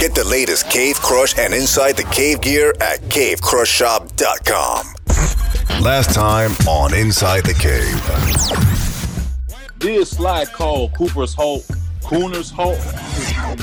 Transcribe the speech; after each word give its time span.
Get 0.00 0.14
the 0.14 0.24
latest 0.24 0.70
Cave 0.70 0.96
Crush 0.96 1.36
and 1.36 1.52
Inside 1.52 1.98
the 1.98 2.04
Cave 2.04 2.40
gear 2.40 2.70
at 2.80 3.00
cavecrushshop.com. 3.10 4.86
Last 5.82 6.14
time 6.14 6.52
on 6.66 6.94
Inside 6.94 7.44
the 7.44 7.52
Cave. 7.52 8.00
Did 9.78 10.08
Sly 10.08 10.46
call 10.46 10.88
Cooper's 10.92 11.34
Halt 11.34 11.66
Cooner's 12.02 12.50
Halt? 12.50 12.78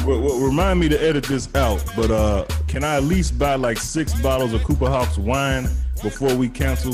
Well, 0.06 0.22
well, 0.22 0.40
remind 0.40 0.80
me 0.80 0.88
to 0.90 1.02
edit 1.02 1.24
this 1.24 1.50
out, 1.56 1.84
but 1.96 2.12
uh, 2.12 2.46
can 2.68 2.84
I 2.84 2.98
at 2.98 3.04
least 3.06 3.40
buy 3.40 3.56
like 3.56 3.80
six 3.80 4.14
bottles 4.22 4.54
of 4.54 4.64
Cooper 4.64 4.90
Hawks 4.90 5.18
wine 5.18 5.68
before 6.04 6.36
we 6.36 6.50
cancel? 6.50 6.94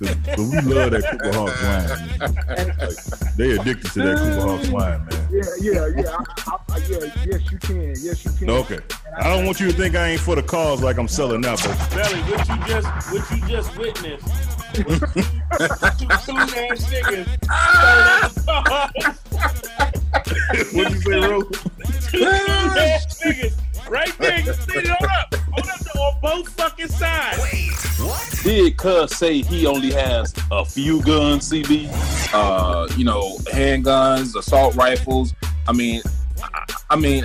But 0.00 0.38
we 0.38 0.60
love 0.60 0.92
that 0.92 1.04
Cooper 1.10 1.32
Hawks 1.32 1.62
wine. 1.62 1.88
Like, 2.20 3.36
they 3.36 3.50
addicted 3.52 3.90
to 3.92 3.98
that 4.02 4.18
Cooper 4.18 4.40
Hawks 4.46 4.68
wine, 4.68 5.06
man. 5.06 5.28
Yeah, 5.30 5.42
yeah, 5.60 5.86
yeah. 5.96 6.16
I, 6.16 6.24
I, 6.46 6.56
I, 6.68 6.76
yeah, 6.88 6.98
yes, 7.26 7.50
you 7.50 7.58
can. 7.58 7.94
Yes, 8.00 8.24
you 8.24 8.30
can. 8.32 8.50
Okay. 8.50 8.78
I 9.16 9.24
don't 9.24 9.44
want 9.44 9.58
you 9.58 9.66
to 9.66 9.72
think 9.72 9.96
I 9.96 10.10
ain't 10.10 10.20
for 10.20 10.36
the 10.36 10.42
cause 10.42 10.82
like 10.82 10.98
I'm 10.98 11.08
selling 11.08 11.44
out, 11.44 11.60
but 11.62 11.76
Belly, 11.90 12.20
what 12.22 12.48
you 12.48 12.56
just 12.66 12.88
what 13.12 13.30
you 13.30 13.48
just 13.48 13.76
witnessed? 13.76 14.26
Two 14.78 14.84
soon 16.22 16.38
ass 16.38 16.84
niggas. 16.86 17.26
what 20.74 20.90
you 20.92 21.00
say, 21.00 21.18
Ro? 21.18 21.42
Two 21.42 22.18
soon 22.18 22.28
ass 22.78 23.22
niggas. 23.22 23.67
Right 23.88 24.16
there, 24.18 24.40
you 24.40 24.52
see 24.52 24.78
it 24.78 24.86
hold 24.86 25.10
up. 25.10 25.34
Hold 25.52 25.68
up 25.68 25.96
on 25.96 26.20
both 26.20 26.48
fucking 26.50 26.88
sides. 26.88 27.38
Wait, 27.42 27.70
what? 28.06 28.40
Did 28.42 28.76
Cuz 28.76 29.16
say 29.16 29.42
he 29.42 29.66
only 29.66 29.92
has 29.92 30.34
a 30.50 30.64
few 30.64 31.02
guns, 31.02 31.50
CB? 31.50 31.88
uh, 32.34 32.86
you 32.96 33.04
know, 33.04 33.36
handguns, 33.52 34.36
assault 34.36 34.74
rifles. 34.76 35.34
I 35.66 35.72
mean, 35.72 36.02
I, 36.42 36.64
I 36.90 36.96
mean, 36.96 37.24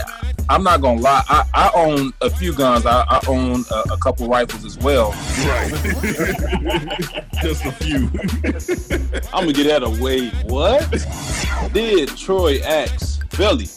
I'm 0.50 0.64
not 0.64 0.82
gonna 0.82 1.02
lie. 1.02 1.24
I, 1.28 1.44
I 1.54 1.72
own 1.76 2.14
a 2.22 2.30
few 2.30 2.54
guns. 2.54 2.86
I, 2.86 3.04
I 3.10 3.20
own 3.28 3.64
a, 3.72 3.94
a 3.94 3.98
couple 3.98 4.28
rifles 4.28 4.66
as 4.66 4.78
well. 4.78 5.12
Right. 5.46 5.72
Just 7.42 7.66
a 7.66 7.72
few. 7.74 8.10
I'm 9.34 9.44
gonna 9.44 9.54
get 9.54 9.70
out 9.72 9.84
of 9.84 10.00
way. 10.00 10.30
What? 10.46 10.90
Did 11.74 12.10
Troy 12.18 12.60
ask 12.60 13.26
Belly 13.38 13.68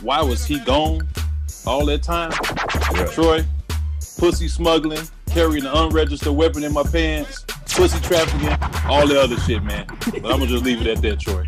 why 0.00 0.20
was 0.22 0.44
he 0.44 0.58
gone 0.60 1.06
all 1.66 1.84
that 1.86 2.02
time? 2.02 2.32
Yeah. 2.94 3.06
Troy, 3.06 3.44
pussy 4.18 4.48
smuggling, 4.48 5.06
carrying 5.30 5.64
an 5.64 5.72
unregistered 5.72 6.34
weapon 6.34 6.64
in 6.64 6.72
my 6.72 6.82
pants, 6.82 7.44
pussy 7.74 8.00
trafficking, 8.00 8.56
all 8.88 9.06
the 9.06 9.20
other 9.20 9.36
shit, 9.38 9.62
man. 9.62 9.86
But 9.88 10.16
I'm 10.16 10.38
gonna 10.38 10.46
just 10.46 10.64
leave 10.64 10.80
it 10.80 10.86
at 10.86 11.02
that, 11.02 11.20
Troy. 11.20 11.46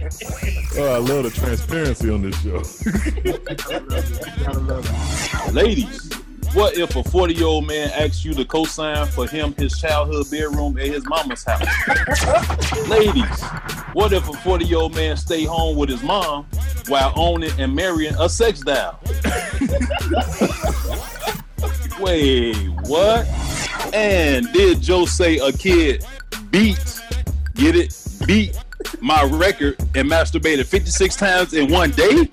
Oh, 0.79 0.95
I 0.95 0.99
love 0.99 1.25
the 1.25 1.31
transparency 1.31 2.11
on 2.11 2.23
this 2.23 2.41
show. 2.43 2.63
Gotta 4.45 4.59
love 4.61 4.85
it. 4.89 5.55
Ladies, 5.55 6.11
what 6.57 6.77
if 6.79 6.97
a 6.97 7.05
40 7.05 7.35
year 7.35 7.47
old 7.47 7.67
man 7.67 7.91
asks 7.91 8.25
you 8.25 8.33
to 8.33 8.43
co-sign 8.47 9.07
for 9.09 9.29
him 9.29 9.55
his 9.59 9.79
childhood 9.79 10.31
bedroom 10.31 10.79
at 10.79 10.87
his 10.87 11.07
mama's 11.07 11.45
house? 11.45 11.69
Ladies, 12.89 13.43
what 13.93 14.15
if 14.15 14.27
a 14.27 14.33
40 14.33 14.65
year 14.65 14.79
old 14.79 14.95
man 14.95 15.19
stay 15.19 15.45
home 15.45 15.77
with 15.77 15.91
his 15.91 16.03
mom 16.03 16.47
while 16.89 17.13
owning 17.15 17.51
and 17.59 17.77
marrying 17.77 18.15
a 18.19 18.27
sex 18.29 18.61
doll? 18.61 18.99
Wait, 22.01 22.57
what? 22.87 23.27
And 23.93 24.51
did 24.55 24.81
Joe 24.81 25.05
say 25.05 25.37
a 25.37 25.53
kid 25.53 26.07
beat, 26.51 27.03
get 27.55 27.77
it, 27.77 27.95
beat 28.27 28.59
my 29.03 29.23
record 29.25 29.77
and 29.95 30.11
masturbated 30.11 30.65
56 30.65 31.17
times 31.17 31.53
in 31.53 31.71
one 31.71 31.91
day? 31.91 32.27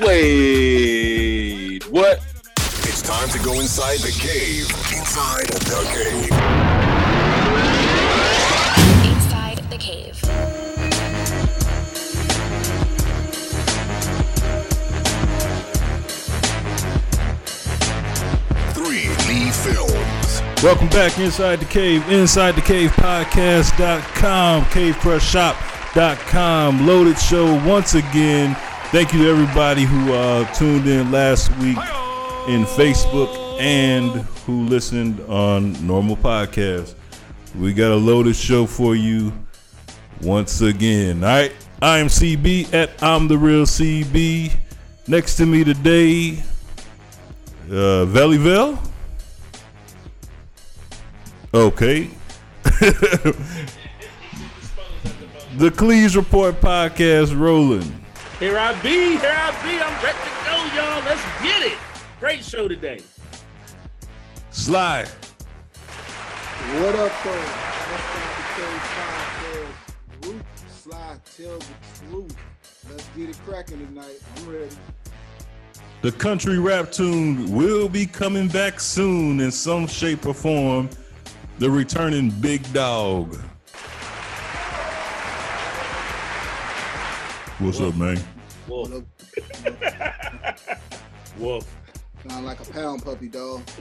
Wait, 0.04 1.23
what? 1.94 2.20
It's 2.56 3.02
time 3.02 3.28
to 3.28 3.38
go 3.38 3.60
inside 3.60 4.00
the 4.00 4.10
cave. 4.10 4.68
Inside 4.92 5.46
the 5.46 5.84
cave. 5.94 6.28
Inside 9.06 9.58
the 9.70 9.78
Cave. 9.78 10.16
Three 18.74 19.08
Lee 19.28 19.52
Films. 19.52 20.42
Welcome 20.64 20.88
back 20.88 21.16
inside 21.20 21.60
the 21.60 21.66
cave, 21.66 22.10
inside 22.10 22.56
the 22.56 22.62
cave 22.62 22.90
podcast.com, 22.90 24.64
cavecrushshop.com, 24.64 26.86
loaded 26.88 27.20
show 27.20 27.54
once 27.64 27.94
again. 27.94 28.56
Thank 28.94 29.12
you 29.12 29.24
to 29.24 29.28
everybody 29.28 29.82
who 29.82 30.12
uh, 30.12 30.44
tuned 30.54 30.86
in 30.86 31.10
last 31.10 31.50
week 31.56 31.76
in 32.46 32.64
Facebook 32.64 33.28
and 33.58 34.12
who 34.46 34.66
listened 34.66 35.18
on 35.22 35.72
normal 35.84 36.16
podcast. 36.16 36.94
We 37.58 37.74
got 37.74 37.90
a 37.90 37.96
loaded 37.96 38.36
show 38.36 38.66
for 38.66 38.94
you 38.94 39.32
once 40.22 40.60
again. 40.60 41.24
All 41.24 41.30
right, 41.30 41.52
I 41.82 41.98
am 41.98 42.06
CB 42.06 42.72
at 42.72 43.02
I'm 43.02 43.26
the 43.26 43.36
real 43.36 43.64
CB. 43.64 44.52
Next 45.08 45.38
to 45.38 45.46
me 45.46 45.64
today, 45.64 46.38
uh, 47.66 48.06
Valleyville. 48.06 48.78
Okay. 51.52 52.10
the 52.62 53.34
Cleese 55.70 56.14
Report 56.14 56.60
podcast 56.60 57.36
rolling. 57.36 58.03
Here 58.40 58.58
I 58.58 58.72
be, 58.82 59.16
here 59.16 59.32
I 59.32 59.52
be. 59.62 59.78
I'm 59.80 60.04
ready 60.04 60.18
to 60.18 60.30
go, 60.44 60.56
y'all. 60.74 61.04
Let's 61.04 61.22
get 61.40 61.62
it. 61.62 61.78
Great 62.18 62.42
show 62.42 62.66
today. 62.66 63.00
Sly. 64.50 65.04
What 66.80 66.96
up, 66.96 67.12
though? 67.22 67.30
Inside 67.92 68.34
the 68.36 68.44
Cave 68.56 68.82
podcast. 68.98 70.26
Root, 70.26 70.42
Sly, 70.68 71.16
tell 71.36 71.58
the 71.58 72.10
truth. 72.10 72.36
Let's 72.90 73.08
get 73.16 73.30
it 73.30 73.38
cracking 73.46 73.86
tonight. 73.86 74.18
I'm 74.36 74.52
ready. 74.52 74.76
The 76.02 76.10
country 76.10 76.58
rap 76.58 76.90
tune 76.90 77.54
will 77.54 77.88
be 77.88 78.04
coming 78.04 78.48
back 78.48 78.80
soon 78.80 79.38
in 79.38 79.52
some 79.52 79.86
shape 79.86 80.26
or 80.26 80.34
form. 80.34 80.90
The 81.60 81.70
returning 81.70 82.30
Big 82.30 82.70
Dawg. 82.72 83.38
What's 87.64 87.80
up, 87.80 87.96
man? 87.96 88.20
Wolf. 88.68 88.90
Look, 88.90 89.04
Wolf. 91.38 91.74
sound 92.28 92.44
like 92.44 92.60
a 92.60 92.64
pound 92.70 93.02
puppy, 93.02 93.28
dog. 93.28 93.62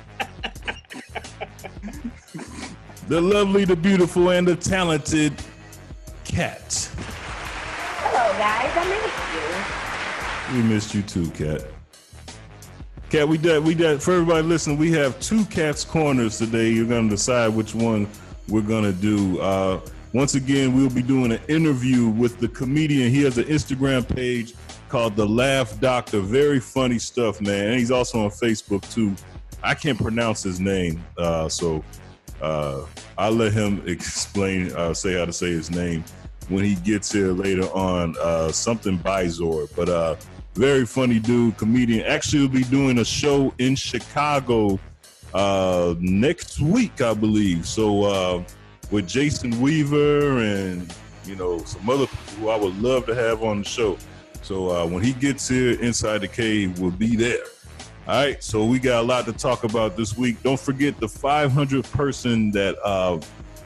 The 3.10 3.20
lovely, 3.20 3.66
the 3.66 3.76
beautiful, 3.76 4.30
and 4.30 4.48
the 4.48 4.56
talented 4.56 5.34
Kat. 6.24 6.90
Hello, 6.96 8.32
guys. 8.38 8.72
I 8.74 10.48
missed 10.48 10.50
you. 10.50 10.56
We 10.56 10.64
missed 10.74 10.96
you 10.96 11.02
too, 11.02 11.30
Kat. 11.32 11.68
Kat, 13.10 13.28
we 13.28 13.38
did 13.38 13.66
we 13.66 13.76
did 13.76 14.02
for 14.02 14.14
everybody 14.14 14.48
listening, 14.48 14.78
we 14.78 14.94
have 14.94 15.20
two 15.20 15.44
cats 15.48 15.84
corners 15.84 16.38
today. 16.38 16.70
You're 16.70 16.88
gonna 16.88 17.10
decide 17.10 17.50
which 17.50 17.76
one 17.76 18.08
we're 18.48 18.62
gonna 18.62 18.94
do. 18.94 19.42
Uh 19.42 19.82
once 20.14 20.36
again, 20.36 20.76
we'll 20.76 20.92
be 20.92 21.02
doing 21.02 21.32
an 21.32 21.42
interview 21.48 22.08
with 22.08 22.40
the 22.40 22.48
comedian. 22.48 23.12
He 23.12 23.24
has 23.24 23.40
an 23.40 23.46
Instagram 23.46 24.08
page 24.08 24.54
called 24.88 25.16
The 25.16 25.26
Laff 25.26 25.80
Doctor. 25.80 26.20
Very 26.20 26.60
funny 26.60 27.00
stuff, 27.00 27.42
man. 27.42 27.70
And 27.70 27.80
he's 27.80 27.90
also 27.90 28.24
on 28.24 28.30
Facebook 28.30 28.88
too. 28.94 29.16
I 29.64 29.74
can't 29.74 29.98
pronounce 29.98 30.44
his 30.44 30.60
name, 30.60 31.04
uh, 31.18 31.50
so 31.50 31.84
uh, 32.42 32.86
I'll 33.18 33.32
let 33.32 33.54
him 33.54 33.82
explain, 33.88 34.72
uh, 34.74 34.94
say 34.94 35.18
how 35.18 35.26
to 35.26 35.34
say 35.34 35.50
his 35.50 35.72
name 35.72 36.04
when 36.50 36.64
he 36.64 36.76
gets 36.76 37.12
here 37.12 37.32
later 37.32 37.66
on. 37.74 38.16
Uh, 38.22 38.52
something 38.52 39.00
Bizor, 39.00 39.68
but 39.76 39.90
uh, 39.90 40.16
very 40.54 40.86
funny 40.86 41.18
dude, 41.18 41.58
comedian. 41.58 42.06
Actually, 42.06 42.42
will 42.42 42.50
be 42.50 42.64
doing 42.66 43.00
a 43.00 43.06
show 43.06 43.52
in 43.58 43.76
Chicago 43.76 44.80
uh, 45.34 45.96
next 45.98 46.60
week, 46.60 47.02
I 47.02 47.16
believe. 47.16 47.66
So 47.66 48.44
with 48.94 49.08
Jason 49.08 49.60
Weaver 49.60 50.38
and 50.38 50.94
you 51.26 51.36
know 51.36 51.58
some 51.66 51.90
other 51.90 52.06
people 52.06 52.34
who 52.36 52.50
I 52.50 52.56
would 52.56 52.80
love 52.82 53.06
to 53.08 53.16
have 53.16 53.44
on 53.44 53.60
the 53.60 53.66
show. 53.68 53.98
So 54.44 54.70
uh, 54.70 54.86
when 54.86 55.02
he 55.04 55.14
gets 55.14 55.48
here, 55.48 55.82
inside 55.82 56.20
the 56.20 56.28
cave, 56.28 56.80
we'll 56.80 56.92
be 56.92 57.16
there. 57.16 57.44
All 58.08 58.16
right, 58.24 58.44
so 58.44 58.66
we 58.66 58.80
got 58.80 59.00
a 59.04 59.08
lot 59.08 59.26
to 59.26 59.34
talk 59.34 59.64
about 59.64 59.96
this 59.98 60.16
week. 60.18 60.42
Don't 60.44 60.60
forget 60.60 61.00
the 61.00 61.08
500 61.08 61.86
person 61.86 62.52
that 62.52 62.78
uh, 62.84 63.20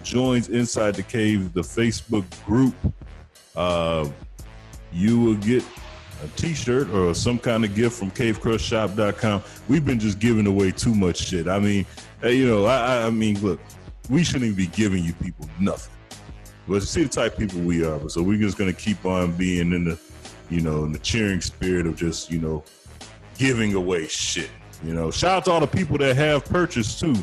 joins 0.03 0.49
Inside 0.49 0.93
the 0.93 1.01
Cave, 1.01 1.53
the 1.53 1.61
Facebook 1.61 2.23
group. 2.45 2.75
Uh, 3.55 4.07
you 4.93 5.19
will 5.19 5.35
get 5.37 5.63
a 6.23 6.27
T-shirt 6.39 6.87
or 6.91 7.15
some 7.15 7.39
kind 7.39 7.65
of 7.65 7.73
gift 7.73 7.97
from 7.97 8.11
CaveCrushShop.com. 8.11 9.41
We've 9.67 9.83
been 9.83 9.99
just 9.99 10.19
giving 10.19 10.45
away 10.45 10.69
too 10.69 10.93
much 10.93 11.17
shit. 11.17 11.47
I 11.47 11.57
mean, 11.59 11.87
you 12.23 12.45
know, 12.47 12.65
I, 12.65 12.77
I- 13.01 13.07
I 13.07 13.09
mean, 13.09 13.41
look, 13.41 13.59
we 14.09 14.23
shouldn't 14.23 14.45
even 14.45 14.55
be 14.55 14.67
giving 14.67 15.03
you 15.03 15.13
people 15.13 15.47
nothing. 15.59 15.93
But 16.67 16.83
see 16.83 17.03
the 17.03 17.09
type 17.09 17.33
of 17.33 17.39
people 17.39 17.59
we 17.61 17.85
are. 17.85 18.09
So 18.09 18.21
we're 18.21 18.39
just 18.39 18.57
gonna 18.57 18.73
keep 18.73 19.05
on 19.05 19.31
being 19.33 19.71
in 19.71 19.85
the, 19.85 19.99
you 20.49 20.61
know, 20.61 20.83
in 20.83 20.91
the 20.91 20.99
cheering 20.99 21.41
spirit 21.41 21.87
of 21.87 21.95
just, 21.95 22.29
you 22.29 22.39
know, 22.39 22.63
giving 23.37 23.73
away 23.73 24.07
shit. 24.07 24.49
You 24.83 24.93
know, 24.93 25.09
shout 25.11 25.37
out 25.37 25.45
to 25.45 25.51
all 25.51 25.59
the 25.59 25.67
people 25.67 25.97
that 25.99 26.15
have 26.17 26.45
purchased 26.45 26.99
too. 26.99 27.15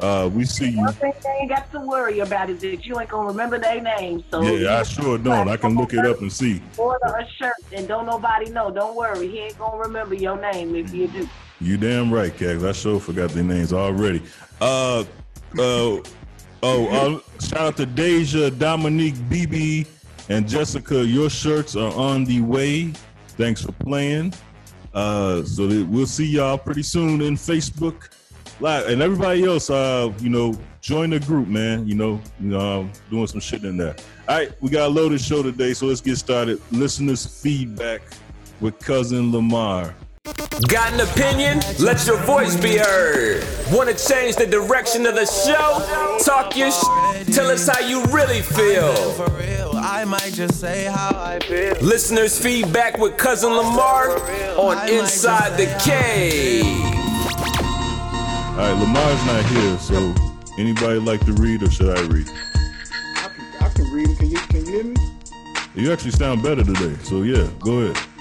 Uh, 0.00 0.28
we 0.32 0.44
see 0.44 0.70
you. 0.70 0.78
One 0.78 0.92
thing 0.94 1.12
they 1.22 1.30
ain't 1.42 1.50
got 1.50 1.70
to 1.72 1.80
worry 1.80 2.20
about 2.20 2.50
is 2.50 2.60
that 2.62 2.84
you 2.84 2.98
ain't 2.98 3.10
gonna 3.10 3.28
remember 3.28 3.58
their 3.58 3.80
names. 3.80 4.24
So 4.30 4.42
Yeah, 4.42 4.78
I 4.78 4.82
sure 4.82 5.18
don't. 5.18 5.48
I 5.48 5.56
can 5.56 5.76
look 5.76 5.92
it 5.94 6.04
up 6.04 6.20
and 6.20 6.32
see. 6.32 6.62
Order 6.76 7.06
a 7.06 7.26
shirt 7.38 7.54
and 7.72 7.86
don't 7.86 8.06
nobody 8.06 8.50
know. 8.50 8.70
Don't 8.70 8.96
worry, 8.96 9.28
he 9.28 9.38
ain't 9.40 9.58
gonna 9.58 9.76
remember 9.76 10.14
your 10.14 10.40
name 10.40 10.74
if 10.74 10.92
you 10.92 11.08
do. 11.08 11.28
You 11.60 11.76
damn 11.76 12.12
right, 12.12 12.36
Cags. 12.36 12.68
I 12.68 12.72
sure 12.72 12.98
forgot 12.98 13.30
their 13.30 13.44
names 13.44 13.72
already. 13.72 14.22
Uh, 14.60 15.04
uh, 15.58 15.98
oh, 16.62 16.88
uh, 16.88 17.40
shout 17.40 17.60
out 17.60 17.76
to 17.76 17.86
Deja, 17.86 18.50
Dominique, 18.50 19.14
BB, 19.14 19.86
and 20.28 20.48
Jessica. 20.48 21.04
Your 21.04 21.30
shirts 21.30 21.76
are 21.76 21.92
on 21.94 22.24
the 22.24 22.40
way. 22.40 22.92
Thanks 23.28 23.62
for 23.62 23.72
playing. 23.72 24.34
Uh, 24.94 25.42
so 25.42 25.66
we'll 25.84 26.06
see 26.06 26.26
y'all 26.26 26.58
pretty 26.58 26.82
soon 26.82 27.22
in 27.22 27.34
Facebook 27.34 28.10
Live, 28.62 28.86
and 28.86 29.02
everybody 29.02 29.44
else. 29.44 29.70
Uh, 29.70 30.12
you 30.20 30.28
know, 30.28 30.54
join 30.80 31.10
the 31.10 31.18
group, 31.18 31.48
man. 31.48 31.84
You 31.84 31.96
know, 31.96 32.20
you 32.38 32.50
know, 32.50 32.60
um, 32.60 32.92
doing 33.10 33.26
some 33.26 33.40
shit 33.40 33.64
in 33.64 33.76
there. 33.76 33.96
All 34.28 34.36
right, 34.38 34.52
we 34.60 34.70
got 34.70 34.86
a 34.86 34.88
loaded 34.88 35.20
show 35.20 35.42
today, 35.42 35.74
so 35.74 35.86
let's 35.86 36.00
get 36.00 36.16
started. 36.16 36.60
Listeners' 36.70 37.26
feedback 37.26 38.02
with 38.60 38.78
cousin 38.78 39.32
Lamar. 39.32 39.96
Got 40.68 40.92
an 40.92 41.00
opinion? 41.00 41.60
Let 41.80 42.06
your 42.06 42.16
voice 42.18 42.54
be 42.56 42.76
heard. 42.76 43.44
Want 43.72 43.88
to 43.90 44.06
change 44.08 44.36
the 44.36 44.46
direction 44.46 45.04
of 45.06 45.14
the 45.14 45.26
show? 45.26 46.18
Talk 46.24 46.56
your 46.56 46.70
sh- 46.70 47.34
Tell 47.34 47.50
us 47.50 47.66
how 47.66 47.80
you 47.80 48.04
really 48.06 48.40
feel. 48.40 48.94
I 49.74 50.04
might 50.04 50.32
just 50.32 50.60
say 50.60 50.84
how 50.84 51.10
I 51.14 51.40
feel. 51.40 51.74
Listeners' 51.80 52.38
feedback 52.38 52.98
with 52.98 53.16
cousin 53.16 53.52
Lamar 53.52 54.10
on 54.56 54.88
Inside 54.88 55.56
the 55.56 55.66
Cave. 55.84 56.64
All 58.52 58.58
right, 58.58 58.78
Lamar's 58.78 59.26
not 59.26 59.44
here, 59.46 59.78
so 59.78 60.14
anybody 60.58 61.00
like 61.00 61.24
to 61.26 61.32
read, 61.32 61.62
or 61.62 61.70
should 61.70 61.98
I 61.98 62.00
read? 62.02 62.28
I 62.28 63.28
can, 63.28 63.64
I 63.64 63.68
can 63.70 63.92
read. 63.92 64.16
Can 64.18 64.30
you 64.30 64.38
can 64.38 64.66
you 64.66 64.72
hear 64.72 64.84
me? 64.84 64.96
You 65.74 65.92
actually 65.92 66.12
sound 66.12 66.42
better 66.42 66.62
today, 66.62 66.94
so 67.02 67.22
yeah, 67.22 67.48
go 67.60 67.80
ahead. 67.80 68.11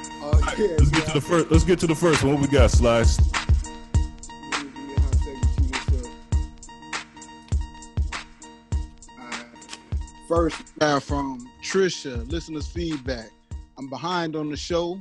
Let's 0.42 0.90
get 0.90 1.06
to 1.06 1.14
the 1.14 1.22
first. 1.22 1.52
Let's 1.52 1.64
get 1.64 1.80
to 1.80 1.88
the 1.88 1.96
first 1.96 2.24
one. 2.24 2.34
What 2.34 2.42
we 2.42 2.48
got, 2.48 2.72
Slice? 2.72 3.20
Let 3.20 4.64
me 4.64 4.72
give 4.72 4.88
me 4.88 4.94
a 4.96 5.00
hot 5.00 5.16
second 5.16 5.52
to 5.54 5.62
this 5.62 5.88
up. 5.88 6.12
Alright. 9.20 9.46
First, 10.28 10.58
from 11.06 11.50
Trisha, 11.62 12.30
listeners' 12.30 12.68
feedback. 12.68 13.30
I'm 13.78 13.90
behind 13.90 14.36
on 14.36 14.50
the 14.50 14.58
show, 14.58 15.00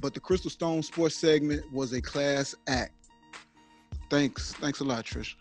but 0.00 0.14
the 0.14 0.20
Crystal 0.20 0.50
Stone 0.50 0.82
Sports 0.82 1.16
segment 1.16 1.70
was 1.72 1.92
a 1.92 2.00
class 2.00 2.54
act. 2.66 2.92
Thanks, 4.10 4.52
thanks 4.54 4.80
a 4.80 4.84
lot, 4.84 5.04
Trisha. 5.04 5.34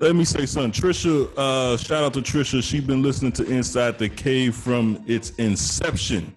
Let 0.00 0.14
me 0.14 0.24
say 0.24 0.46
something. 0.46 0.70
Trisha, 0.70 1.28
uh, 1.36 1.76
shout 1.76 2.04
out 2.04 2.14
to 2.14 2.20
Trisha. 2.20 2.62
She's 2.62 2.84
been 2.84 3.02
listening 3.02 3.32
to 3.32 3.44
Inside 3.44 3.98
the 3.98 4.08
Cave 4.08 4.54
from 4.54 5.02
its 5.06 5.30
inception. 5.38 6.36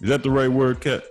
Is 0.00 0.08
that 0.08 0.22
the 0.22 0.30
right 0.30 0.48
word, 0.48 0.80
Kat? 0.80 1.04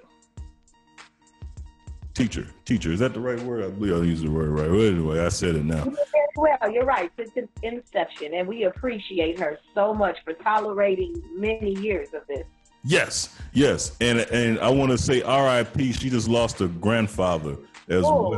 Teacher, 2.13 2.45
teacher. 2.65 2.91
Is 2.91 2.99
that 2.99 3.13
the 3.13 3.19
right 3.21 3.39
word? 3.41 3.63
I 3.63 3.69
believe 3.69 3.93
I 3.95 4.03
used 4.05 4.25
the 4.25 4.29
word 4.31 4.49
right. 4.49 4.69
Well, 4.69 4.81
anyway, 4.81 5.19
I 5.25 5.29
said 5.29 5.55
it 5.55 5.63
now. 5.63 5.77
You 5.85 5.91
did 5.91 5.95
very 6.13 6.27
well, 6.35 6.71
you're 6.71 6.85
right. 6.85 7.09
Since 7.17 7.31
its 7.35 7.51
inception, 7.63 8.33
and 8.33 8.47
we 8.47 8.63
appreciate 8.65 9.39
her 9.39 9.57
so 9.73 9.93
much 9.93 10.17
for 10.25 10.33
tolerating 10.33 11.21
many 11.35 11.73
years 11.79 12.09
of 12.13 12.27
this. 12.27 12.43
Yes, 12.83 13.37
yes, 13.53 13.95
and 14.01 14.19
and 14.19 14.59
I 14.59 14.67
want 14.69 14.91
to 14.91 14.97
say 14.97 15.21
R.I.P. 15.21 15.93
She 15.93 16.09
just 16.09 16.27
lost 16.27 16.59
her 16.59 16.67
grandfather 16.67 17.55
as 17.87 18.03
Oh. 18.05 18.29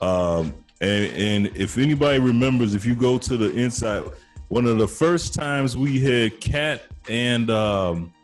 well. 0.00 0.38
Um, 0.40 0.54
and 0.80 1.04
and 1.14 1.56
if 1.56 1.76
anybody 1.76 2.20
remembers, 2.20 2.74
if 2.74 2.86
you 2.86 2.94
go 2.94 3.18
to 3.18 3.36
the 3.36 3.54
inside, 3.54 4.04
one 4.48 4.64
of 4.64 4.78
the 4.78 4.88
first 4.88 5.34
times 5.34 5.76
we 5.76 6.00
had 6.00 6.40
Kat 6.40 6.82
and 7.10 7.50
um, 7.50 8.14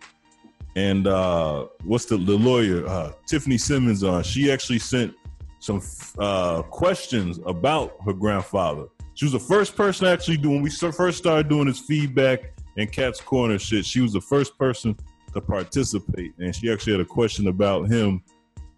and 0.77 1.07
uh, 1.07 1.67
what's 1.85 2.05
the 2.05 2.17
the 2.17 2.37
lawyer 2.37 2.87
uh, 2.87 3.13
Tiffany 3.27 3.59
Simmons 3.59 4.03
on, 4.03 4.23
she 4.23 4.51
actually 4.51 4.79
sent 4.79 5.15
some 5.59 5.83
uh, 6.19 6.63
questions 6.63 7.39
about 7.47 7.97
her 8.05 8.13
grandfather. 8.13 8.87
She 9.15 9.25
was 9.27 9.33
the 9.33 9.41
first 9.41 9.77
person 9.77 10.07
actually 10.07 10.39
doing 10.39 10.57
when 10.57 10.63
we 10.63 10.71
first 10.71 11.19
started 11.19 11.49
doing 11.49 11.67
this 11.67 11.81
feedback 11.81 12.55
and 12.77 12.91
Kat's 12.91 13.21
Corner 13.21 13.59
shit. 13.59 13.85
She 13.85 14.01
was 14.01 14.13
the 14.13 14.21
first 14.21 14.57
person 14.57 14.97
to 15.35 15.41
participate, 15.41 16.33
and 16.39 16.55
she 16.55 16.73
actually 16.73 16.93
had 16.93 17.01
a 17.01 17.05
question 17.05 17.49
about 17.49 17.89
him, 17.89 18.23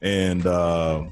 and 0.00 0.46
uh, 0.46 1.04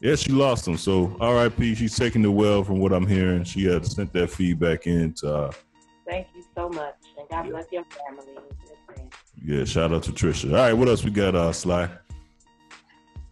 yeah, 0.00 0.14
she 0.14 0.32
lost 0.32 0.68
him. 0.68 0.76
So 0.76 1.16
R.I.P. 1.20 1.74
She's 1.76 1.96
taking 1.96 2.22
the 2.22 2.30
well 2.30 2.62
from 2.62 2.78
what 2.78 2.92
I'm 2.92 3.06
hearing. 3.06 3.44
She 3.44 3.64
had 3.64 3.86
sent 3.86 4.12
that 4.12 4.30
feedback 4.30 4.86
in 4.86 5.14
to 5.14 5.34
uh, 5.34 5.52
Thank 6.06 6.28
you 6.34 6.44
so 6.54 6.68
much, 6.68 6.94
and 7.18 7.28
God 7.28 7.48
bless 7.50 7.66
your 7.72 7.84
family. 7.84 8.34
Yeah. 9.44 9.64
Shout 9.64 9.92
out 9.92 10.02
to 10.04 10.12
Trisha. 10.12 10.50
All 10.50 10.56
right, 10.56 10.72
what 10.72 10.88
else 10.88 11.04
we 11.04 11.10
got? 11.10 11.34
Uh, 11.34 11.52
Sly. 11.52 11.88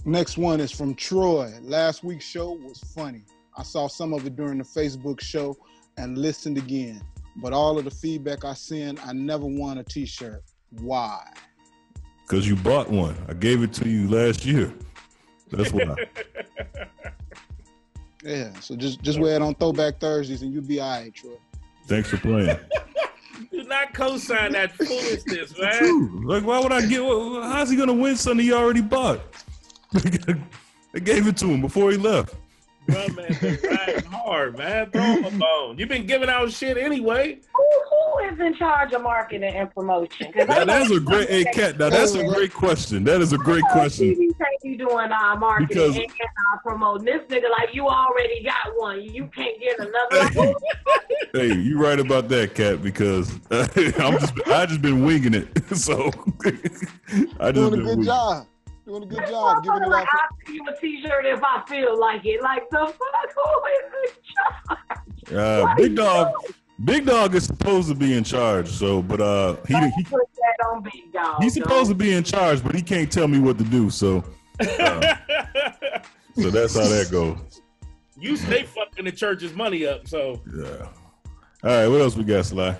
Next 0.05 0.37
one 0.37 0.61
is 0.61 0.71
from 0.71 0.95
Troy. 0.95 1.53
Last 1.63 2.05
week's 2.05 2.25
show 2.25 2.53
was 2.53 2.79
funny. 2.79 3.25
I 3.57 3.63
saw 3.63 3.89
some 3.89 4.13
of 4.13 4.27
it 4.27 4.37
during 4.37 4.59
the 4.59 4.65
Facebook 4.65 5.21
show 5.21 5.57
and 5.97 6.19
listened 6.19 6.59
again. 6.59 7.01
But 7.37 7.53
all 7.53 7.79
of 7.79 7.85
the 7.85 7.91
feedback 7.91 8.45
I 8.45 8.55
send, 8.55 9.01
I 9.01 9.13
never 9.13 9.47
won 9.47 9.79
a 9.79 9.85
t-shirt. 9.85 10.43
Why? 10.71 11.25
Because 12.23 12.47
you 12.47 12.57
bought 12.57 12.91
one. 12.91 13.17
I 13.29 13.35
gave 13.35 13.63
it 13.63 13.73
to 13.75 13.89
you 13.89 14.09
last 14.09 14.45
year. 14.45 14.73
That's 15.51 15.73
why. 15.73 15.95
Yeah, 18.25 18.59
so 18.61 18.75
just 18.75 19.03
just 19.03 19.21
wear 19.21 19.37
it 19.37 19.43
on 19.43 19.55
Throwback 19.55 20.01
Thursdays 20.01 20.41
and 20.41 20.51
you'll 20.51 20.63
be 20.65 20.81
all 20.81 20.99
right, 20.99 21.15
Troy. 21.15 21.37
Thanks 21.87 22.09
for 22.09 22.17
playing. 22.17 22.59
Do 23.51 23.65
not 23.65 23.95
co-sign 23.95 24.53
that 24.53 24.73
foolishness, 24.73 25.59
man. 25.59 25.73
True. 25.79 26.23
Like, 26.25 26.45
why 26.45 26.59
would 26.61 26.73
I 26.73 26.87
get? 26.87 27.01
How's 27.01 27.71
he 27.71 27.77
gonna 27.77 27.93
win 27.93 28.17
something 28.17 28.45
he 28.45 28.53
already 28.53 28.81
bought? 28.81 29.21
I 29.95 30.99
gave 31.01 31.27
it 31.27 31.37
to 31.39 31.47
him 31.47 31.61
before 31.61 31.91
he 31.91 31.97
left. 31.97 32.35
Bro, 32.87 33.09
man, 33.09 33.37
been 33.41 33.59
riding 33.65 34.05
hard, 34.05 34.59
man. 34.59 34.91
Throw 34.91 35.03
him 35.03 35.25
a 35.25 35.31
bone. 35.31 35.79
You've 35.79 35.89
been 35.89 36.07
giving 36.07 36.29
out 36.29 36.51
shit 36.53 36.77
anyway. 36.77 37.41
Who, 37.55 37.71
who 37.91 38.19
is 38.35 38.39
in 38.41 38.55
charge 38.57 38.93
of 38.93 39.03
marketing 39.03 39.55
and 39.55 39.73
promotion? 39.75 40.33
Now, 40.37 40.65
that's 40.65 40.91
a 40.91 41.01
great, 41.01 41.29
hey, 41.31 41.45
Kat. 41.45 41.79
Now 41.79 41.89
that's 41.91 42.15
a 42.15 42.25
great 42.25 42.53
question. 42.53 43.05
That 43.05 43.21
is 43.23 43.33
a 43.33 43.39
great 43.39 43.65
question. 43.73 44.09
TV 44.15 44.37
can't 44.39 44.63
be 44.63 44.77
doing 44.77 45.11
our 45.13 45.37
marketing 45.39 45.69
Because- 45.69 45.97
and 45.97 46.07
our 46.53 46.61
promoting. 46.63 47.05
This 47.07 47.23
nigga 47.29 47.51
like 47.51 47.75
you 47.75 47.87
already 47.89 48.43
got 48.45 48.77
one. 48.77 49.03
You 49.03 49.31
can't 49.35 49.59
get 49.61 49.79
another. 49.81 50.41
Like, 50.41 50.57
Hey, 51.33 51.53
you 51.55 51.81
right 51.83 51.99
about 51.99 52.29
that, 52.29 52.55
Kat, 52.55 52.81
because 52.83 53.33
I'm 53.51 54.19
just 54.21 54.33
I 54.49 54.67
just 54.67 54.83
been 54.83 55.05
winging 55.05 55.35
it. 55.35 55.49
So 55.75 56.11
I 57.41 57.51
just 57.51 57.55
Doing 57.55 57.75
a 57.75 57.77
good 57.79 57.85
winging. 57.87 58.05
job. 58.05 58.47
Doing 58.87 59.03
a 59.03 59.07
good 59.07 59.19
This 59.23 59.31
job. 59.31 59.63
Giving 59.65 59.81
motherfucker 59.81 59.87
it 59.87 59.89
like, 59.89 60.03
out. 60.03 60.09
for- 60.11 60.19
I'll 60.21 60.47
give 60.47 60.55
you 60.57 60.65
a 60.69 60.77
t-shirt 60.81 61.27
if 61.27 61.43
I 61.43 61.63
feel 61.67 61.99
like 61.99 62.25
it. 62.27 62.43
Like 62.43 62.69
the 62.71 62.79
fuck, 62.87 63.35
who 63.35 63.67
is 63.67 64.11
in 64.11 64.23
charge? 64.35 64.79
Uh, 65.35 65.75
Big 65.77 65.97
Dawg, 65.97 66.35
doing? 66.43 66.55
Big 66.85 67.07
Dawg 67.07 67.35
is 67.35 67.45
supposed 67.45 67.89
to 67.89 67.95
be 67.95 68.13
in 68.13 68.23
charge. 68.25 68.69
So, 68.69 69.01
but 69.01 69.23
uh, 69.23 69.57
he, 69.67 69.73
Don't 69.73 69.91
he 69.93 70.05
put 70.05 70.21
that 70.35 70.67
on 70.67 70.83
Big 70.83 71.11
Dawg. 71.15 71.43
he's 71.43 71.55
supposed 71.55 71.89
to 71.89 71.95
be 71.95 72.13
in 72.13 72.23
charge, 72.25 72.63
but 72.63 72.75
he 72.75 72.83
can't 72.83 73.11
tell 73.11 73.27
me 73.27 73.39
what 73.39 73.57
to 73.57 73.65
do. 73.65 73.89
So, 73.89 74.23
uh, 74.61 75.17
so 76.35 76.51
that's 76.51 76.75
how 76.75 76.87
that 76.87 77.09
goes. 77.11 77.63
you 78.19 78.37
stay 78.37 78.65
fucking 78.65 79.07
the 79.07 79.13
church's 79.13 79.55
money 79.55 79.87
up, 79.87 80.07
so 80.07 80.43
Yeah. 80.55 80.89
All 81.65 81.71
right, 81.71 81.89
what 81.89 82.03
else 82.03 82.17
we 82.17 82.25
got, 82.25 82.45
Sly? 82.45 82.79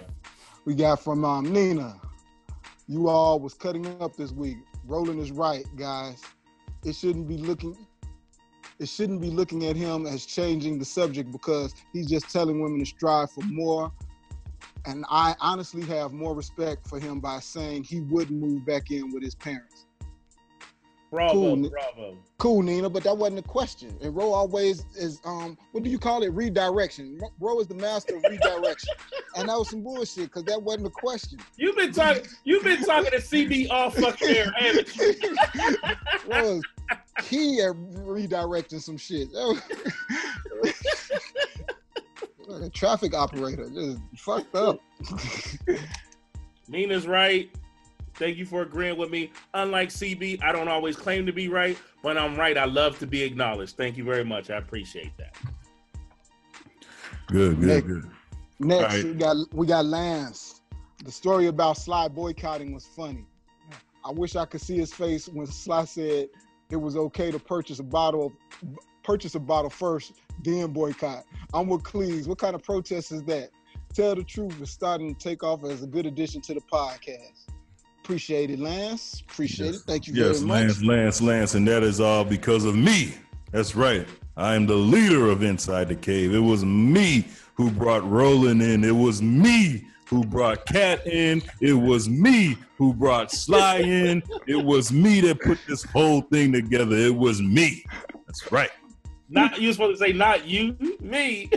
We 0.67 0.75
got 0.75 1.03
from 1.03 1.25
um, 1.25 1.51
Nina. 1.51 1.99
You 2.89 3.09
all 3.09 3.41
was 3.41 3.55
cutting 3.55 3.87
up 4.03 4.17
this 4.17 4.33
week. 4.33 4.59
Roland 4.87 5.21
is 5.21 5.31
right, 5.31 5.65
guys. 5.77 6.23
It 6.85 6.95
shouldn't 6.95 7.27
be 7.27 7.39
looking. 7.39 7.77
It 8.79 8.89
shouldn't 8.89 9.21
be 9.21 9.31
looking 9.31 9.67
at 9.67 9.77
him 9.77 10.07
as 10.07 10.27
changing 10.27 10.79
the 10.79 10.85
subject 10.85 11.31
because 11.33 11.75
he's 11.93 12.07
just 12.07 12.31
telling 12.31 12.61
women 12.61 12.81
to 12.81 12.87
strive 12.87 13.31
for 13.31 13.43
more. 13.43 13.93
And 14.85 15.05
I 15.09 15.35
honestly 15.41 15.85
have 15.87 16.13
more 16.13 16.35
respect 16.35 16.87
for 16.87 17.01
him 17.01 17.21
by 17.21 17.41
saying 17.41 17.85
he 17.85 18.01
wouldn't 18.01 18.39
move 18.39 18.67
back 18.67 18.91
in 18.91 19.13
with 19.13 19.23
his 19.23 19.35
parents. 19.35 19.87
Bravo, 21.15 21.33
Cool, 21.33 21.71
bravo. 21.71 22.19
Cool, 22.39 22.63
Nina, 22.63 22.91
but 22.91 23.05
that 23.05 23.17
wasn't 23.17 23.39
a 23.39 23.43
question. 23.43 23.97
And 24.03 24.15
Ro 24.15 24.33
always 24.33 24.85
is 24.97 25.21
um, 25.25 25.57
what 25.73 25.85
do 25.85 25.91
you 25.91 25.99
call 25.99 26.23
it? 26.23 26.33
Redirection. 26.33 27.21
Ro 27.41 27.61
is 27.61 27.69
the 27.69 27.75
master 27.75 28.17
of 28.17 28.23
redirection, 28.29 28.95
and 29.37 29.49
that 29.49 29.57
was 29.57 29.71
some 29.71 29.83
bullshit 29.83 30.25
because 30.25 30.45
that 30.45 30.61
wasn't 30.61 30.87
a 30.87 30.91
question. 30.91 31.39
You've 31.57 31.77
been 31.77 31.93
talking. 31.93 32.25
You've 32.45 32.65
been 32.65 32.85
talking 32.85 33.11
to 33.11 33.19
CB 33.19 33.71
all 33.71 33.91
fucking 33.91 34.29
air, 34.29 34.53
haven't 34.57 34.97
you? 34.97 36.63
key 37.23 37.61
at 37.61 37.73
redirecting 37.73 38.81
some 38.81 38.97
shit. 38.97 39.29
Traffic 42.75 43.15
operator 43.15 43.69
just 43.71 43.99
fucked 44.17 44.55
up. 44.55 44.79
Nina's 46.69 47.07
right. 47.07 47.51
Thank 48.15 48.37
you 48.37 48.47
for 48.47 48.63
agreeing 48.63 48.97
with 48.97 49.11
me. 49.11 49.33
Unlike 49.55 49.89
CB, 49.89 50.43
I 50.43 50.53
don't 50.53 50.69
always 50.69 50.97
claim 50.97 51.27
to 51.27 51.33
be 51.33 51.49
right, 51.49 51.77
but 52.03 52.17
I'm 52.17 52.37
right. 52.37 52.57
I 52.57 52.65
love 52.65 52.99
to 53.01 53.07
be 53.07 53.23
acknowledged. 53.23 53.77
Thank 53.77 53.97
you 53.97 54.05
very 54.05 54.25
much. 54.25 54.51
I 54.51 54.57
appreciate 54.57 55.17
that. 55.19 55.37
Good, 57.27 57.59
good, 57.59 57.67
Nick. 57.67 57.87
good. 57.87 58.11
Next, 58.61 58.83
All 58.83 58.89
right. 58.89 59.05
we 59.05 59.15
got 59.15 59.37
we 59.55 59.67
got 59.67 59.85
Lance. 59.85 60.61
The 61.05 61.11
story 61.11 61.47
about 61.47 61.77
Sly 61.77 62.09
boycotting 62.09 62.73
was 62.73 62.87
funny. 62.87 63.27
I 64.05 64.11
wish 64.13 64.37
I 64.37 64.45
could 64.45 64.61
see 64.61 64.77
his 64.77 64.93
face 64.93 65.29
when 65.29 65.47
Sly 65.47 65.85
said 65.85 66.29
it 66.71 66.77
was 66.77 66.97
okay 66.97 67.31
to 67.31 67.39
purchase 67.39 67.79
a 67.79 67.83
bottle 67.83 68.27
of 68.27 68.33
purchase 69.03 69.35
a 69.35 69.41
bottle 69.41 69.71
first, 69.71 70.13
then 70.43 70.73
boycott. 70.73 71.25
I'm 71.53 71.69
with 71.69 71.83
Cleves. 71.83 72.27
What 72.29 72.39
kind 72.39 72.55
of 72.55 72.63
protest 72.63 73.13
is 73.13 73.23
that? 73.25 73.51
Tell 73.93 74.15
the 74.15 74.25
truth 74.25 74.61
is 74.61 74.71
starting 74.71 75.15
to 75.15 75.21
take 75.21 75.45
off 75.45 75.63
as 75.65 75.83
a 75.83 75.87
good 75.87 76.07
addition 76.07 76.41
to 76.43 76.55
the 76.55 76.61
podcast. 76.61 77.44
Appreciate 78.05 78.51
it, 78.51 78.59
Lance. 78.61 79.23
Appreciate 79.27 79.77
it. 79.77 79.81
Thank 79.87 80.07
you 80.07 80.13
Yes, 80.13 80.41
very 80.41 80.47
much. 80.49 80.59
Lance, 80.61 80.83
Lance, 80.83 81.21
Lance, 81.23 81.55
and 81.55 81.67
that 81.67 81.83
is 81.83 82.03
all 82.03 82.23
because 82.23 82.67
of 82.67 82.77
me. 82.77 83.15
That's 83.51 83.75
right. 83.75 84.07
I 84.37 84.55
am 84.57 84.67
the 84.67 84.75
leader 84.77 85.29
of 85.31 85.43
Inside 85.43 85.89
the 85.89 85.95
Cave. 85.97 86.35
It 86.35 86.39
was 86.41 86.67
me 86.67 87.27
who 87.55 87.71
brought 87.71 88.07
Roland 88.07 88.61
in. 88.61 88.85
It 88.85 88.95
was 88.95 89.23
me 89.23 89.87
who 90.07 90.23
brought 90.23 90.67
Cat 90.67 91.07
in. 91.07 91.43
It 91.63 91.73
was 91.73 92.07
me 92.07 92.59
who 92.77 92.93
brought 92.93 93.33
Sly 93.33 93.77
in. 93.79 94.23
It 94.47 94.63
was 94.63 94.93
me 94.93 95.23
that 95.23 95.41
put 95.41 95.59
this 95.67 95.83
whole 95.85 96.21
thing 96.21 96.53
together. 96.53 96.95
It 96.97 97.17
was 97.17 97.41
me. 97.41 97.87
That's 98.27 98.53
right. 98.53 98.71
Not 99.31 99.59
you 99.59 99.73
supposed 99.73 99.99
to 99.99 100.07
say 100.07 100.13
not 100.13 100.47
you, 100.47 100.77
me. 101.01 101.49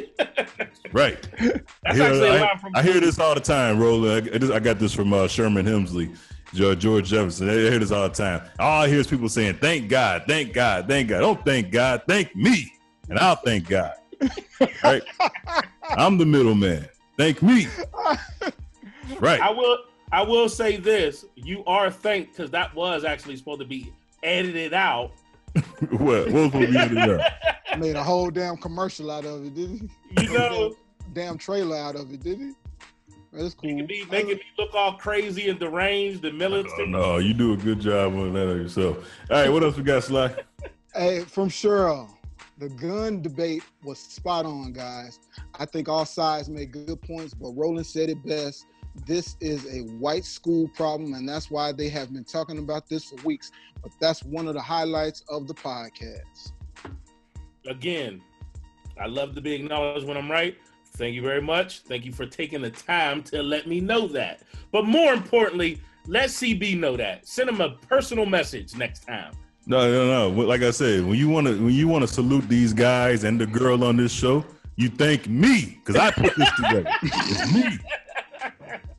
Right. 0.93 1.27
I 1.85 1.93
hear, 1.93 2.03
actually 2.03 2.27
a 2.29 2.45
I- 2.45 2.57
from 2.57 2.71
I 2.73 2.81
hear 2.83 3.01
this 3.01 3.19
all 3.19 3.35
the 3.35 3.41
time, 3.41 3.77
Roland. 3.79 4.29
I, 4.33 4.53
I 4.53 4.55
I 4.55 4.59
got 4.59 4.79
this 4.79 4.93
from 4.93 5.11
uh, 5.11 5.27
Sherman 5.27 5.65
Hemsley, 5.65 6.15
George 6.53 6.79
George 6.79 7.09
Jefferson. 7.09 7.49
I 7.49 7.53
hear 7.53 7.79
this 7.79 7.91
all 7.91 8.07
the 8.07 8.15
time. 8.15 8.41
All 8.59 8.83
I 8.83 8.87
hear 8.87 8.99
is 8.99 9.07
people 9.07 9.29
saying, 9.29 9.55
"Thank 9.55 9.89
God, 9.89 10.23
thank 10.27 10.53
God, 10.53 10.87
thank 10.87 11.09
God." 11.09 11.19
Don't 11.19 11.45
thank 11.45 11.71
God, 11.71 12.03
thank 12.07 12.35
me, 12.35 12.73
and 13.09 13.19
I'll 13.19 13.35
thank 13.35 13.67
God. 13.67 13.93
right? 14.83 15.03
I'm 15.89 16.17
the 16.17 16.25
middleman. 16.25 16.87
Thank 17.17 17.41
me. 17.41 17.67
Right. 19.19 19.39
I 19.39 19.51
will 19.51 19.77
I 20.11 20.21
will 20.21 20.49
say 20.49 20.77
this. 20.77 21.25
You 21.35 21.63
are 21.65 21.89
thanked 21.91 22.35
because 22.35 22.51
that 22.51 22.73
was 22.75 23.03
actually 23.03 23.35
supposed 23.37 23.61
to 23.61 23.65
be 23.65 23.91
edited 24.23 24.73
out. 24.73 25.11
what? 25.53 25.99
What 25.99 26.33
was 26.33 26.45
supposed 26.45 26.53
to 26.53 26.71
be 26.71 26.79
in 26.79 26.95
there? 26.95 27.33
Made 27.77 27.95
a 27.95 28.03
whole 28.03 28.29
damn 28.29 28.57
commercial 28.57 29.11
out 29.11 29.25
of 29.25 29.45
it, 29.45 29.53
did 29.53 29.69
he? 29.69 30.23
You 30.23 30.33
know, 30.33 30.75
damn 31.13 31.37
trailer 31.37 31.77
out 31.77 31.95
of 31.95 32.13
it, 32.13 32.23
didn't 32.23 32.49
he? 32.49 32.53
That's 33.33 33.53
cool. 33.53 33.85
be 33.85 34.05
making 34.09 34.37
me 34.37 34.41
look 34.57 34.73
all 34.73 34.93
crazy 34.93 35.49
and 35.49 35.59
deranged 35.59 36.23
and 36.25 36.37
militant. 36.37 36.89
No, 36.89 37.17
you 37.17 37.33
do 37.33 37.53
a 37.53 37.57
good 37.57 37.79
job 37.79 38.13
on 38.13 38.33
that 38.33 38.47
of 38.47 38.57
yourself. 38.57 38.97
All 39.29 39.37
right, 39.37 39.49
what 39.49 39.63
else 39.63 39.77
we 39.77 39.83
got, 39.83 40.03
Sly? 40.03 40.33
Hey, 40.95 41.19
from 41.19 41.47
Cheryl, 41.47 42.09
the 42.57 42.69
gun 42.69 43.21
debate 43.21 43.61
was 43.83 43.99
spot 43.99 44.47
on, 44.47 44.73
guys. 44.73 45.19
I 45.59 45.65
think 45.65 45.87
all 45.87 46.05
sides 46.05 46.49
made 46.49 46.71
good 46.71 46.99
points, 47.03 47.35
but 47.35 47.51
Roland 47.51 47.85
said 47.85 48.09
it 48.09 48.25
best. 48.25 48.65
This 49.05 49.35
is 49.39 49.65
a 49.71 49.81
white 49.97 50.25
school 50.25 50.67
problem, 50.69 51.13
and 51.13 51.29
that's 51.29 51.51
why 51.51 51.71
they 51.71 51.87
have 51.89 52.11
been 52.11 52.23
talking 52.23 52.57
about 52.57 52.89
this 52.89 53.03
for 53.03 53.23
weeks. 53.23 53.51
But 53.83 53.91
that's 53.99 54.23
one 54.23 54.47
of 54.47 54.55
the 54.55 54.61
highlights 54.61 55.23
of 55.29 55.47
the 55.47 55.53
podcast. 55.53 56.53
Again, 57.67 58.21
I 58.99 59.05
love 59.05 59.35
to 59.35 59.41
be 59.41 59.53
acknowledged 59.53 60.07
when 60.07 60.17
I'm 60.17 60.31
right. 60.31 60.57
Thank 60.97 61.13
you 61.13 61.21
very 61.21 61.41
much. 61.41 61.81
Thank 61.81 62.05
you 62.05 62.11
for 62.11 62.25
taking 62.25 62.61
the 62.61 62.71
time 62.71 63.21
to 63.23 63.43
let 63.43 63.67
me 63.67 63.79
know 63.79 64.07
that. 64.07 64.41
But 64.71 64.85
more 64.85 65.13
importantly, 65.13 65.79
let 66.07 66.29
CB 66.29 66.79
know 66.79 66.97
that. 66.97 67.27
Send 67.27 67.49
him 67.49 67.61
a 67.61 67.71
personal 67.87 68.25
message 68.25 68.75
next 68.75 69.05
time. 69.05 69.33
No, 69.67 69.91
no, 69.91 70.31
no. 70.31 70.43
Like 70.45 70.61
I 70.61 70.71
said, 70.71 71.05
when 71.05 71.17
you 71.17 71.29
want 71.29 71.45
to 71.47 71.53
when 71.63 71.73
you 71.73 71.87
want 71.87 72.01
to 72.01 72.07
salute 72.07 72.47
these 72.47 72.73
guys 72.73 73.25
and 73.25 73.39
the 73.39 73.45
girl 73.45 73.83
on 73.83 73.97
this 73.97 74.11
show, 74.11 74.45
you 74.75 74.89
thank 74.89 75.27
me 75.27 75.79
because 75.83 75.97
I 75.97 76.09
put 76.11 76.35
this 76.35 76.49
together. 76.55 76.89
it's 77.03 77.53
me. 77.53 77.79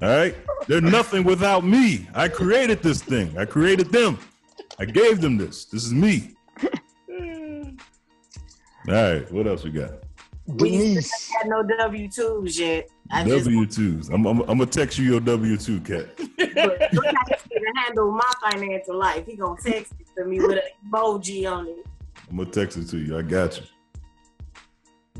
All 0.02 0.08
right. 0.08 0.36
They're 0.68 0.80
nothing 0.80 1.24
without 1.24 1.64
me. 1.64 2.06
I 2.14 2.28
created 2.28 2.82
this 2.82 3.02
thing. 3.02 3.36
I 3.36 3.44
created 3.44 3.90
them. 3.90 4.18
I 4.78 4.84
gave 4.84 5.20
them 5.20 5.36
this. 5.36 5.64
This 5.64 5.84
is 5.84 5.92
me. 5.92 6.36
All 7.10 7.74
right. 8.86 9.32
What 9.32 9.46
else 9.46 9.64
we 9.64 9.70
got? 9.70 10.07
Denise. 10.56 11.30
Had 11.30 11.48
no 11.48 11.62
W 11.62 12.08
twos 12.08 12.58
yet. 12.58 12.88
I 13.10 13.24
just 13.24 13.44
W 13.44 13.66
twos. 13.66 14.08
I'm, 14.08 14.26
I'm, 14.26 14.40
I'm 14.40 14.58
gonna 14.58 14.66
text 14.66 14.98
you 14.98 15.04
your 15.10 15.20
W 15.20 15.56
two, 15.56 15.80
Kat. 15.80 16.18
look 16.18 16.30
how 16.38 17.24
this 17.28 17.42
nigga 17.52 17.84
handle 17.84 18.10
my 18.10 18.50
financial 18.50 18.96
life. 18.96 19.26
He 19.26 19.36
gonna 19.36 19.60
text 19.60 19.92
it 20.00 20.06
to 20.16 20.24
me 20.24 20.40
with 20.40 20.52
an 20.52 20.60
emoji 20.90 21.50
on 21.50 21.68
it. 21.68 21.86
I'm 22.30 22.36
gonna 22.36 22.50
text 22.50 22.78
it 22.78 22.88
to 22.88 22.98
you. 22.98 23.18
I 23.18 23.22
got 23.22 23.58
you. 23.58 23.64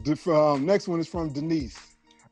The 0.04 0.32
um, 0.32 0.64
next 0.64 0.88
one 0.88 1.00
is 1.00 1.08
from 1.08 1.30
Denise. 1.30 1.78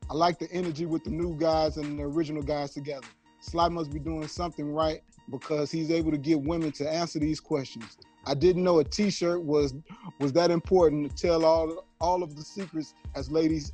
I 0.08 0.14
like 0.14 0.38
the 0.38 0.50
energy 0.52 0.86
with 0.86 1.04
the 1.04 1.10
new 1.10 1.36
guys 1.36 1.76
and 1.78 1.98
the 1.98 2.04
original 2.04 2.42
guys 2.42 2.70
together. 2.70 3.06
Sly 3.40 3.68
must 3.68 3.92
be 3.92 3.98
doing 3.98 4.28
something 4.28 4.72
right 4.72 5.02
because 5.30 5.70
he's 5.70 5.90
able 5.90 6.10
to 6.12 6.18
get 6.18 6.40
women 6.40 6.72
to 6.72 6.88
answer 6.88 7.18
these 7.18 7.40
questions. 7.40 7.98
I 8.26 8.34
didn't 8.34 8.64
know 8.64 8.80
a 8.80 8.84
T-shirt 8.84 9.40
was 9.42 9.74
was 10.18 10.32
that 10.32 10.50
important 10.50 11.08
to 11.08 11.16
tell 11.22 11.44
all 11.44 11.84
all 12.00 12.22
of 12.22 12.34
the 12.36 12.42
secrets 12.42 12.94
as 13.14 13.30
ladies, 13.30 13.72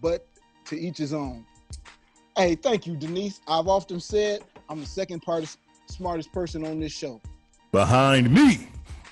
but 0.00 0.26
to 0.66 0.78
each 0.78 0.98
his 0.98 1.12
own. 1.12 1.44
Hey, 2.36 2.54
thank 2.54 2.86
you, 2.86 2.96
Denise. 2.96 3.40
I've 3.46 3.68
often 3.68 4.00
said 4.00 4.40
I'm 4.68 4.80
the 4.80 4.86
second 4.86 5.20
part 5.20 5.44
smartest 5.86 6.32
person 6.32 6.66
on 6.66 6.80
this 6.80 6.92
show. 6.92 7.20
Behind 7.70 8.32
me. 8.32 8.68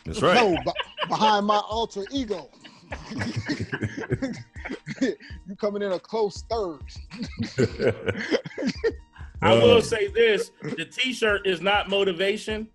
That's 0.07 0.23
right. 0.23 0.35
No, 0.35 0.57
be- 0.65 0.73
behind 1.09 1.47
my 1.47 1.59
alter 1.59 2.05
ego. 2.11 2.49
you 5.01 5.15
coming 5.59 5.83
in 5.83 5.93
a 5.93 5.99
close 5.99 6.43
third. 6.51 6.81
I 9.43 9.53
Uh, 9.57 9.61
will 9.61 9.83
say 9.83 10.09
this: 10.09 10.51
the 10.63 10.85
T-shirt 10.85 11.47
is 11.47 11.61
not 11.61 11.89
motivation; 11.89 12.69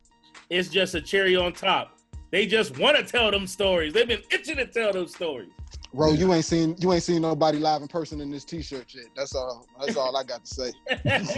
it's 0.50 0.70
just 0.70 0.96
a 0.96 1.02
cherry 1.02 1.36
on 1.36 1.54
top. 1.54 1.95
They 2.36 2.46
just 2.46 2.78
want 2.78 2.98
to 2.98 3.04
tell 3.04 3.32
them 3.32 3.48
stories. 3.48 3.94
They've 3.94 4.06
been 4.06 4.22
itching 4.30 4.58
to 4.58 4.66
tell 4.66 4.92
those 4.92 5.16
stories. 5.16 5.48
Bro, 5.94 6.16
you 6.16 6.34
ain't 6.34 6.44
seen 6.44 6.76
you 6.80 6.92
ain't 6.92 7.04
seen 7.04 7.22
nobody 7.22 7.60
live 7.60 7.82
in 7.82 7.88
person 7.88 8.20
in 8.20 8.30
this 8.30 8.44
t-shirt 8.44 8.94
yet. 8.94 9.06
That's 9.16 9.34
all. 9.34 9.66
That's 9.80 9.96
all 9.96 10.18
I 10.18 10.24
got 10.26 10.44
to 10.44 10.54
say. 10.54 10.74
That's 11.06 11.38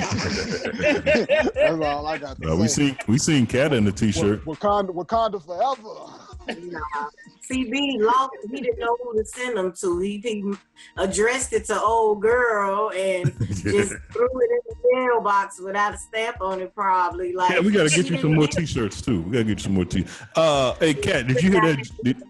all 1.83 2.07
I 2.07 2.17
got 2.17 2.41
to 2.41 2.51
Uh, 2.51 2.55
we 2.55 2.67
seen 2.67 2.97
we 3.07 3.19
seen 3.19 3.45
Kat 3.45 3.73
in 3.73 3.85
the 3.85 3.91
t-shirt. 3.91 4.43
Wakanda, 4.45 4.89
Wakanda 4.89 5.39
forever. 5.45 6.26
Nah. 6.47 7.09
CB 7.49 8.01
lost. 8.01 8.31
He 8.49 8.61
didn't 8.61 8.79
know 8.79 8.97
who 9.01 9.17
to 9.17 9.25
send 9.25 9.57
them 9.57 9.73
to. 9.79 9.99
He, 9.99 10.17
he 10.17 10.53
addressed 10.97 11.53
it 11.53 11.65
to 11.65 11.81
old 11.81 12.21
girl 12.21 12.91
and 12.91 13.25
just 13.49 13.63
threw 14.11 14.29
it 14.41 14.51
in 14.51 14.59
the 14.67 14.75
mailbox 14.91 15.59
without 15.59 15.93
a 15.93 15.97
stamp 15.97 16.41
on 16.41 16.61
it. 16.61 16.73
Probably 16.75 17.33
like. 17.33 17.51
Yeah, 17.51 17.59
we 17.59 17.71
gotta 17.71 17.89
get 17.89 18.09
you 18.09 18.17
some 18.17 18.35
more 18.35 18.47
t-shirts 18.47 19.01
too. 19.01 19.21
We 19.21 19.31
gotta 19.31 19.45
get 19.45 19.59
you 19.59 19.63
some 19.63 19.73
more 19.73 19.85
t. 19.85 20.05
Uh, 20.35 20.73
hey, 20.75 20.93
Kat, 20.93 21.27
did 21.27 21.41
you 21.41 21.51
hear 21.51 21.61
that? 21.61 21.89
Did, 22.03 22.23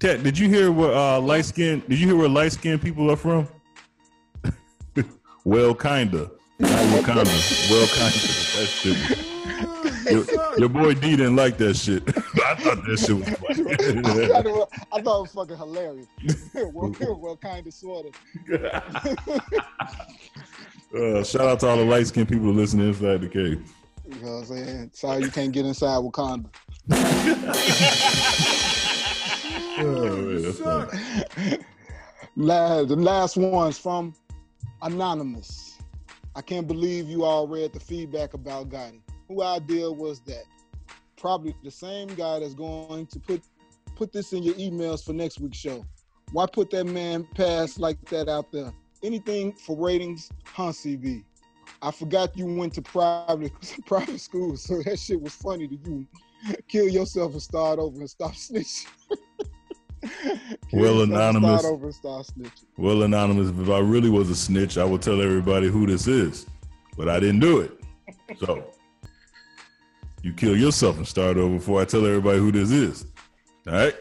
Kat, 0.00 0.22
did 0.22 0.38
you 0.38 0.48
hear 0.48 0.70
where 0.72 0.94
uh, 0.94 1.20
light 1.20 1.44
skin? 1.44 1.82
Did 1.88 1.98
you 2.00 2.06
hear 2.08 2.16
where 2.16 2.28
light 2.28 2.52
skinned 2.52 2.82
people 2.82 3.10
are 3.10 3.16
from? 3.16 3.48
well, 5.44 5.74
kinda. 5.74 6.30
Not 6.58 6.70
Wakanda. 6.70 7.70
Well, 7.70 7.86
kinda. 7.86 8.18
That 8.56 8.68
shit. 8.68 9.33
Your, 10.10 10.24
your 10.58 10.68
boy 10.68 10.94
D 10.94 11.10
didn't 11.16 11.36
like 11.36 11.56
that 11.58 11.74
shit. 11.74 12.02
I 12.44 12.54
thought 12.56 12.84
that 12.84 12.98
shit 12.98 13.16
was 13.16 13.28
I, 13.28 13.32
thought 14.28 14.46
it 14.46 14.52
was, 14.52 14.68
I 14.92 15.00
thought 15.00 15.18
it 15.18 15.22
was 15.22 15.32
fucking 15.32 15.56
hilarious. 15.56 16.06
well, 16.54 16.94
well 17.18 17.36
kind 17.36 17.66
of, 17.66 17.74
sort 17.74 18.06
of. 18.06 18.14
uh, 20.94 21.24
shout 21.24 21.42
out 21.42 21.60
to 21.60 21.68
all 21.68 21.76
the 21.76 21.84
light 21.84 22.06
skinned 22.06 22.28
people 22.28 22.52
listening 22.52 22.88
inside 22.88 23.20
the 23.20 23.28
cave. 23.28 23.72
You 24.06 24.14
know 24.20 24.32
what 24.32 24.38
I'm 24.38 24.44
saying? 24.46 24.90
Sorry 24.92 25.22
you 25.22 25.30
can't 25.30 25.52
get 25.52 25.64
inside 25.64 25.98
Wakanda. 26.02 26.50
Oh, 29.76 30.88
man, 32.36 32.86
that's 32.86 32.88
the 32.88 32.96
last 32.96 33.36
one's 33.36 33.78
from 33.78 34.14
Anonymous. 34.82 35.78
I 36.36 36.42
can't 36.42 36.66
believe 36.66 37.08
you 37.08 37.24
all 37.24 37.46
read 37.46 37.72
the 37.72 37.80
feedback 37.80 38.34
about 38.34 38.68
Gotti. 38.68 39.00
Who 39.28 39.42
idea 39.42 39.90
was 39.90 40.20
that? 40.20 40.44
Probably 41.16 41.54
the 41.62 41.70
same 41.70 42.08
guy 42.08 42.40
that's 42.40 42.54
going 42.54 43.06
to 43.06 43.18
put 43.20 43.42
put 43.96 44.12
this 44.12 44.32
in 44.32 44.42
your 44.42 44.54
emails 44.54 45.04
for 45.04 45.12
next 45.12 45.40
week's 45.40 45.58
show. 45.58 45.84
Why 46.32 46.46
put 46.46 46.70
that 46.70 46.84
man 46.84 47.26
past 47.34 47.78
like 47.78 48.02
that 48.06 48.28
out 48.28 48.50
there? 48.50 48.72
Anything 49.02 49.52
for 49.52 49.76
ratings, 49.76 50.30
huh, 50.44 50.72
CB? 50.72 51.24
I 51.80 51.90
forgot 51.90 52.36
you 52.36 52.46
went 52.46 52.74
to 52.74 52.82
private 52.82 53.52
private 53.86 54.20
school, 54.20 54.56
so 54.56 54.82
that 54.82 54.98
shit 54.98 55.20
was 55.20 55.34
funny 55.34 55.68
to 55.68 55.76
you. 55.84 56.06
Kill 56.68 56.88
yourself 56.88 57.32
and 57.32 57.42
start 57.42 57.78
over 57.78 58.00
and 58.00 58.10
stop 58.10 58.32
snitching. 58.32 58.86
Well, 60.72 61.02
Anonymous. 61.02 61.60
Start 61.60 61.72
over 61.72 61.86
and 61.86 61.94
start 61.94 62.26
snitching. 62.26 62.64
Well, 62.76 63.02
anonymous, 63.02 63.48
if 63.48 63.70
I 63.70 63.78
really 63.78 64.10
was 64.10 64.28
a 64.28 64.34
snitch, 64.34 64.76
I 64.76 64.84
would 64.84 65.00
tell 65.00 65.22
everybody 65.22 65.68
who 65.68 65.86
this 65.86 66.06
is, 66.06 66.46
but 66.96 67.08
I 67.08 67.20
didn't 67.20 67.40
do 67.40 67.60
it. 67.60 67.80
So 68.38 68.73
you 70.24 70.32
kill 70.32 70.56
yourself 70.56 70.96
and 70.96 71.06
start 71.06 71.36
over 71.36 71.56
before 71.56 71.82
I 71.82 71.84
tell 71.84 72.06
everybody 72.06 72.38
who 72.38 72.50
this 72.50 72.70
is. 72.70 73.06
All 73.66 73.74
right. 73.74 73.94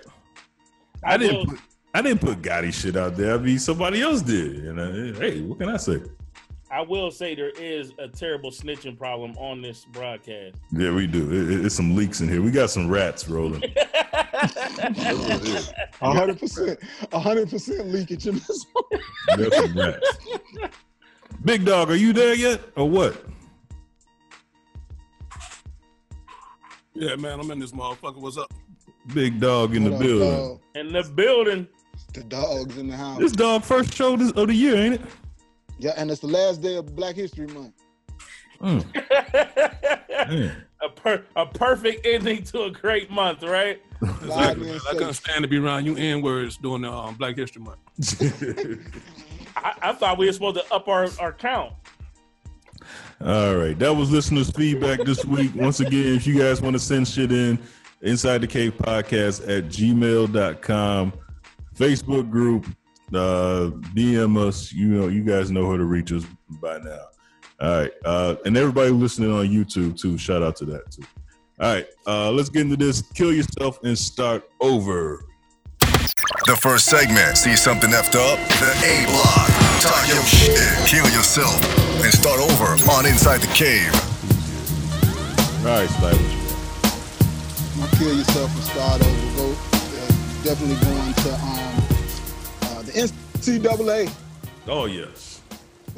I, 1.03 1.15
I 1.15 1.17
didn't. 1.17 1.49
Put, 1.49 1.59
I 1.93 2.01
didn't 2.01 2.21
put 2.21 2.41
Gotti 2.41 2.73
shit 2.73 2.95
out 2.95 3.17
there. 3.17 3.35
I 3.35 3.37
mean, 3.37 3.59
somebody 3.59 4.01
else 4.01 4.21
did. 4.21 4.63
And 4.65 4.79
uh, 4.79 5.19
hey, 5.19 5.41
what 5.41 5.59
can 5.59 5.67
I 5.69 5.77
say? 5.77 6.01
I 6.71 6.81
will 6.81 7.11
say 7.11 7.35
there 7.35 7.49
is 7.51 7.91
a 7.99 8.07
terrible 8.07 8.49
snitching 8.49 8.97
problem 8.97 9.37
on 9.37 9.61
this 9.61 9.85
broadcast. 9.85 10.55
Yeah, 10.71 10.91
we 10.91 11.05
do. 11.07 11.29
It, 11.31 11.51
it- 11.51 11.65
it's 11.65 11.75
some 11.75 11.95
leaks 11.95 12.21
in 12.21 12.29
here. 12.29 12.41
We 12.41 12.51
got 12.51 12.69
some 12.71 12.89
rats 12.89 13.27
rolling. 13.27 13.61
Hundred 16.01 16.39
percent, 16.39 16.79
hundred 17.13 17.49
percent 17.49 17.87
leakage 17.89 18.27
in 18.27 18.35
this. 18.35 18.65
We 19.37 19.47
rats. 19.81 20.17
Big 21.43 21.65
Dawg, 21.65 21.89
are 21.91 21.95
you 21.95 22.13
there 22.13 22.33
yet, 22.33 22.61
or 22.75 22.89
what? 22.89 23.23
Yeah, 27.03 27.17
man, 27.17 27.37
I'm 27.37 27.51
in 27.51 27.59
this 27.59 27.73
motherfucker. 27.73 28.15
What's 28.15 28.37
up? 28.37 28.53
Big 29.13 29.37
Dawg 29.41 29.75
in 29.75 29.83
the 29.83 29.91
What 29.91 29.95
up, 29.97 30.01
building. 30.07 30.29
dog? 30.29 30.61
In 30.75 30.93
the 30.93 31.03
building. 31.03 31.67
The 32.13 32.23
dogs 32.23 32.77
in 32.77 32.87
the 32.87 32.95
house. 32.95 33.19
This 33.19 33.33
dog 33.33 33.63
first 33.63 33.93
show 33.93 34.15
this, 34.15 34.31
of 34.31 34.47
the 34.47 34.53
year, 34.53 34.77
ain't 34.77 34.93
it? 34.95 35.01
Yeah, 35.79 35.91
and 35.97 36.09
it's 36.09 36.21
the 36.21 36.27
last 36.27 36.61
day 36.61 36.77
of 36.77 36.95
Black 36.95 37.15
History 37.15 37.47
Month. 37.47 37.73
Mm. 38.61 40.29
Man. 40.29 40.65
a 40.81 40.89
per- 40.89 41.25
a 41.35 41.45
perfect 41.45 42.05
ending 42.05 42.43
to 42.43 42.63
a 42.63 42.71
great 42.71 43.11
month, 43.11 43.43
right? 43.43 43.81
Exactly. 44.01 44.67
man. 44.67 44.79
I 44.89 44.93
couldn't 44.93 45.15
stand 45.15 45.41
to 45.41 45.49
be 45.49 45.57
around 45.57 45.85
you 45.85 45.97
N 45.97 46.21
words 46.21 46.55
during 46.55 46.83
the 46.83 46.91
um, 46.91 47.15
Black 47.15 47.35
History 47.35 47.61
Month. 47.61 47.79
I, 49.57 49.73
I 49.81 49.93
thought 49.93 50.17
we 50.17 50.27
were 50.27 50.33
supposed 50.33 50.55
to 50.55 50.73
up 50.73 50.87
our, 50.87 51.09
our 51.19 51.33
count. 51.33 51.73
All 53.25 53.55
right, 53.55 53.77
that 53.79 53.95
was 53.95 54.11
listeners' 54.11 54.51
feedback 54.51 54.99
this 55.05 55.23
week. 55.23 55.55
Once 55.55 55.79
again, 55.79 56.13
if 56.13 56.27
you 56.27 56.37
guys 56.37 56.61
want 56.61 56.73
to 56.73 56.79
send 56.79 57.07
shit 57.07 57.31
in, 57.31 57.57
inside 58.01 58.39
the 58.39 58.47
cave 58.47 58.73
podcast 58.77 59.43
at 59.43 59.69
gmail.com, 59.69 61.13
Facebook 61.73 62.29
group, 62.29 62.65
uh, 63.13 63.71
DM 63.95 64.37
us. 64.37 64.73
You 64.73 64.87
know, 64.87 65.07
you 65.07 65.23
guys 65.23 65.51
know 65.51 65.69
how 65.69 65.77
to 65.77 65.85
reach 65.85 66.11
us 66.11 66.25
by 66.61 66.79
now. 66.79 67.05
All 67.61 67.79
right, 67.79 67.91
uh, 68.03 68.35
and 68.43 68.57
everybody 68.57 68.89
listening 68.89 69.31
on 69.31 69.47
YouTube 69.47 69.97
too. 69.97 70.17
Shout 70.17 70.43
out 70.43 70.57
to 70.57 70.65
that 70.65 70.91
too. 70.91 71.03
All 71.61 71.73
right, 71.73 71.87
uh, 72.05 72.29
let's 72.29 72.49
get 72.49 72.63
into 72.63 72.75
this. 72.75 73.03
Kill 73.13 73.31
yourself 73.31 73.81
and 73.83 73.97
start 73.97 74.49
over. 74.59 75.23
The 75.79 76.57
first 76.61 76.87
segment, 76.87 77.37
see 77.37 77.55
something 77.55 77.91
effed 77.91 78.15
up? 78.15 78.37
The 78.59 78.85
A 78.85 79.05
block. 79.05 79.62
Talk 79.83 80.07
your 80.07 80.23
shit, 80.23 80.87
kill 80.87 81.03
yourself, 81.11 81.59
and 82.01 82.13
start 82.13 82.39
over 82.39 82.71
on 82.89 83.05
Inside 83.05 83.41
the 83.41 83.47
Cave. 83.47 83.93
All 85.59 85.71
right, 85.75 85.89
Stylish. 85.89 86.21
My 87.77 87.87
kill 87.97 88.15
yourself 88.17 88.55
and 88.55 88.63
start 88.63 89.01
over. 89.01 89.35
Go 89.35 89.51
uh, 89.51 90.07
definitely 90.41 90.77
going 90.85 91.13
to 91.13 91.33
um 91.33 91.75
uh, 92.61 92.81
the 92.83 92.93
NCAA. 92.93 94.09
Oh 94.67 94.85
yes. 94.85 95.41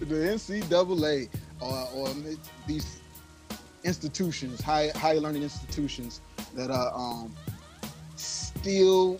The 0.00 0.14
NCAA 0.14 1.30
or, 1.60 1.88
or 1.94 2.08
these 2.66 3.00
institutions, 3.82 4.60
high 4.60 4.90
high 4.94 5.14
learning 5.14 5.42
institutions 5.42 6.20
that 6.54 6.70
are 6.70 6.92
um, 6.94 7.34
still 8.16 9.18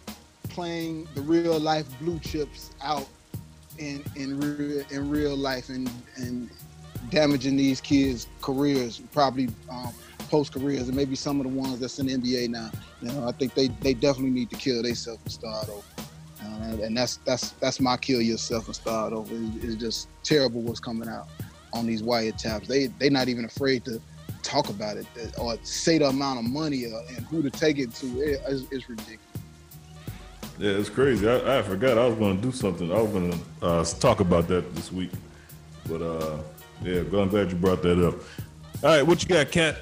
playing 0.54 1.08
the 1.14 1.20
real 1.20 1.58
life 1.58 1.86
blue 2.00 2.18
chips 2.20 2.70
out 2.82 3.06
in 3.78 4.02
in 4.16 4.38
real 4.38 4.84
in 4.90 5.10
real 5.10 5.36
life 5.36 5.68
and 5.68 5.90
and 6.16 6.48
damaging 7.10 7.56
these 7.56 7.80
kids' 7.80 8.26
careers, 8.40 9.00
probably 9.12 9.48
um, 9.70 9.92
post 10.30 10.52
careers, 10.54 10.88
and 10.88 10.96
maybe 10.96 11.14
some 11.14 11.38
of 11.40 11.44
the 11.44 11.52
ones 11.52 11.78
that's 11.80 11.98
in 11.98 12.06
the 12.06 12.14
NBA 12.14 12.48
now. 12.48 12.70
You 13.02 13.08
know, 13.12 13.28
I 13.28 13.32
think 13.32 13.54
they 13.54 13.68
they 13.68 13.94
definitely 13.94 14.30
need 14.30 14.50
to 14.50 14.56
kill 14.56 14.82
themselves 14.82 15.20
and 15.24 15.32
start 15.32 15.68
over. 15.68 15.82
Uh, 16.42 16.82
and 16.84 16.96
that's 16.96 17.16
that's 17.24 17.50
that's 17.52 17.80
my 17.80 17.96
kill 17.96 18.20
yourself 18.22 18.66
and 18.66 18.74
start 18.76 19.12
over. 19.12 19.34
It- 19.34 19.64
It's 19.64 19.76
just 19.76 20.08
terrible 20.22 20.60
what's 20.62 20.80
coming 20.80 21.08
out 21.08 21.28
on 21.72 21.86
these 21.86 22.02
wiretaps. 22.02 22.66
They 22.66 22.86
they're 22.98 23.10
not 23.10 23.28
even 23.28 23.44
afraid 23.44 23.84
to 23.86 24.00
talk 24.42 24.68
about 24.68 24.96
it 24.98 25.06
or 25.38 25.56
say 25.62 25.98
the 25.98 26.08
amount 26.08 26.38
of 26.38 26.44
money 26.44 26.86
uh, 26.86 27.16
and 27.16 27.26
who 27.26 27.42
to 27.42 27.50
take 27.50 27.78
it 27.78 27.92
to. 27.96 28.06
It- 28.20 28.40
it's, 28.46 28.62
it's 28.70 28.88
ridiculous. 28.88 29.18
Yeah, 30.58 30.70
it's 30.70 30.88
crazy. 30.88 31.28
I, 31.28 31.58
I 31.58 31.62
forgot 31.62 31.98
I 31.98 32.06
was 32.06 32.16
going 32.16 32.36
to 32.36 32.42
do 32.42 32.52
something. 32.52 32.92
I 32.92 33.00
was 33.00 33.10
going 33.10 33.32
to 33.32 33.38
uh, 33.66 33.84
talk 33.84 34.20
about 34.20 34.46
that 34.48 34.74
this 34.74 34.92
week. 34.92 35.10
But 35.88 36.00
uh, 36.00 36.38
yeah, 36.82 37.00
I'm 37.00 37.28
glad 37.28 37.50
you 37.50 37.56
brought 37.56 37.82
that 37.82 38.06
up. 38.06 38.14
All 38.82 38.90
right, 38.90 39.02
what 39.02 39.22
you 39.22 39.28
got, 39.28 39.50
Kat? 39.50 39.78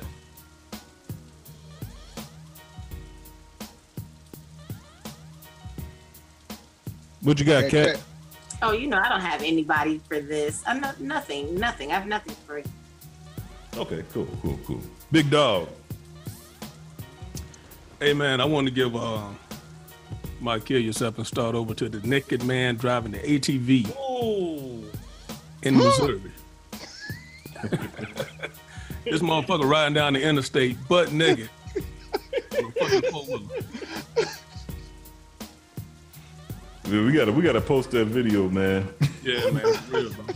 What 7.23 7.39
you 7.39 7.45
got, 7.45 7.69
Kat? 7.71 8.01
Oh, 8.63 8.73
you 8.73 8.87
know, 8.87 8.99
I 8.99 9.09
don't 9.09 9.21
have 9.21 9.43
anybody 9.43 10.01
for 10.09 10.21
this. 10.21 10.63
I'm 10.67 10.81
not 10.81 11.01
nothing, 11.01 11.55
nothing. 11.57 11.91
I 11.91 11.95
have 11.95 12.07
nothing 12.07 12.35
for 12.47 12.59
you. 12.59 12.65
Okay, 13.77 14.05
cool, 14.13 14.29
cool, 14.41 14.59
cool. 14.67 14.81
Big 15.11 15.31
Dawg. 15.31 15.69
Hey, 18.01 18.13
man, 18.13 18.41
I 18.41 18.45
want 18.45 18.67
to 18.67 18.73
give 18.73 18.97
uh, 18.97 19.29
my 20.43 20.59
kill 20.59 20.81
yourself 20.81 21.19
and 21.19 21.27
start 21.27 21.55
over 21.55 21.75
to 21.75 21.89
the 21.89 22.07
naked 22.07 22.45
man 22.45 22.77
driving 22.77 23.13
the 23.13 23.19
ATV 23.19 23.89
Ooh. 23.97 24.85
in 25.63 25.77
Missouri. 25.77 26.21
this 29.05 29.23
motherfucker 29.23 29.69
riding 29.69 29.95
down 29.95 30.15
the 30.15 30.23
interstate 30.23 30.77
butt 30.89 31.13
naked. 31.13 31.49
on 32.59 32.65
a 32.65 32.71
fucking 32.73 33.11
four-wheeler. 33.11 33.65
Yeah, 36.85 37.07
we 37.07 37.13
gotta 37.13 37.33
we 37.33 37.43
gotta 37.43 37.61
post 37.61 37.93
that 37.93 38.07
video, 38.07 38.49
man. 38.49 38.89
Yeah, 39.23 39.51
man, 39.51 39.65
real, 39.89 40.13
bro. 40.13 40.27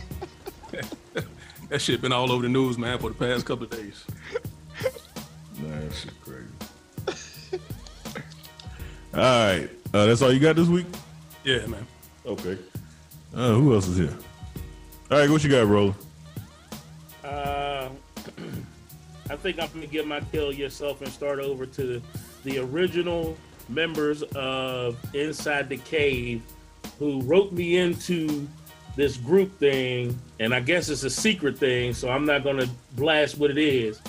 that 1.68 1.80
shit 1.80 2.00
been 2.00 2.12
all 2.12 2.30
over 2.30 2.42
the 2.42 2.48
news, 2.48 2.78
man, 2.78 2.98
for 2.98 3.10
the 3.10 3.16
past 3.16 3.44
couple 3.44 3.64
of 3.64 3.70
days. 3.70 4.04
Man, 5.58 5.88
that 5.88 5.94
shit 5.94 6.12
crazy. 6.20 6.44
All 9.16 9.22
right, 9.22 9.70
uh, 9.94 10.06
that's 10.06 10.20
all 10.20 10.30
you 10.30 10.40
got 10.40 10.56
this 10.56 10.68
week. 10.68 10.86
Yeah, 11.42 11.64
man. 11.66 11.86
Okay. 12.26 12.58
Uh, 13.34 13.54
who 13.54 13.74
else 13.74 13.88
is 13.88 13.96
here? 13.96 14.16
All 15.10 15.18
right, 15.18 15.30
what 15.30 15.42
you 15.42 15.50
got, 15.50 15.66
Roller? 15.66 15.94
Uh, 17.24 17.88
I 19.30 19.36
think 19.36 19.58
I'm 19.58 19.68
gonna 19.72 19.86
give 19.86 20.06
my 20.06 20.20
kill 20.32 20.52
yourself 20.52 21.00
and 21.00 21.10
start 21.10 21.38
over 21.38 21.64
to 21.66 22.02
the 22.44 22.58
original 22.58 23.36
members 23.68 24.22
of 24.34 24.96
Inside 25.14 25.68
the 25.68 25.78
Cave 25.78 26.42
who 26.98 27.22
wrote 27.22 27.52
me 27.52 27.78
into 27.78 28.46
this 28.96 29.16
group 29.16 29.58
thing, 29.58 30.18
and 30.40 30.54
I 30.54 30.60
guess 30.60 30.88
it's 30.88 31.04
a 31.04 31.10
secret 31.10 31.58
thing, 31.58 31.94
so 31.94 32.10
I'm 32.10 32.26
not 32.26 32.44
gonna 32.44 32.68
blast 32.92 33.38
what 33.38 33.50
it 33.50 33.58
is. 33.58 34.00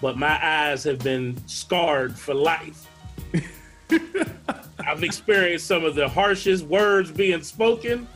But 0.00 0.18
my 0.18 0.38
eyes 0.44 0.84
have 0.84 0.98
been 0.98 1.36
scarred 1.46 2.18
for 2.18 2.34
life. 2.34 2.88
I've 4.78 5.02
experienced 5.02 5.66
some 5.66 5.84
of 5.84 5.94
the 5.94 6.08
harshest 6.08 6.64
words 6.64 7.10
being 7.10 7.42
spoken, 7.42 8.06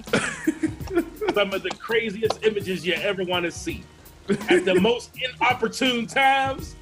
some 1.34 1.52
of 1.52 1.62
the 1.62 1.70
craziest 1.78 2.44
images 2.44 2.86
you 2.86 2.94
ever 2.94 3.24
want 3.24 3.44
to 3.44 3.50
see 3.50 3.84
at 4.30 4.64
the 4.64 4.78
most 4.80 5.10
inopportune 5.22 6.06
times, 6.06 6.76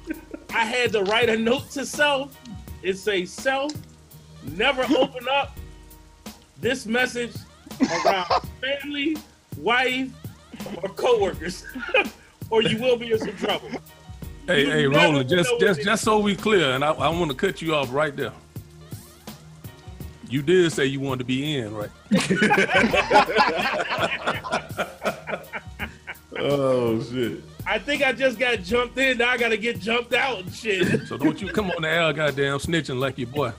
I 0.53 0.65
had 0.65 0.91
to 0.93 1.03
write 1.03 1.29
a 1.29 1.37
note 1.37 1.69
to 1.71 1.85
self. 1.85 2.37
It 2.81 2.97
say, 2.97 3.25
"Self, 3.25 3.71
never 4.43 4.83
open 4.95 5.27
up 5.31 5.57
this 6.59 6.85
message 6.85 7.35
around 8.05 8.27
family, 8.61 9.17
wife, 9.57 10.09
or 10.81 10.89
coworkers, 10.89 11.65
or 12.49 12.61
you 12.61 12.77
will 12.79 12.97
be 12.97 13.11
in 13.11 13.19
some 13.19 13.35
trouble." 13.37 13.69
Hey, 14.47 14.65
You 14.65 14.71
hey, 14.71 14.87
Roland, 14.87 15.29
just 15.29 15.51
just 15.59 15.81
just 15.81 16.03
so 16.03 16.19
we 16.19 16.35
clear, 16.35 16.71
and 16.71 16.83
I, 16.83 16.91
I 16.91 17.09
want 17.09 17.31
to 17.31 17.37
cut 17.37 17.61
you 17.61 17.75
off 17.75 17.91
right 17.93 18.15
there. 18.15 18.33
You 20.29 20.41
did 20.43 20.71
say 20.71 20.85
you 20.85 20.99
wanted 20.99 21.19
to 21.19 21.25
be 21.25 21.57
in, 21.57 21.73
right? 21.75 21.89
Oh 26.41 27.01
shit! 27.03 27.43
I 27.67 27.79
think 27.79 28.01
I 28.01 28.13
just 28.13 28.39
got 28.39 28.59
jumped 28.63 28.97
in. 28.97 29.17
Now 29.17 29.29
I 29.31 29.37
got 29.37 29.49
to 29.49 29.57
get 29.57 29.79
jumped 29.79 30.13
out 30.13 30.39
and 30.39 30.53
shit. 30.53 31.01
So 31.07 31.17
don't 31.17 31.41
you 31.41 31.51
come 31.51 31.69
on 31.71 31.81
the 31.81 31.89
air, 31.89 32.13
goddamn 32.13 32.59
snitching 32.59 32.97
like 32.99 33.17
your 33.17 33.27
boy. 33.27 33.51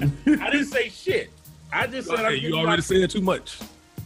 I 0.00 0.06
didn't 0.26 0.64
say 0.64 0.88
shit. 0.88 1.30
I 1.72 1.86
just 1.86 2.08
said 2.08 2.18
I'm 2.20 2.32
Hey, 2.32 2.38
you 2.38 2.54
already 2.54 2.82
y'all- 2.82 3.00
said 3.02 3.10
too 3.10 3.20
much. 3.20 3.58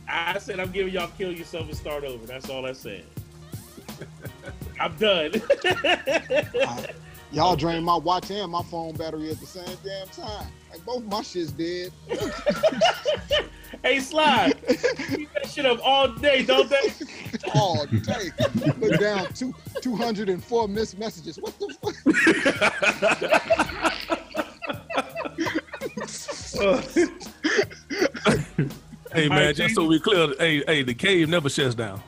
I 0.08 0.38
said 0.38 0.60
I'm 0.60 0.70
giving 0.70 0.92
y'all 0.92 1.10
kill 1.16 1.32
yourself 1.32 1.66
and 1.68 1.76
start 1.76 2.04
over. 2.04 2.26
That's 2.26 2.50
all 2.50 2.66
I 2.66 2.72
said. 2.72 3.04
I'm 4.80 4.94
done. 4.96 5.32
Y'all 7.32 7.56
drained 7.56 7.84
my 7.84 7.96
watch 7.96 8.30
and 8.30 8.50
my 8.50 8.62
phone 8.64 8.94
battery 8.96 9.30
at 9.30 9.38
the 9.40 9.46
same 9.46 9.76
damn 9.84 10.06
time. 10.08 10.46
Like 10.70 10.84
both 10.84 11.04
my 11.04 11.22
shit's 11.22 11.52
dead. 11.52 11.92
hey, 13.82 14.00
Sly, 14.00 14.52
keep 15.08 15.32
that 15.34 15.48
shit 15.48 15.64
up 15.66 15.80
all 15.82 16.08
day, 16.08 16.44
don't 16.44 16.68
they? 16.68 16.92
all 17.54 17.86
day. 17.86 18.30
Look 18.78 19.00
down 19.00 19.32
two 19.32 19.54
two 19.80 19.96
hundred 19.96 20.28
and 20.28 20.42
four 20.42 20.68
missed 20.68 20.98
messages. 20.98 21.38
What 21.38 21.58
the 21.58 21.68
Hey 29.12 29.28
man, 29.28 29.46
right, 29.46 29.56
just 29.56 29.74
so 29.74 29.84
we 29.84 29.98
clear, 29.98 30.34
hey, 30.38 30.62
hey, 30.66 30.82
the 30.82 30.92
cave 30.92 31.28
never 31.30 31.48
shuts 31.48 31.74
down. 31.74 32.02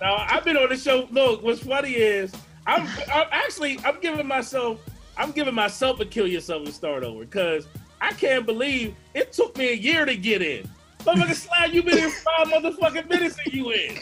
Now 0.00 0.26
I've 0.28 0.44
been 0.44 0.58
on 0.58 0.68
the 0.68 0.76
show. 0.76 1.08
Look, 1.10 1.42
what's 1.42 1.60
funny 1.60 1.92
is 1.92 2.30
I'm, 2.66 2.86
I'm 3.12 3.26
actually 3.30 3.78
I'm 3.84 3.98
giving 4.00 4.26
myself 4.26 4.78
I'm 5.16 5.30
giving 5.32 5.54
myself 5.54 6.00
a 6.00 6.04
kill 6.04 6.26
yourself 6.26 6.64
and 6.64 6.74
start 6.74 7.04
over 7.04 7.20
because 7.20 7.66
I 8.00 8.12
can't 8.12 8.44
believe 8.46 8.94
it 9.14 9.32
took 9.32 9.56
me 9.56 9.70
a 9.70 9.76
year 9.76 10.04
to 10.04 10.16
get 10.16 10.42
in. 10.42 10.68
Motherfucker 11.00 11.34
slide, 11.34 11.74
you 11.74 11.82
been 11.82 11.98
in 11.98 12.10
five 12.10 12.48
motherfucking 12.48 13.08
minutes 13.08 13.36
and 13.44 13.54
you 13.54 13.70
in. 13.72 13.98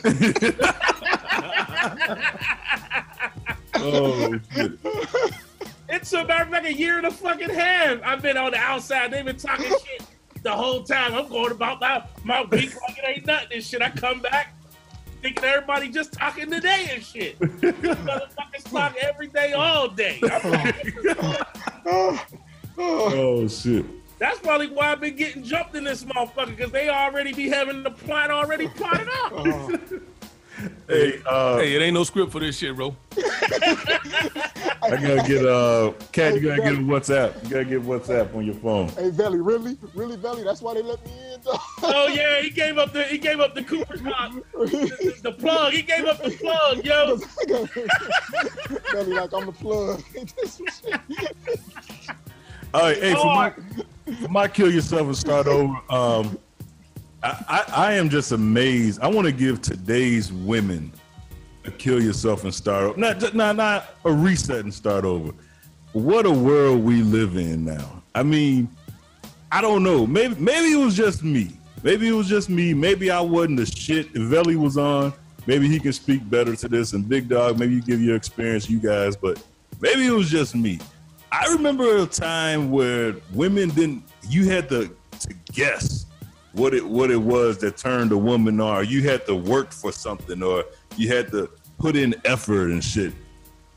Oh 3.75 4.39
shit. 4.55 4.73
It 5.89 6.05
took 6.05 6.29
back 6.29 6.51
like 6.51 6.65
a 6.65 6.73
year 6.73 6.99
and 6.99 7.07
a 7.07 7.11
fucking 7.11 7.51
half. 7.51 8.01
I've 8.05 8.23
been 8.23 8.37
on 8.37 8.53
the 8.53 8.59
outside. 8.59 9.11
They've 9.11 9.25
been 9.25 9.37
talking 9.37 9.67
shit 9.67 10.07
the 10.43 10.53
whole 10.53 10.83
time. 10.85 11.15
I'm 11.15 11.29
going 11.29 11.51
about 11.53 11.81
my, 11.81 12.05
my 12.25 12.43
week 12.43 12.75
like 12.81 12.99
it 12.99 13.05
ain't 13.05 13.27
nothing 13.27 13.49
and 13.53 13.65
shit. 13.65 13.83
I 13.83 13.91
come 13.91 14.21
back 14.21 14.55
thinking 15.23 15.45
everybody 15.45 15.89
just 15.89 16.13
talking 16.13 16.51
today 16.51 16.89
and 16.93 17.03
shit. 17.03 17.39
Motherfuckers 17.41 18.71
talk 18.71 18.97
every 19.01 19.29
day, 19.29 19.53
all 19.53 19.89
day. 19.89 20.21
Oh 22.79 23.47
shit. 23.49 23.85
That's 24.19 24.39
probably 24.39 24.69
why 24.69 24.93
I've 24.93 25.01
been 25.01 25.15
getting 25.15 25.43
jumped 25.43 25.75
in 25.75 25.85
this 25.85 26.05
motherfucker 26.05 26.57
because 26.57 26.73
they 26.73 26.89
already 26.89 27.35
be 27.35 27.49
having 27.49 27.83
the 27.83 27.91
plot 27.91 28.31
already 28.31 28.67
plotted 28.69 29.09
out. 29.09 29.33
Oh. 29.33 29.79
Hey, 30.89 31.21
uh, 31.27 31.59
Hey, 31.59 31.75
it 31.75 31.83
ain't 31.83 31.95
no 31.95 32.05
script 32.05 32.33
for 32.33 32.41
this 32.41 32.59
shit, 32.59 32.75
bro. 32.77 32.95
I 34.83 34.91
gotta 34.91 35.23
get 35.27 35.47
uh, 35.47 35.93
Kat. 36.11 36.35
You 36.35 36.41
gotta 36.41 36.63
get 36.63 36.75
a 36.75 36.79
WhatsApp. 36.79 37.43
You 37.45 37.51
gotta 37.51 37.65
get 37.65 37.83
WhatsApp 37.83 38.35
on 38.35 38.45
your 38.45 38.55
phone. 38.57 38.89
Hey, 38.89 39.11
Velly, 39.11 39.41
really, 39.41 39.77
really, 39.95 40.17
Velly? 40.17 40.43
That's 40.43 40.61
why 40.61 40.75
they 40.75 40.83
let 40.83 41.05
me 41.05 41.13
in. 41.33 41.41
Though. 41.43 41.53
Oh 41.83 42.09
yeah, 42.09 42.41
he 42.41 42.51
gave 42.51 42.79
up 42.79 42.93
the 42.93 43.05
he 43.05 43.19
gave 43.19 43.41
up 43.41 43.55
the 43.55 43.63
Cooper's 43.63 44.01
Hawk, 44.01 44.33
the, 44.53 45.19
the 45.23 45.33
plug. 45.33 45.73
He 45.73 45.83
gave 45.83 46.05
up 46.05 46.23
the 46.23 46.31
plug, 46.31 46.85
yo. 46.85 47.17
Velly, 48.93 49.13
like 49.15 49.33
I'm 49.33 49.47
the 49.47 49.53
plug. 49.53 50.03
All 52.75 52.81
right, 52.83 52.97
hey, 52.97 53.15
for 53.15 53.27
my, 53.27 53.53
for 54.23 54.29
my 54.29 54.49
kill 54.49 54.73
yourself 54.73 55.03
and 55.07 55.17
start 55.17 55.47
over. 55.47 55.75
Um, 55.91 56.39
I, 57.23 57.65
I, 57.69 57.93
am 57.95 58.09
just 58.09 58.33
amazed. 58.33 59.01
I 59.01 59.07
want 59.07 59.27
to 59.27 59.33
give 59.33 59.63
today's 59.63 60.33
women 60.33 60.93
a 61.65 61.71
kill 61.71 62.03
yourself 62.03 62.43
and 62.43 62.53
start 62.53 62.85
over. 62.85 62.99
Not, 62.99 63.35
not, 63.35 63.57
not 63.57 63.95
a 64.05 64.13
reset 64.13 64.65
and 64.65 64.75
start 64.75 65.05
over. 65.05 65.33
What 65.93 66.27
a 66.27 66.31
world 66.31 66.83
we 66.83 67.03
live 67.03 67.37
in 67.37 67.65
now. 67.65 68.03
I 68.15 68.25
mean, 68.25 68.69
I 69.53 69.61
don't 69.61 69.83
know. 69.83 70.07
Maybe 70.07 70.35
maybe 70.37 70.73
it 70.73 70.83
was 70.83 70.97
just 70.97 71.23
me. 71.23 71.51
Maybe 71.83 72.09
it 72.09 72.13
was 72.13 72.29
just 72.29 72.49
me. 72.49 72.75
Maybe 72.75 73.11
I 73.11 73.21
wasn't 73.21 73.59
the 73.59 73.67
shit. 73.67 74.11
Veli 74.13 74.57
was 74.57 74.77
on, 74.77 75.13
maybe 75.47 75.69
he 75.69 75.79
can 75.79 75.93
speak 75.93 76.29
better 76.29 76.57
to 76.57 76.69
this. 76.69 76.93
And 76.93 77.09
Big 77.09 77.29
Dawg, 77.29 77.59
maybe 77.59 77.75
you 77.75 77.83
give 77.83 78.01
your 78.01 78.17
experience, 78.17 78.69
you 78.69 78.79
guys. 78.79 79.17
But 79.17 79.43
maybe 79.81 80.07
it 80.07 80.13
was 80.13 80.31
just 80.31 80.57
me. 80.57 80.81
I 81.31 81.47
remember 81.53 81.99
a 81.99 82.07
time 82.07 82.71
where 82.71 83.15
women 83.33 83.69
didn't. 83.71 84.03
You 84.29 84.49
had 84.49 84.69
to 84.71 84.97
to 85.21 85.35
guess 85.53 86.07
what 86.53 86.75
it 86.75 86.85
what 86.85 87.11
it 87.11 87.17
was 87.17 87.59
that 87.59 87.77
turned 87.77 88.13
a 88.13 88.19
woman 88.19 88.61
on. 88.61 88.89
You 88.89 89.03
had 89.03 89.27
to 89.27 89.35
work 89.35 89.73
for 89.73 89.93
something, 89.93 90.43
or 90.43 90.65
you 90.97 91.09
had 91.09 91.31
to 91.31 91.51
put 91.79 91.97
in 91.97 92.15
effort 92.25 92.71
and 92.71 92.83
shit. 92.83 93.13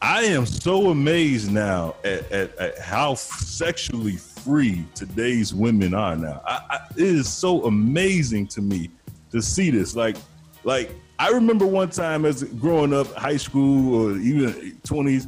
I 0.02 0.24
am 0.24 0.46
so 0.46 0.92
amazed 0.92 1.52
now 1.52 1.96
at, 2.04 2.32
at, 2.32 2.56
at 2.58 2.78
how 2.78 3.16
sexually 3.16 4.18
free 4.18 4.86
today's 4.94 5.54
women 5.54 5.96
are 5.96 6.16
now. 6.16 6.42
I, 6.46 6.62
I, 6.70 6.80
it 6.96 7.04
is 7.04 7.28
so 7.28 7.64
amazing 7.66 8.48
to 8.48 8.62
me 8.62 8.92
to 9.32 9.42
see 9.42 9.72
this. 9.72 9.96
Like, 9.96 10.18
like 10.64 10.92
I 11.18 11.30
remember 11.30 11.66
one 11.66 11.90
time 11.90 12.26
as 12.26 12.44
growing 12.44 12.94
up, 12.94 13.12
high 13.14 13.38
school 13.38 14.12
or 14.12 14.18
even 14.18 14.78
twenties, 14.84 15.28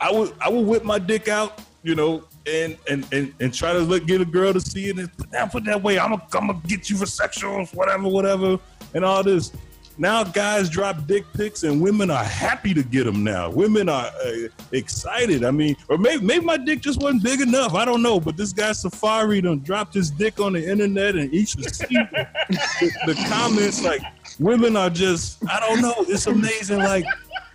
I 0.00 0.10
would 0.10 0.34
I 0.40 0.48
would 0.48 0.66
whip 0.66 0.82
my 0.82 0.98
dick 0.98 1.28
out, 1.28 1.60
you 1.86 1.94
know, 1.94 2.24
and 2.46 2.76
and 2.90 3.06
and, 3.12 3.32
and 3.38 3.54
try 3.54 3.72
to 3.72 3.78
look, 3.78 4.06
get 4.06 4.20
a 4.20 4.24
girl 4.24 4.52
to 4.52 4.60
see 4.60 4.88
it 4.88 4.98
and 4.98 5.16
put 5.16 5.30
that 5.30 5.52
put 5.52 5.64
that 5.66 5.80
way. 5.80 6.00
I'm 6.00 6.10
gonna 6.10 6.26
I'm 6.34 6.48
gonna 6.48 6.60
get 6.66 6.90
you 6.90 6.96
for 6.96 7.04
sexuals, 7.04 7.72
whatever, 7.74 8.08
whatever, 8.08 8.58
and 8.92 9.04
all 9.04 9.22
this. 9.22 9.52
Now 9.98 10.24
guys 10.24 10.68
drop 10.68 11.06
dick 11.06 11.24
pics 11.32 11.62
and 11.62 11.80
women 11.80 12.10
are 12.10 12.24
happy 12.24 12.74
to 12.74 12.82
get 12.82 13.04
them 13.04 13.22
now. 13.24 13.48
Women 13.50 13.88
are 13.88 14.10
uh, 14.26 14.48
excited. 14.72 15.44
I 15.44 15.52
mean, 15.52 15.76
or 15.88 15.96
maybe 15.96 16.24
maybe 16.24 16.44
my 16.44 16.56
dick 16.56 16.80
just 16.80 17.00
wasn't 17.00 17.22
big 17.22 17.40
enough. 17.40 17.74
I 17.74 17.84
don't 17.84 18.02
know. 18.02 18.18
But 18.18 18.36
this 18.36 18.52
guy 18.52 18.70
Safaree 18.70 19.42
done 19.42 19.60
dropped 19.60 19.94
his 19.94 20.10
dick 20.10 20.40
on 20.40 20.54
the 20.54 20.68
internet 20.68 21.14
and 21.14 21.32
each 21.32 21.56
see 21.72 21.86
the, 21.94 22.90
the 23.06 23.26
comments 23.28 23.82
like 23.82 24.02
women 24.40 24.76
are 24.76 24.90
just 24.90 25.38
I 25.48 25.60
don't 25.60 25.80
know. 25.80 25.94
It's 26.08 26.26
amazing. 26.26 26.80
Like 26.80 27.06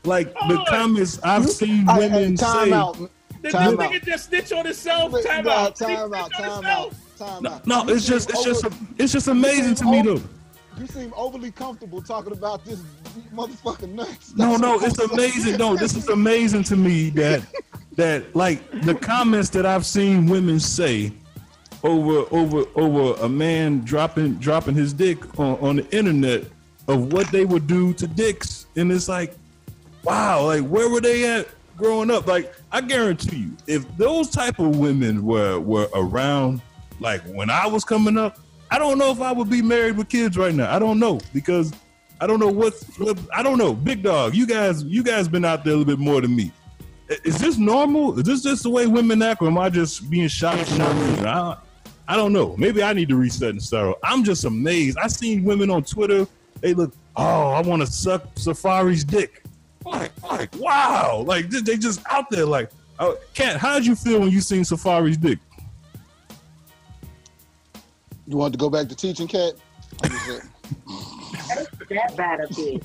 like 0.06 0.34
the 0.48 0.66
comments 0.70 1.20
I've 1.22 1.50
seen 1.50 1.86
Hey, 1.86 1.94
hey, 1.94 2.10
women 2.10 2.36
time 2.38 2.70
say. 2.70 2.74
out. 2.74 2.98
Did 3.42 3.52
this 3.52 3.56
out. 3.56 3.78
nigga 3.78 4.06
just 4.06 4.30
snitch 4.30 4.52
on 4.52 4.66
himself? 4.66 5.12
Wait, 5.14 5.26
Time 5.26 5.46
nah, 5.46 5.52
out. 5.52 5.76
Time 5.76 6.14
out. 6.14 6.32
Time 6.32 6.66
out. 6.66 6.94
Time 7.18 7.46
out. 7.46 7.66
No, 7.68 7.84
You 7.86 7.96
it's 7.96 8.06
just 8.06 8.30
seem 8.30 8.36
it's 8.36 8.46
just 8.46 8.66
over- 8.66 8.76
it's 8.98 9.12
just 9.14 9.28
amazing 9.28 9.76
to 9.76 9.86
me 9.86 10.02
though. 10.02 10.22
You 10.80 10.88
seem 10.88 11.14
overly 11.16 11.52
comfortable 11.52 12.02
talking 12.02 12.34
about 12.34 12.64
this 12.66 12.80
motherfucking 13.36 13.94
nuts. 13.94 14.34
No, 14.36 14.52
That's 14.52 14.62
no, 14.62 14.76
what 14.78 14.86
it's 14.86 15.00
amazing. 15.00 15.58
No, 15.58 15.76
this 15.76 15.96
is 15.96 16.08
amazing 16.08 16.64
to 16.66 16.76
me 16.76 17.10
that 17.12 17.44
that 17.98 18.36
like 18.36 18.60
the 18.84 18.96
comments 18.96 19.50
that 19.50 19.66
I've 19.66 19.86
seen 19.86 20.28
women 20.28 20.60
say 20.60 21.12
over 21.84 22.26
over 22.32 22.66
over 22.76 23.22
a 23.22 23.30
man 23.30 23.82
dropping 23.82 24.36
dropping 24.36 24.76
his 24.76 24.94
dick 24.94 25.38
on, 25.40 25.58
on 25.60 25.76
the 25.78 25.90
internet 25.96 26.44
of 26.88 27.12
what 27.14 27.28
they 27.32 27.46
would 27.46 27.68
do 27.68 27.94
to 27.94 28.08
dicks, 28.08 28.66
and 28.76 28.92
it's 28.92 29.08
like, 29.10 29.36
wow, 30.04 30.46
like 30.46 30.64
where 30.64 30.90
were 30.90 31.02
they 31.02 31.30
at 31.30 31.48
growing 31.82 32.12
up? 32.12 32.28
Like 32.28 32.54
I 32.72 32.82
guarantee 32.82 33.38
you, 33.38 33.58
if 33.68 33.98
those 33.98 34.30
type 34.30 34.60
of 34.60 34.78
women 34.78 35.26
were 35.26 35.60
were 35.60 35.90
around, 35.94 36.62
like 37.00 37.22
when 37.24 37.50
I 37.50 37.68
was 37.68 37.84
coming 37.84 38.18
up, 38.18 38.40
I 38.70 38.80
don't 38.80 38.98
know 38.98 39.12
if 39.12 39.20
I 39.20 39.32
would 39.32 39.50
be 39.50 39.62
married 39.62 39.98
with 39.98 40.08
kids 40.08 40.38
right 40.38 40.54
now. 40.54 40.74
I 40.74 40.80
don't 40.80 41.00
know 41.00 41.20
because 41.34 41.74
I 42.22 42.28
don't 42.28 42.40
know 42.40 42.48
what, 42.48 42.74
what 43.00 43.18
I 43.34 43.42
don't 43.42 43.58
know. 43.58 43.74
Big 43.74 44.04
Dawg, 44.04 44.36
you 44.36 44.46
guys, 44.46 44.84
you 44.84 45.04
guys 45.04 45.28
been 45.28 45.44
out 45.44 45.66
there 45.66 45.74
a 45.74 45.76
little 45.76 45.96
bit 45.96 46.00
more 46.00 46.22
than 46.22 46.36
me. 46.36 46.52
Is 47.26 47.40
this 47.40 47.58
normal? 47.58 48.18
Is 48.18 48.26
this 48.26 48.44
just 48.44 48.64
the 48.64 48.70
way 48.70 48.86
women 48.88 49.22
act, 49.22 49.42
or 49.42 49.48
am 49.48 49.58
I 49.58 49.70
just 49.70 50.10
being 50.10 50.28
shocked? 50.30 50.72
I, 50.80 51.58
I 52.08 52.16
don't 52.16 52.32
know. 52.32 52.56
Maybe 52.58 52.84
I 52.84 52.94
need 52.94 53.10
to 53.10 53.16
reset 53.16 53.50
and 53.50 53.62
start. 53.62 53.98
I'm 54.04 54.24
just 54.24 54.46
amazed. 54.46 54.98
I 54.98 55.08
seen 55.08 55.44
women 55.44 55.70
on 55.70 55.84
Twitter. 55.84 56.28
They 56.62 56.74
look, 56.74 56.94
oh, 57.16 57.50
I 57.50 57.62
want 57.62 57.82
to 57.82 57.88
suck 57.88 58.36
Safaree's 58.36 59.04
dick. 59.04 59.41
Like, 59.86 60.12
like, 60.24 60.56
wow, 60.58 61.24
like 61.26 61.50
they 61.50 61.62
they 61.62 61.78
just 61.78 62.02
out 62.10 62.30
there. 62.30 62.46
Like, 62.46 62.70
uh, 63.00 63.14
Kat, 63.34 63.58
how 63.58 63.76
did 63.76 63.86
you 63.86 63.96
feel 63.96 64.20
when 64.20 64.30
you 64.30 64.42
seen 64.42 64.64
Safaree's 64.64 65.18
dick? 65.18 65.40
You 68.28 68.38
want 68.38 68.54
to 68.54 68.60
go 68.60 68.70
back 68.70 68.88
to 68.90 68.96
teaching, 68.96 69.28
Kat? 69.28 69.54
that 71.90 72.16
bad 72.16 72.42
a 72.42 72.48
bit. 72.48 72.84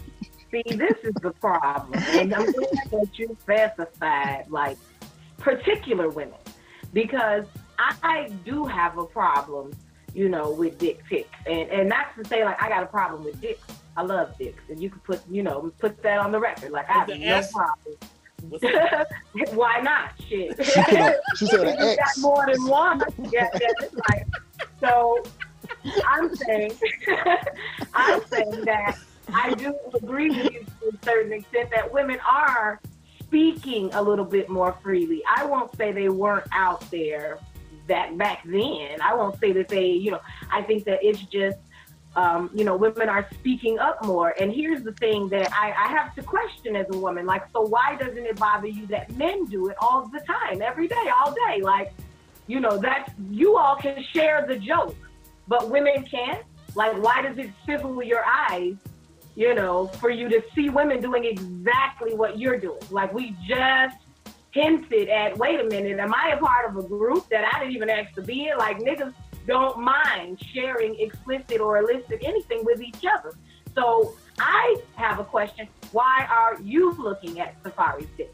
See, 0.51 0.63
this 0.77 0.97
is 1.03 1.15
the 1.23 1.33
problem, 1.33 2.03
and 2.09 2.35
I'm 2.35 2.51
glad 2.53 2.91
that 2.91 3.09
you 3.15 3.37
specified 3.43 4.47
like 4.49 4.79
particular 5.39 6.09
women 6.09 6.39
because 6.93 7.45
I 7.79 8.31
do 8.45 8.65
have 8.65 8.97
a 8.99 9.05
problem, 9.05 9.77
you 10.15 10.29
know, 10.29 10.51
with 10.51 10.79
dick 10.79 11.05
pics, 11.05 11.29
and 11.47 11.69
and 11.71 11.89
not 11.89 12.17
to 12.17 12.25
say 12.27 12.45
like 12.45 12.63
I 12.63 12.69
got 12.69 12.83
a 12.83 12.87
problem 12.87 13.25
with 13.25 13.41
dicks. 13.41 13.67
I 13.97 14.03
love 14.03 14.37
dicks, 14.39 14.63
and 14.69 14.81
you 14.81 14.91
can 14.91 15.01
put 15.01 15.21
you 15.31 15.43
know 15.43 15.73
put 15.79 16.03
that 16.03 16.19
on 16.19 16.33
the 16.33 16.39
record. 16.41 16.71
Like 16.71 16.89
I 16.91 16.95
have 16.95 17.09
With 17.09 17.19
the 17.19 17.25
no 17.27 17.35
S? 17.37 17.53
problem. 17.53 17.97
Why 19.55 19.81
not? 19.81 20.11
Shit. 20.29 20.57
She 20.65 20.71
said 20.73 20.89
a- 20.93 21.37
she 21.37 21.47
said 21.47 21.61
an 21.69 21.79
You 21.79 21.87
X. 21.87 21.97
got 22.17 22.23
more 22.23 22.47
than 22.47 22.65
one. 22.67 23.03
Yeah, 23.33 23.49
yeah, 23.61 23.69
like, 24.11 24.27
so 24.81 25.23
I'm 26.07 26.35
saying, 26.37 26.73
I'm 27.95 28.23
saying 28.27 28.65
that 28.67 28.97
I 29.33 29.55
do 29.55 29.75
agree 29.95 30.31
with 30.31 30.53
you 30.53 30.61
to 30.83 30.89
a 30.97 31.05
certain 31.05 31.33
extent 31.33 31.71
that 31.75 31.93
women 31.93 32.19
are 32.29 32.81
speaking 33.21 33.91
a 33.95 34.03
little 34.03 34.25
bit 34.25 34.49
more 34.49 34.77
freely. 34.83 35.23
I 35.35 35.45
won't 35.45 35.75
say 35.77 35.91
they 35.93 36.09
weren't 36.09 36.47
out 36.53 36.89
there 36.91 37.39
that 37.89 38.17
back 38.19 38.43
then. 38.45 39.01
I 39.03 39.15
won't 39.15 39.39
say 39.41 39.53
that 39.53 39.69
they, 39.69 39.87
you 39.87 40.11
know, 40.13 40.21
I 40.53 40.63
think 40.63 40.85
that 40.85 41.01
it's 41.03 41.21
just, 41.23 41.57
um, 42.17 42.51
you 42.55 42.65
know, 42.65 42.77
women 42.77 43.09
are 43.11 43.29
speaking 43.35 43.79
up 43.79 44.03
more. 44.05 44.35
And 44.41 44.51
here's 44.51 44.83
the 44.83 44.93
thing 44.93 45.29
that 45.29 45.53
I, 45.53 45.69
I 45.69 45.89
have 45.89 46.15
to 46.15 46.23
question 46.23 46.75
as 46.75 46.87
a 46.91 46.99
woman, 46.99 47.27
like, 47.27 47.43
so 47.53 47.61
why 47.61 47.97
doesn't 47.97 48.25
it 48.25 48.39
bother 48.39 48.67
you 48.67 48.87
that 48.87 49.15
men 49.17 49.45
do 49.45 49.69
it 49.69 49.77
all 49.81 50.07
the 50.07 50.21
time, 50.21 50.63
every 50.63 50.89
day, 50.89 51.13
all 51.21 51.33
day? 51.33 51.61
Like, 51.61 51.93
you 52.47 52.59
know, 52.59 52.79
that 52.79 53.13
you 53.31 53.59
all 53.59 53.77
can 53.77 54.03
share 54.15 54.47
the 54.49 54.57
joke, 54.57 54.97
but 55.47 55.71
women 55.71 56.05
can't. 56.05 56.45
Like, 56.75 57.01
why 57.03 57.23
does 57.23 57.37
it 57.39 57.51
sizzle 57.67 58.03
your 58.03 58.25
eyes, 58.25 58.77
you 59.35 59.55
know, 59.55 59.87
for 59.87 60.11
you 60.11 60.29
to 60.31 60.43
see 60.55 60.71
women 60.71 61.03
doing 61.03 61.25
exactly 61.25 62.15
what 62.15 62.39
you're 62.39 62.59
doing? 62.59 62.81
Like, 62.91 63.13
we 63.13 63.37
just 63.47 63.97
hinted 64.53 65.11
at, 65.11 65.37
wait 65.37 65.61
a 65.61 65.65
minute, 65.65 65.99
am 65.99 66.15
I 66.15 66.31
a 66.31 66.39
part 66.39 66.71
of 66.71 66.83
a 66.83 66.89
group 66.89 67.29
that 67.29 67.45
I 67.53 67.59
didn't 67.59 67.75
even 67.75 67.91
ask 67.91 68.15
to 68.15 68.23
be 68.23 68.49
in? 68.49 68.57
Like, 68.57 68.79
niggas 68.79 69.13
don't 69.47 69.79
mind 69.79 70.41
sharing 70.53 70.99
explicit 70.99 71.61
or 71.61 71.79
illicit 71.79 72.21
anything 72.23 72.65
with 72.65 72.81
each 72.81 73.05
other. 73.19 73.35
So 73.75 74.15
I 74.39 74.77
have 74.97 75.19
a 75.19 75.25
question. 75.25 75.69
Why 75.93 76.27
are 76.31 76.61
you 76.61 76.93
looking 76.99 77.41
at 77.41 77.63
Safaree's 77.63 78.07
dick? 78.17 78.31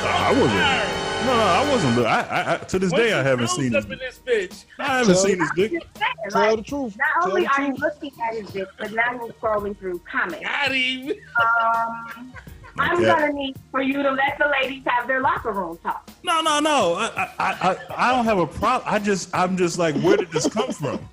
I 0.00 0.32
wasn't. 0.32 1.26
No, 1.26 1.36
no, 1.36 1.42
I 1.42 1.70
wasn't. 1.70 1.96
Look, 1.96 2.06
I, 2.06 2.20
I, 2.20 2.54
I 2.54 2.56
to 2.58 2.78
this 2.78 2.92
day 2.92 3.12
I 3.12 3.22
haven't 3.22 3.48
seen 3.48 3.72
his. 3.72 3.84
up 3.84 3.90
in 3.90 3.98
this 3.98 4.20
bitch. 4.24 4.64
I 4.78 4.98
haven't 4.98 5.14
Tell- 5.14 5.24
seen 5.24 5.38
this 5.38 5.50
dick. 5.56 5.72
Tell 5.94 6.08
Like, 6.32 6.56
the 6.58 6.62
truth. 6.62 6.96
Not 6.96 7.06
Tell 7.22 7.30
only 7.30 7.42
the 7.44 7.50
are 7.50 7.62
you 7.66 7.74
looking 7.74 8.12
at 8.28 8.34
his 8.36 8.48
dick, 8.50 8.68
but 8.78 8.92
now 8.92 9.12
you're 9.12 9.32
scrolling 9.34 9.76
through 9.76 10.00
comments. 10.10 10.44
Got 10.46 10.72
him. 10.72 11.10
Um, 11.64 12.32
I'm 12.80 12.96
Okay. 12.98 13.06
gonna 13.06 13.32
need 13.32 13.56
for 13.70 13.82
you 13.82 14.02
to 14.02 14.10
let 14.10 14.38
the 14.38 14.46
ladies 14.60 14.82
have 14.86 15.06
their 15.06 15.20
locker 15.20 15.52
room 15.52 15.78
talk. 15.82 16.08
No, 16.24 16.40
no, 16.40 16.60
no. 16.60 16.94
I, 16.94 17.06
I, 17.16 17.28
I, 17.38 17.76
I 18.10 18.12
don't 18.14 18.24
have 18.24 18.38
a 18.38 18.46
problem. 18.46 18.82
I 18.92 18.98
just, 18.98 19.34
I'm 19.34 19.56
just 19.56 19.78
like, 19.78 19.94
where 19.96 20.16
did 20.16 20.30
this 20.30 20.48
come 20.48 20.70
from? 20.72 21.06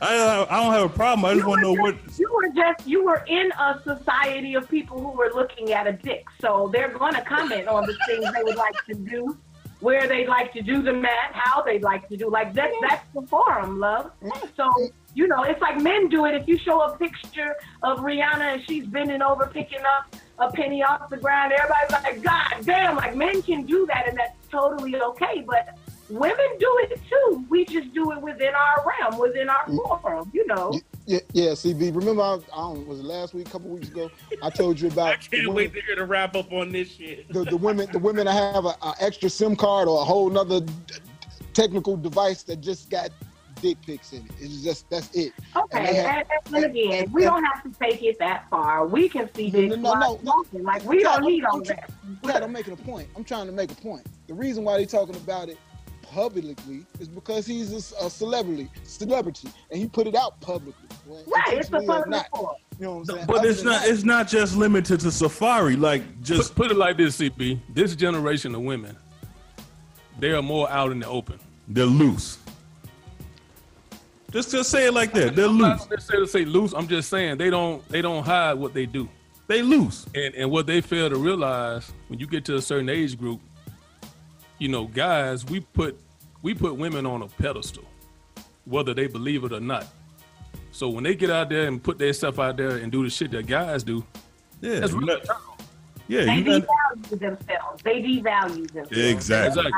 I, 0.00 0.46
I 0.48 0.62
don't 0.62 0.72
have 0.72 0.84
a 0.84 0.88
problem. 0.88 1.24
I 1.26 1.34
just 1.34 1.46
want 1.46 1.60
to 1.60 1.66
know 1.74 1.74
what. 1.80 1.96
You 2.18 2.32
were 2.32 2.48
just 2.54 2.86
you 2.88 3.04
were 3.04 3.24
in 3.28 3.52
a 3.52 3.80
society 3.84 4.54
of 4.54 4.68
people 4.68 5.00
who 5.00 5.10
were 5.10 5.30
looking 5.34 5.72
at 5.72 5.86
a 5.86 5.92
dick, 5.92 6.24
so 6.40 6.70
they're 6.72 6.88
going 6.96 7.14
to 7.14 7.22
comment 7.22 7.68
on 7.68 7.84
the 7.86 7.96
things 8.06 8.24
they 8.34 8.42
would 8.42 8.56
like 8.56 8.74
to 8.86 8.94
do, 8.94 9.36
where 9.80 10.06
they'd 10.08 10.28
like 10.28 10.52
to 10.54 10.62
do 10.62 10.82
them 10.82 11.04
at, 11.04 11.32
how 11.34 11.62
they'd 11.62 11.82
like 11.82 12.08
to 12.08 12.16
do. 12.16 12.30
Like 12.30 12.54
that, 12.54 12.70
that's 12.80 13.04
the 13.14 13.22
forum, 13.26 13.80
love. 13.80 14.12
So 14.56 14.70
you 15.14 15.28
know, 15.28 15.42
it's 15.42 15.60
like 15.60 15.78
men 15.82 16.08
do 16.08 16.24
it. 16.24 16.34
If 16.34 16.48
you 16.48 16.56
show 16.56 16.80
a 16.80 16.96
picture 16.96 17.54
of 17.82 17.98
Rihanna 17.98 18.54
and 18.54 18.62
she's 18.66 18.86
bending 18.86 19.20
over 19.20 19.46
picking 19.46 19.80
up 19.80 20.16
a 20.42 20.52
penny 20.52 20.82
off 20.82 21.08
the 21.10 21.16
ground, 21.16 21.52
everybody's 21.52 21.90
like, 21.90 22.22
God 22.22 22.64
damn! 22.64 22.96
Like 22.96 23.16
men 23.16 23.42
can 23.42 23.64
do 23.64 23.86
that, 23.86 24.08
and 24.08 24.18
that's 24.18 24.34
totally 24.50 24.96
okay. 24.96 25.44
But 25.46 25.76
women 26.08 26.46
do 26.58 26.78
it 26.82 27.00
too. 27.08 27.44
We 27.48 27.64
just 27.64 27.92
do 27.94 28.12
it 28.12 28.20
within 28.20 28.52
our 28.54 28.86
realm, 28.86 29.18
within 29.18 29.48
our 29.48 29.66
forum. 29.66 30.30
You 30.34 30.46
know. 30.46 30.80
Yeah, 31.06 31.18
yeah, 31.32 31.50
CB. 31.50 31.94
Remember, 31.96 32.22
I, 32.22 32.34
I 32.34 32.56
don't, 32.56 32.86
was 32.86 33.00
it 33.00 33.04
last 33.04 33.34
week, 33.34 33.48
a 33.48 33.50
couple 33.50 33.70
weeks 33.70 33.88
ago? 33.88 34.08
I 34.40 34.50
told 34.50 34.80
you 34.80 34.88
about 34.88 35.08
I 35.08 35.16
can't 35.16 35.52
wait 35.52 35.74
to 35.74 35.80
hear 35.80 35.96
the 35.96 36.04
wrap 36.04 36.36
up 36.36 36.52
on 36.52 36.70
this 36.70 36.92
shit. 36.92 37.28
the, 37.32 37.44
the 37.44 37.56
women. 37.56 37.88
The 37.90 37.98
women 37.98 38.26
that 38.26 38.32
have 38.32 38.64
a, 38.64 38.76
a 38.82 38.94
extra 39.00 39.28
SIM 39.28 39.56
card 39.56 39.88
or 39.88 40.00
a 40.00 40.04
whole 40.04 40.30
nother 40.30 40.60
d- 40.60 40.72
d- 40.86 40.94
technical 41.54 41.96
device 41.96 42.44
that 42.44 42.60
just 42.60 42.88
got 42.88 43.10
dick 43.62 43.78
pics 43.86 44.12
in 44.12 44.18
it. 44.26 44.32
It's 44.40 44.62
just 44.62 44.90
that's 44.90 45.08
it. 45.14 45.32
And 45.54 45.64
they 45.72 45.78
Okay, 45.90 45.94
have- 45.94 46.26
and, 46.46 46.56
and 46.56 46.64
again, 46.66 47.10
we 47.12 47.22
don't 47.22 47.44
have 47.44 47.62
to 47.62 47.70
take 47.80 48.02
it 48.02 48.18
that 48.18 48.50
far. 48.50 48.86
We 48.86 49.08
can 49.08 49.32
see 49.34 49.48
this 49.50 49.70
no, 49.70 49.76
no, 49.76 49.90
while 49.90 50.20
no. 50.22 50.44
Like 50.60 50.84
we 50.84 51.02
don't 51.02 51.24
need 51.24 51.44
all 51.44 51.56
I'm, 51.58 51.62
that. 51.64 51.90
Glad 52.22 52.42
I'm 52.42 52.52
making 52.52 52.74
a 52.74 52.76
point. 52.76 53.08
I'm 53.16 53.24
trying 53.24 53.46
to 53.46 53.52
make 53.52 53.70
a 53.70 53.76
point. 53.76 54.04
The 54.26 54.34
reason 54.34 54.64
why 54.64 54.76
they're 54.76 54.86
talking 54.86 55.16
about 55.16 55.48
it 55.48 55.56
publicly 56.02 56.84
is 57.00 57.08
because 57.08 57.46
he's 57.46 57.72
a 57.72 58.10
celebrity, 58.10 58.68
celebrity, 58.84 59.48
and 59.70 59.80
he 59.80 59.86
put 59.88 60.06
it 60.06 60.14
out 60.14 60.38
publicly. 60.40 60.74
Well, 61.06 61.22
Right, 61.26 61.54
it's 61.58 61.68
the 61.70 61.78
intentionally 61.78 61.86
or 61.86 62.02
public 62.04 62.10
not. 62.10 62.28
forum. 62.38 62.56
You 62.78 62.84
know 62.86 62.92
what 62.92 62.98
I'm 62.98 63.04
saying? 63.16 63.26
But 63.28 63.36
Other 63.38 63.48
it's 63.48 63.62
not. 63.62 63.80
that- 63.82 63.88
It's 63.90 64.04
not 64.04 64.28
just 64.28 64.56
limited 64.56 65.00
to 65.00 65.06
Safaree. 65.08 65.78
Like, 65.80 66.02
just 66.22 66.54
Put, 66.54 66.64
put 66.68 66.70
it 66.72 66.76
like 66.76 66.96
this, 66.98 67.16
CB. 67.18 67.60
This 67.72 67.94
generation 67.96 68.54
of 68.54 68.60
women, 68.62 68.96
they 70.18 70.32
are 70.32 70.42
more 70.42 70.68
out 70.70 70.90
in 70.92 70.98
the 71.00 71.06
open. 71.08 71.38
they're 71.68 71.86
loose. 71.86 72.38
Just, 74.32 74.50
just 74.50 74.70
say 74.70 74.86
it 74.86 74.94
like 74.94 75.12
that. 75.12 75.36
They're 75.36 75.46
loose. 75.48 75.62
I'm 75.64 75.70
loose. 75.72 75.80
not 75.80 75.90
necessarily 75.90 76.26
say 76.26 76.44
loose. 76.44 76.72
I'm 76.72 76.88
just 76.88 77.10
saying 77.10 77.36
they 77.38 77.50
don't 77.50 77.86
they 77.88 78.00
don't 78.02 78.24
hide 78.24 78.54
what 78.54 78.72
they 78.74 78.86
do. 78.86 79.08
They 79.46 79.60
loose. 79.62 80.06
And 80.14 80.34
and 80.34 80.50
what 80.50 80.66
they 80.66 80.80
fail 80.80 81.10
to 81.10 81.16
realize 81.16 81.92
when 82.08 82.18
you 82.18 82.26
get 82.26 82.44
to 82.46 82.56
a 82.56 82.62
certain 82.62 82.88
age 82.88 83.18
group, 83.18 83.40
you 84.58 84.68
know, 84.68 84.86
guys, 84.86 85.44
we 85.44 85.60
put 85.60 85.98
we 86.42 86.54
put 86.54 86.76
women 86.76 87.04
on 87.06 87.22
a 87.22 87.28
pedestal, 87.28 87.84
whether 88.64 88.94
they 88.94 89.06
believe 89.06 89.44
it 89.44 89.52
or 89.52 89.60
not. 89.60 89.86
So 90.70 90.88
when 90.88 91.04
they 91.04 91.14
get 91.14 91.28
out 91.30 91.50
there 91.50 91.66
and 91.68 91.82
put 91.82 91.98
their 91.98 92.12
stuff 92.14 92.38
out 92.38 92.56
there 92.56 92.76
and 92.78 92.90
do 92.90 93.04
the 93.04 93.10
shit 93.10 93.30
that 93.32 93.46
guys 93.46 93.82
do, 93.82 94.02
Yeah, 94.62 94.80
that's 94.80 94.92
really 94.92 95.20
got- 95.26 95.36
yeah. 96.08 96.24
They 96.24 96.36
You 96.36 96.60
got 96.60 96.68
devalue 96.68 97.18
themselves. 97.20 97.82
They 97.82 98.02
devalue 98.02 98.72
themselves. 98.72 98.96
exactly. 98.98 99.70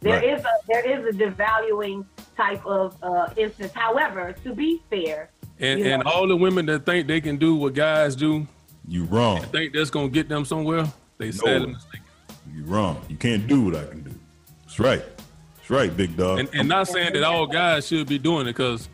There 0.00 0.14
Right. 0.14 0.24
is 0.38 0.42
a 0.44 0.48
there 0.68 0.98
is 1.08 1.14
a 1.14 1.18
devaluing 1.18 2.06
type 2.38 2.64
of 2.64 2.96
uh, 3.02 3.28
instance. 3.36 3.72
However, 3.74 4.34
to 4.44 4.54
be 4.54 4.80
fair, 4.88 5.28
and 5.58 5.80
and 5.82 6.04
know, 6.04 6.10
all 6.10 6.26
the 6.28 6.36
women 6.36 6.64
that 6.66 6.86
think 6.86 7.06
they 7.08 7.20
can 7.20 7.36
do 7.36 7.56
what 7.56 7.74
guys 7.74 8.14
do, 8.16 8.46
You 8.86 9.04
wrong. 9.04 9.42
think 9.42 9.74
that's 9.74 9.90
gonna 9.90 10.08
get 10.08 10.28
them 10.28 10.44
somewhere, 10.44 10.86
they 11.18 11.32
sadly 11.32 11.72
mistaken. 11.72 12.06
You 12.54 12.64
wrong. 12.64 13.02
You 13.08 13.16
can't 13.16 13.46
do 13.46 13.62
what 13.66 13.76
I 13.76 13.84
can 13.84 14.02
do. 14.04 14.14
That's 14.62 14.78
right. 14.78 15.02
That's 15.56 15.70
right, 15.70 15.94
Big 15.94 16.16
Dawg. 16.16 16.38
And, 16.38 16.48
and 16.54 16.68
not 16.68 16.86
saying 16.88 17.12
that 17.14 17.24
all 17.24 17.46
guys 17.46 17.86
should 17.88 18.06
be 18.08 18.18
doing 18.18 18.46
it, 18.46 18.52
because 18.56 18.88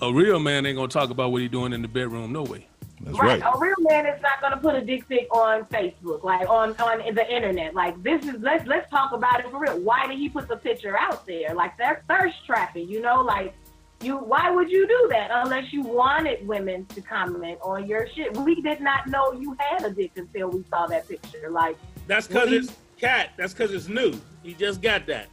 a 0.00 0.12
real 0.12 0.38
man 0.40 0.66
ain't 0.66 0.76
gonna 0.76 0.88
talk 0.88 1.10
about 1.10 1.30
what 1.32 1.40
he 1.42 1.48
doing 1.48 1.72
in 1.72 1.80
the 1.80 1.88
bedroom, 1.88 2.32
no 2.32 2.42
way. 2.42 2.66
That's 3.02 3.18
right. 3.18 3.42
A 3.42 3.58
real 3.58 3.74
man 3.80 4.06
is 4.06 4.20
not 4.22 4.40
going 4.40 4.52
to 4.52 4.58
put 4.58 4.74
a 4.74 4.80
dick 4.80 5.08
pic 5.08 5.26
on 5.34 5.64
Facebook, 5.64 6.22
like 6.22 6.48
on 6.48 6.74
on 6.80 7.14
the 7.14 7.34
internet. 7.34 7.74
Like 7.74 8.00
this 8.02 8.24
is 8.24 8.36
let's 8.40 8.66
let's 8.66 8.88
talk 8.90 9.12
about 9.12 9.40
it 9.40 9.50
for 9.50 9.58
real. 9.58 9.80
Why 9.80 10.06
did 10.06 10.18
he 10.18 10.28
put 10.28 10.48
the 10.48 10.56
picture 10.56 10.96
out 10.96 11.26
there? 11.26 11.54
Like 11.54 11.76
that's 11.76 12.02
thirst 12.08 12.36
trapping, 12.46 12.88
you 12.88 13.00
know? 13.00 13.22
Like 13.22 13.54
you, 14.02 14.16
why 14.16 14.50
would 14.50 14.70
you 14.70 14.86
do 14.86 15.08
that 15.10 15.30
unless 15.32 15.72
you 15.72 15.82
wanted 15.82 16.46
women 16.46 16.86
to 16.86 17.00
comment 17.00 17.58
on 17.62 17.86
your 17.88 18.08
shit? 18.14 18.36
We 18.36 18.60
did 18.60 18.80
not 18.80 19.08
know 19.08 19.32
you 19.32 19.56
had 19.58 19.84
a 19.84 19.90
dick 19.90 20.12
until 20.16 20.50
we 20.50 20.64
saw 20.70 20.86
that 20.86 21.08
picture. 21.08 21.50
Like 21.50 21.76
That's 22.06 22.28
because 22.28 22.50
we- 22.50 22.56
it's 22.58 22.72
Kat. 22.98 23.30
That's 23.36 23.52
because 23.52 23.72
it's 23.72 23.88
new. 23.88 24.14
He 24.44 24.54
just 24.54 24.80
got 24.80 25.06
that. 25.06 25.26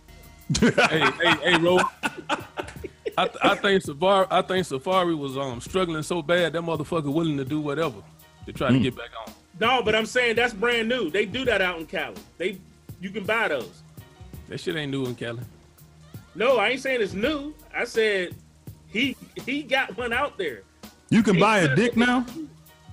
hey, 0.59 0.71
hey, 1.21 1.51
hey, 1.51 1.57
Ro. 1.57 1.79
I, 3.19 3.29
I 3.51 3.55
think 3.55 3.83
Safaree, 3.83 4.27
I 4.31 4.41
think 4.41 4.65
Safaree 4.65 5.17
was 5.17 5.37
um 5.37 5.59
struggling 5.61 6.03
so 6.03 6.21
bad 6.21 6.53
that 6.53 6.61
motherfucker 6.61 7.11
willing 7.11 7.37
to 7.37 7.45
do 7.45 7.59
whatever 7.59 7.97
to 8.45 8.53
try 8.53 8.67
Hmm. 8.69 8.75
to 8.75 8.79
get 8.79 8.95
back 8.95 9.09
on. 9.27 9.33
No, 9.59 9.83
but 9.83 9.93
I'm 9.95 10.05
saying 10.05 10.35
that's 10.37 10.53
brand 10.53 10.87
new. 10.87 11.09
They 11.09 11.25
do 11.25 11.43
that 11.45 11.61
out 11.61 11.79
in 11.79 11.85
Cali. 11.85 12.15
They, 12.37 12.59
you 13.01 13.09
can 13.09 13.25
buy 13.25 13.49
those. 13.49 13.81
That 14.47 14.59
shit 14.59 14.75
ain't 14.77 14.91
new 14.91 15.05
in 15.05 15.15
Cali. 15.15 15.39
No, 16.35 16.57
I 16.57 16.69
ain't 16.69 16.81
saying 16.81 17.01
it's 17.01 17.13
new. 17.13 17.53
I 17.75 17.83
said 17.83 18.35
he 18.87 19.15
he 19.45 19.63
got 19.63 19.97
one 19.97 20.13
out 20.13 20.37
there. 20.37 20.61
You 21.09 21.21
can 21.23 21.33
They 21.35 21.39
buy 21.41 21.59
a 21.59 21.75
dick 21.75 21.93
that- 21.95 21.97
now? 21.97 22.25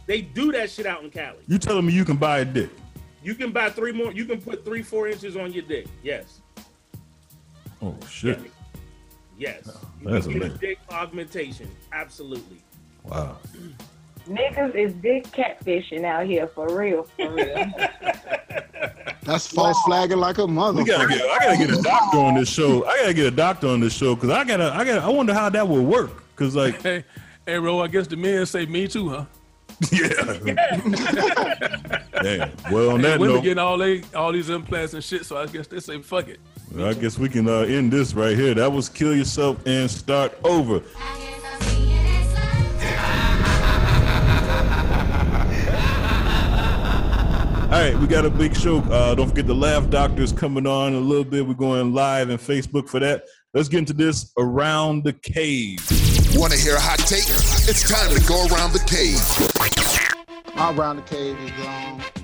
They 0.06 0.20
do 0.22 0.52
that 0.52 0.70
shit 0.70 0.86
out 0.86 1.02
in 1.04 1.10
Cali. 1.10 1.38
You 1.48 1.58
telling 1.58 1.84
me 1.86 1.92
you 1.92 2.04
can 2.04 2.16
buy 2.16 2.38
a 2.40 2.44
dick? 2.44 2.70
You 3.22 3.34
can 3.34 3.50
buy 3.52 3.70
three 3.70 3.90
more. 3.92 4.12
You 4.12 4.24
can 4.24 4.40
put 4.40 4.64
three, 4.64 4.82
four 4.82 5.08
inches 5.08 5.36
on 5.36 5.52
your 5.52 5.64
dick. 5.64 5.86
Yes, 6.02 6.40
Oh 7.82 7.96
shit. 8.08 8.38
Yes. 9.38 9.68
Oh, 9.68 9.80
you 10.02 10.10
That's 10.10 10.26
can 10.26 10.34
get 10.34 10.42
a 10.42 10.46
amazing. 10.46 10.60
dick 10.60 10.78
augmentation. 10.90 11.70
Absolutely. 11.92 12.58
Wow. 13.04 13.36
niggas 14.28 14.74
is 14.74 14.92
dick 14.94 15.24
catfishing 15.28 16.04
out 16.04 16.26
here 16.26 16.46
for 16.48 16.76
real, 16.76 17.04
for 17.04 17.30
real. 17.32 17.46
That's 19.22 19.46
false 19.48 19.80
flagging 19.82 20.18
like 20.18 20.38
a 20.38 20.42
motherfucker. 20.42 20.76
We 20.76 20.84
gotta 20.84 21.08
get. 21.08 21.22
I 21.22 21.38
gotta 21.38 21.56
get 21.66 21.78
a 21.78 21.82
doctor 21.82 22.18
on 22.18 22.34
this 22.34 22.48
show. 22.48 22.84
I 22.86 22.96
gotta 22.98 23.14
get 23.14 23.26
a 23.26 23.30
doctor 23.32 23.66
on 23.68 23.80
this 23.80 23.92
show 23.92 24.14
because 24.14 24.30
I 24.30 24.44
gotta. 24.44 24.72
I 24.72 24.84
gotta. 24.84 25.02
I 25.02 25.08
wonder 25.08 25.34
how 25.34 25.48
that 25.50 25.66
would 25.66 25.82
work. 25.84 26.22
Cause 26.36 26.54
like, 26.54 26.80
hey, 26.82 27.04
hey, 27.46 27.58
bro, 27.58 27.80
I 27.80 27.88
guess 27.88 28.06
the 28.06 28.16
men 28.16 28.44
say 28.46 28.66
me 28.66 28.86
too, 28.86 29.08
huh? 29.08 29.24
yeah. 29.92 30.10
Damn. 32.22 32.50
Well, 32.70 32.90
on 32.90 32.94
And 32.96 33.04
that 33.04 33.18
women 33.18 33.36
note, 33.36 33.42
getting 33.42 33.58
all 33.58 33.78
they 33.78 34.02
all 34.14 34.32
these 34.32 34.48
implants 34.48 34.94
and 34.94 35.02
shit, 35.02 35.24
so 35.26 35.36
I 35.36 35.46
guess 35.46 35.66
they 35.66 35.80
say 35.80 36.00
fuck 36.02 36.28
it. 36.28 36.40
I 36.78 36.94
guess 36.94 37.18
we 37.18 37.28
can 37.28 37.48
uh, 37.48 37.60
end 37.60 37.92
this 37.92 38.14
right 38.14 38.36
here. 38.36 38.54
That 38.54 38.70
was 38.70 38.88
kill 38.88 39.14
yourself 39.14 39.64
and 39.66 39.90
start 39.90 40.36
over. 40.44 40.82
All 47.66 47.72
right, 47.82 47.98
we 47.98 48.06
got 48.06 48.24
a 48.24 48.30
big 48.30 48.56
show. 48.56 48.78
Uh, 48.78 49.14
don't 49.14 49.28
forget 49.28 49.46
the 49.46 49.54
Laff 49.54 49.90
Doctors 49.90 50.32
coming 50.32 50.66
on 50.66 50.92
in 50.92 50.94
a 50.94 51.00
little 51.00 51.24
bit. 51.24 51.46
We're 51.46 51.54
going 51.54 51.92
live 51.92 52.30
and 52.30 52.38
Facebook 52.38 52.88
for 52.88 53.00
that. 53.00 53.24
Let's 53.54 53.68
get 53.68 53.78
into 53.78 53.92
this 53.92 54.32
around 54.38 55.02
the 55.02 55.12
cave. 55.12 55.80
Want 56.36 56.52
to 56.52 56.58
hear 56.58 56.76
a 56.76 56.80
hot 56.80 56.98
take? 57.00 57.24
It's 57.68 57.88
time 57.88 58.14
to 58.14 58.28
go 58.28 58.46
around 58.54 58.72
the 58.72 58.78
cave. 58.86 59.20
My 60.54 60.72
round 60.72 61.00
the 61.00 61.02
cave 61.02 61.36
is 61.40 61.50
um, 61.66 61.98
the, 61.98 62.12
the 62.14 62.15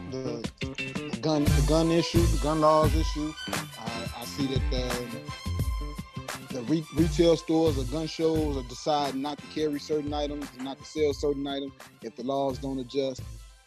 gun, 1.22 1.44
the 1.44 1.64
gun 1.68 1.92
issue, 1.92 2.22
the 2.22 2.42
gun 2.42 2.60
laws 2.62 2.94
issue. 2.96 3.32
I, 3.48 4.08
I 4.22 4.26
see 4.26 4.48
that 4.48 4.62
the, 4.70 6.54
the 6.54 6.62
re- 6.64 6.86
retail 6.96 7.36
stores 7.36 7.78
or 7.78 7.84
gun 7.84 8.08
shows 8.08 8.56
are 8.58 8.68
deciding 8.68 9.22
not 9.22 9.38
to 9.38 9.46
carry 9.48 9.80
certain 9.80 10.14
items, 10.14 10.48
and 10.56 10.64
not 10.64 10.78
to 10.80 10.86
sell 10.86 11.14
certain 11.14 11.46
items 11.46 11.72
if 12.02 12.16
the 12.16 12.24
laws 12.24 12.58
don't 12.58 12.80
adjust. 12.80 13.22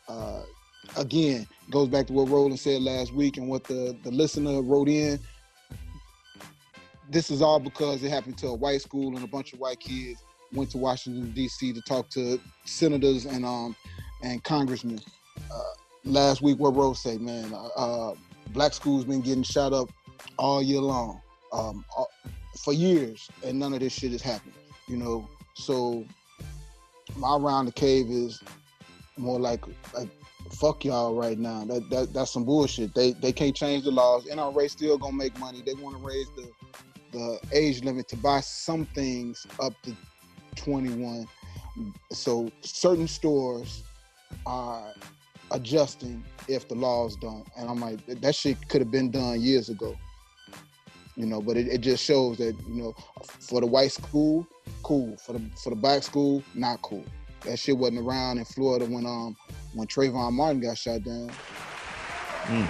Uh, 0.10 0.44
again, 0.98 1.48
goes 1.72 1.90
back 1.90 2.08
to 2.08 2.14
what 2.14 2.30
Roland 2.30 2.60
said 2.60 2.82
last 2.84 3.14
week 3.14 3.38
and 3.38 3.50
what 3.50 3.66
the, 3.66 3.98
the 4.04 4.12
listener 4.12 4.62
wrote 4.62 4.90
in. 4.90 5.20
this 7.10 7.32
is 7.32 7.42
all 7.42 7.60
because 7.60 8.04
it 8.04 8.10
happened 8.10 8.38
to 8.40 8.48
a 8.48 8.56
white 8.56 8.82
school 8.82 9.16
and 9.16 9.24
a 9.24 9.28
bunch 9.28 9.54
of 9.54 9.60
white 9.60 9.80
kids 9.80 10.24
went 10.54 10.70
to 10.72 10.78
Washington 10.78 11.32
D.C. 11.34 11.74
to 11.74 11.82
talk 11.82 12.10
to 12.12 12.40
senators 12.66 13.26
and 13.26 13.46
um 13.46 13.76
and 14.24 14.44
congressmen. 14.44 15.00
Uh, 15.52 15.85
last 16.06 16.42
week, 16.42 16.60
what 16.60 16.76
Rose 16.76 17.00
say, 17.00 17.18
man? 17.18 17.54
Uh, 17.54 17.68
uh, 17.76 18.16
black 18.50 18.74
schools 18.74 19.06
been 19.06 19.22
getting 19.22 19.44
shot 19.44 19.74
up 19.74 19.90
all 20.38 20.62
year 20.62 20.80
long, 20.80 21.20
um, 21.52 21.84
for 22.64 22.74
years, 22.74 23.30
and 23.44 23.60
none 23.60 23.74
of 23.74 23.80
this 23.80 23.94
shit 23.94 24.12
has 24.12 24.22
happened. 24.22 24.54
You 24.88 24.98
know, 24.98 25.28
so 25.56 26.06
my 27.18 27.36
round 27.36 27.68
the 27.68 27.72
cave 27.72 28.10
is 28.10 28.42
more 29.18 29.40
like 29.40 29.66
like 29.94 30.10
fuck 30.52 30.86
y'all 30.86 31.16
right 31.16 31.38
now. 31.38 31.66
That, 31.66 31.90
that 31.90 32.14
that's 32.14 32.32
some 32.32 32.46
bullshit. 32.46 32.94
They 32.94 33.14
they 33.14 33.32
can't 33.32 33.56
change 33.56 33.84
the 33.84 33.92
laws. 33.92 34.26
NRA 34.26 34.70
still 34.70 34.98
gonna 34.98 35.16
make 35.16 35.38
money. 35.40 35.62
They 35.66 35.74
want 35.74 35.98
to 35.98 36.04
raise 36.08 36.28
the 36.36 36.50
the 37.12 37.40
age 37.54 37.84
limit 37.84 38.08
to 38.10 38.18
buy 38.18 38.42
some 38.42 38.86
things 38.88 39.48
up 39.60 39.74
to 39.84 39.96
21. 40.58 41.28
So 42.12 42.50
certain 42.62 43.08
stores 43.08 43.84
are 44.46 44.94
adjusting 45.52 46.24
if 46.48 46.68
the 46.68 46.76
laws 46.76 47.16
don't. 47.16 47.48
And 47.58 47.70
I'm 47.70 47.80
like, 47.80 48.06
that 48.08 48.36
shit 48.36 48.68
could 48.70 48.82
have 48.82 48.92
been 48.92 49.12
done 49.12 49.42
years 49.42 49.70
ago. 49.70 49.96
You 51.16 51.26
know, 51.26 51.42
but 51.42 51.56
it, 51.56 51.68
it 51.68 51.78
just 51.80 52.04
shows 52.04 52.38
that, 52.38 52.56
you 52.68 52.84
know, 52.84 52.96
for 53.40 53.62
the 53.62 53.68
white 53.68 53.92
school, 53.92 54.46
cool. 54.84 55.16
For 55.18 55.34
the 55.34 55.42
for 55.64 55.70
the 55.70 55.76
black 55.76 56.04
school, 56.04 56.44
not 56.54 56.82
cool. 56.82 57.06
That 57.46 57.58
shit 57.58 57.78
wasn't 57.78 58.00
around 58.00 58.38
in 58.38 58.46
Florida 58.46 58.86
when 58.86 59.06
um 59.06 59.36
when 59.74 59.88
Trayvon 59.88 60.34
Martin 60.34 60.60
got 60.62 60.78
shot 60.78 61.04
down. 61.04 61.32
Mm. 62.48 62.68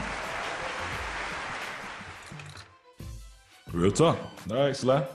Real 3.74 3.92
talk. 3.92 4.18
All 4.52 4.58
right, 4.58 4.76
Sly. 4.76 4.98
All 4.98 5.08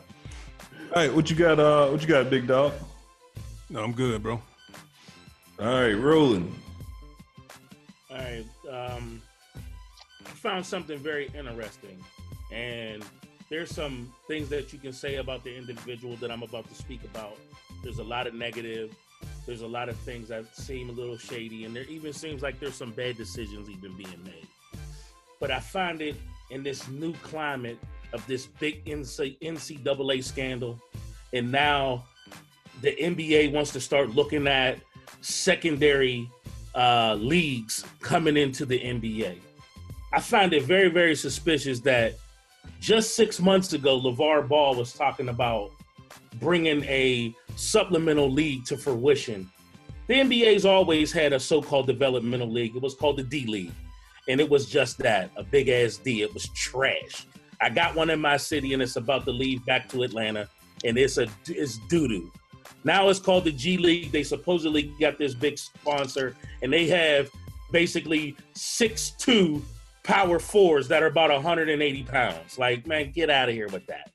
right, 0.96 1.14
what 1.14 1.30
you 1.30 1.36
got? 1.36 1.60
Uh, 1.60 1.88
what 1.88 2.02
you 2.02 2.08
got, 2.08 2.28
Big 2.30 2.48
Dawg? 2.48 2.72
No, 3.68 3.82
I'm 3.82 3.92
good, 3.92 4.22
bro. 4.22 4.40
All 5.60 5.66
right, 5.66 5.92
rolling. 5.92 6.52
All 8.10 8.16
right. 8.18 8.46
Um, 8.68 9.22
I 10.26 10.30
found 10.30 10.66
something 10.66 10.98
very 10.98 11.30
interesting, 11.34 12.02
and 12.52 13.04
there's 13.48 13.70
some 13.70 14.12
things 14.26 14.48
that 14.48 14.72
you 14.72 14.78
can 14.78 14.92
say 14.92 15.16
about 15.16 15.44
the 15.44 15.56
individual 15.56 16.16
that 16.16 16.30
I'm 16.30 16.42
about 16.42 16.68
to 16.68 16.74
speak 16.74 17.04
about. 17.04 17.36
There's 17.82 17.98
a 17.98 18.04
lot 18.04 18.26
of 18.26 18.34
negative. 18.34 18.94
There's 19.46 19.62
a 19.62 19.66
lot 19.66 19.88
of 19.88 19.96
things 19.98 20.28
that 20.28 20.54
seem 20.56 20.90
a 20.90 20.92
little 20.92 21.16
shady, 21.16 21.64
and 21.64 21.74
there 21.74 21.84
even 21.84 22.12
seems 22.12 22.42
like 22.42 22.58
there's 22.58 22.74
some 22.74 22.90
bad 22.92 23.16
decisions 23.16 23.70
even 23.70 23.96
being 23.96 24.22
made. 24.24 24.46
But 25.38 25.50
I 25.50 25.60
find 25.60 26.02
it 26.02 26.16
in 26.50 26.62
this 26.62 26.88
new 26.88 27.14
climate 27.22 27.78
of 28.12 28.26
this 28.26 28.46
big 28.46 28.84
NCAA 28.84 30.24
scandal, 30.24 30.80
and 31.32 31.50
now 31.50 32.04
the 32.82 32.92
NBA 32.96 33.52
wants 33.52 33.72
to 33.72 33.80
start 33.80 34.10
looking 34.10 34.46
at 34.48 34.78
secondary 35.20 36.28
uh, 36.74 37.16
leagues 37.18 37.84
coming 38.00 38.36
into 38.36 38.64
the 38.64 38.78
NBA. 38.78 39.40
I 40.12 40.20
find 40.20 40.52
it 40.52 40.64
very, 40.64 40.88
very 40.88 41.14
suspicious 41.14 41.80
that 41.80 42.14
just 42.80 43.14
six 43.14 43.40
months 43.40 43.72
ago, 43.72 44.00
LaVar 44.00 44.48
Ball 44.48 44.74
was 44.74 44.92
talking 44.92 45.28
about 45.28 45.70
bringing 46.40 46.82
a 46.84 47.34
supplemental 47.56 48.30
league 48.30 48.64
to 48.66 48.76
fruition. 48.76 49.50
The 50.06 50.14
NBA's 50.14 50.64
always 50.64 51.12
had 51.12 51.32
a 51.32 51.38
so 51.38 51.62
called 51.62 51.86
developmental 51.86 52.50
league. 52.50 52.74
It 52.74 52.82
was 52.82 52.94
called 52.94 53.18
the 53.18 53.22
D 53.22 53.46
League. 53.46 53.72
And 54.28 54.40
it 54.40 54.48
was 54.48 54.66
just 54.66 54.98
that 54.98 55.30
a 55.36 55.42
big 55.42 55.68
ass 55.68 55.96
D. 55.96 56.22
It 56.22 56.32
was 56.34 56.48
trash. 56.48 57.26
I 57.60 57.68
got 57.68 57.94
one 57.94 58.10
in 58.10 58.20
my 58.20 58.36
city 58.36 58.72
and 58.72 58.82
it's 58.82 58.96
about 58.96 59.24
to 59.26 59.30
leave 59.30 59.64
back 59.66 59.88
to 59.90 60.02
Atlanta. 60.02 60.48
And 60.84 60.96
it's 60.98 61.18
a 61.18 61.28
it's 61.46 61.78
doo 61.88 62.08
doo. 62.08 62.32
Now 62.84 63.08
it's 63.08 63.18
called 63.18 63.44
the 63.44 63.52
G 63.52 63.76
League. 63.76 64.12
They 64.12 64.22
supposedly 64.22 64.92
got 65.00 65.18
this 65.18 65.34
big 65.34 65.58
sponsor, 65.58 66.34
and 66.62 66.72
they 66.72 66.86
have 66.88 67.30
basically 67.72 68.36
six 68.54 69.10
two 69.10 69.62
power 70.02 70.38
fours 70.38 70.88
that 70.88 71.02
are 71.02 71.06
about 71.06 71.30
180 71.30 72.02
pounds. 72.04 72.58
Like, 72.58 72.86
man, 72.86 73.12
get 73.12 73.30
out 73.30 73.48
of 73.48 73.54
here 73.54 73.68
with 73.68 73.86
that. 73.86 74.10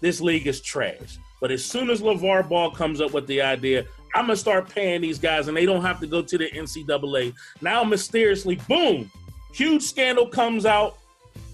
This 0.00 0.20
league 0.20 0.46
is 0.46 0.60
trash. 0.60 1.18
But 1.40 1.50
as 1.50 1.64
soon 1.64 1.90
as 1.90 2.00
LaVar 2.00 2.48
Ball 2.48 2.70
comes 2.70 3.00
up 3.00 3.12
with 3.12 3.26
the 3.26 3.42
idea, 3.42 3.84
I'm 4.14 4.24
gonna 4.24 4.36
start 4.36 4.70
paying 4.70 5.02
these 5.02 5.18
guys, 5.18 5.48
and 5.48 5.56
they 5.56 5.66
don't 5.66 5.82
have 5.82 6.00
to 6.00 6.06
go 6.06 6.22
to 6.22 6.38
the 6.38 6.48
NCAA. 6.50 7.34
Now, 7.60 7.84
mysteriously, 7.84 8.56
boom, 8.68 9.10
huge 9.52 9.82
scandal 9.82 10.28
comes 10.28 10.64
out, 10.64 10.96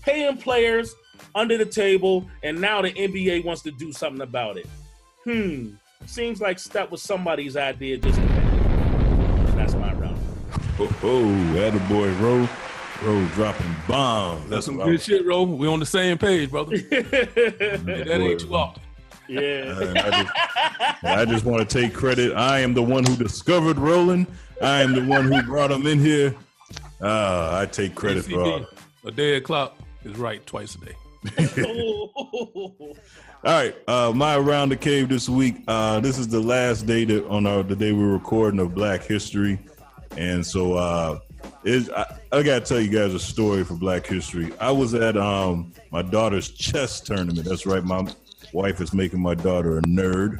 paying 0.02 0.36
players 0.36 0.94
under 1.34 1.58
the 1.58 1.66
table, 1.66 2.28
and 2.42 2.60
now 2.60 2.82
the 2.82 2.92
NBA 2.92 3.44
wants 3.44 3.62
to 3.62 3.70
do 3.72 3.92
something 3.92 4.22
about 4.22 4.56
it. 4.56 4.66
Hmm, 5.24 5.74
seems 6.06 6.40
like 6.40 6.62
that 6.64 6.90
was 6.90 7.02
somebody's 7.02 7.56
idea. 7.56 7.98
Just 7.98 8.18
that's 9.56 9.74
my 9.74 9.92
round. 9.94 10.18
Oh, 10.78 10.96
oh 11.02 11.88
boy, 11.88 12.10
Ro, 12.14 12.48
Ro 13.02 13.26
dropping 13.34 13.76
bombs. 13.86 14.48
That's 14.48 14.66
some 14.66 14.76
good 14.78 15.00
shit, 15.00 15.24
Ro. 15.26 15.42
We 15.44 15.68
on 15.68 15.80
the 15.80 15.86
same 15.86 16.18
page, 16.18 16.50
brother. 16.50 16.78
that 16.78 18.08
ain't 18.08 18.40
too 18.40 18.54
often. 18.54 18.82
Yeah. 19.28 19.92
I 19.96 20.22
just, 20.22 21.04
I 21.04 21.24
just 21.24 21.44
want 21.44 21.68
to 21.68 21.80
take 21.80 21.94
credit. 21.94 22.34
I 22.34 22.60
am 22.60 22.74
the 22.74 22.82
one 22.82 23.04
who 23.04 23.16
discovered 23.16 23.78
Roland. 23.78 24.26
I 24.60 24.82
am 24.82 24.94
the 24.94 25.04
one 25.04 25.30
who 25.30 25.42
brought 25.42 25.70
him 25.70 25.86
in 25.86 25.98
here. 25.98 26.34
Uh, 27.00 27.50
I 27.60 27.66
take 27.66 27.94
credit 27.94 28.24
for 28.24 28.42
all. 28.42 28.66
A 29.04 29.10
dead 29.10 29.44
clock 29.44 29.76
is 30.04 30.16
right 30.16 30.44
twice 30.46 30.76
a 30.76 30.78
day. 30.84 30.94
All 33.44 33.50
right, 33.50 33.74
uh, 33.88 34.12
my 34.14 34.36
around 34.36 34.68
the 34.68 34.76
cave 34.76 35.08
this 35.08 35.28
week. 35.28 35.64
Uh, 35.66 35.98
this 35.98 36.16
is 36.16 36.28
the 36.28 36.38
last 36.38 36.86
day 36.86 37.04
that 37.06 37.26
on 37.26 37.44
our 37.44 37.64
the 37.64 37.74
day 37.74 37.90
we're 37.90 38.12
recording 38.12 38.60
of 38.60 38.72
Black 38.72 39.02
History, 39.02 39.58
and 40.16 40.46
so 40.46 40.74
uh, 40.74 41.18
is 41.64 41.90
I, 41.90 42.18
I 42.30 42.44
gotta 42.44 42.64
tell 42.64 42.78
you 42.78 42.88
guys 42.88 43.14
a 43.14 43.18
story 43.18 43.64
for 43.64 43.74
Black 43.74 44.06
History. 44.06 44.52
I 44.60 44.70
was 44.70 44.94
at 44.94 45.16
um 45.16 45.72
my 45.90 46.02
daughter's 46.02 46.50
chess 46.50 47.00
tournament. 47.00 47.44
That's 47.44 47.66
right, 47.66 47.82
my 47.82 48.06
wife 48.52 48.80
is 48.80 48.94
making 48.94 49.18
my 49.20 49.34
daughter 49.34 49.78
a 49.78 49.82
nerd, 49.82 50.38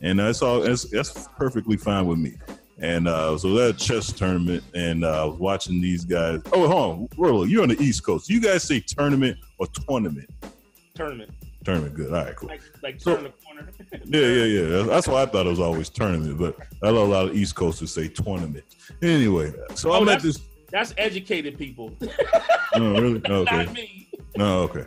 and 0.00 0.20
that's 0.20 0.40
all. 0.40 0.60
That's, 0.60 0.88
that's 0.88 1.26
perfectly 1.36 1.76
fine 1.76 2.06
with 2.06 2.20
me. 2.20 2.34
And 2.78 3.08
uh, 3.08 3.36
so 3.36 3.52
that 3.54 3.78
chess 3.78 4.12
tournament, 4.12 4.62
and 4.76 5.04
uh, 5.04 5.22
I 5.22 5.24
was 5.24 5.40
watching 5.40 5.80
these 5.80 6.04
guys. 6.04 6.40
Oh, 6.52 6.68
hold 6.68 6.72
on, 6.72 7.08
Rollo, 7.16 7.42
you're 7.42 7.64
on 7.64 7.70
the 7.70 7.82
East 7.82 8.04
Coast. 8.04 8.30
You 8.30 8.40
guys 8.40 8.62
say 8.62 8.78
tournament 8.78 9.38
or 9.58 9.66
tournament? 9.66 10.30
Tournament. 10.94 11.32
Tournament, 11.64 11.94
good. 11.94 12.12
All 12.12 12.24
right, 12.24 12.36
cool. 12.36 12.48
Like, 12.50 12.60
like 12.82 13.00
So- 13.00 13.14
turn 13.16 13.24
the 13.24 13.30
corner. 13.30 13.68
Yeah, 14.04 14.20
yeah, 14.20 14.44
yeah. 14.44 14.82
That's 14.82 15.08
why 15.08 15.22
I 15.22 15.26
thought 15.26 15.46
it 15.46 15.50
was 15.50 15.60
always 15.60 15.88
tournament, 15.88 16.38
but 16.38 16.56
I 16.82 16.90
know 16.90 17.04
a 17.04 17.06
lot 17.06 17.28
of 17.28 17.36
East 17.36 17.54
Coasters 17.54 17.92
say 17.92 18.08
tournament. 18.08 18.64
Anyway, 19.00 19.52
so 19.74 19.92
Oh, 19.92 20.00
I'm 20.02 20.08
at 20.08 20.20
this. 20.20 20.40
that's 20.70 20.92
educated 20.98 21.56
people. 21.58 21.92
Oh, 22.76 23.00
really? 23.00 23.20
Okay. 23.30 23.56
Not 23.64 23.72
me. 23.72 24.08
Oh, 24.40 24.62
okay. 24.62 24.84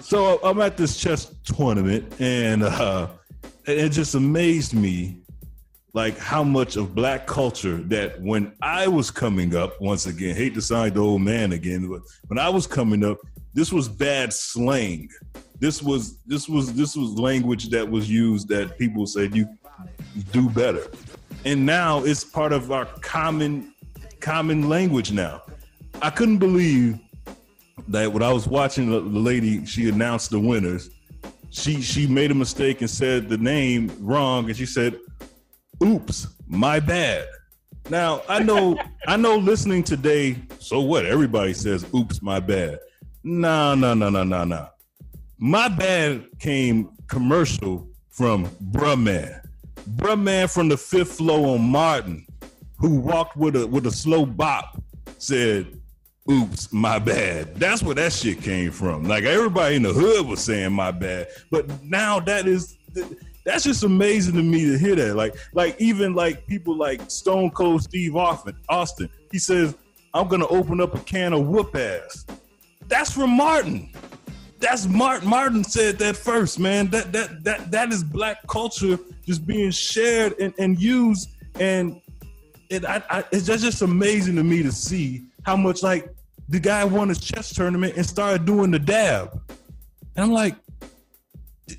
So 0.00 0.40
I'm 0.42 0.60
at 0.60 0.76
this 0.76 0.96
chess 1.00 1.32
tournament, 1.44 2.12
and 2.20 2.64
uh, 2.64 3.06
it 3.64 3.90
just 3.90 4.16
amazed 4.16 4.74
me, 4.74 5.18
like 5.94 6.18
how 6.18 6.42
much 6.42 6.74
of 6.76 6.92
black 6.96 7.28
culture 7.28 7.76
that 7.76 8.20
when 8.20 8.52
I 8.60 8.88
was 8.88 9.10
coming 9.12 9.54
up, 9.54 9.80
once 9.80 10.06
again, 10.06 10.34
hate 10.34 10.54
to 10.54 10.60
sound 10.62 10.94
the 10.94 11.00
old 11.00 11.22
man 11.22 11.52
again, 11.52 11.88
but 11.88 12.02
when 12.26 12.38
I 12.40 12.48
was 12.48 12.66
coming 12.66 13.04
up, 13.04 13.18
this 13.54 13.72
was 13.72 13.86
bad 13.88 14.32
slang. 14.32 15.08
This 15.62 15.80
was 15.80 16.16
this 16.26 16.48
was 16.48 16.72
this 16.72 16.96
was 16.96 17.16
language 17.16 17.68
that 17.68 17.88
was 17.88 18.10
used 18.10 18.48
that 18.48 18.76
people 18.78 19.06
said 19.06 19.32
you 19.32 19.46
do 20.32 20.50
better, 20.50 20.88
and 21.44 21.64
now 21.64 22.02
it's 22.02 22.24
part 22.24 22.52
of 22.52 22.72
our 22.72 22.86
common 23.00 23.72
common 24.18 24.68
language 24.68 25.12
now. 25.12 25.42
I 26.02 26.10
couldn't 26.10 26.38
believe 26.38 26.98
that 27.86 28.12
when 28.12 28.24
I 28.24 28.32
was 28.32 28.48
watching 28.48 28.90
the, 28.90 28.98
lady, 28.98 29.64
she 29.64 29.88
announced 29.88 30.30
the 30.30 30.40
winners. 30.40 30.90
She 31.50 31.80
she 31.80 32.08
made 32.08 32.32
a 32.32 32.34
mistake 32.34 32.80
and 32.80 32.90
said 32.90 33.28
the 33.28 33.38
name 33.38 33.92
wrong, 34.00 34.46
and 34.48 34.56
she 34.56 34.66
said, 34.66 34.98
"Oops, 35.80 36.26
my 36.48 36.80
bad." 36.80 37.28
Now 37.88 38.22
I 38.28 38.42
know 38.42 38.76
I 39.06 39.16
know 39.16 39.36
listening 39.36 39.84
today. 39.84 40.38
So 40.58 40.80
what? 40.80 41.06
Everybody 41.06 41.54
says, 41.54 41.86
"Oops, 41.94 42.20
my 42.20 42.40
bad." 42.40 42.80
No, 43.22 43.76
no, 43.76 43.94
no, 43.94 44.10
no, 44.10 44.24
no, 44.24 44.42
no. 44.42 44.71
My 45.44 45.66
bad 45.66 46.28
came 46.38 46.90
commercial 47.08 47.88
from 48.10 48.46
Bruh 48.70 48.96
Man. 48.96 49.40
Bruh 49.96 50.16
Man 50.16 50.46
from 50.46 50.68
the 50.68 50.76
fifth 50.76 51.14
floor 51.14 51.56
on 51.56 51.62
Martin, 51.62 52.24
who 52.78 53.00
walked 53.00 53.36
with 53.36 53.56
a 53.56 53.66
with 53.66 53.84
a 53.86 53.90
slow 53.90 54.24
bop, 54.24 54.80
said, 55.18 55.80
oops, 56.30 56.72
my 56.72 57.00
bad. 57.00 57.56
That's 57.56 57.82
where 57.82 57.96
that 57.96 58.12
shit 58.12 58.40
came 58.40 58.70
from. 58.70 59.02
Like 59.08 59.24
everybody 59.24 59.74
in 59.74 59.82
the 59.82 59.92
hood 59.92 60.28
was 60.28 60.44
saying 60.44 60.74
my 60.74 60.92
bad, 60.92 61.26
but 61.50 61.82
now 61.82 62.20
that 62.20 62.46
is 62.46 62.78
that's 63.44 63.64
just 63.64 63.82
amazing 63.82 64.34
to 64.34 64.44
me 64.44 64.66
to 64.66 64.78
hear 64.78 64.94
that. 64.94 65.16
Like, 65.16 65.34
like 65.54 65.74
even 65.80 66.14
like 66.14 66.46
people 66.46 66.76
like 66.76 67.10
Stone 67.10 67.50
Cold 67.50 67.82
Steve 67.82 68.14
Austin, 68.14 68.56
Austin, 68.68 69.08
he 69.32 69.40
says, 69.40 69.74
"I'm 70.14 70.28
gonna 70.28 70.46
open 70.46 70.80
up 70.80 70.94
a 70.94 71.00
can 71.00 71.32
of 71.32 71.48
whoop 71.48 71.74
ass." 71.74 72.26
That's 72.86 73.10
from 73.10 73.30
Martin. 73.30 73.92
That's 74.62 74.86
Martin. 74.86 75.28
Martin 75.28 75.64
said 75.64 75.98
that 75.98 76.16
first, 76.16 76.58
man. 76.58 76.88
That 76.88 77.12
that 77.12 77.44
that 77.44 77.70
that 77.70 77.92
is 77.92 78.02
black 78.02 78.46
culture 78.46 78.98
just 79.26 79.46
being 79.46 79.70
shared 79.70 80.38
and, 80.38 80.54
and 80.58 80.80
used, 80.80 81.30
and 81.60 82.00
it 82.70 82.84
I, 82.84 83.02
I, 83.10 83.24
it's 83.32 83.46
just, 83.46 83.64
just 83.64 83.82
amazing 83.82 84.36
to 84.36 84.44
me 84.44 84.62
to 84.62 84.72
see 84.72 85.24
how 85.42 85.56
much 85.56 85.82
like 85.82 86.08
the 86.48 86.60
guy 86.60 86.84
won 86.84 87.08
his 87.08 87.18
chess 87.18 87.52
tournament 87.52 87.96
and 87.96 88.06
started 88.06 88.46
doing 88.46 88.70
the 88.70 88.78
dab, 88.78 89.38
and 90.16 90.24
I'm 90.24 90.32
like, 90.32 90.54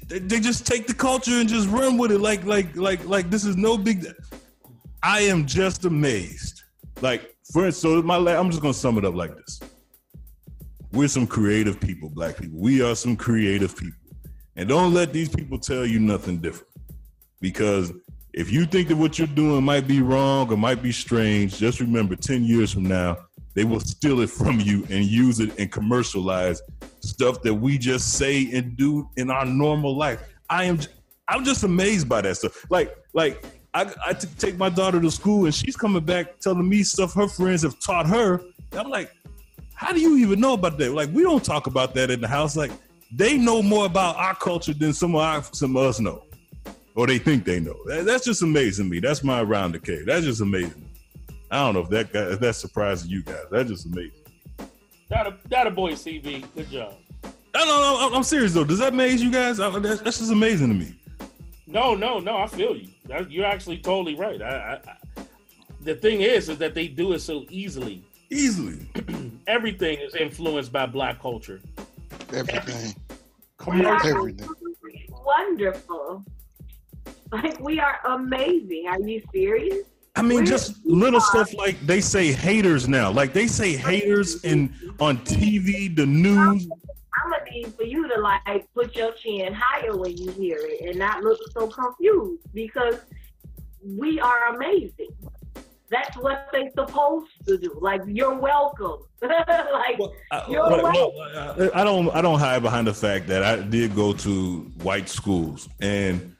they, 0.07 0.19
they 0.19 0.39
just 0.39 0.67
take 0.67 0.85
the 0.85 0.93
culture 0.93 1.39
and 1.39 1.47
just 1.47 1.69
run 1.69 1.97
with 1.97 2.11
it 2.11 2.19
like 2.19 2.43
like 2.43 2.75
like 2.75 3.03
like 3.05 3.29
this 3.29 3.45
is 3.45 3.55
no 3.55 3.77
big. 3.77 4.05
I 5.01 5.21
am 5.21 5.45
just 5.45 5.85
amazed. 5.85 6.63
Like 7.01 7.35
for 7.51 7.65
instance, 7.65 7.81
so 7.81 8.01
my 8.01 8.17
I'm 8.35 8.49
just 8.49 8.61
gonna 8.61 8.73
sum 8.73 8.97
it 8.97 9.05
up 9.05 9.15
like 9.15 9.35
this. 9.35 9.61
We're 10.93 11.07
some 11.07 11.25
creative 11.25 11.79
people, 11.79 12.09
black 12.09 12.37
people. 12.37 12.59
We 12.59 12.83
are 12.83 12.95
some 12.95 13.15
creative 13.15 13.75
people. 13.75 13.97
And 14.55 14.69
don't 14.69 14.93
let 14.93 15.11
these 15.11 15.27
people 15.27 15.57
tell 15.57 15.87
you 15.87 15.99
nothing 15.99 16.37
different. 16.37 16.71
Because 17.41 17.91
if 18.31 18.51
you 18.51 18.67
think 18.67 18.89
that 18.89 18.95
what 18.95 19.17
you're 19.17 19.27
doing 19.27 19.63
might 19.63 19.87
be 19.87 20.03
wrong 20.03 20.51
or 20.51 20.55
might 20.55 20.83
be 20.83 20.91
strange, 20.91 21.57
just 21.57 21.79
remember 21.79 22.15
10 22.15 22.43
years 22.43 22.71
from 22.71 22.83
now, 22.83 23.17
they 23.55 23.63
will 23.63 23.79
steal 23.79 24.19
it 24.19 24.29
from 24.29 24.59
you 24.59 24.85
and 24.91 25.03
use 25.05 25.39
it 25.39 25.57
and 25.57 25.71
commercialize 25.71 26.61
stuff 26.99 27.41
that 27.41 27.53
we 27.55 27.79
just 27.79 28.13
say 28.13 28.51
and 28.51 28.77
do 28.77 29.09
in 29.17 29.31
our 29.31 29.45
normal 29.45 29.97
life. 29.97 30.21
I 30.49 30.65
am 30.65 30.79
I'm 31.27 31.43
just 31.43 31.63
amazed 31.63 32.07
by 32.07 32.21
that 32.21 32.37
stuff. 32.37 32.69
Like 32.69 32.95
like 33.13 33.43
I, 33.73 33.91
I 34.05 34.13
t- 34.13 34.27
take 34.37 34.57
my 34.57 34.69
daughter 34.69 35.01
to 35.01 35.09
school 35.09 35.45
and 35.45 35.53
she's 35.53 35.75
coming 35.75 36.03
back 36.03 36.39
telling 36.39 36.67
me 36.67 36.83
stuff 36.83 37.13
her 37.15 37.27
friends 37.27 37.63
have 37.63 37.79
taught 37.79 38.07
her. 38.07 38.41
I'm 38.73 38.89
like, 38.89 39.11
how 39.83 39.91
do 39.91 39.99
you 39.99 40.17
even 40.17 40.39
know 40.39 40.53
about 40.53 40.77
that? 40.77 40.93
Like, 40.93 41.09
we 41.11 41.23
don't 41.23 41.43
talk 41.43 41.67
about 41.67 41.93
that 41.95 42.09
in 42.09 42.21
the 42.21 42.27
house. 42.27 42.55
Like, 42.55 42.71
they 43.11 43.37
know 43.37 43.61
more 43.61 43.85
about 43.85 44.15
our 44.15 44.35
culture 44.35 44.73
than 44.73 44.93
some 44.93 45.15
of 45.15 45.21
our, 45.21 45.43
some 45.43 45.75
of 45.75 45.83
us 45.83 45.99
know, 45.99 46.23
or 46.95 47.05
they 47.05 47.17
think 47.17 47.45
they 47.45 47.59
know. 47.59 47.75
That, 47.85 48.05
that's 48.05 48.25
just 48.25 48.41
amazing 48.41 48.85
to 48.85 48.91
me. 48.91 48.99
That's 48.99 49.23
my 49.23 49.43
round 49.43 49.75
the 49.75 49.79
cave. 49.79 50.05
That's 50.05 50.25
just 50.25 50.41
amazing. 50.41 50.89
I 51.51 51.57
don't 51.57 51.75
know 51.75 51.81
if 51.81 51.89
that 51.89 52.13
guy, 52.13 52.31
if 52.31 52.39
that's 52.39 52.57
surprising 52.57 53.09
you 53.11 53.21
guys. 53.21 53.45
That's 53.51 53.69
just 53.69 53.85
amazing. 53.85 54.11
That 55.09 55.27
a, 55.27 55.37
that 55.49 55.67
a 55.67 55.71
boy, 55.71 55.91
CB. 55.91 56.45
Good 56.55 56.69
job. 56.71 56.95
No, 57.53 57.65
no. 57.65 58.09
I'm, 58.13 58.23
serious 58.23 58.53
though. 58.53 58.63
Does 58.63 58.79
that 58.79 58.93
amaze 58.93 59.21
you 59.21 59.31
guys? 59.31 59.59
I, 59.59 59.69
that's, 59.77 60.01
that's 60.01 60.17
just 60.17 60.31
amazing 60.31 60.69
to 60.69 60.73
me. 60.73 60.95
No, 61.67 61.93
no, 61.93 62.19
no. 62.19 62.37
I 62.37 62.47
feel 62.47 62.75
you. 62.75 62.87
That, 63.05 63.29
you're 63.29 63.45
actually 63.45 63.77
totally 63.77 64.15
right. 64.15 64.41
I, 64.41 64.47
I, 64.47 64.73
I, 64.89 65.25
the 65.81 65.93
thing 65.93 66.21
is, 66.21 66.49
is 66.49 66.57
that 66.57 66.73
they 66.73 66.87
do 66.87 67.13
it 67.13 67.19
so 67.19 67.45
easily. 67.49 68.03
Easily. 68.33 68.79
Everything 69.47 69.99
is 69.99 70.15
influenced 70.15 70.71
by 70.71 70.85
black 70.85 71.21
culture. 71.21 71.61
Everything. 72.33 72.95
We 73.67 73.85
are 73.85 74.05
Everything. 74.05 74.49
wonderful. 75.25 76.23
Like 77.31 77.59
we 77.59 77.79
are 77.79 77.99
amazing. 78.05 78.85
Are 78.89 78.99
you 78.99 79.21
serious? 79.33 79.85
I 80.15 80.21
mean, 80.21 80.37
We're- 80.39 80.47
just 80.47 80.85
little 80.85 81.21
stuff 81.21 81.53
like 81.55 81.79
they 81.85 82.01
say 82.01 82.31
haters 82.31 82.87
now. 82.87 83.11
Like 83.11 83.33
they 83.33 83.47
say 83.47 83.75
haters 83.75 84.43
in 84.43 84.73
on 84.99 85.17
TV, 85.19 85.95
the 85.95 86.05
news. 86.05 86.67
I'm 87.25 87.31
gonna 87.31 87.43
need 87.51 87.73
for 87.75 87.83
you 87.83 88.07
to 88.07 88.19
like 88.19 88.67
put 88.73 88.95
your 88.95 89.11
chin 89.13 89.53
higher 89.53 89.95
when 89.95 90.17
you 90.17 90.31
hear 90.31 90.57
it 90.59 90.81
and 90.89 90.97
not 90.99 91.23
look 91.23 91.39
so 91.51 91.67
confused 91.67 92.41
because 92.53 92.95
we 93.85 94.19
are 94.19 94.55
amazing. 94.55 95.09
That's 95.93 96.17
what 96.17 96.49
they're 96.51 96.71
supposed 96.71 97.27
to 97.45 97.57
do. 97.57 97.77
Like 97.79 98.01
you're 98.07 98.33
welcome. 98.33 98.97
like 99.21 99.99
you're 100.49 100.67
But, 100.67 100.83
welcome. 100.83 101.11
well, 101.15 101.71
I 101.75 101.81
I 101.81 101.83
don't. 101.83 102.09
I 102.15 102.21
don't 102.21 102.39
hide 102.39 102.63
behind 102.63 102.87
the 102.87 102.93
fact 102.95 103.27
that 103.27 103.43
I 103.43 103.57
did 103.61 103.95
go 103.95 104.11
to 104.13 104.59
white 104.81 105.07
schools, 105.07 105.69
and 105.81 106.35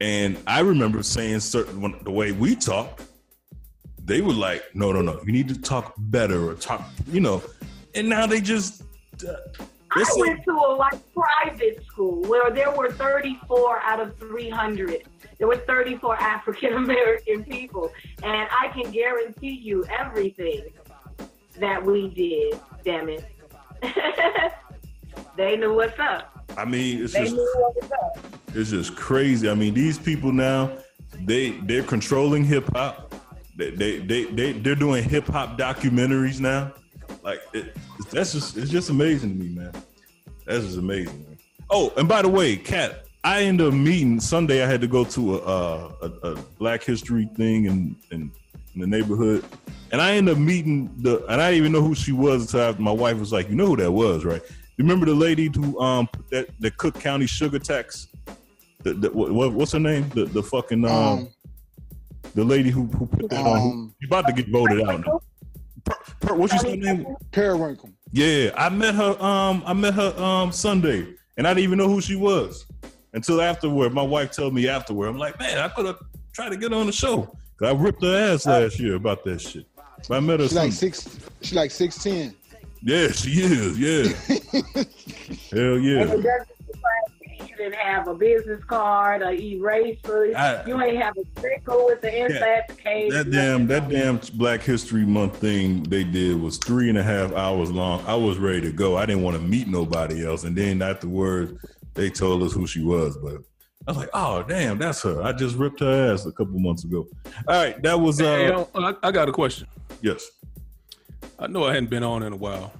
and 0.00 0.36
I 0.46 0.60
remember 0.60 1.02
saying 1.02 1.40
certain 1.40 1.80
when, 1.80 1.94
the 2.04 2.10
way 2.10 2.32
we 2.32 2.54
talk, 2.56 3.00
they 4.04 4.20
were 4.20 4.34
like, 4.34 4.62
"No, 4.74 4.92
no, 4.92 5.00
no, 5.00 5.18
you 5.24 5.32
need 5.32 5.48
to 5.48 5.58
talk 5.58 5.94
better 5.96 6.50
or 6.50 6.54
talk," 6.54 6.84
you 7.10 7.20
know. 7.20 7.42
And 7.94 8.08
now 8.08 8.26
they 8.26 8.42
just. 8.42 8.82
Uh, 9.26 9.34
I 9.96 10.04
went 10.16 10.44
to 10.44 10.50
a 10.52 10.74
like 10.76 11.00
private 11.14 11.84
school 11.86 12.22
where 12.22 12.50
there 12.50 12.70
were 12.72 12.90
34 12.92 13.80
out 13.80 14.00
of 14.00 14.16
300. 14.18 15.04
There 15.38 15.46
were 15.48 15.56
34 15.56 16.16
African 16.16 16.74
American 16.74 17.44
people, 17.44 17.92
and 18.22 18.48
I 18.50 18.68
can 18.68 18.90
guarantee 18.90 19.50
you 19.62 19.84
everything 19.86 20.64
that 21.58 21.84
we 21.84 22.08
did. 22.08 22.60
Damn 22.84 23.08
it, 23.08 23.24
they 25.36 25.56
knew 25.56 25.74
what's 25.74 25.98
up. 25.98 26.44
I 26.56 26.64
mean, 26.64 27.04
it's 27.04 27.12
They 27.12 27.20
just 27.20 27.34
knew 27.34 27.54
what 27.56 27.74
was 27.76 27.90
up. 27.92 28.18
it's 28.54 28.70
just 28.70 28.96
crazy. 28.96 29.48
I 29.48 29.54
mean, 29.54 29.74
these 29.74 29.98
people 29.98 30.32
now, 30.32 30.70
they 31.20 31.50
they're 31.50 31.82
controlling 31.82 32.44
hip 32.44 32.68
hop. 32.74 33.14
They 33.56 33.70
they 33.70 33.98
they, 33.98 34.24
they 34.24 34.52
they're 34.52 34.74
doing 34.74 35.04
hip 35.04 35.26
hop 35.26 35.58
documentaries 35.58 36.40
now. 36.40 36.72
Like 37.24 37.40
it, 37.54 37.74
that's 38.10 38.32
just 38.32 38.56
it's 38.56 38.70
just 38.70 38.90
amazing 38.90 39.30
to 39.30 39.44
me, 39.44 39.48
man. 39.48 39.72
That's 40.44 40.64
just 40.64 40.78
amazing. 40.78 41.24
Man. 41.24 41.38
Oh, 41.70 41.92
and 41.96 42.06
by 42.06 42.20
the 42.20 42.28
way, 42.28 42.54
Kat, 42.56 43.06
I 43.24 43.42
ended 43.44 43.66
up 43.66 43.72
meeting 43.72 44.20
Sunday. 44.20 44.62
I 44.62 44.66
had 44.66 44.82
to 44.82 44.86
go 44.86 45.04
to 45.04 45.36
a 45.36 45.38
a, 45.38 45.88
a, 46.02 46.32
a 46.32 46.34
Black 46.58 46.84
History 46.84 47.28
thing 47.34 47.64
in, 47.64 47.96
in 48.10 48.30
in 48.74 48.80
the 48.80 48.86
neighborhood, 48.86 49.42
and 49.90 50.02
I 50.02 50.12
ended 50.16 50.34
up 50.34 50.40
meeting 50.40 50.90
the 50.98 51.24
and 51.26 51.40
I 51.40 51.50
didn't 51.50 51.60
even 51.60 51.72
know 51.72 51.80
who 51.80 51.94
she 51.94 52.12
was 52.12 52.42
until 52.42 52.60
after 52.60 52.82
my 52.82 52.90
wife 52.92 53.18
was 53.18 53.32
like, 53.32 53.48
"You 53.48 53.54
know 53.54 53.68
who 53.68 53.76
that 53.76 53.90
was, 53.90 54.24
right?" 54.24 54.42
You 54.76 54.84
remember 54.84 55.06
the 55.06 55.14
lady 55.14 55.50
who 55.54 55.80
um 55.80 56.08
that 56.30 56.48
the 56.60 56.70
Cook 56.72 57.00
County 57.00 57.26
sugar 57.26 57.58
tax? 57.58 58.08
The, 58.82 58.92
the, 58.92 59.10
what, 59.10 59.54
what's 59.54 59.72
her 59.72 59.80
name? 59.80 60.10
The 60.10 60.26
the 60.26 60.42
fucking 60.42 60.84
um, 60.84 60.92
Um, 60.92 61.28
the 62.34 62.44
lady 62.44 62.68
who 62.70 62.84
who 62.86 63.06
put 63.06 63.30
that 63.30 63.40
on. 63.40 63.60
Um, 63.60 63.94
she's 63.98 64.10
about 64.10 64.26
to 64.26 64.32
get 64.34 64.48
voted 64.50 64.82
out. 64.82 65.06
now. 65.06 65.20
Per, 65.84 65.94
per, 66.20 66.34
what's 66.34 66.52
her 66.62 66.76
name? 66.76 67.04
Preckwinkle. 67.32 67.92
Yeah, 68.12 68.50
I 68.56 68.68
met 68.68 68.94
her. 68.94 69.20
Um, 69.22 69.62
I 69.66 69.72
met 69.72 69.94
her 69.94 70.14
um 70.22 70.52
Sunday, 70.52 71.06
and 71.36 71.46
I 71.46 71.50
didn't 71.54 71.64
even 71.64 71.78
know 71.78 71.88
who 71.88 72.00
she 72.00 72.16
was 72.16 72.64
until 73.12 73.40
afterward. 73.42 73.92
My 73.92 74.02
wife 74.02 74.30
told 74.30 74.54
me 74.54 74.68
afterward. 74.68 75.08
I'm 75.08 75.18
like, 75.18 75.38
man, 75.38 75.58
I 75.58 75.68
could 75.68 75.86
have 75.86 75.98
tried 76.32 76.50
to 76.50 76.56
get 76.56 76.70
her 76.72 76.78
on 76.78 76.86
the 76.86 76.92
show. 76.92 77.22
'Cause 77.56 77.68
I 77.68 77.72
ripped 77.72 78.02
her 78.02 78.16
ass 78.34 78.46
last 78.46 78.80
year 78.80 78.96
about 78.96 79.22
that 79.24 79.40
shit. 79.40 79.66
But 80.08 80.16
I 80.16 80.20
met 80.20 80.40
her. 80.40 80.48
She 80.48 80.54
like 80.54 80.72
six. 80.72 81.08
She 81.42 81.54
like 81.54 81.70
six 81.70 82.02
ten. 82.02 82.34
Yeah, 82.82 83.08
she 83.12 83.30
is. 83.42 83.78
Yeah. 83.78 84.12
Hell 85.52 85.78
yeah. 85.78 86.16
It 87.58 87.58
doesn't 87.58 87.58
surprise 87.58 87.58
me 87.58 87.64
you 87.64 87.70
didn't 87.70 87.74
have 87.74 88.08
a 88.08 88.14
business 88.14 88.64
card, 88.64 89.22
a 89.22 89.32
eraser. 89.32 90.36
I- 90.36 90.64
you 90.66 90.80
ain't 90.80 91.02
have 91.02 91.16
a 91.16 91.38
sticker 91.38 91.84
with 91.84 92.00
the 92.00 92.24
inside 92.24 92.76
case. 92.78 93.12
That 93.12 93.30
damn, 93.30 93.66
that 93.68 93.88
damn 93.88 94.20
Black 94.34 94.62
History 94.62 95.04
Month 95.04 95.36
thing 95.38 95.82
they 95.84 96.04
did 96.04 96.40
was 96.40 96.58
three 96.58 96.88
and 96.88 96.98
a 96.98 97.02
half 97.02 97.32
hours 97.32 97.70
long. 97.70 98.04
I 98.06 98.14
was 98.14 98.38
ready 98.38 98.60
to 98.62 98.72
go. 98.72 98.96
I 98.96 99.06
didn't 99.06 99.22
want 99.22 99.36
to 99.36 99.42
meet 99.42 99.68
nobody 99.68 100.26
else. 100.26 100.44
And 100.44 100.56
then 100.56 100.82
afterwards, 100.82 101.52
they 101.94 102.10
told 102.10 102.42
us 102.42 102.52
who 102.52 102.66
she 102.66 102.82
was. 102.82 103.16
But 103.18 103.36
I 103.86 103.90
was 103.90 103.96
like, 103.98 104.10
oh 104.14 104.42
damn, 104.42 104.78
that's 104.78 105.02
her. 105.02 105.22
I 105.22 105.32
just 105.32 105.56
ripped 105.56 105.80
her 105.80 106.12
ass 106.12 106.26
a 106.26 106.32
couple 106.32 106.58
months 106.58 106.84
ago. 106.84 107.06
All 107.48 107.54
right, 107.62 107.80
that 107.82 107.98
was 108.00 108.20
uh 108.20 108.24
Hey, 108.24 108.66
I, 108.74 108.94
I 109.02 109.12
got 109.12 109.28
a 109.28 109.32
question. 109.32 109.66
yes, 110.00 110.28
I 111.38 111.46
know 111.46 111.64
I 111.64 111.74
hadn't 111.74 111.90
been 111.90 112.02
on 112.02 112.22
in 112.22 112.32
a 112.32 112.36
while. 112.36 112.72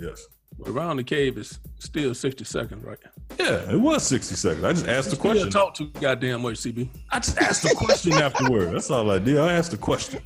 yes. 0.00 0.26
But 0.62 0.70
around 0.70 0.98
the 0.98 1.04
cave 1.04 1.38
is 1.38 1.58
still 1.78 2.14
60 2.14 2.44
seconds, 2.44 2.84
right? 2.84 2.98
Yeah, 3.38 3.72
it 3.72 3.80
was 3.80 4.06
60 4.06 4.34
seconds. 4.36 4.64
I 4.64 4.72
just 4.72 4.86
asked 4.86 5.10
the 5.10 5.16
Still 5.16 5.30
question. 5.32 5.50
talk 5.50 5.74
too 5.74 5.90
goddamn 6.00 6.42
much, 6.42 6.54
CB. 6.56 6.88
I 7.10 7.18
just 7.18 7.36
asked 7.38 7.62
the 7.62 7.74
question 7.74 8.12
afterward. 8.12 8.72
That's 8.72 8.90
all 8.90 9.10
I 9.10 9.18
did. 9.18 9.38
I 9.38 9.54
asked 9.54 9.72
the 9.72 9.76
question. 9.76 10.20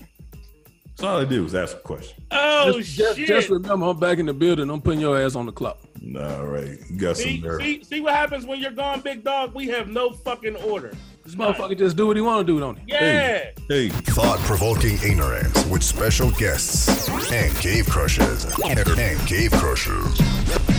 That's 0.89 1.03
all 1.03 1.21
I 1.21 1.25
did 1.25 1.41
was 1.41 1.55
ask 1.55 1.77
a 1.77 1.81
question. 1.81 2.23
Oh 2.31 2.73
just, 2.73 2.97
just, 2.97 3.19
shit! 3.19 3.29
just 3.29 3.49
remember, 3.51 3.87
I'm 3.87 3.99
back 3.99 4.19
in 4.19 4.27
the 4.27 4.33
building. 4.35 4.71
I'm 4.71 4.81
putting 4.81 5.01
your 5.01 5.19
ass 5.21 5.35
on 5.37 5.45
the 5.47 5.53
clock. 5.53 5.79
All 6.19 6.47
right, 6.47 6.79
you 6.91 6.99
got 6.99 7.19
some 7.19 7.41
nerve. 7.41 7.61
see, 7.61 7.85
see 7.85 8.01
what 8.01 8.15
happens 8.15 8.47
when 8.47 8.61
you're 8.61 8.71
gone, 8.71 9.01
Big 9.03 9.23
Dawg. 9.23 9.55
We 9.55 9.67
have 9.69 9.89
no 9.89 10.11
fucking 10.11 10.57
order. 10.57 10.93
This 11.27 11.35
motherfucker 11.35 11.77
just 11.77 11.97
do 11.97 12.07
what 12.07 12.17
he 12.17 12.23
want 12.23 12.47
to 12.47 12.53
do, 12.53 12.61
don't 12.61 12.79
he? 12.79 12.85
Yeah. 12.87 13.47
Hey, 13.69 13.89
Thought 13.89 14.39
provoking 14.41 14.97
ignorance 15.05 15.67
with 15.67 15.83
special 15.83 16.31
guests 16.31 17.09
and 17.33 17.53
cave 17.57 17.89
crushers. 17.89 18.45
And 18.65 19.19
cave 19.27 19.51
crushers. 19.51 20.76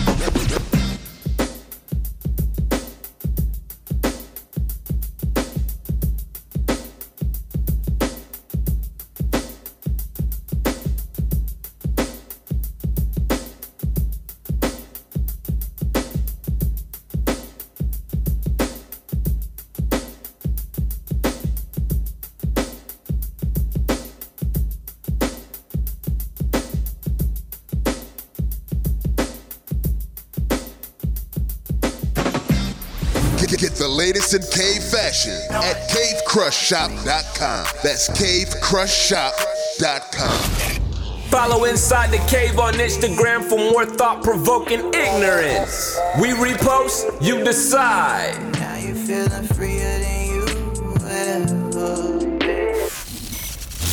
Latest 34.08 34.32
in 34.32 34.40
cave 34.40 34.82
fashion 34.82 35.36
at 35.50 35.76
cavecrushshop.com. 35.90 37.66
That's 37.82 38.08
cavecrushshop.com. 38.08 40.82
Follow 41.28 41.64
Inside 41.64 42.10
the 42.10 42.16
Cave 42.26 42.58
on 42.58 42.72
Instagram 42.74 43.44
for 43.44 43.58
more 43.58 43.84
thought 43.84 44.24
provoking 44.24 44.80
ignorance. 44.94 45.98
We 46.22 46.28
repost, 46.28 47.20
you 47.20 47.44
decide. 47.44 48.40
Now 48.54 48.76
you 48.78 48.94
feeling 48.94 49.44
freer 49.48 49.98
than 49.98 50.26
you 50.26 50.46
ever. 51.06 51.58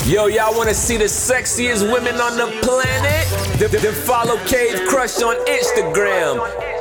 Yo, 0.10 0.28
y'all 0.28 0.56
wanna 0.56 0.74
see 0.74 0.96
the 0.96 1.04
sexiest 1.06 1.84
women 1.92 2.16
on 2.22 2.38
the 2.38 2.48
planet? 2.62 3.28
Then, 3.60 3.70
then 3.72 3.94
follow 3.94 4.38
Cave 4.46 4.80
Crush 4.88 5.22
on 5.22 5.36
Instagram. 5.46 6.40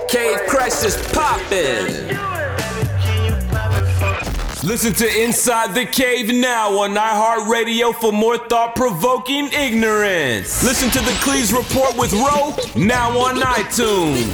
Cave 0.09 0.39
Crush 0.47 0.85
is 0.85 0.97
poppin'. 1.13 2.24
Listen 4.65 4.95
to 4.95 5.23
Inside 5.23 5.75
the 5.75 5.85
Cave 5.85 6.33
now 6.33 6.79
on 6.79 6.95
iHeartRadio 6.95 7.95
for 7.97 8.11
more 8.13 8.39
thought 8.49 8.75
provoking 8.75 9.53
ignorance. 9.53 10.65
Listen 10.65 10.89
to 10.89 11.01
the 11.01 11.15
Cleves 11.21 11.53
Report 11.53 11.95
with 11.99 12.15
Roe 12.15 12.57
now 12.75 13.11
on 13.11 13.37
iTunes. 13.43 14.25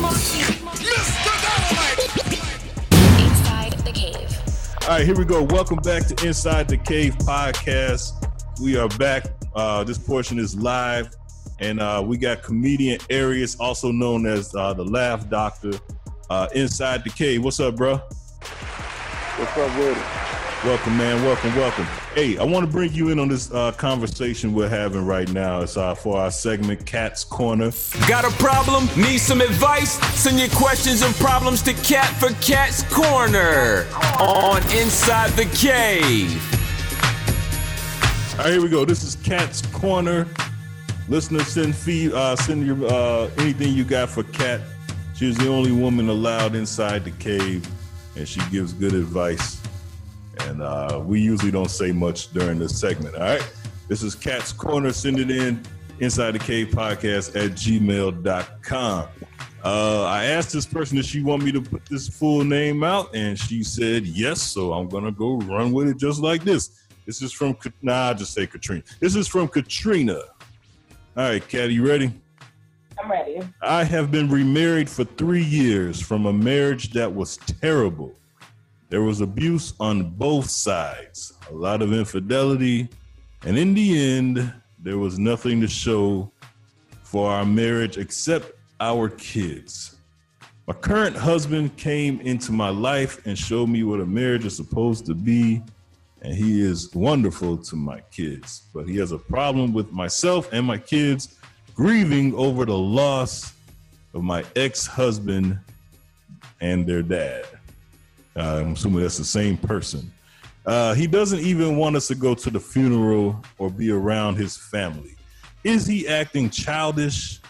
Inside 3.18 3.72
the 3.84 3.90
Cave. 3.92 4.82
All 4.82 4.88
right, 4.90 5.04
here 5.04 5.18
we 5.18 5.24
go. 5.24 5.42
Welcome 5.42 5.78
back 5.78 6.06
to 6.06 6.24
Inside 6.24 6.68
the 6.68 6.76
Cave 6.76 7.14
podcast. 7.18 8.12
We 8.60 8.76
are 8.76 8.88
back. 8.88 9.26
Uh, 9.56 9.82
this 9.82 9.98
portion 9.98 10.38
is 10.38 10.54
live, 10.54 11.10
and 11.58 11.80
uh, 11.80 12.04
we 12.06 12.16
got 12.16 12.44
comedian 12.44 13.00
Ayreist, 13.08 13.58
also 13.58 13.90
known 13.90 14.26
as 14.26 14.54
uh, 14.54 14.74
the 14.74 14.84
Laff 14.84 15.28
Doctor, 15.28 15.72
uh, 16.30 16.46
Inside 16.54 17.02
the 17.02 17.10
Cave. 17.10 17.42
What's 17.42 17.58
up, 17.58 17.74
bro? 17.74 17.96
What's 17.96 19.56
up 19.56 19.76
with 19.76 19.98
it? 19.98 20.19
Welcome, 20.62 20.98
man. 20.98 21.24
Welcome, 21.24 21.56
welcome. 21.56 21.86
Hey, 22.14 22.36
I 22.36 22.44
want 22.44 22.66
to 22.66 22.70
bring 22.70 22.92
you 22.92 23.08
in 23.08 23.18
on 23.18 23.28
this 23.28 23.50
uh, 23.50 23.72
conversation 23.72 24.52
we're 24.52 24.68
having 24.68 25.06
right 25.06 25.26
now. 25.32 25.62
It's 25.62 25.78
uh, 25.78 25.94
for 25.94 26.18
our 26.18 26.30
segment, 26.30 26.84
Kat's 26.84 27.24
Corner. 27.24 27.72
Got 28.06 28.26
a 28.26 28.30
problem? 28.32 28.86
Need 28.94 29.18
some 29.18 29.40
advice? 29.40 29.92
Send 30.20 30.38
your 30.38 30.50
questions 30.50 31.00
and 31.00 31.14
problems 31.14 31.62
to 31.62 31.72
Kat 31.72 32.08
for 32.08 32.28
Kat's 32.42 32.82
Corner 32.92 33.86
on 34.20 34.58
Inside 34.76 35.30
the 35.30 35.46
Cave. 35.56 36.30
All 38.32 38.44
right, 38.44 38.52
here 38.52 38.60
we 38.60 38.68
go. 38.68 38.84
This 38.84 39.02
is 39.02 39.16
Kat's 39.16 39.62
Corner. 39.68 40.26
Listeners, 41.08 41.46
send 41.46 41.74
feed, 41.74 42.12
uh, 42.12 42.36
send 42.36 42.66
your 42.66 42.84
uh, 42.84 43.30
anything 43.38 43.72
you 43.72 43.84
got 43.84 44.10
for 44.10 44.24
Kat. 44.24 44.60
She's 45.14 45.38
the 45.38 45.48
only 45.48 45.72
woman 45.72 46.10
allowed 46.10 46.54
inside 46.54 47.06
the 47.06 47.12
cave, 47.12 47.66
and 48.14 48.28
she 48.28 48.42
gives 48.50 48.74
good 48.74 48.92
advice. 48.92 49.59
And 50.48 50.62
uh, 50.62 51.02
we 51.04 51.20
usually 51.20 51.50
don't 51.50 51.70
say 51.70 51.92
much 51.92 52.32
during 52.32 52.58
this 52.58 52.78
segment. 52.78 53.14
All 53.14 53.22
right, 53.22 53.52
this 53.88 54.02
is 54.02 54.14
Kat's 54.14 54.52
Corner. 54.52 54.92
Send 54.92 55.18
it 55.18 55.30
in 55.30 55.62
inside 56.00 56.32
the 56.32 56.38
cave 56.38 56.68
podcast 56.68 57.36
at 57.36 57.52
gmail.com. 57.52 59.08
Uh, 59.62 60.04
I 60.04 60.24
asked 60.24 60.52
this 60.52 60.64
person 60.64 60.96
if 60.96 61.04
she 61.04 61.22
want 61.22 61.42
me 61.42 61.52
to 61.52 61.60
put 61.60 61.84
this 61.84 62.08
full 62.08 62.44
name 62.44 62.82
out, 62.82 63.14
and 63.14 63.38
she 63.38 63.62
said 63.62 64.06
yes. 64.06 64.40
So 64.40 64.72
I'm 64.72 64.88
gonna 64.88 65.12
go 65.12 65.36
run 65.36 65.72
with 65.72 65.88
it 65.88 65.98
just 65.98 66.20
like 66.20 66.42
this. 66.42 66.80
This 67.06 67.22
is 67.22 67.32
from 67.32 67.56
nah, 67.82 68.08
I'll 68.08 68.14
just 68.14 68.32
say 68.32 68.46
Katrina. 68.46 68.82
This 69.00 69.16
is 69.16 69.28
from 69.28 69.48
Katrina. 69.48 70.20
All 71.16 71.24
right, 71.24 71.46
Kat, 71.46 71.70
you 71.70 71.86
ready? 71.86 72.12
I'm 73.02 73.10
ready. 73.10 73.40
I 73.60 73.84
have 73.84 74.10
been 74.10 74.30
remarried 74.30 74.88
for 74.88 75.04
three 75.04 75.42
years 75.42 76.00
from 76.00 76.26
a 76.26 76.32
marriage 76.32 76.92
that 76.92 77.12
was 77.12 77.36
terrible. 77.38 78.14
There 78.90 79.02
was 79.02 79.20
abuse 79.20 79.72
on 79.78 80.10
both 80.10 80.50
sides, 80.50 81.34
a 81.48 81.54
lot 81.54 81.80
of 81.80 81.92
infidelity, 81.92 82.88
and 83.46 83.56
in 83.56 83.72
the 83.72 84.16
end, 84.16 84.52
there 84.80 84.98
was 84.98 85.16
nothing 85.16 85.60
to 85.60 85.68
show 85.68 86.32
for 87.04 87.30
our 87.30 87.44
marriage 87.44 87.98
except 87.98 88.52
our 88.80 89.08
kids. 89.08 89.94
My 90.66 90.74
current 90.74 91.16
husband 91.16 91.76
came 91.76 92.20
into 92.22 92.50
my 92.50 92.70
life 92.70 93.24
and 93.28 93.38
showed 93.38 93.68
me 93.68 93.84
what 93.84 94.00
a 94.00 94.06
marriage 94.06 94.44
is 94.44 94.56
supposed 94.56 95.06
to 95.06 95.14
be, 95.14 95.62
and 96.22 96.34
he 96.34 96.60
is 96.60 96.92
wonderful 96.92 97.58
to 97.58 97.76
my 97.76 98.00
kids. 98.10 98.62
But 98.74 98.88
he 98.88 98.96
has 98.96 99.12
a 99.12 99.18
problem 99.18 99.72
with 99.72 99.92
myself 99.92 100.52
and 100.52 100.66
my 100.66 100.78
kids 100.78 101.36
grieving 101.76 102.34
over 102.34 102.64
the 102.64 102.76
loss 102.76 103.52
of 104.14 104.24
my 104.24 104.44
ex 104.56 104.84
husband 104.84 105.60
and 106.60 106.84
their 106.84 107.02
dad. 107.02 107.46
Uh, 108.36 108.60
I'm 108.60 108.72
assuming 108.72 109.00
that's 109.00 109.18
the 109.18 109.24
same 109.24 109.56
person. 109.56 110.12
Uh, 110.66 110.94
he 110.94 111.06
doesn't 111.06 111.40
even 111.40 111.76
want 111.76 111.96
us 111.96 112.06
to 112.08 112.14
go 112.14 112.34
to 112.34 112.50
the 112.50 112.60
funeral 112.60 113.42
or 113.58 113.70
be 113.70 113.90
around 113.90 114.36
his 114.36 114.56
family. 114.56 115.16
Is 115.64 115.86
he 115.86 116.06
acting 116.06 116.50
childish? 116.50 117.40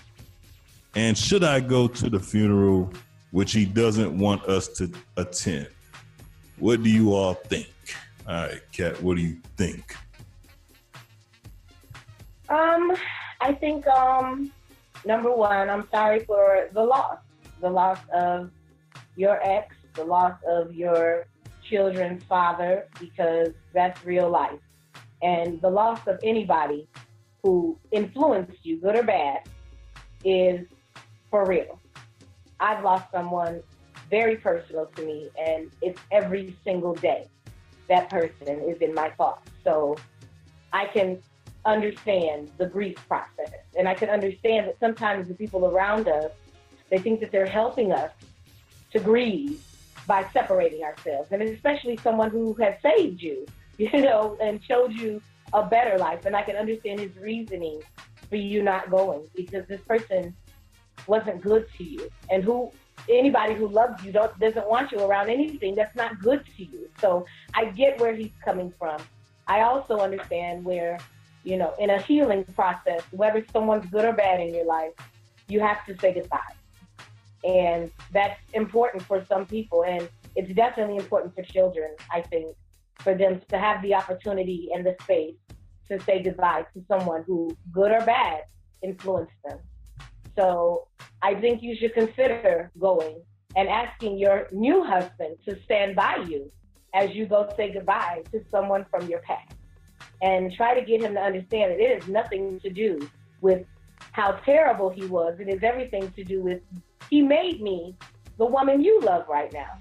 And 0.95 1.17
should 1.17 1.45
I 1.45 1.61
go 1.61 1.87
to 1.87 2.11
the 2.11 2.19
funeral, 2.19 2.93
which 3.31 3.53
he 3.53 3.65
doesn't 3.65 4.17
want 4.17 4.45
us 4.45 4.69
to 4.69 4.91
attend? 5.17 5.69
What 6.59 6.83
do 6.83 6.91
you 6.91 7.15
all 7.15 7.35
think? 7.35 7.69
All 8.27 8.35
right, 8.35 8.61
Kat, 8.73 9.01
what 9.03 9.17
do 9.17 9.23
you 9.23 9.37
think? 9.57 9.95
Um, 12.49 12.93
I 13.41 13.53
think 13.53 13.87
um, 13.87 14.51
number 15.05 15.33
one, 15.33 15.71
I'm 15.71 15.89
sorry 15.91 16.21
for 16.25 16.69
the 16.73 16.83
loss, 16.83 17.19
the 17.61 17.71
loss 17.71 17.99
of 18.13 18.51
your 19.17 19.41
ex, 19.43 19.75
the 20.01 20.07
loss 20.07 20.39
of 20.49 20.75
your 20.75 21.27
children's 21.63 22.25
father, 22.25 22.89
because 22.99 23.53
that's 23.75 24.03
real 24.05 24.31
life, 24.31 24.59
and 25.23 25.61
the 25.61 25.69
loss 25.69 26.01
of 26.07 26.19
anybody 26.23 26.89
who 27.43 27.79
influenced 27.93 28.65
you, 28.65 28.81
good 28.81 28.97
or 28.97 29.03
bad, 29.03 29.47
is 30.25 30.67
for 31.31 31.47
real. 31.47 31.79
I've 32.61 32.83
lost 32.83 33.11
someone 33.13 33.63
very 34.09 34.37
personal 34.37 34.87
to 34.87 35.03
me, 35.05 35.29
and 35.39 35.71
it's 35.83 36.01
every 36.11 36.57
single 36.65 36.95
day 36.95 37.29
that 37.89 38.09
person 38.09 38.61
is 38.63 38.79
in 38.81 38.95
my 38.95 39.11
thoughts. 39.11 39.51
So 39.65 39.97
I 40.73 40.87
can 40.87 41.19
understand 41.67 42.51
the 42.57 42.67
grief 42.67 42.97
process. 43.07 43.53
And 43.79 43.87
I 43.87 43.95
can 43.95 44.09
understand 44.09 44.67
that 44.69 44.79
sometimes 44.81 45.29
the 45.29 45.35
people 45.35 45.67
around 45.67 46.09
us, 46.09 46.33
they 46.89 46.99
think 46.99 47.21
that 47.21 47.31
they're 47.33 47.47
helping 47.47 47.93
us 47.93 48.13
to 48.93 48.99
grieve 48.99 49.63
by 50.11 50.27
separating 50.33 50.83
ourselves. 50.83 51.29
And 51.31 51.41
especially 51.41 51.97
someone 51.99 52.33
who 52.33 52.53
has 52.55 52.75
saved 52.83 53.23
you, 53.23 53.47
you 53.79 54.03
know, 54.03 54.37
and 54.43 54.61
showed 54.65 54.93
you 54.93 55.23
a 55.53 55.65
better 55.65 55.97
life. 55.99 56.27
And 56.27 56.35
I 56.35 56.43
can 56.43 56.57
understand 56.57 56.99
his 56.99 57.17
reasoning 57.17 57.81
for 58.29 58.35
you 58.35 58.61
not 58.61 58.91
going 58.91 59.29
because 59.37 59.65
this 59.69 59.81
person 59.83 60.35
wasn't 61.07 61.41
good 61.43 61.69
to 61.79 61.85
you. 61.85 62.11
And 62.29 62.43
who 62.43 62.73
anybody 63.09 63.55
who 63.55 63.69
loves 63.69 64.03
you 64.05 64.11
don't 64.11 64.37
doesn't 64.41 64.69
want 64.69 64.91
you 64.91 64.99
around 65.01 65.31
anything 65.31 65.77
that's 65.77 65.95
not 65.95 66.21
good 66.21 66.45
to 66.57 66.65
you. 66.65 66.91
So 67.01 67.25
I 67.55 67.67
get 67.67 68.01
where 68.01 68.13
he's 68.13 68.33
coming 68.45 68.73
from. 68.81 69.01
I 69.47 69.61
also 69.61 69.99
understand 69.99 70.65
where, 70.65 70.99
you 71.45 71.57
know, 71.57 71.73
in 71.79 71.91
a 71.91 72.03
healing 72.03 72.43
process, 72.57 73.03
whether 73.13 73.47
someone's 73.53 73.87
good 73.87 74.05
or 74.05 74.13
bad 74.13 74.41
in 74.41 74.53
your 74.53 74.67
life, 74.67 74.93
you 75.47 75.61
have 75.61 75.87
to 75.87 75.97
say 76.01 76.13
goodbye. 76.15 76.55
And 77.45 77.91
that's 78.13 78.39
important 78.53 79.03
for 79.03 79.25
some 79.27 79.47
people. 79.47 79.85
And 79.85 80.09
it's 80.37 80.53
definitely 80.55 80.97
important 80.97 81.35
for 81.35 81.43
children, 81.43 81.95
I 82.13 82.21
think, 82.21 82.55
for 82.99 83.15
them 83.15 83.41
to 83.49 83.59
have 83.59 83.83
the 83.83 83.95
opportunity 83.95 84.69
and 84.75 84.85
the 84.85 84.97
space 85.03 85.37
to 85.89 86.01
say 86.05 86.23
goodbye 86.23 86.67
to 86.75 86.85
someone 86.87 87.25
who, 87.27 87.57
good 87.73 87.91
or 87.91 88.05
bad, 88.05 88.43
influenced 88.83 89.33
them. 89.45 89.59
So 90.37 90.87
I 91.23 91.35
think 91.35 91.63
you 91.63 91.77
should 91.77 91.95
consider 91.95 92.71
going 92.79 93.23
and 93.57 93.69
asking 93.69 94.19
your 94.19 94.47
new 94.53 94.85
husband 94.85 95.37
to 95.47 95.61
stand 95.65 95.97
by 95.97 96.25
you 96.29 96.51
as 96.95 97.15
you 97.15 97.27
go 97.27 97.49
say 97.57 97.73
goodbye 97.73 98.23
to 98.33 98.43
someone 98.51 98.85
from 98.91 99.09
your 99.09 99.21
past. 99.21 99.55
And 100.23 100.53
try 100.53 100.79
to 100.79 100.85
get 100.85 101.03
him 101.03 101.15
to 101.15 101.21
understand 101.21 101.73
that 101.73 101.81
it 101.81 102.01
has 102.01 102.09
nothing 102.09 102.61
to 102.61 102.71
do 102.71 103.09
with 103.41 103.65
how 104.13 104.33
terrible 104.33 104.91
he 104.91 105.07
was. 105.07 105.39
It 105.41 105.49
has 105.49 105.63
everything 105.63 106.11
to 106.13 106.25
do 106.25 106.43
with 106.43 106.61
he 107.09 107.23
made 107.23 107.61
me 107.63 107.97
the 108.39 108.47
woman 108.47 108.83
you 108.83 109.01
love 109.01 109.27
right 109.29 109.53
now. 109.53 109.79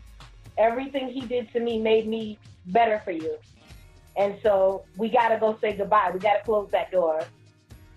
Everything 0.57 1.09
he 1.09 1.21
did 1.21 1.51
to 1.53 1.59
me 1.59 1.79
made 1.79 2.07
me 2.07 2.37
better 2.67 3.01
for 3.03 3.11
you. 3.11 3.37
And 4.17 4.37
so 4.43 4.83
we 4.97 5.09
got 5.09 5.29
to 5.29 5.37
go 5.37 5.57
say 5.61 5.73
goodbye. 5.73 6.11
We 6.13 6.19
got 6.19 6.39
to 6.39 6.43
close 6.43 6.69
that 6.71 6.91
door 6.91 7.21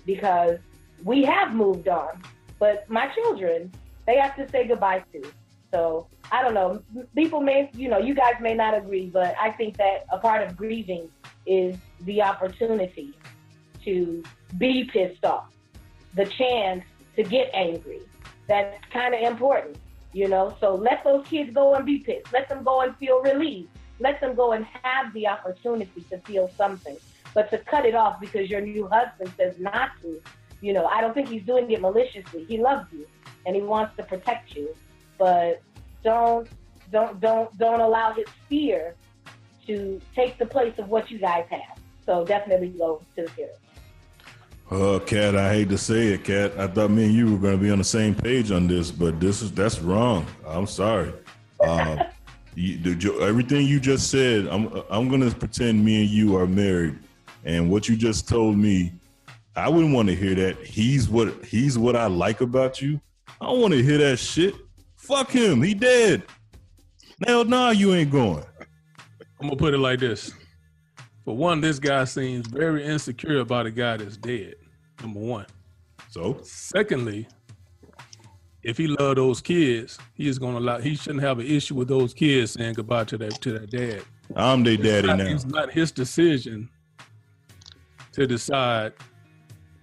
because 0.07 0.59
we 1.05 1.25
have 1.25 1.53
moved 1.53 1.89
on. 1.89 2.23
But 2.59 2.89
my 2.89 3.09
children, 3.09 3.73
they 4.07 4.17
have 4.19 4.37
to 4.37 4.49
say 4.51 4.69
goodbye 4.69 5.05
to. 5.13 5.23
So 5.73 6.07
I 6.31 6.43
don't 6.43 6.55
know. 6.55 6.83
People 7.17 7.41
may, 7.41 7.71
you 7.75 7.89
know, 7.89 7.99
you 7.99 8.15
guys 8.15 8.35
may 8.41 8.55
not 8.55 8.77
agree, 8.77 9.07
but 9.07 9.35
I 9.41 9.51
think 9.51 9.77
that 9.79 10.05
a 10.11 10.19
part 10.19 10.47
of 10.47 10.57
grieving 10.57 11.11
is 11.47 11.77
the 12.03 12.23
opportunity 12.23 13.17
to 13.85 14.23
be 14.59 14.85
pissed 14.85 15.25
off, 15.25 15.51
the 16.15 16.27
chance 16.27 16.85
to 17.17 17.23
get 17.23 17.51
angry. 17.53 18.03
That's 18.49 18.77
kind 18.93 19.15
of 19.15 19.21
important. 19.23 19.77
You 20.13 20.29
know, 20.29 20.55
so 20.61 20.75
let 20.75 21.05
those 21.05 21.27
kids 21.27 21.55
go 21.55 21.75
and 21.75 21.87
be 21.87 21.99
pissed. 21.99 22.33
Let 22.33 22.49
them 22.49 22.63
go 22.65 22.83
and 22.83 22.95
feel 22.97 23.23
relieved. 23.23 23.71
Let 23.99 24.21
them 24.21 24.35
go 24.35 24.53
and 24.53 24.67
have 24.83 25.13
the 25.15 25.27
opportunity 25.27 26.03
to 26.11 26.19
feel 26.19 26.51
something. 26.57 26.97
But 27.35 27.51
to 27.51 27.59
cut 27.59 27.87
it 27.87 27.95
off 27.95 28.21
because 28.21 28.51
your 28.51 28.61
new 28.61 28.87
husband 28.89 29.33
says 29.39 29.55
not 29.59 29.91
to, 30.03 30.21
you 30.61 30.75
know, 30.75 30.87
I 30.87 31.01
don't 31.01 31.15
think 31.15 31.29
he's 31.29 31.45
doing 31.45 31.71
it 31.71 31.81
maliciously. 31.81 32.45
He 32.45 32.59
loves 32.59 32.93
you 32.93 33.07
and 33.47 33.57
he 33.57 33.63
wants 33.63 33.97
to 33.97 34.03
protect 34.03 34.55
you. 34.55 34.75
But 35.19 35.63
don't 36.05 36.49
don't 36.91 37.21
don't 37.21 37.57
don't 37.57 37.81
allow 37.81 38.13
his 38.13 38.27
fear 38.49 38.95
to 39.67 40.01
take 40.15 40.37
the 40.39 40.47
place 40.47 40.79
of 40.79 40.89
what 40.89 41.11
you 41.11 41.19
guys 41.19 41.47
have. 41.51 41.79
So 42.05 42.25
definitely 42.25 42.69
go 42.69 43.01
to 43.17 43.23
the 43.23 43.29
therapist. 43.31 43.61
Uh, 44.73 44.99
Kat, 45.01 45.37
I 45.37 45.53
hate 45.53 45.69
to 45.69 45.77
say 45.77 46.15
it, 46.15 46.25
Kat. 46.25 46.59
I 46.59 46.67
thought 46.67 46.91
me 46.91 47.05
and 47.05 47.13
you 47.13 47.33
were 47.33 47.39
going 47.39 47.59
to 47.59 47.63
be 47.63 47.71
on 47.71 47.77
the 47.77 47.85
same 47.85 48.15
page 48.15 48.51
on 48.51 48.67
this, 48.67 48.91
but 48.91 49.21
this 49.21 49.43
is 49.43 49.53
that's 49.53 49.81
wrong. 49.81 50.25
I'm 50.47 50.67
sorry. 50.67 51.13
Uh, 51.61 52.05
you, 52.55 53.21
everything 53.21 53.67
you 53.67 53.79
just 53.79 54.11
said, 54.11 54.47
I'm 54.47 54.83
I'm 54.89 55.11
going 55.11 55.21
to 55.29 55.37
pretend 55.37 55.85
me 55.85 56.01
and 56.01 56.09
you 56.09 56.39
are 56.39 56.47
married, 56.47 56.99
and 57.45 57.71
what 57.71 57.87
you 57.87 57.97
just 57.97 58.27
told 58.27 58.57
me, 58.57 58.95
I 59.55 59.69
wouldn't 59.69 59.95
want 59.95 60.09
to 60.09 60.17
hear 60.17 60.35
that. 60.37 60.57
He's 60.65 61.07
what 61.07 61.45
he's 61.45 61.77
what 61.77 61.95
I 61.95 62.07
like 62.07 62.41
about 62.41 62.81
you. 62.81 62.99
I 63.43 63.45
don't 63.45 63.61
want 63.61 63.75
to 63.75 63.83
hear 63.83 63.99
that 63.99 64.21
shit. 64.21 64.55
Fuck 64.97 65.33
him. 65.33 65.63
He 65.63 65.75
dead. 65.75 66.23
Hell 67.27 67.45
nah, 67.45 67.73
you 67.73 67.93
ain't 67.93 68.11
going. 68.11 68.43
I'm 69.39 69.49
gonna 69.49 69.57
put 69.57 69.75
it 69.75 69.79
like 69.79 69.99
this. 69.99 70.33
For 71.27 71.37
one, 71.37 71.61
this 71.61 71.79
guy 71.79 72.05
seems 72.05 72.47
very 72.47 72.87
insecure 72.87 73.41
about 73.41 73.67
a 73.67 73.71
guy 73.71 73.99
that's 73.99 74.17
dead. 74.17 74.55
Number 75.03 75.21
one. 75.21 75.47
So, 76.11 76.39
secondly, 76.43 77.27
if 78.63 78.77
he 78.79 78.87
loved 78.87 79.19
those 79.19 79.41
kids, 79.41 79.99
he 80.15 80.29
is 80.29 80.39
gonna 80.39 80.59
allow. 80.59 80.79
He 80.79 80.95
shouldn't 80.95 81.23
have 81.23 81.39
an 81.41 81.47
issue 81.47 81.75
with 81.75 81.89
those 81.89 82.15
kids 82.15 82.53
saying 82.53 82.75
goodbye 82.75 83.05
to 83.05 83.19
that 83.19 83.41
to 83.43 83.59
their 83.59 83.67
dad. 83.67 84.03
I'm 84.37 84.63
their 84.63 84.77
daddy 84.77 85.09
not- 85.09 85.19
now. 85.19 85.27
It's 85.27 85.45
not 85.45 85.73
his 85.73 85.91
decision 85.91 86.69
to 88.13 88.27
decide 88.27 88.93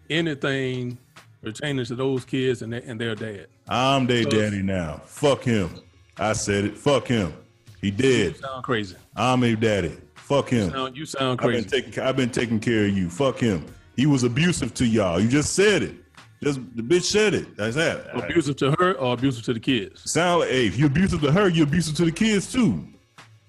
anything 0.09 0.97
pertaining 1.43 1.85
to 1.85 1.95
those 1.95 2.25
kids 2.25 2.61
and 2.61 2.71
their, 2.73 2.81
and 2.85 2.99
their 2.99 3.15
dad. 3.15 3.47
I'm 3.67 4.07
their 4.07 4.23
So- 4.23 4.29
daddy 4.29 4.61
now. 4.61 5.01
Fuck 5.05 5.43
him. 5.43 5.69
I 6.17 6.33
said 6.33 6.65
it. 6.65 6.77
Fuck 6.77 7.07
him. 7.07 7.33
He 7.81 7.91
did. 7.91 8.37
Sound 8.37 8.63
crazy. 8.63 8.95
I'm 9.15 9.43
a 9.43 9.55
daddy. 9.55 9.97
Fuck 10.15 10.49
him. 10.49 10.65
You 10.65 10.71
sound, 10.71 10.97
you 10.97 11.05
sound 11.05 11.39
I've 11.41 11.47
crazy. 11.47 11.61
been 11.61 11.69
taking 11.83 12.03
I've 12.03 12.15
been 12.15 12.29
taking 12.29 12.59
care 12.59 12.85
of 12.85 12.95
you. 12.97 13.09
Fuck 13.09 13.39
him. 13.39 13.65
He 13.99 14.05
was 14.05 14.23
abusive 14.23 14.73
to 14.75 14.85
y'all. 14.85 15.19
You 15.19 15.27
just 15.27 15.55
said 15.55 15.83
it. 15.83 15.95
Just 16.41 16.61
the 16.73 16.81
bitch 16.81 17.03
said 17.03 17.33
it. 17.33 17.57
That's 17.57 17.75
that. 17.75 18.07
abusive 18.15 18.55
to 18.55 18.71
her 18.79 18.93
or 18.93 19.13
abusive 19.13 19.43
to 19.43 19.53
the 19.53 19.59
kids? 19.59 20.09
Sound 20.09 20.45
hey, 20.45 20.67
if 20.67 20.77
you're 20.77 20.87
abusive 20.87 21.19
to 21.19 21.33
her, 21.33 21.49
you're 21.49 21.67
abusive 21.67 21.97
to 21.97 22.05
the 22.05 22.11
kids 22.13 22.49
too. 22.49 22.87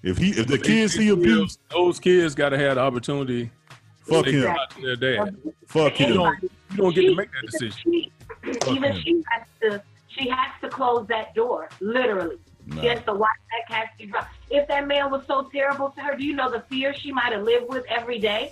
If 0.03 0.17
he 0.17 0.31
if 0.31 0.47
the 0.47 0.57
kids 0.57 0.95
see 0.95 1.07
abuse, 1.07 1.57
those 1.69 1.99
kids 2.01 2.35
got 2.35 2.49
to 2.49 2.57
have 2.57 2.75
the 2.75 2.81
opportunity. 2.81 3.49
Fuck 4.01 4.25
to 4.25 4.31
him. 4.45 4.57
to 4.75 4.81
their 4.81 4.95
dad. 4.97 5.37
fuck 5.67 5.97
You 6.01 6.07
him. 6.07 6.13
don't, 6.15 6.43
you 6.43 6.49
don't 6.75 6.93
get 6.95 7.01
to 7.03 7.15
make 7.15 7.29
that 7.31 7.49
decision. 7.49 7.79
She, 7.81 8.11
even 8.71 8.91
him. 8.91 9.01
she 9.05 9.23
has 9.29 9.47
to 9.61 9.83
she 10.09 10.27
has 10.27 10.51
to 10.59 10.67
close 10.67 11.07
that 11.07 11.33
door, 11.33 11.69
literally. 11.79 12.39
She 12.73 12.87
has 12.87 13.01
to 13.05 13.13
watch 13.13 13.29
that 13.51 13.73
casket 13.73 14.11
drop. 14.11 14.27
If 14.49 14.67
that 14.67 14.85
man 14.85 15.11
was 15.11 15.25
so 15.27 15.43
terrible 15.49 15.91
to 15.91 16.01
her, 16.01 16.17
do 16.17 16.25
you 16.25 16.33
know 16.33 16.51
the 16.51 16.59
fear 16.69 16.93
she 16.93 17.13
might 17.13 17.31
have 17.31 17.43
lived 17.43 17.69
with 17.69 17.85
every 17.87 18.19
day? 18.19 18.51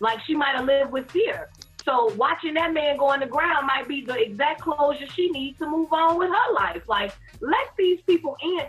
Like 0.00 0.20
she 0.26 0.34
might 0.34 0.54
have 0.56 0.64
lived 0.66 0.92
with 0.92 1.10
fear. 1.10 1.48
So 1.84 2.12
watching 2.16 2.54
that 2.54 2.72
man 2.74 2.98
go 2.98 3.06
on 3.06 3.20
the 3.20 3.26
ground 3.26 3.66
might 3.66 3.88
be 3.88 4.04
the 4.04 4.14
exact 4.20 4.60
closure 4.60 5.06
she 5.14 5.30
needs 5.30 5.58
to 5.58 5.68
move 5.68 5.92
on 5.92 6.18
with 6.18 6.28
her 6.28 6.52
life. 6.54 6.82
Like 6.88 7.12
let 7.40 7.68
these 7.78 8.00
people 8.06 8.36
in. 8.42 8.60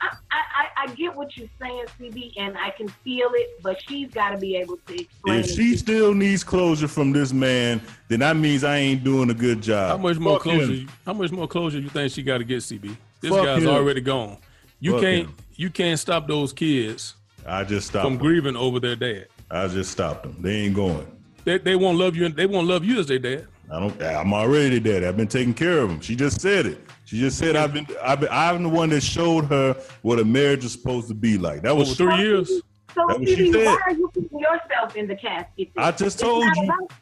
I, 0.00 0.06
I, 0.08 0.08
I 0.32 0.66
I 0.84 0.94
get 0.94 1.14
what 1.14 1.36
you're 1.36 1.48
saying, 1.60 1.84
CB, 2.00 2.32
and 2.38 2.56
I 2.56 2.70
can 2.70 2.88
feel 2.88 3.28
it, 3.34 3.62
but 3.62 3.76
she's 3.86 4.08
got 4.10 4.30
to 4.30 4.38
be 4.38 4.56
able 4.56 4.78
to 4.86 5.00
explain. 5.00 5.40
If 5.40 5.50
it. 5.50 5.54
she 5.54 5.76
still 5.76 6.14
needs 6.14 6.42
closure 6.42 6.88
from 6.88 7.12
this 7.12 7.30
man, 7.32 7.82
then 8.08 8.20
that 8.20 8.36
means 8.36 8.64
I 8.64 8.78
ain't 8.78 9.04
doing 9.04 9.28
a 9.28 9.34
good 9.34 9.60
job. 9.62 9.90
How 9.90 9.96
much 9.98 10.16
more 10.18 10.38
Fuck 10.38 10.46
him. 10.46 10.58
closure? 10.66 10.86
How 11.04 11.12
much 11.12 11.30
more 11.30 11.46
closure 11.46 11.78
you 11.78 11.90
think 11.90 12.10
she 12.10 12.22
got 12.22 12.38
to 12.38 12.44
get, 12.44 12.58
CB? 12.60 12.96
This 13.20 13.30
Fuck 13.30 13.44
guy's 13.44 13.62
him. 13.64 13.68
already 13.68 14.00
gone. 14.00 14.38
You 14.80 14.92
Fuck 14.92 15.00
can't. 15.02 15.26
him. 15.26 15.34
You 15.56 15.68
can't 15.70 15.98
stop 15.98 16.26
those 16.26 16.54
kids 16.54 17.14
I 17.46 17.62
just 17.64 17.88
stopped. 17.88 18.04
from 18.06 18.14
them. 18.14 18.22
grieving 18.22 18.56
over 18.56 18.80
their 18.80 18.96
dad. 18.96 19.26
I 19.50 19.68
just 19.68 19.90
stopped 19.92 20.22
them. 20.24 20.36
They 20.40 20.52
ain't 20.62 20.74
going. 20.74 21.06
They, 21.44 21.58
they 21.58 21.76
won't 21.76 21.98
love 21.98 22.16
you. 22.16 22.28
They 22.28 22.46
won't 22.46 22.66
love 22.66 22.84
you 22.84 22.98
as 22.98 23.06
their 23.06 23.18
dad. 23.18 23.46
I 23.72 23.80
don't. 23.80 24.00
I'm 24.02 24.32
already 24.32 24.78
dead. 24.80 25.04
I've 25.04 25.16
been 25.16 25.28
taking 25.28 25.54
care 25.54 25.78
of 25.78 25.88
them. 25.88 26.00
She 26.00 26.14
just 26.16 26.40
said 26.40 26.66
it. 26.66 26.78
She 27.04 27.18
just 27.18 27.38
said 27.38 27.56
I've 27.56 27.72
been. 27.72 27.86
I've 28.02 28.20
been. 28.20 28.28
I'm 28.32 28.62
the 28.64 28.68
one 28.68 28.90
that 28.90 29.02
showed 29.02 29.44
her 29.46 29.74
what 30.02 30.18
a 30.18 30.24
marriage 30.24 30.64
is 30.64 30.72
supposed 30.72 31.08
to 31.08 31.14
be 31.14 31.36
like. 31.38 31.62
That 31.62 31.74
was 31.76 31.96
three 31.96 32.16
years. 32.18 32.48
So, 32.94 33.04
That 33.08 33.18
what 33.18 33.28
she 33.28 33.50
CB, 33.50 33.52
said. 33.52 33.66
why 33.66 33.80
are 33.86 33.92
you 33.92 34.08
putting 34.14 34.38
yourself 34.38 34.96
in 34.96 35.06
the 35.06 35.16
casket? 35.16 35.68
I 35.76 35.90
just 35.90 36.02
It's 36.02 36.22
told 36.22 36.44
you. 36.44 36.64
about- 36.64 36.92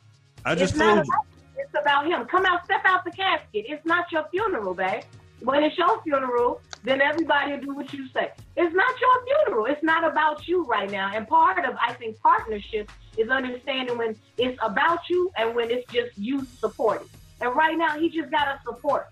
I 0.45 0.55
just 0.55 0.75
told 0.77 0.97
you. 0.97 1.03
about- 1.03 1.27
It's 1.57 1.75
about 1.81 2.07
him. 2.07 2.25
Come 2.27 2.45
out, 2.47 2.65
step 2.65 2.83
out 2.85 3.05
the 3.05 3.11
casket. 3.13 3.65
It's 3.69 3.85
not 3.87 4.11
your 4.11 4.25
funeral, 4.31 4.75
babe. 4.75 5.03
When 5.45 5.63
it's 5.63 5.77
your 5.77 6.03
funeral, 6.03 6.63
then 6.85 7.03
everybody 7.03 7.53
will 7.53 7.61
do 7.61 7.75
what 7.75 7.93
you 7.93 8.09
say. 8.09 8.31
It's 8.57 8.75
not 8.75 9.01
your 9.01 9.25
funeral. 9.27 9.67
It's 9.67 9.83
not 9.83 10.03
about 10.03 10.49
you 10.49 10.65
right 10.65 10.91
now. 10.91 11.11
And 11.15 11.29
part 11.29 11.63
of, 11.67 11.77
I 11.81 11.93
think, 11.93 12.19
partnership 12.21 12.91
is 13.19 13.29
understanding 13.29 13.99
when 13.99 14.17
it's 14.39 14.59
about 14.63 15.01
you 15.11 15.31
and 15.37 15.55
when 15.55 15.71
it's 15.71 15.91
just 15.93 16.17
you 16.17 16.47
supporting. 16.59 17.09
And 17.43 17.55
right 17.55 17.77
now, 17.77 17.99
he 17.99 18.09
just 18.09 18.31
got 18.31 18.45
to 18.47 18.59
support 18.65 19.09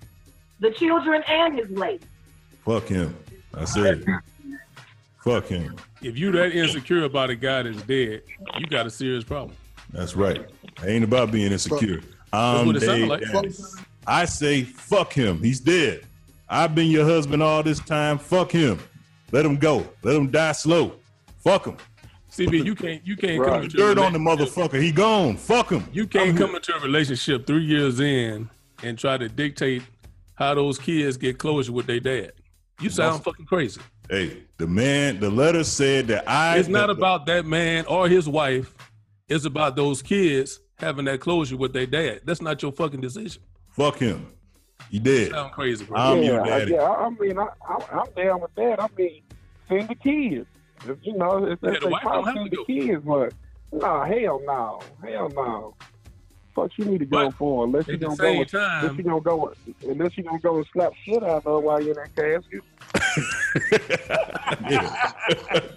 the 0.60 0.70
children 0.70 1.22
and 1.28 1.58
his 1.58 1.68
lady. 1.70 2.04
Fuck 2.64 2.86
him. 2.86 3.14
I 3.52 3.66
said. 3.66 4.02
Fuck 5.22 5.46
him. 5.46 5.76
If 6.00 6.18
you 6.18 6.32
that 6.32 6.52
insecure 6.52 7.04
about 7.04 7.28
a 7.28 7.36
guy 7.36 7.62
that's 7.62 7.82
dead, 7.82 8.22
you 8.58 8.66
got 8.66 8.86
a 8.86 8.90
serious 8.90 9.22
problem. 9.22 9.54
That's 9.92 10.16
right. 10.16 10.38
It 10.38 10.50
ain't 10.84 11.04
about 11.04 11.30
being 11.30 11.52
insecure. 11.52 12.00
That's 12.00 12.06
I'm 12.32 12.66
what 12.66 12.76
it 12.76 12.80
dead 12.80 13.08
like. 13.08 13.22
I 14.06 14.24
say 14.24 14.62
fuck 14.62 15.12
him. 15.12 15.42
He's 15.42 15.60
dead. 15.60 16.06
I've 16.52 16.74
been 16.74 16.90
your 16.90 17.06
husband 17.06 17.42
all 17.42 17.62
this 17.62 17.80
time. 17.80 18.18
Fuck 18.18 18.52
him. 18.52 18.78
Let 19.30 19.46
him 19.46 19.56
go. 19.56 19.86
Let 20.02 20.14
him 20.14 20.30
die 20.30 20.52
slow. 20.52 20.92
Fuck 21.38 21.64
him. 21.64 21.78
CB, 22.30 22.62
you 22.64 22.74
can't. 22.74 23.06
You 23.06 23.16
can't 23.16 23.42
come 23.42 23.52
Right. 23.52 23.64
into 23.64 23.78
Dirt 23.78 23.96
a 23.96 24.02
on 24.02 24.12
the 24.12 24.18
motherfucker. 24.18 24.78
He 24.80 24.92
gone. 24.92 25.38
Fuck 25.38 25.70
him. 25.70 25.82
You 25.94 26.06
can't 26.06 26.36
come 26.36 26.54
into 26.54 26.74
a 26.76 26.80
relationship 26.80 27.46
three 27.46 27.64
years 27.64 28.00
in 28.00 28.50
and 28.82 28.98
try 28.98 29.16
to 29.16 29.30
dictate 29.30 29.82
how 30.34 30.54
those 30.54 30.78
kids 30.78 31.16
get 31.16 31.38
closure 31.38 31.72
with 31.72 31.86
their 31.86 32.00
dad. 32.00 32.32
You 32.80 32.90
sound 32.90 33.24
fucking 33.24 33.46
crazy. 33.46 33.80
Hey, 34.10 34.42
the 34.58 34.66
man, 34.66 35.20
the 35.20 35.30
letter 35.30 35.64
said 35.64 36.06
that 36.08 36.28
I. 36.28 36.58
It's 36.58 36.68
not 36.68 36.90
about 36.90 37.24
that 37.26 37.46
man 37.46 37.86
or 37.86 38.08
his 38.10 38.28
wife. 38.28 38.74
It's 39.28 39.46
about 39.46 39.74
those 39.74 40.02
kids 40.02 40.60
having 40.78 41.06
that 41.06 41.20
closure 41.20 41.56
with 41.56 41.72
their 41.72 41.86
dad. 41.86 42.20
That's 42.24 42.42
not 42.42 42.60
your 42.60 42.72
fucking 42.72 43.00
decision. 43.00 43.42
Fuck 43.70 43.98
him. 43.98 44.26
He 44.92 44.98
dead. 44.98 45.30
Sound 45.30 45.52
crazy, 45.52 45.84
bro. 45.86 45.96
I'm 45.98 46.18
yeah, 46.18 46.24
your 46.24 46.42
I- 46.42 46.48
daddy. 46.58 46.72
yeah, 46.72 46.82
I 46.90 47.08
mean, 47.08 47.38
I, 47.38 47.48
I, 47.66 47.76
I'm 47.92 48.12
down 48.14 48.40
with 48.42 48.54
that. 48.56 48.78
I 48.80 48.86
mean, 48.96 49.22
send 49.66 49.88
the 49.88 49.94
kids. 49.94 50.46
If, 50.86 50.98
you 51.02 51.16
know, 51.16 51.46
if 51.46 51.58
Yeah, 51.62 51.70
that's 51.70 51.74
the 51.76 51.80
their 51.80 51.90
wife 51.90 52.02
don't 52.02 52.24
have 52.26 52.34
send 52.34 52.50
to 52.50 52.56
the 52.58 52.64
kids. 52.66 53.02
But 53.04 53.32
nah, 53.72 54.04
hell 54.04 54.40
no, 54.44 54.80
hell 55.02 55.30
no. 55.30 55.74
Fuck, 56.54 56.72
you 56.76 56.84
need 56.84 56.98
to 56.98 57.06
go 57.06 57.24
But 57.30 57.34
for 57.36 57.64
unless 57.64 57.88
you 57.88 57.94
at 57.94 58.00
the 58.00 58.06
gonna 58.06 58.16
same 58.16 58.38
go. 58.42 58.44
time- 58.44 58.84
unless 58.84 58.98
you 58.98 59.04
gonna 59.04 59.20
go. 59.22 59.54
Unless 59.88 60.18
you 60.18 60.24
gonna 60.24 60.38
go 60.40 60.56
and 60.58 60.66
slap 60.74 60.92
shit 61.06 61.22
out 61.22 61.30
of 61.38 61.44
her 61.44 61.58
while 61.58 61.80
you're 61.82 61.98
in 61.98 62.10
that 62.14 62.14
casket. 62.14 62.62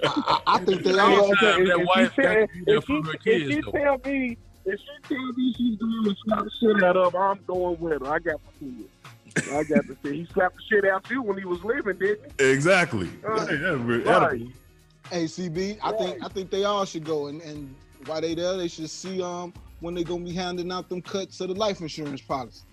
I, 0.03 0.41
I 0.45 0.59
think 0.65 0.83
they 0.83 0.99
all. 0.99 1.29
what 1.29 1.29
I'm 1.41 1.55
saying? 1.55 1.67
that 1.69 1.79
If 1.79 1.87
wife 1.87 2.11
she 2.15 2.21
got 2.21 2.33
tell- 2.33 2.47
to 2.47 2.53
be 2.53 2.63
there 2.65 2.75
if 2.77 2.85
she- 2.85 2.93
her 3.01 3.13
if 3.13 3.23
she 3.49 3.61
though. 3.61 3.71
tell 3.71 3.97
me, 4.11 4.37
if 4.65 4.79
she 4.79 4.87
tell 5.15 5.27
me 5.33 5.53
she's 5.57 5.77
going 5.77 6.03
to 6.03 6.15
slap 6.25 6.43
the 6.43 6.51
shit 6.59 6.83
out 6.83 6.97
of 6.97 7.13
her, 7.13 7.19
I'm 7.31 7.39
going 7.47 7.79
with 7.79 8.01
her. 8.01 8.11
I 8.13 8.19
got 8.19 8.41
my 8.43 8.51
kids. 8.59 8.89
I 9.51 9.63
got 9.63 9.85
to 9.87 9.97
say, 10.03 10.13
he 10.15 10.27
slapped 10.33 10.55
the 10.55 10.61
shit 10.69 10.85
out 10.85 11.09
you 11.09 11.21
when 11.21 11.37
he 11.37 11.45
was 11.45 11.63
living, 11.63 11.97
didn't 11.97 12.31
he? 12.39 12.45
Exactly. 12.49 13.09
Right. 13.21 13.49
Hey, 13.49 13.55
that's 13.57 13.79
Right. 13.81 14.41
Hey, 15.11 15.25
CB, 15.25 15.77
I 15.83 15.91
think 15.91 16.23
I 16.23 16.27
think 16.29 16.49
they 16.49 16.63
all 16.63 16.83
should 16.85 17.03
go, 17.03 17.27
and 17.27 17.41
and 17.43 17.75
while 18.05 18.21
they 18.21 18.33
there, 18.33 18.57
they 18.57 18.67
should 18.67 18.89
see 18.89 19.21
um 19.21 19.53
when 19.79 19.93
they 19.93 20.03
gonna 20.03 20.23
be 20.23 20.33
handing 20.33 20.71
out 20.71 20.89
them 20.89 21.01
cuts 21.01 21.39
of 21.41 21.49
the 21.49 21.53
life 21.53 21.79
insurance 21.81 22.21
policy. 22.21 22.63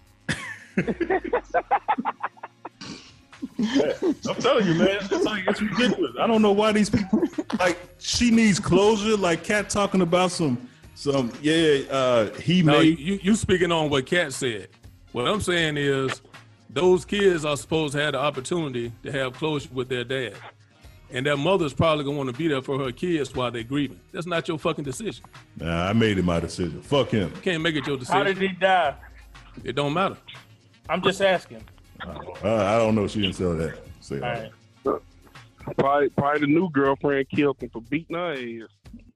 I'm 3.58 4.34
telling 4.36 4.66
you, 4.66 4.74
man, 4.74 4.88
it's, 5.00 5.10
like, 5.24 5.44
it's 5.46 5.60
ridiculous. 5.60 6.12
I 6.18 6.26
don't 6.26 6.42
know 6.42 6.52
why 6.52 6.72
these 6.72 6.90
people 6.90 7.22
like. 7.58 7.78
She 7.98 8.30
needs 8.30 8.58
closure. 8.58 9.16
Like 9.16 9.44
Kat 9.44 9.68
talking 9.68 10.00
about 10.00 10.30
some, 10.30 10.68
some 10.94 11.32
yeah. 11.42 11.80
Uh, 11.90 12.30
he 12.40 12.62
No, 12.62 12.78
made. 12.80 12.98
you 12.98 13.18
you 13.22 13.34
speaking 13.34 13.70
on 13.72 13.90
what 13.90 14.06
Kat 14.06 14.32
said. 14.32 14.68
What 15.12 15.28
I'm 15.28 15.40
saying 15.40 15.76
is, 15.76 16.22
those 16.72 17.04
kids 17.04 17.44
are 17.44 17.56
supposed 17.56 17.94
to 17.94 18.00
have 18.00 18.12
the 18.12 18.18
opportunity 18.18 18.92
to 19.02 19.12
have 19.12 19.34
closure 19.34 19.68
with 19.72 19.88
their 19.88 20.04
dad, 20.04 20.34
and 21.10 21.26
their 21.26 21.36
mother's 21.36 21.72
probably 21.74 22.04
gonna 22.04 22.16
want 22.16 22.30
to 22.30 22.36
be 22.36 22.48
there 22.48 22.62
for 22.62 22.78
her 22.78 22.92
kids 22.92 23.34
while 23.34 23.50
they're 23.50 23.62
grieving. 23.62 24.00
That's 24.12 24.26
not 24.26 24.48
your 24.48 24.58
fucking 24.58 24.84
decision. 24.84 25.24
Nah, 25.58 25.88
I 25.88 25.92
made 25.92 26.18
it 26.18 26.24
my 26.24 26.40
decision. 26.40 26.80
Fuck 26.82 27.10
him. 27.10 27.30
You 27.34 27.40
can't 27.42 27.62
make 27.62 27.76
it 27.76 27.86
your 27.86 27.96
decision. 27.96 28.16
How 28.16 28.24
did 28.24 28.38
he 28.38 28.48
die? 28.48 28.94
It 29.64 29.74
don't 29.76 29.92
matter. 29.92 30.16
I'm 30.88 31.02
just 31.02 31.20
asking. 31.20 31.62
Uh, 32.04 32.14
I 32.44 32.78
don't 32.78 32.94
know. 32.94 33.06
She 33.06 33.20
didn't 33.20 33.36
sell 33.36 33.54
that. 33.54 33.78
Say 34.00 34.18
that. 34.18 34.50
Probably, 35.78 36.08
probably 36.08 36.40
the 36.40 36.46
new 36.48 36.68
girlfriend 36.70 37.28
killed 37.28 37.62
him 37.62 37.70
for 37.70 37.80
beating 37.82 38.16
her 38.16 38.32
ass. 38.32 38.68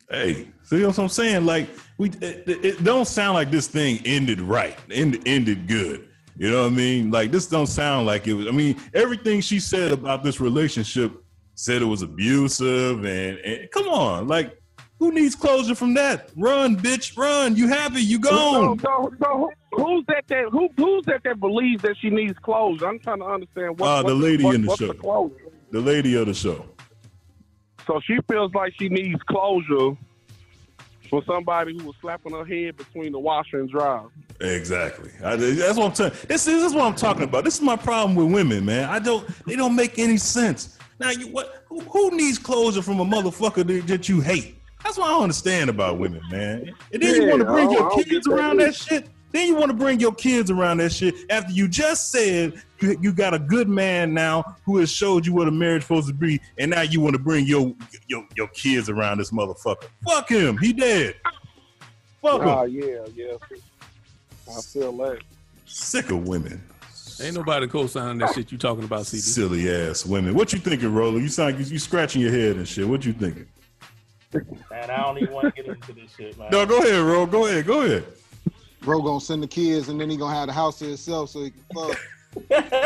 Hey, 0.09 0.47
see 0.63 0.85
what 0.85 0.97
I'm 0.97 1.09
saying? 1.09 1.45
Like 1.45 1.69
we, 1.99 2.11
it, 2.11 2.49
it- 2.49 2.65
it 2.65 2.85
don't 2.85 3.07
sound 3.09 3.35
like 3.35 3.51
this 3.51 3.67
thing 3.67 4.01
ended 4.05 4.41
right, 4.41 4.79
end, 4.91 5.21
ended 5.27 5.67
good. 5.67 6.09
You 6.39 6.51
know 6.51 6.62
what 6.64 6.72
I 6.72 6.74
mean? 6.74 7.11
Like 7.11 7.30
this 7.30 7.47
don't 7.47 7.66
sound 7.66 8.07
like 8.07 8.26
it 8.26 8.34
was. 8.34 8.47
I 8.47 8.51
mean, 8.51 8.76
everything 8.93 9.41
she 9.41 9.59
said 9.59 9.93
about 9.93 10.22
this 10.22 10.41
relationship 10.41 11.12
said 11.55 11.80
it 11.80 11.87
was 11.87 12.03
abusive, 12.03 13.05
and, 13.05 13.39
and 13.39 13.70
come 13.70 13.89
on, 13.89 14.28
like 14.28 14.61
who 14.99 15.12
needs 15.12 15.34
closure 15.34 15.74
from 15.74 15.95
that? 15.95 16.30
Run, 16.37 16.76
bitch, 16.76 17.16
run! 17.16 17.57
You 17.57 17.68
happy? 17.68 18.03
You 18.03 18.20
So, 18.22 18.30
gone? 18.30 18.78
so, 18.80 19.12
so 19.22 19.51
who- 19.72 19.82
who's 19.82 20.05
that? 20.09 20.24
That 20.28 20.49
who, 20.51 20.68
who's 20.76 21.05
that? 21.07 21.22
That 21.24 21.41
believes 21.41 21.82
that 21.82 21.97
she 22.01 22.11
needs 22.11 22.39
closure? 22.41 22.87
I'm 22.89 22.99
trying 22.99 23.18
to 23.20 23.24
understand 23.26 23.78
what. 23.78 23.87
Uh, 23.89 24.03
the 24.03 24.14
lady 24.14 24.45
what- 24.45 24.55
in 24.55 24.62
the 24.62 24.68
what's 24.68 24.80
show. 24.80 24.89
The 24.89 24.95
closure? 24.95 25.34
The 25.70 25.80
lady 25.80 26.14
of 26.16 26.26
the 26.26 26.34
show. 26.34 26.66
So 27.87 28.01
she 28.07 28.18
feels 28.28 28.53
like 28.55 28.74
she 28.78 28.89
needs 28.89 29.20
closure 29.22 29.97
for 31.09 31.23
somebody 31.25 31.77
who 31.77 31.85
was 31.87 31.97
slapping 32.01 32.33
her 32.33 32.45
head 32.45 32.77
between 32.77 33.13
the 33.13 33.19
washer 33.19 33.61
and 33.61 33.71
dryer. 33.71 34.07
Exactly. 34.41 35.11
I, 35.25 35.37
that's 35.37 35.79
what 35.79 35.87
I'm 35.89 35.95
saying. 35.95 36.13
This 36.29 36.47
is, 36.47 36.63
this 36.63 36.65
is 36.65 36.75
what 36.75 36.85
I'm 36.85 36.95
talking 36.95 37.23
about. 37.23 37.45
This 37.45 37.55
is 37.57 37.63
my 37.63 37.77
problem 37.77 38.15
with 38.15 38.33
women, 38.33 38.65
man. 38.65 38.89
I 38.89 38.99
don't. 38.99 39.27
They 39.47 39.57
don't 39.57 39.75
make 39.77 39.99
any 39.99 40.17
sense. 40.17 40.79
Now, 40.99 41.11
you 41.11 41.29
what? 41.29 41.65
Who, 41.69 41.81
who 41.81 42.17
needs 42.17 42.39
closure 42.39 42.83
from 42.83 43.01
a 43.01 43.05
motherfucker 43.05 43.67
that, 43.67 43.87
that 43.87 44.09
you 44.09 44.21
hate? 44.21 44.57
That's 44.85 44.99
what 44.99 45.07
I 45.09 45.11
don't 45.11 45.25
understand 45.25 45.69
about 45.71 45.99
women, 45.99 46.23
man. 46.31 46.73
And 46.93 47.03
then 47.03 47.15
you 47.23 47.29
want 47.29 47.41
to 47.41 47.47
bring 47.47 47.71
your 47.71 47.81
don't- 47.81 47.87
I 47.87 47.89
don't 47.89 48.05
kids 48.05 48.11
get 48.11 48.25
that 48.25 48.33
around 48.33 48.57
that 48.59 48.75
shit. 48.75 49.09
Then 49.33 49.49
you 49.49 49.57
want 49.57 49.70
to 49.70 49.77
bring 49.77 50.01
your 50.01 50.14
kids 50.14 50.51
around 50.51 50.79
that 50.79 50.93
shit 50.93 51.14
after 51.31 51.53
you 51.53 51.68
just 51.68 52.11
said 52.11 52.62
you, 52.81 52.97
you 53.01 53.12
got 53.12 53.35
a 53.35 53.39
good 53.39 53.68
man 53.68 54.14
now 54.14 54.57
who 54.64 54.79
has 54.79 54.91
showed 54.91 55.27
you 55.27 55.35
what 55.35 55.49
a 55.49 55.51
marriage 55.51 55.83
supposed 55.83 56.09
to 56.09 56.14
be, 56.14 56.41
and 56.59 56.70
now 56.70 56.83
you 56.83 57.01
want 57.01 57.14
to 57.14 57.22
bring 57.22 57.47
your 57.47 57.74
your 58.09 58.27
your 58.37 58.49
kids 58.49 58.89
around 58.89 59.18
this 59.18 59.31
motherfucker. 59.31 59.89
Fuck 60.05 60.31
him. 60.31 60.57
He 60.59 60.72
dead. 60.72 61.16
Fuck 62.22 62.41
ah, 62.43 62.43
him. 62.43 62.49
Oh 62.49 62.64
yeah, 62.64 63.07
yeah. 63.14 63.37
I 64.57 64.61
feel 64.61 64.93
that. 64.99 65.20
Sick 65.66 66.11
of 66.11 66.27
women. 66.27 66.62
Ain't 67.20 67.35
nobody 67.35 67.66
co-signing 67.66 68.18
that 68.18 68.35
shit 68.35 68.53
you 68.53 68.59
talking 68.59 68.85
about, 68.85 69.01
CB. 69.01 69.20
Silly 69.20 69.70
ass 69.70 70.05
women. 70.05 70.35
What 70.35 70.53
you 70.53 70.59
thinking, 70.59 70.93
Roller? 70.93 71.18
You 71.18 71.29
sound 71.29 71.59
you, 71.59 71.64
you 71.64 71.79
scratching 71.79 72.20
your 72.20 72.31
head 72.31 72.57
and 72.57 72.68
shit. 72.68 72.87
What 72.87 73.05
you 73.07 73.14
thinking? 73.14 73.47
Man, 74.70 74.91
I 74.91 75.03
don't 75.03 75.18
even 75.18 75.33
want 75.33 75.55
to 75.55 75.62
get 75.62 75.74
into 75.74 75.93
this 75.95 76.14
shit, 76.14 76.37
man. 76.39 76.49
No, 76.53 76.66
go 76.66 76.79
ahead, 76.79 77.01
Ro. 77.01 77.24
Go 77.27 77.47
ahead. 77.47 77.66
Go 77.66 77.83
ahead. 77.83 78.05
Bro 78.83 79.03
gonna 79.03 79.20
send 79.20 79.43
the 79.43 79.49
kids 79.49 79.89
and 79.89 80.01
then 80.01 80.09
he 80.11 80.16
gonna 80.16 80.35
have 80.35 80.47
the 80.47 80.53
house 80.53 80.79
to 80.79 80.85
himself 80.87 81.31
so 81.31 81.43
he 81.45 81.51
can 81.51 81.64
fuck. 81.74 81.99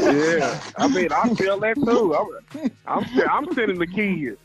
Yeah, 0.00 0.60
I 0.78 0.88
mean, 0.88 1.12
I 1.12 1.34
feel 1.34 1.58
that 1.60 1.74
too. 1.76 2.14
I'm, 2.14 2.70
I'm, 2.86 3.20
I'm 3.30 3.54
sending 3.54 3.78
the 3.78 3.86
kids. 3.86 4.38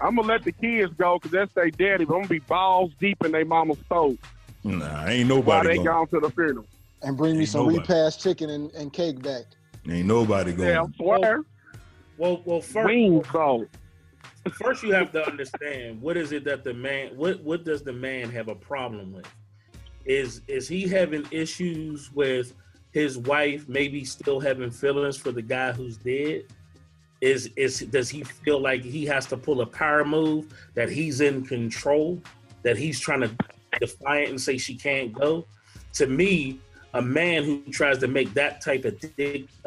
I'm 0.00 0.16
gonna 0.16 0.22
let 0.22 0.44
the 0.44 0.52
kids 0.52 0.92
go 0.96 1.18
because 1.18 1.30
that's 1.30 1.52
their 1.52 1.70
daddy. 1.70 2.04
But 2.06 2.14
I'm 2.14 2.20
gonna 2.22 2.28
be 2.28 2.38
balls 2.40 2.92
deep 2.98 3.22
in 3.24 3.32
their 3.32 3.44
mama's 3.44 3.78
throat 3.88 4.18
Nah, 4.64 5.06
ain't 5.06 5.28
while 5.28 5.38
nobody 5.38 5.68
they 5.68 5.74
going. 5.76 5.86
gone 5.86 6.08
to 6.08 6.20
the 6.20 6.30
funeral. 6.30 6.66
And 7.02 7.16
bring 7.16 7.38
me 7.38 7.44
some 7.46 7.60
nobody. 7.66 7.78
repast 7.80 8.20
chicken 8.22 8.50
and, 8.50 8.70
and 8.72 8.92
cake 8.92 9.22
back. 9.22 9.44
Ain't 9.88 10.06
nobody 10.08 10.52
going. 10.52 10.68
Yeah, 10.70 10.82
I 10.82 10.86
swear. 10.96 11.42
Well, 12.16 12.42
well, 12.44 12.60
first, 12.62 12.86
Wings 12.86 13.26
though. 13.32 13.66
first 14.52 14.82
you 14.82 14.92
have 14.94 15.12
to 15.12 15.26
understand 15.26 16.00
what 16.00 16.16
is 16.16 16.32
it 16.32 16.44
that 16.44 16.64
the 16.64 16.72
man 16.74 17.16
what 17.16 17.42
what 17.42 17.64
does 17.64 17.82
the 17.82 17.92
man 17.92 18.30
have 18.30 18.48
a 18.48 18.54
problem 18.54 19.12
with 19.12 19.26
is 20.06 20.40
is 20.46 20.68
he 20.68 20.86
having 20.86 21.26
issues 21.30 22.12
with 22.12 22.52
his 22.92 23.18
wife 23.18 23.68
maybe 23.68 24.04
still 24.04 24.40
having 24.40 24.70
feelings 24.70 25.16
for 25.16 25.32
the 25.32 25.42
guy 25.42 25.72
who's 25.72 25.96
dead? 25.96 26.44
Is 27.20 27.50
is 27.56 27.80
does 27.80 28.08
he 28.08 28.22
feel 28.22 28.60
like 28.60 28.82
he 28.82 29.04
has 29.06 29.26
to 29.26 29.36
pull 29.36 29.60
a 29.60 29.66
power 29.66 30.04
move 30.04 30.54
that 30.74 30.88
he's 30.88 31.20
in 31.20 31.44
control 31.44 32.20
that 32.62 32.76
he's 32.76 33.00
trying 33.00 33.20
to 33.20 33.30
defy 33.80 34.20
it 34.20 34.30
and 34.30 34.40
say 34.40 34.56
she 34.56 34.74
can't 34.74 35.12
go? 35.12 35.46
To 35.94 36.06
me 36.06 36.60
a 36.94 37.02
man 37.02 37.44
who 37.44 37.60
tries 37.70 37.98
to 37.98 38.08
make 38.08 38.32
that 38.34 38.60
type 38.62 38.84
of 38.84 39.02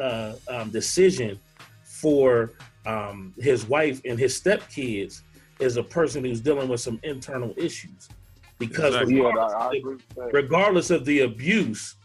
uh, 0.00 0.34
um, 0.48 0.70
decision 0.70 1.38
for 1.84 2.52
um, 2.86 3.32
his 3.38 3.66
wife 3.66 4.00
and 4.04 4.18
his 4.18 4.40
stepkids 4.40 5.20
is 5.60 5.76
a 5.76 5.82
person 5.82 6.24
who's 6.24 6.40
dealing 6.40 6.68
with 6.68 6.80
some 6.80 6.98
internal 7.02 7.54
issues 7.56 8.08
because 8.60 8.94
Exactly. 8.94 9.16
Yeah, 9.16 9.22
regardless, 9.24 9.54
I, 9.54 9.58
I 9.58 9.64
of 9.66 9.72
the- 9.72 9.78
agree 9.78 9.94
with 9.94 10.08
that. 10.14 10.32
regardless 10.32 10.90
of 10.90 11.04
the 11.04 11.20
abuse 11.20 11.96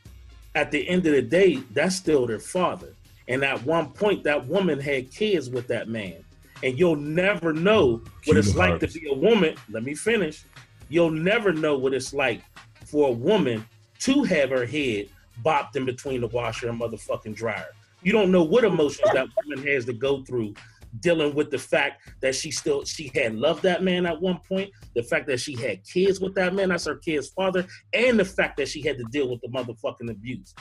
at 0.55 0.71
the 0.71 0.87
end 0.89 1.05
of 1.05 1.11
the 1.13 1.21
day 1.21 1.57
that's 1.73 1.95
still 1.95 2.25
their 2.25 2.39
father. 2.39 2.93
And 3.27 3.43
at 3.43 3.63
one 3.63 3.89
point 3.91 4.23
that 4.23 4.47
woman 4.47 4.79
had 4.79 5.11
kids 5.11 5.49
with 5.49 5.67
that 5.67 5.87
man. 5.89 6.23
And 6.63 6.79
you'll 6.79 6.95
never 6.95 7.53
know 7.53 8.01
what 8.25 8.37
it's 8.37 8.47
Cute 8.47 8.57
like 8.57 8.79
to 8.79 8.87
be 8.87 9.07
a 9.09 9.13
woman. 9.13 9.55
Let 9.69 9.83
me 9.83 9.93
finish. 9.93 10.43
You'll 10.89 11.11
never 11.11 11.51
know 11.51 11.77
what 11.77 11.93
it's 11.93 12.13
like 12.13 12.41
for 12.85 13.09
a 13.09 13.11
woman 13.11 13.65
to 13.99 14.23
have 14.23 14.49
her 14.51 14.65
head 14.65 15.09
bopped 15.43 15.75
in 15.75 15.83
between 15.85 16.21
the 16.21 16.27
washer 16.27 16.69
and 16.69 16.79
motherfucking 16.79 17.35
dryer. 17.35 17.67
You 18.03 18.11
don't 18.13 18.31
know 18.31 18.43
what 18.43 18.63
emotions 18.63 19.09
that 19.13 19.27
woman 19.43 19.65
has 19.67 19.83
to 19.85 19.93
go 19.93 20.23
through 20.23 20.53
dealing 20.99 21.33
with 21.35 21.51
the 21.51 21.57
fact 21.57 22.09
that 22.21 22.35
she 22.35 22.51
still 22.51 22.83
she 22.85 23.11
had 23.15 23.35
loved 23.35 23.63
that 23.63 23.83
man 23.83 24.05
at 24.05 24.19
one 24.19 24.39
point 24.47 24.69
the 24.95 25.03
fact 25.03 25.27
that 25.27 25.39
she 25.39 25.55
had 25.55 25.83
kids 25.85 26.19
with 26.19 26.33
that 26.35 26.53
man 26.53 26.69
that's 26.69 26.85
her 26.85 26.95
kid's 26.95 27.29
father 27.29 27.65
and 27.93 28.19
the 28.19 28.25
fact 28.25 28.57
that 28.57 28.67
she 28.67 28.81
had 28.81 28.97
to 28.97 29.03
deal 29.11 29.29
with 29.29 29.41
the 29.41 29.47
motherfucking 29.47 30.09
abuse 30.09 30.53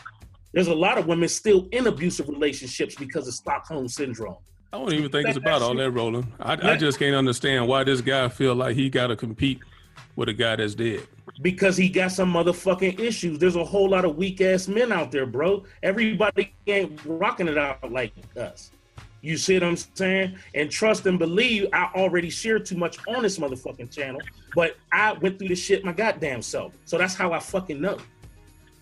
there's 0.52 0.68
a 0.68 0.74
lot 0.74 0.98
of 0.98 1.06
women 1.06 1.28
still 1.28 1.68
in 1.72 1.86
abusive 1.86 2.28
relationships 2.28 2.94
because 2.94 3.26
of 3.28 3.34
stockholm 3.34 3.88
syndrome 3.88 4.36
I 4.72 4.78
don't 4.78 4.92
even 4.92 5.08
think 5.08 5.28
it's 5.28 5.36
about 5.38 5.62
all 5.62 5.76
that, 5.76 5.90
Roland. 5.92 6.32
I, 6.40 6.72
I 6.72 6.76
just 6.76 6.98
can't 6.98 7.14
understand 7.14 7.68
why 7.68 7.84
this 7.84 8.00
guy 8.00 8.28
feel 8.28 8.56
like 8.56 8.74
he 8.74 8.90
got 8.90 9.06
to 9.06 9.14
compete 9.14 9.60
with 10.16 10.28
a 10.28 10.32
guy 10.32 10.56
that's 10.56 10.74
dead. 10.74 11.06
because 11.42 11.76
he 11.76 11.88
got 11.88 12.12
some 12.12 12.32
motherfucking 12.32 12.98
issues. 12.98 13.38
There's 13.38 13.54
a 13.56 13.64
whole 13.64 13.88
lot 13.88 14.04
of 14.04 14.16
weak 14.16 14.40
ass 14.40 14.68
men 14.68 14.90
out 14.92 15.10
there, 15.10 15.26
bro. 15.26 15.64
Everybody 15.82 16.52
ain't 16.66 17.00
rocking 17.04 17.48
it 17.48 17.56
out 17.58 17.90
like 17.92 18.12
us. 18.36 18.70
You 19.24 19.38
see 19.38 19.54
what 19.54 19.62
I'm 19.62 19.76
saying? 19.76 20.36
And 20.54 20.70
trust 20.70 21.06
and 21.06 21.18
believe, 21.18 21.68
I 21.72 21.88
already 21.94 22.28
shared 22.28 22.66
too 22.66 22.76
much 22.76 22.98
on 23.08 23.22
this 23.22 23.38
motherfucking 23.38 23.90
channel, 23.90 24.20
but 24.54 24.76
I 24.92 25.14
went 25.14 25.38
through 25.38 25.48
this 25.48 25.58
shit 25.58 25.82
my 25.82 25.94
goddamn 25.94 26.42
self. 26.42 26.74
So 26.84 26.98
that's 26.98 27.14
how 27.14 27.32
I 27.32 27.38
fucking 27.38 27.80
know. 27.80 27.96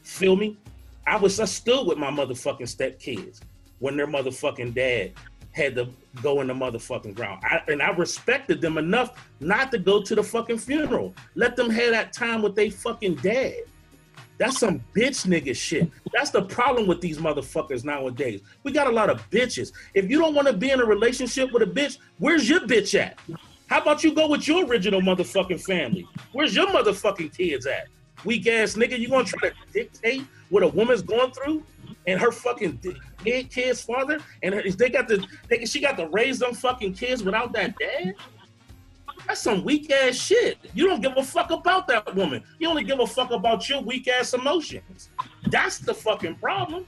Feel 0.02 0.34
me? 0.34 0.58
I 1.06 1.16
was 1.16 1.38
I 1.38 1.44
stood 1.44 1.86
with 1.86 1.96
my 1.96 2.10
motherfucking 2.10 2.62
stepkids 2.62 3.38
when 3.78 3.96
their 3.96 4.08
motherfucking 4.08 4.74
dad 4.74 5.12
had 5.52 5.76
to 5.76 5.88
go 6.22 6.40
in 6.40 6.48
the 6.48 6.54
motherfucking 6.54 7.14
ground. 7.14 7.40
I, 7.44 7.62
and 7.68 7.80
I 7.80 7.90
respected 7.90 8.60
them 8.60 8.78
enough 8.78 9.28
not 9.38 9.70
to 9.70 9.78
go 9.78 10.02
to 10.02 10.14
the 10.16 10.24
fucking 10.24 10.58
funeral. 10.58 11.14
Let 11.36 11.54
them 11.54 11.70
have 11.70 11.92
that 11.92 12.12
time 12.12 12.42
with 12.42 12.56
they 12.56 12.68
fucking 12.68 13.16
dad. 13.16 13.58
That's 14.38 14.58
some 14.58 14.82
bitch 14.94 15.26
nigga 15.26 15.54
shit. 15.54 15.90
That's 16.12 16.30
the 16.30 16.42
problem 16.42 16.86
with 16.86 17.00
these 17.00 17.18
motherfuckers 17.18 17.84
nowadays. 17.84 18.40
We 18.62 18.72
got 18.72 18.86
a 18.86 18.90
lot 18.90 19.10
of 19.10 19.28
bitches. 19.30 19.72
If 19.94 20.10
you 20.10 20.18
don't 20.18 20.34
want 20.34 20.48
to 20.48 20.52
be 20.52 20.70
in 20.70 20.80
a 20.80 20.84
relationship 20.84 21.52
with 21.52 21.62
a 21.62 21.66
bitch, 21.66 21.98
where's 22.18 22.48
your 22.48 22.60
bitch 22.60 22.98
at? 22.98 23.18
How 23.66 23.80
about 23.80 24.04
you 24.04 24.14
go 24.14 24.28
with 24.28 24.46
your 24.46 24.66
original 24.66 25.00
motherfucking 25.00 25.62
family? 25.62 26.06
Where's 26.32 26.54
your 26.54 26.66
motherfucking 26.66 27.36
kids 27.36 27.66
at? 27.66 27.88
Weak 28.24 28.46
ass 28.46 28.74
nigga, 28.74 28.98
you 28.98 29.08
gonna 29.08 29.24
try 29.24 29.50
to 29.50 29.54
dictate 29.72 30.24
what 30.50 30.62
a 30.62 30.68
woman's 30.68 31.02
going 31.02 31.32
through 31.32 31.64
and 32.06 32.20
her 32.20 32.32
fucking 32.32 32.80
dead 33.24 33.50
kid's 33.50 33.80
father, 33.82 34.18
and 34.42 34.54
they 34.76 34.88
got 34.88 35.08
to, 35.08 35.24
they, 35.48 35.64
she 35.64 35.80
got 35.80 35.96
to 35.96 36.08
raise 36.08 36.38
them 36.38 36.54
fucking 36.54 36.94
kids 36.94 37.22
without 37.22 37.52
that 37.52 37.74
dad. 37.78 38.14
That's 39.26 39.40
some 39.40 39.64
weak 39.64 39.90
ass 39.90 40.14
shit. 40.16 40.58
You 40.74 40.86
don't 40.88 41.00
give 41.00 41.12
a 41.16 41.22
fuck 41.22 41.50
about 41.50 41.86
that 41.88 42.14
woman. 42.14 42.42
You 42.58 42.68
only 42.68 42.84
give 42.84 43.00
a 43.00 43.06
fuck 43.06 43.30
about 43.30 43.68
your 43.68 43.80
weak 43.80 44.08
ass 44.08 44.34
emotions. 44.34 45.10
That's 45.50 45.78
the 45.78 45.94
fucking 45.94 46.36
problem. 46.36 46.86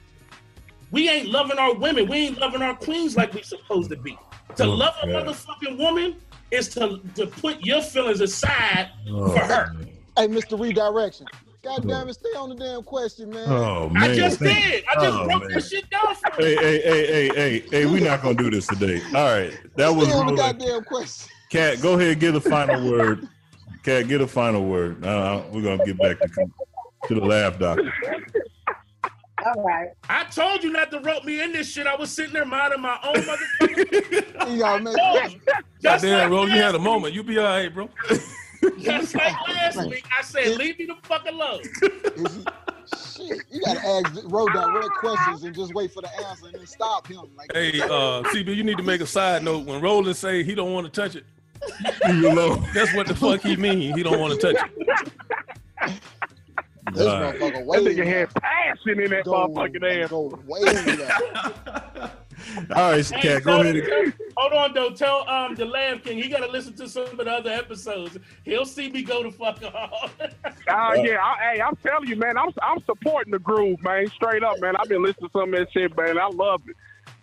We 0.91 1.09
ain't 1.09 1.29
loving 1.29 1.59
our 1.59 1.75
women. 1.75 2.09
We 2.09 2.27
ain't 2.27 2.39
loving 2.39 2.63
our 2.63 2.75
queens 2.77 3.17
like 3.17 3.33
we 3.35 3.43
supposed 3.43 3.91
to 3.91 3.97
be. 3.97 4.19
To 4.57 4.65
Oh, 4.65 4.71
love 4.71 4.95
a 5.03 5.07
God. 5.11 5.27
motherfucking 5.27 5.79
woman 5.79 6.17
is 6.51 6.69
to, 6.71 7.01
to 7.17 7.27
put 7.27 7.61
your 7.65 7.83
feelings 7.83 8.21
aside 8.21 8.91
Oh, 9.11 9.33
for 9.33 9.41
her. 9.41 9.75
Hey, 10.17 10.29
Mr. 10.29 10.59
Redirection. 10.61 11.27
God 11.65 11.89
damn 11.89 12.07
oh. 12.07 12.11
it, 12.11 12.15
stay 12.15 12.29
on 12.37 12.51
the 12.51 12.55
damn 12.57 12.83
question, 12.83 13.31
man. 13.31 13.49
Oh 13.49 13.89
man. 13.89 14.03
I 14.11 14.15
just 14.15 14.39
Thank- 14.39 14.63
did. 14.63 14.85
I 14.91 15.03
just 15.03 15.19
Oh, 15.19 15.25
broke 15.25 15.41
man. 15.45 15.53
that 15.53 15.65
shit 15.65 15.89
down 15.89 16.15
for 16.15 16.43
Hey, 16.43 16.51
you. 16.53 16.59
hey, 16.59 16.83
hey, 16.83 17.07
hey, 17.07 17.29
hey, 17.35 17.59
hey, 17.71 17.87
we're 17.87 18.05
not 18.07 18.23
gonna 18.23 18.35
do 18.35 18.51
this 18.51 18.67
today. 18.67 19.01
All 19.15 19.25
right. 19.25 19.53
That 19.77 19.89
was 19.89 20.09
Stay 20.09 20.15
on 20.17 20.27
the 20.27 20.35
goddamn 20.37 20.85
question. 20.85 21.31
Kat, 21.55 21.81
go 21.81 21.93
ahead, 21.97 22.19
get 22.19 22.35
a 22.35 22.41
final 22.41 22.91
word. 22.91 23.29
Kat, 23.85 24.09
get 24.09 24.21
a 24.21 24.27
final 24.27 24.65
word. 24.65 25.07
Uh, 25.07 25.41
we're 25.53 25.63
gonna 25.63 25.85
get 25.87 25.97
back 25.97 26.19
to 26.19 26.51
to 27.07 27.15
the 27.15 27.21
Laff 27.21 27.61
Doctor. 27.61 27.93
All 29.47 29.63
right. 29.63 29.91
I 30.09 30.25
told 30.25 30.65
you 30.65 30.73
not 30.73 30.91
to 30.91 30.99
rope 30.99 31.25
me 31.25 31.41
in 31.41 31.53
this 31.53 31.71
shit. 31.71 31.87
I 31.87 31.95
was 31.95 32.11
sitting 32.11 32.33
there 32.33 32.45
minding 32.45 32.81
my 32.81 32.99
own 33.05 33.15
motherfucking 33.15 34.59
Y'all 34.59 34.81
make 34.81 34.97
Just 35.81 36.03
Damn, 36.03 36.23
like 36.23 36.31
Roland, 36.31 36.55
you 36.55 36.61
had 36.61 36.75
a 36.75 36.79
moment. 36.81 37.15
You 37.15 37.23
be 37.23 37.39
all 37.39 37.45
right, 37.45 37.73
bro. 37.73 37.89
Just 38.81 39.15
like 39.15 39.49
last 39.49 39.89
week, 39.89 40.07
I 40.19 40.25
said, 40.25 40.57
leave 40.57 40.77
me 40.81 40.87
the 40.87 40.97
fuck 41.05 41.25
alone. 41.29 41.63
shit. 43.15 43.45
You 43.53 43.61
gotta 43.65 43.87
ask 43.87 44.23
Road 44.25 44.53
direct 44.53 44.91
questions 44.95 45.45
and 45.45 45.55
just 45.55 45.73
wait 45.73 45.93
for 45.93 46.03
the 46.03 46.11
answer 46.27 46.47
and 46.47 46.57
then 46.57 46.67
stop 46.67 47.07
him. 47.07 47.29
Like, 47.37 47.53
Hey, 47.53 47.81
uh, 47.81 48.25
CB, 48.25 48.57
you 48.57 48.65
need 48.65 48.77
to 48.79 48.83
make 48.83 49.01
a 49.03 49.07
side 49.07 49.45
note. 49.45 49.67
When 49.67 49.81
Roland 49.81 50.17
say 50.17 50.43
he 50.43 50.57
don't 50.57 50.73
want 50.73 50.93
to 50.93 51.01
touch 51.01 51.15
it, 51.15 51.25
leave 52.09 52.25
it 52.25 52.33
alone. 52.33 52.67
That's 52.75 52.95
what 52.95 53.07
the 53.07 53.15
fuck 53.15 53.41
he 53.43 53.57
mean. 53.57 53.97
He 53.97 54.03
don't 54.03 54.19
want 54.21 54.39
to 54.41 54.53
touch 54.55 54.63
it. 54.77 56.01
This 56.93 57.07
All 57.07 57.21
right. 57.21 57.35
motherfucker 57.41 57.53
That 57.55 57.67
way 57.67 57.79
nigga 57.79 58.07
had 58.07 58.35
passion 58.35 59.01
in 59.01 59.11
that 59.11 59.25
motherfucking 59.25 60.05
ass. 60.05 60.11
Go 60.11 60.39
way 60.47 60.97
down. 60.97 62.11
All 62.77 62.91
right, 62.93 63.05
Hey, 63.09 63.21
Kat, 63.21 63.43
go 63.43 63.57
so- 63.57 63.61
ahead. 63.63 63.77
And, 63.77 64.15
Hold 64.37 64.53
on 64.53 64.75
though. 64.75 64.91
Tell 64.91 65.29
um 65.29 65.55
the 65.55 65.65
Lamb 65.65 66.01
King 66.01 66.19
he 66.21 66.29
gotta 66.29 66.49
listen 66.51 66.75
to 66.75 66.89
some 66.89 67.05
of 67.05 67.17
the 67.19 67.31
other 67.31 67.51
episodes. 67.51 68.19
He'll 68.45 68.67
see 68.67 68.91
me 68.91 69.03
go 69.03 69.23
to 69.23 69.31
fuck 69.31 69.63
off. 69.63 70.15
Oh 70.21 70.33
yeah, 70.69 71.19
I, 71.23 71.55
hey, 71.55 71.61
I'm 71.63 71.77
telling 71.77 72.09
you, 72.09 72.17
man, 72.17 72.37
I'm 72.37 72.51
I'm 72.61 72.83
supporting 72.85 73.31
the 73.33 73.39
groove, 73.39 73.81
man. 73.83 74.09
Straight 74.09 74.43
up, 74.43 74.61
man. 74.61 74.75
I've 74.77 74.89
been 74.89 75.03
listening 75.03 75.31
to 75.31 75.39
some 75.39 75.55
of 75.55 75.59
that 75.61 75.73
shit, 75.73 75.97
man. 75.97 76.19
I 76.19 76.27
love 76.29 76.63
it. 76.67 76.77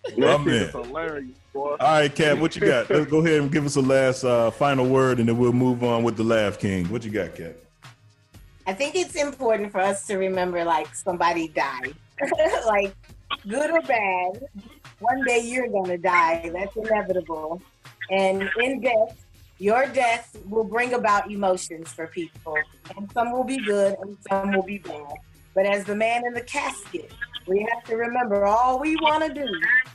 My 0.03 0.09
That 0.25 0.37
shit 0.37 0.45
man. 0.47 0.55
is 0.55 0.71
hilarious, 0.71 1.37
boy. 1.53 1.69
all 1.69 1.77
right, 1.79 2.13
Kat, 2.13 2.39
what 2.39 2.55
you 2.55 2.61
got? 2.61 2.89
Let's 2.89 3.09
go 3.09 3.19
ahead 3.19 3.39
and 3.41 3.51
give 3.51 3.65
us 3.65 3.75
a 3.75 3.81
last 3.81 4.23
uh, 4.23 4.51
final 4.51 4.87
word, 4.87 5.19
and 5.19 5.29
then 5.29 5.37
we'll 5.37 5.53
move 5.53 5.83
on 5.83 6.03
with 6.03 6.17
the 6.17 6.23
Laugh 6.23 6.57
King. 6.59 6.85
What 6.87 7.03
you 7.03 7.11
got, 7.11 7.35
Kat? 7.35 7.55
I 8.67 8.73
think 8.73 8.95
it's 8.95 9.15
important 9.15 9.71
for 9.71 9.79
us 9.79 10.05
to 10.07 10.17
remember 10.17 10.63
like 10.63 10.93
somebody 10.95 11.47
died. 11.49 11.93
like 12.65 12.93
good 13.47 13.69
or 13.71 13.81
bad, 13.81 14.43
one 14.99 15.23
day 15.25 15.39
you're 15.39 15.67
gonna 15.67 15.97
die. 15.97 16.49
That's 16.53 16.75
inevitable. 16.75 17.61
And 18.09 18.49
in 18.61 18.81
death, 18.81 19.25
your 19.57 19.85
death 19.87 20.35
will 20.49 20.63
bring 20.63 20.93
about 20.93 21.31
emotions 21.31 21.89
for 21.91 22.07
people. 22.07 22.55
And 22.95 23.11
some 23.11 23.31
will 23.31 23.43
be 23.43 23.57
good 23.63 23.95
and 24.01 24.17
some 24.29 24.51
will 24.53 24.63
be 24.63 24.79
bad. 24.79 25.13
But 25.55 25.65
as 25.65 25.85
the 25.85 25.95
man 25.95 26.25
in 26.25 26.33
the 26.33 26.41
casket, 26.41 27.11
we 27.47 27.67
have 27.71 27.83
to 27.85 27.95
remember 27.95 28.45
all 28.45 28.79
we 28.79 28.95
want 28.97 29.23
to 29.23 29.33
do 29.33 29.47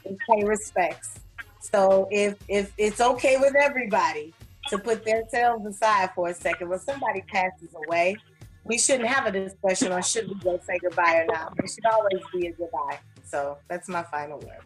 is 0.05 0.17
pay 0.31 0.45
respects. 0.45 1.21
So 1.61 2.09
if 2.11 2.37
if 2.49 2.73
it's 2.79 3.01
okay 3.01 3.37
with 3.39 3.55
everybody 3.57 4.35
to 4.69 4.79
put 4.79 5.05
themselves 5.05 5.65
aside 5.67 6.11
for 6.15 6.29
a 6.29 6.35
second 6.35 6.69
when 6.69 6.79
somebody 6.79 7.23
passes 7.33 7.69
away, 7.87 8.17
we 8.65 8.79
shouldn't 8.79 9.09
have 9.09 9.27
a 9.27 9.33
discussion 9.33 9.93
on 9.93 10.03
should 10.03 10.29
we 10.29 10.35
go 10.37 10.59
say 10.67 10.79
goodbye 10.79 11.23
or 11.23 11.27
not. 11.27 11.55
It 11.59 11.71
should 11.71 11.87
always 11.87 12.23
be 12.33 12.49
a 12.49 12.53
goodbye. 12.53 12.99
So 13.25 13.59
that's 13.69 13.89
my 13.89 14.03
final 14.05 14.39
word. 14.39 14.61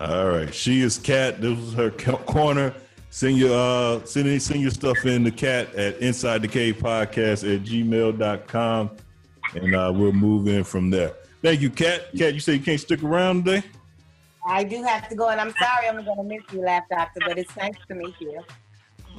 All 0.00 0.28
right, 0.28 0.52
she 0.52 0.80
is 0.80 0.98
Kat. 0.98 1.40
This 1.40 1.56
was 1.56 1.74
her 1.74 1.90
corner. 1.90 2.74
Send 3.10 3.36
your 3.36 3.52
uh, 3.52 4.04
send, 4.04 4.42
send 4.42 4.62
your 4.62 4.70
stuff 4.70 5.04
in 5.04 5.22
the 5.22 5.30
cat 5.30 5.74
at 5.74 5.98
inside 5.98 6.42
the 6.42 6.48
cave 6.48 6.76
podcast 6.78 7.44
at 7.54 7.62
gmail.com 7.62 8.90
and 9.54 9.74
uh, 9.74 9.92
we'll 9.94 10.12
move 10.12 10.48
in 10.48 10.64
from 10.64 10.90
there. 10.90 11.12
Thank 11.42 11.60
you, 11.60 11.70
Kat. 11.70 12.06
Kat, 12.16 12.34
you 12.34 12.40
say 12.40 12.54
you 12.54 12.60
can't 12.60 12.80
stick 12.80 13.02
around 13.02 13.44
today? 13.44 13.66
I 14.46 14.62
do 14.64 14.82
have 14.84 15.08
to 15.08 15.14
go, 15.14 15.28
and 15.28 15.40
I'm 15.40 15.52
sorry 15.58 15.88
I'm 15.88 16.04
going 16.04 16.16
to 16.16 16.22
miss 16.22 16.42
you, 16.52 16.60
Laff 16.60 16.84
Doctor, 16.88 17.20
but 17.26 17.38
it's 17.38 17.54
nice 17.56 17.74
to 17.88 17.94
meet 17.94 18.14
you. 18.20 18.42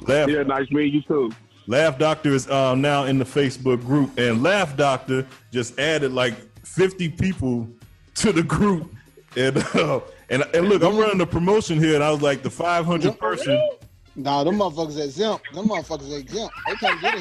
Laugh, 0.02 0.28
Yeah, 0.28 0.42
nice 0.42 0.70
meeting 0.70 0.94
you 0.94 1.02
too. 1.02 1.32
Laff 1.66 1.98
Doctor 1.98 2.30
is 2.30 2.48
uh, 2.48 2.74
now 2.74 3.04
in 3.04 3.18
the 3.18 3.24
Facebook 3.24 3.80
group, 3.84 4.18
and 4.18 4.42
Laff 4.42 4.76
Doctor 4.76 5.26
just 5.50 5.78
added 5.78 6.12
like 6.12 6.34
50 6.66 7.10
people 7.10 7.68
to 8.16 8.32
the 8.32 8.42
group. 8.42 8.92
And 9.36 9.58
uh, 9.74 10.00
and, 10.30 10.44
and 10.54 10.68
look, 10.68 10.82
I'm 10.82 10.96
running 10.96 11.20
a 11.20 11.26
promotion 11.26 11.78
here, 11.78 11.94
and 11.94 12.04
I 12.04 12.10
was 12.10 12.22
like 12.22 12.42
the 12.42 12.50
500 12.50 13.18
person. 13.18 13.70
Nah, 14.16 14.44
them 14.44 14.56
motherfuckers 14.56 15.02
exempt. 15.02 15.44
Them 15.54 15.68
motherfuckers 15.68 16.16
exempt. 16.18 16.54
They 16.66 16.74
can't 16.76 17.00
get 17.00 17.14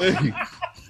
in. 0.00 0.34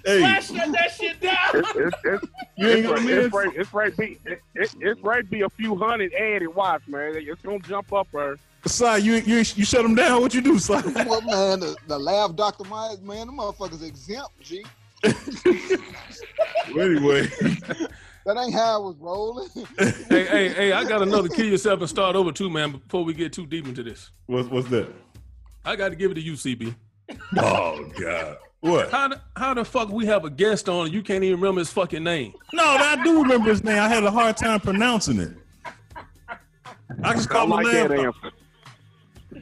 Hey, 0.05 0.13
hey, 0.13 0.19
Flash 0.19 0.47
shut 0.47 0.71
that 0.71 0.91
shit 0.91 1.19
down. 1.19 1.35
It's, 1.53 1.69
it's, 1.75 1.95
it's, 2.05 2.23
You 2.57 2.67
ain't 2.69 2.79
it's, 2.79 2.87
gonna 2.87 3.01
right- 3.01 3.09
it's 3.25 3.33
right. 3.33 3.55
It's 3.55 3.73
right. 3.73 3.97
Be 3.97 4.19
it, 4.25 4.41
it, 4.53 4.75
it's 4.79 5.01
right. 5.01 5.29
Be 5.29 5.41
a 5.41 5.49
few 5.49 5.75
hundred 5.75 6.13
added. 6.13 6.47
Watch, 6.49 6.87
man. 6.87 7.13
It's 7.15 7.41
gonna 7.41 7.59
jump 7.59 7.91
up 7.91 8.07
her. 8.13 8.37
Sly, 8.67 8.97
you 8.97 9.15
you 9.15 9.37
you 9.37 9.65
shut 9.65 9.83
them 9.83 9.95
down. 9.95 10.21
What 10.21 10.33
you 10.33 10.41
do, 10.41 10.57
Sly? 10.59 10.81
Well, 11.07 11.21
man, 11.21 11.59
the, 11.59 11.75
the 11.87 11.97
laugh 11.99 12.35
Dr. 12.35 12.63
Myers, 12.67 13.01
man, 13.01 13.27
them 13.27 13.37
motherfuckers 13.37 13.83
exempt, 13.83 14.39
G. 14.41 14.63
Well, 16.73 16.89
anyway, 16.91 17.27
That 18.25 18.37
ain't 18.37 18.55
how 18.55 18.81
it 18.81 18.85
was 18.85 18.95
rolling. 18.99 19.49
hey, 20.09 20.25
hey, 20.25 20.49
hey, 20.49 20.71
I 20.71 20.83
got 20.83 21.03
another 21.03 21.29
kill 21.29 21.45
yourself 21.45 21.79
and 21.81 21.87
start 21.89 22.15
over 22.15 22.31
too, 22.31 22.49
man, 22.49 22.71
before 22.71 23.03
we 23.05 23.13
get 23.13 23.31
too 23.33 23.45
deep 23.45 23.67
into 23.67 23.83
this. 23.83 24.09
what's 24.25 24.49
what's 24.49 24.67
that? 24.69 24.91
I 25.63 25.75
got 25.75 25.89
to 25.89 25.95
give 25.95 26.09
it 26.11 26.15
to 26.15 26.21
you, 26.21 26.33
CB. 26.33 26.73
Oh 27.37 27.85
God, 27.99 28.37
what? 28.65 28.91
How 28.91 29.07
the, 29.09 29.21
how 29.35 29.53
the 29.53 29.63
fuck 29.65 29.89
we 29.89 30.05
have 30.05 30.25
a 30.25 30.29
guest 30.29 30.67
on 30.69 30.85
and 30.87 30.93
you 30.93 31.01
can't 31.03 31.23
even 31.23 31.39
remember 31.39 31.59
his 31.59 31.71
fucking 31.71 32.03
name? 32.03 32.33
No, 32.53 32.63
I 32.63 33.01
do 33.03 33.21
remember 33.21 33.49
his 33.49 33.63
name. 33.63 33.77
I 33.79 33.87
had 33.87 34.03
a 34.03 34.11
hard 34.11 34.37
time 34.37 34.59
pronouncing 34.59 35.19
it. 35.19 35.33
I 37.03 37.13
just 37.13 37.29
I 37.29 37.33
call 37.33 37.43
him 37.45 37.49
like 37.51 37.65
that 37.67 37.89
Laugh. 37.91 37.99
answer. 37.99 38.31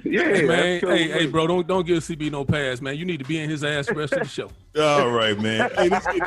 Yeah, 0.06 0.24
Hey, 0.24 0.46
man, 0.48 0.80
hey, 0.82 1.08
hey, 1.08 1.26
bro, 1.28 1.48
don't 1.48 1.66
don't 1.68 1.86
give 1.86 2.04
CB 2.04 2.32
no 2.32 2.44
pass, 2.44 2.82
man. 2.82 2.98
You 2.98 3.06
need 3.06 3.20
to 3.20 3.26
be 3.26 3.40
in 3.40 3.50
his 3.50 3.64
ass 3.64 3.86
the 3.86 3.94
rest 3.94 4.14
of 4.14 4.20
the 4.24 4.28
show. 4.28 4.50
All 4.80 5.12
right, 5.12 5.40
man. 5.40 5.70
Hey, 5.76 5.88
let's 5.88 6.06
get, 6.08 6.22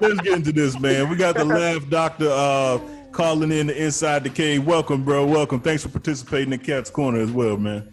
let's 0.00 0.20
get 0.22 0.32
into 0.32 0.52
this, 0.52 0.78
man. 0.80 1.08
We 1.08 1.16
got 1.16 1.36
the 1.36 1.44
Laff 1.44 1.88
Doctor 1.88 2.28
uh, 2.30 2.78
calling 3.12 3.52
in 3.52 3.68
the 3.68 3.80
Inside 3.84 4.24
the 4.24 4.30
Cave. 4.30 4.66
Welcome, 4.66 5.04
bro. 5.04 5.24
Welcome. 5.26 5.60
Thanks 5.60 5.82
for 5.84 5.88
participating 5.90 6.52
in 6.52 6.58
Kat's 6.58 6.90
Corner 6.90 7.20
as 7.20 7.30
well, 7.30 7.56
man. 7.56 7.92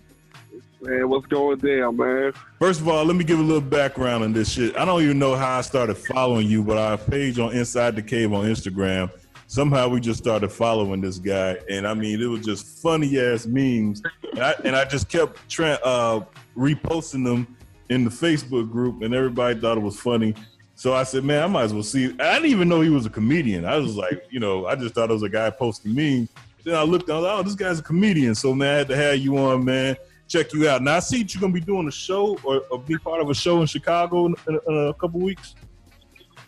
Man, 0.83 1.07
what's 1.07 1.25
going 1.27 1.59
down, 1.59 1.95
man? 1.95 2.33
First 2.59 2.81
of 2.81 2.89
all, 2.89 3.05
let 3.05 3.15
me 3.15 3.23
give 3.23 3.39
a 3.39 3.41
little 3.41 3.61
background 3.61 4.21
on 4.21 4.33
this 4.33 4.51
shit. 4.51 4.75
I 4.75 4.83
don't 4.83 5.01
even 5.01 5.17
know 5.17 5.33
how 5.33 5.59
I 5.59 5.61
started 5.61 5.95
following 5.95 6.45
you, 6.45 6.61
but 6.61 6.77
our 6.77 6.97
page 6.97 7.39
on 7.39 7.53
Inside 7.53 7.95
the 7.95 8.01
Cave 8.01 8.33
on 8.33 8.43
Instagram, 8.45 9.09
somehow 9.47 9.87
we 9.87 10.01
just 10.01 10.19
started 10.19 10.51
following 10.51 10.99
this 10.99 11.19
guy, 11.19 11.57
and 11.69 11.87
I 11.87 11.93
mean, 11.93 12.21
it 12.21 12.25
was 12.25 12.41
just 12.41 12.81
funny 12.81 13.17
ass 13.17 13.45
memes, 13.45 14.01
and 14.33 14.43
I, 14.43 14.55
and 14.65 14.75
I 14.75 14.83
just 14.83 15.07
kept 15.07 15.49
tra- 15.49 15.79
uh, 15.85 16.25
reposting 16.57 17.23
them 17.23 17.55
in 17.87 18.03
the 18.03 18.11
Facebook 18.11 18.69
group, 18.69 19.03
and 19.03 19.13
everybody 19.13 19.57
thought 19.57 19.77
it 19.77 19.83
was 19.83 19.97
funny. 19.97 20.35
So 20.75 20.93
I 20.93 21.03
said, 21.03 21.23
man, 21.23 21.43
I 21.43 21.47
might 21.47 21.63
as 21.63 21.73
well 21.73 21.83
see. 21.83 22.07
I 22.19 22.33
didn't 22.33 22.49
even 22.49 22.67
know 22.67 22.81
he 22.81 22.89
was 22.89 23.05
a 23.05 23.09
comedian. 23.09 23.63
I 23.63 23.77
was 23.77 23.95
like, 23.95 24.25
you 24.31 24.41
know, 24.41 24.65
I 24.65 24.75
just 24.75 24.95
thought 24.95 25.09
it 25.09 25.13
was 25.13 25.23
a 25.23 25.29
guy 25.29 25.49
posting 25.49 25.95
memes. 25.95 26.27
Then 26.65 26.75
I 26.75 26.83
looked, 26.83 27.09
I 27.09 27.15
was 27.15 27.23
like, 27.23 27.39
oh, 27.39 27.43
this 27.43 27.55
guy's 27.55 27.79
a 27.79 27.83
comedian. 27.83 28.35
So 28.35 28.53
man, 28.53 28.73
I 28.73 28.77
had 28.79 28.87
to 28.89 28.97
have 28.97 29.17
you 29.17 29.37
on, 29.37 29.63
man. 29.63 29.95
Check 30.27 30.53
you 30.53 30.67
out. 30.67 30.81
Now 30.81 30.95
I 30.95 30.99
see 30.99 31.17
you're 31.17 31.41
gonna 31.41 31.53
be 31.53 31.59
doing 31.59 31.87
a 31.87 31.91
show 31.91 32.37
or, 32.43 32.61
or 32.71 32.79
be 32.79 32.97
part 32.97 33.21
of 33.21 33.29
a 33.29 33.35
show 33.35 33.61
in 33.61 33.67
Chicago 33.67 34.25
in, 34.25 34.35
in, 34.47 34.59
in 34.67 34.87
a 34.87 34.93
couple 34.93 35.19
weeks. 35.19 35.55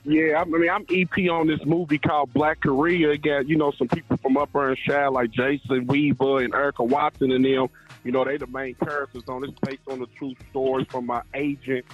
Yeah, 0.08 0.40
I 0.40 0.46
mean, 0.46 0.70
I'm 0.70 0.86
EP 0.92 1.30
on 1.32 1.48
this 1.48 1.66
movie 1.66 1.98
called 1.98 2.32
Black 2.32 2.62
Korea. 2.62 3.18
Got, 3.18 3.48
you 3.48 3.56
know, 3.56 3.72
some 3.72 3.88
people 3.88 4.18
from 4.18 4.38
Upper 4.38 4.70
and 4.70 4.78
Shad 4.78 5.12
like 5.12 5.32
Jason 5.32 5.88
Weaver 5.88 6.44
and 6.44 6.54
Erica 6.54 6.84
Watson 6.84 7.32
and 7.32 7.44
them. 7.44 7.70
You 8.04 8.12
know, 8.12 8.24
they 8.24 8.38
the 8.38 8.46
main 8.46 8.76
characters 8.76 9.24
on 9.28 9.42
this 9.42 9.50
based 9.64 9.82
on 9.90 10.00
the 10.00 10.06
true 10.18 10.36
stories 10.52 10.86
from 10.92 11.08
my 11.08 11.24
agent, 11.34 11.86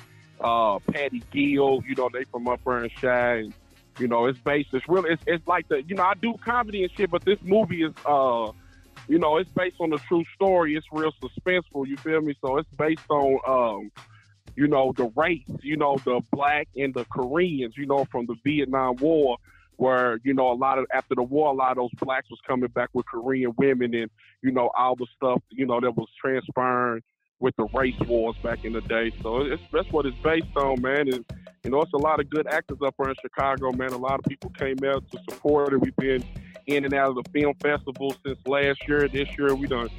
uh, 0.42 0.80
Patty 0.80 1.24
Gill. 1.32 1.82
You 1.88 1.96
know, 1.96 2.10
they 2.12 2.26
from 2.26 2.50
Upper 2.50 2.80
and 2.80 2.92
Shad. 2.92 3.54
You 3.98 4.10
know, 4.10 4.26
it's 4.26 4.40
based, 4.40 4.70
it's 4.74 4.88
really, 4.90 5.12
it's, 5.12 5.24
it's 5.26 5.48
like 5.48 5.70
the, 5.70 5.82
you 5.84 5.96
know, 5.96 6.04
I 6.04 6.14
do 6.16 6.34
comedy 6.44 6.84
and 6.84 6.92
shit, 6.98 7.12
but 7.12 7.24
this 7.24 7.40
movie 7.42 7.84
is, 7.84 7.94
uh, 8.06 8.52
you 9.08 9.20
know, 9.20 9.38
it's 9.38 9.50
based 9.52 9.78
on 9.80 9.92
a 9.94 9.98
true 9.98 10.24
story. 10.36 10.76
It's 10.76 10.88
real 10.92 11.12
suspenseful. 11.22 11.88
You 11.88 11.98
feel 11.98 12.22
me? 12.22 12.36
So 12.46 12.58
it's 12.58 12.70
based 12.78 13.10
on, 13.10 13.40
um, 13.48 13.92
you 14.56 14.68
know, 14.68 14.94
the 14.96 15.12
race, 15.16 15.44
you 15.62 15.78
know, 15.78 15.98
the 16.04 16.22
black 16.32 16.68
and 16.76 16.94
the 16.94 17.06
Koreans, 17.06 17.76
you 17.78 17.86
know, 17.86 18.06
from 18.12 18.26
the 18.26 18.36
Vietnam 18.44 18.96
War, 18.98 19.38
where, 19.78 20.20
you 20.24 20.34
know, 20.34 20.52
a 20.52 20.54
lot 20.54 20.78
of, 20.78 20.86
after 20.94 21.16
the 21.16 21.24
war, 21.24 21.50
a 21.50 21.54
lot 21.54 21.72
of 21.72 21.78
those 21.78 21.94
blacks 22.00 22.30
was 22.30 22.40
coming 22.46 22.70
back 22.70 22.90
with 22.94 23.06
Korean 23.06 23.54
women 23.58 23.94
and, 23.96 24.12
you 24.44 24.52
know, 24.52 24.70
all 24.78 24.96
the 24.96 25.08
stuff, 25.16 25.42
you 25.50 25.66
know, 25.66 25.80
that 25.80 25.96
was 25.96 26.08
transpiring 26.20 27.02
with 27.40 27.56
the 27.56 27.66
race 27.74 28.00
wars 28.08 28.36
back 28.44 28.64
in 28.66 28.74
the 28.74 28.82
day. 28.82 29.12
So 29.24 29.42
it's, 29.42 29.64
that's 29.74 29.92
what 29.92 30.06
it's 30.06 30.18
based 30.18 30.56
on, 30.56 30.82
man. 30.82 31.12
And, 31.12 31.26
you 31.64 31.72
know, 31.72 31.82
it's 31.82 31.94
a 31.94 31.98
lot 31.98 32.20
of 32.20 32.30
good 32.30 32.46
actors 32.48 32.78
up 32.86 32.94
there 33.00 33.10
in 33.10 33.16
Chicago, 33.22 33.72
man. 33.72 33.94
A 33.94 33.98
lot 33.98 34.20
of 34.20 34.26
people 34.26 34.52
came 34.52 34.78
out 34.86 35.04
to 35.12 35.20
support 35.30 35.74
it. 35.74 35.78
We've 35.78 35.96
been 35.96 36.24
in 36.72 36.86
and 36.86 36.94
out 36.94 37.10
of 37.10 37.24
the 37.24 37.30
film 37.32 37.54
festival 37.62 38.16
since 38.26 38.40
last 38.46 38.88
year. 38.88 39.08
This 39.08 39.28
year, 39.38 39.56
we 39.56 39.68
done 39.68 39.90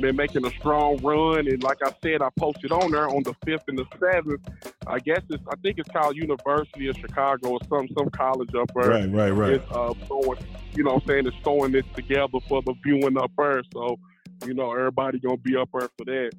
been 0.00 0.16
making 0.16 0.46
a 0.46 0.50
strong 0.50 0.96
run, 0.98 1.48
and 1.48 1.62
like 1.62 1.78
I 1.84 1.92
said, 2.02 2.22
I 2.22 2.28
posted 2.38 2.72
on 2.72 2.90
there 2.90 3.08
on 3.08 3.22
the 3.22 3.34
fifth 3.44 3.64
and 3.68 3.78
the 3.78 3.86
seventh. 3.98 4.48
I 4.86 4.98
guess 4.98 5.22
it's 5.28 5.42
I 5.48 5.56
think 5.56 5.78
it's 5.78 5.88
called 5.90 6.16
University 6.16 6.88
of 6.88 6.96
Chicago 6.96 7.50
or 7.50 7.58
some 7.68 7.88
some 7.96 8.10
college 8.10 8.54
up 8.54 8.70
there. 8.74 8.90
Right, 8.90 9.10
right, 9.10 9.30
right. 9.30 9.52
It's 9.54 9.72
uh 9.72 9.94
throwing, 10.06 10.38
you 10.74 10.84
know, 10.84 10.94
what 10.94 11.02
I'm 11.02 11.08
saying 11.08 11.26
it's 11.26 11.36
throwing 11.42 11.72
this 11.72 11.84
together 11.94 12.38
for 12.48 12.62
the 12.62 12.74
viewing 12.84 13.18
up 13.18 13.32
there. 13.36 13.62
So, 13.72 13.98
you 14.46 14.54
know, 14.54 14.72
everybody 14.72 15.18
gonna 15.18 15.36
be 15.36 15.56
up 15.56 15.70
there 15.72 15.88
for 15.96 16.04
that. 16.04 16.30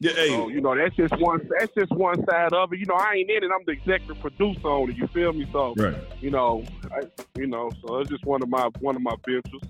Yeah, 0.00 0.12
hey, 0.12 0.28
So, 0.28 0.48
you 0.48 0.60
know, 0.60 0.76
that's 0.76 0.94
just 0.94 1.18
one 1.18 1.40
that's 1.58 1.72
just 1.74 1.90
one 1.90 2.24
side 2.26 2.52
of 2.52 2.72
it. 2.72 2.78
You 2.78 2.86
know, 2.86 2.94
I 2.94 3.14
ain't 3.14 3.30
in 3.30 3.42
it. 3.42 3.50
I'm 3.52 3.64
the 3.66 3.72
executive 3.72 4.20
producer 4.20 4.68
on 4.68 4.90
it. 4.90 4.96
You 4.96 5.08
feel 5.08 5.32
me? 5.32 5.48
So, 5.50 5.74
right. 5.76 5.96
you 6.20 6.30
know, 6.30 6.64
I, 6.92 7.00
you 7.36 7.48
know, 7.48 7.68
so 7.84 7.98
it's 7.98 8.10
just 8.10 8.24
one 8.24 8.40
of 8.40 8.48
my 8.48 8.68
one 8.78 8.94
of 8.94 9.02
my 9.02 9.16
ventures. 9.26 9.60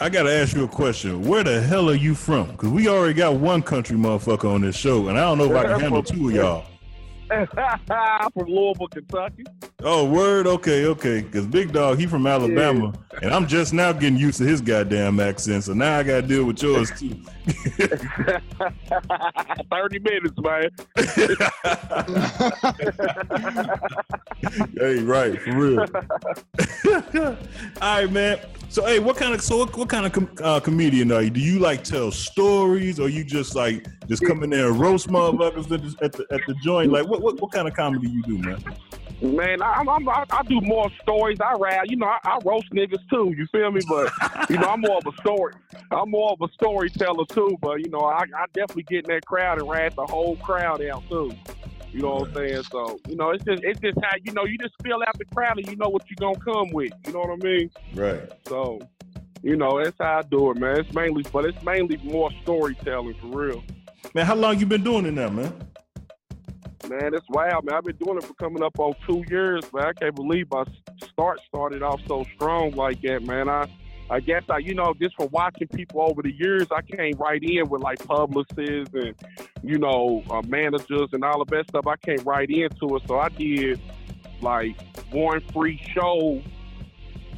I 0.00 0.08
gotta 0.08 0.32
ask 0.32 0.56
you 0.56 0.64
a 0.64 0.68
question. 0.68 1.22
Where 1.22 1.44
the 1.44 1.60
hell 1.60 1.88
are 1.88 1.94
you 1.94 2.16
from? 2.16 2.50
Because 2.50 2.70
we 2.70 2.88
already 2.88 3.14
got 3.14 3.36
one 3.36 3.62
country 3.62 3.96
motherfucker 3.96 4.52
on 4.52 4.62
this 4.62 4.76
show, 4.76 5.08
and 5.08 5.16
I 5.16 5.20
don't 5.20 5.38
know 5.38 5.54
if 5.54 5.56
I 5.56 5.68
can 5.68 5.80
handle 5.80 6.02
two 6.02 6.30
of 6.30 6.34
y'all. 6.34 6.64
From 7.28 8.46
Louisville, 8.46 8.88
Kentucky. 8.88 9.44
Oh, 9.82 10.04
word. 10.04 10.46
Okay, 10.46 10.86
okay. 10.86 11.22
Because 11.22 11.44
Big 11.46 11.72
Dawg, 11.72 11.98
he 11.98 12.06
from 12.06 12.24
Alabama, 12.26 12.92
and 13.20 13.34
I'm 13.34 13.48
just 13.48 13.72
now 13.72 13.92
getting 13.92 14.16
used 14.16 14.38
to 14.38 14.44
his 14.44 14.60
goddamn 14.60 15.18
accent. 15.18 15.64
So 15.64 15.74
now 15.74 15.98
I 15.98 16.04
got 16.04 16.20
to 16.20 16.26
deal 16.26 16.44
with 16.44 16.62
yours 16.62 16.92
too. 16.92 17.20
30 19.70 19.98
minutes, 19.98 20.38
man. 20.38 20.70
hey, 24.78 25.02
right, 25.02 25.40
for 25.42 25.56
real. 25.56 25.80
All 27.80 27.82
right, 27.82 28.10
man. 28.10 28.38
So, 28.68 28.84
hey, 28.84 28.98
what 28.98 29.16
kind 29.16 29.32
of 29.32 29.40
so 29.40 29.58
what, 29.58 29.76
what 29.76 29.88
kind 29.88 30.06
of 30.06 30.12
com- 30.12 30.28
uh, 30.42 30.58
comedian 30.60 31.12
are 31.12 31.22
you? 31.22 31.30
Do 31.30 31.40
you 31.40 31.58
like 31.60 31.84
tell 31.84 32.10
stories, 32.10 32.98
or 32.98 33.08
you 33.08 33.22
just 33.24 33.54
like 33.54 33.86
just 34.08 34.24
come 34.26 34.42
in 34.42 34.50
there 34.50 34.68
and 34.68 34.78
roast 34.78 35.08
motherfuckers 35.08 35.70
at 35.72 35.82
the, 35.82 36.04
at 36.04 36.12
the 36.12 36.26
at 36.32 36.40
the 36.46 36.54
joint? 36.62 36.90
Like, 36.90 37.06
what, 37.06 37.15
what 37.20 37.40
what 37.40 37.52
kind 37.52 37.68
of 37.68 37.74
comedy 37.74 38.08
you 38.08 38.22
do, 38.22 38.38
man? 38.38 38.62
Man, 39.22 39.62
I, 39.62 39.72
I'm, 39.74 39.88
I'm, 39.88 40.06
I, 40.10 40.24
I 40.30 40.42
do 40.42 40.60
more 40.60 40.90
stories. 41.02 41.38
I 41.40 41.54
rap, 41.58 41.84
you 41.86 41.96
know, 41.96 42.06
I, 42.06 42.18
I 42.22 42.38
roast 42.44 42.70
niggas 42.70 43.08
too. 43.08 43.34
You 43.34 43.46
feel 43.46 43.70
me? 43.70 43.80
But 43.88 44.12
you 44.50 44.58
know, 44.58 44.68
I'm 44.68 44.82
more 44.82 44.98
of 44.98 45.06
a 45.06 45.16
story. 45.20 45.54
I'm 45.90 46.10
more 46.10 46.32
of 46.32 46.42
a 46.42 46.52
storyteller 46.52 47.24
too. 47.26 47.56
But 47.62 47.80
you 47.80 47.90
know, 47.90 48.00
I, 48.00 48.24
I 48.36 48.46
definitely 48.52 48.82
get 48.82 49.08
in 49.08 49.14
that 49.14 49.24
crowd 49.24 49.58
and 49.58 49.68
rat 49.68 49.96
the 49.96 50.04
whole 50.04 50.36
crowd 50.36 50.82
out 50.84 51.02
too. 51.08 51.32
You 51.92 52.02
know 52.02 52.16
what 52.16 52.28
I'm 52.28 52.34
saying? 52.34 52.62
So 52.64 53.00
you 53.08 53.16
know, 53.16 53.30
it's 53.30 53.44
just 53.44 53.64
it's 53.64 53.80
just 53.80 53.98
how 54.02 54.16
you 54.22 54.32
know 54.32 54.44
you 54.44 54.58
just 54.58 54.74
feel 54.82 55.00
out 55.06 55.18
the 55.18 55.24
crowd 55.24 55.58
and 55.58 55.66
you 55.66 55.76
know 55.76 55.88
what 55.88 56.02
you're 56.10 56.16
gonna 56.20 56.44
come 56.44 56.70
with. 56.72 56.92
You 57.06 57.14
know 57.14 57.20
what 57.20 57.30
I 57.30 57.36
mean? 57.36 57.70
Right. 57.94 58.30
So 58.48 58.80
you 59.42 59.56
know, 59.56 59.82
that's 59.82 59.96
how 59.98 60.18
I 60.18 60.22
do 60.22 60.50
it, 60.50 60.58
man. 60.58 60.80
It's 60.80 60.92
mainly, 60.92 61.24
but 61.32 61.46
it's 61.46 61.62
mainly 61.62 61.96
more 61.98 62.30
storytelling 62.42 63.14
for 63.14 63.28
real. 63.28 63.64
Man, 64.12 64.26
how 64.26 64.34
long 64.34 64.58
you 64.58 64.66
been 64.66 64.84
doing 64.84 65.06
it 65.06 65.12
now, 65.12 65.30
man? 65.30 65.52
Man, 66.88 67.14
it's 67.14 67.26
wild, 67.28 67.64
man. 67.64 67.74
I've 67.74 67.84
been 67.84 67.96
doing 67.96 68.18
it 68.18 68.24
for 68.24 68.34
coming 68.34 68.62
up 68.62 68.78
on 68.78 68.94
two 69.08 69.24
years, 69.28 69.64
man. 69.72 69.86
I 69.86 69.92
can't 69.92 70.14
believe 70.14 70.46
my 70.50 70.64
start 71.04 71.40
started 71.48 71.82
off 71.82 72.00
so 72.06 72.24
strong 72.34 72.72
like 72.72 73.00
that, 73.02 73.24
man. 73.24 73.48
I 73.48 73.66
I 74.08 74.20
guess 74.20 74.44
I, 74.48 74.58
you 74.58 74.74
know, 74.74 74.94
just 75.00 75.16
for 75.16 75.26
watching 75.28 75.66
people 75.66 76.00
over 76.00 76.22
the 76.22 76.32
years, 76.32 76.68
I 76.70 76.82
came 76.82 77.14
right 77.18 77.42
in 77.42 77.68
with 77.68 77.82
like 77.82 77.98
publicists 78.06 78.94
and, 78.94 79.14
you 79.64 79.78
know, 79.78 80.22
uh, 80.30 80.42
managers 80.46 81.08
and 81.12 81.24
all 81.24 81.42
of 81.42 81.48
that 81.48 81.68
stuff. 81.68 81.88
I 81.88 81.96
came 81.96 82.22
right 82.24 82.48
into 82.48 82.94
it. 82.96 83.02
So 83.08 83.18
I 83.18 83.30
did 83.30 83.80
like 84.40 84.80
one 85.10 85.40
free 85.52 85.82
show 85.92 86.40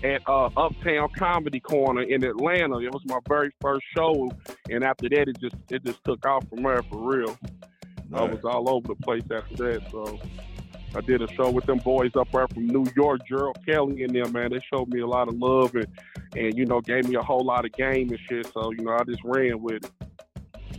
at 0.05 0.20
uh, 0.28 0.51
Uptown 0.57 1.09
Comedy 1.16 1.61
Corner 1.61 2.03
in 2.03 2.22
Atlanta. 2.22 2.80
It 2.80 2.92
was 2.92 3.03
my 3.07 3.18
very 3.26 3.51
first 3.62 3.86
show, 3.96 4.30
and 4.70 4.84
after 4.84 5.09
that, 5.09 5.28
it 5.28 5.40
just 5.40 5.57
it 5.70 5.84
just 5.84 6.05
took 6.05 6.24
off 6.26 6.46
from 6.49 6.62
there 6.62 6.82
for 6.82 6.99
real. 6.99 7.38
I 8.12 8.22
was 8.22 8.44
all 8.44 8.68
over 8.70 8.88
the 8.88 8.94
place 8.96 9.22
after 9.30 9.56
that. 9.56 9.90
So 9.90 10.18
I 10.94 11.00
did 11.00 11.22
a 11.22 11.32
show 11.34 11.50
with 11.50 11.66
them 11.66 11.78
boys 11.78 12.12
up 12.16 12.30
there 12.32 12.48
from 12.48 12.66
New 12.66 12.86
York, 12.96 13.20
Gerald 13.28 13.59
Kelly 13.66 14.02
and 14.04 14.14
them, 14.14 14.32
man. 14.32 14.50
They 14.50 14.61
showed 14.72 14.88
me 14.88 15.00
a 15.00 15.06
lot 15.06 15.28
of 15.28 15.34
love 15.34 15.74
and, 15.74 15.86
and 16.34 16.56
you 16.56 16.64
know, 16.64 16.80
gave 16.80 17.09
me 17.09 17.16
a 17.16 17.22
whole 17.22 17.44
lot 17.44 17.64
of 17.64 17.72
game 17.72 18.09
and 18.11 18.18
shit. 18.28 18.50
So, 18.52 18.70
you 18.70 18.84
know, 18.84 18.92
I 18.92 19.04
just 19.04 19.22
ran 19.24 19.61
with 19.61 19.84
it. 19.84 19.90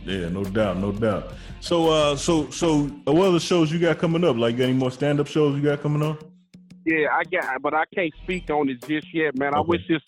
Yeah, 0.04 0.28
no 0.30 0.44
doubt, 0.44 0.78
no 0.78 0.92
doubt. 0.92 1.34
So, 1.60 1.90
uh, 1.90 2.16
so, 2.16 2.50
so, 2.50 2.84
what 3.04 3.28
other 3.28 3.40
shows 3.40 3.70
you 3.70 3.78
got 3.78 3.98
coming 3.98 4.24
up? 4.24 4.36
Like, 4.36 4.58
any 4.58 4.72
more 4.72 4.90
stand-up 4.90 5.26
shows 5.26 5.56
you 5.56 5.62
got 5.62 5.82
coming 5.82 6.02
up? 6.02 6.24
Yeah, 6.86 7.08
I 7.12 7.22
got, 7.24 7.60
but 7.60 7.74
I 7.74 7.84
can't 7.94 8.12
speak 8.22 8.48
on 8.50 8.70
it 8.70 8.82
just 8.88 9.12
yet, 9.14 9.38
man. 9.38 9.54
I 9.54 9.60
wish 9.60 9.82
this 9.86 10.00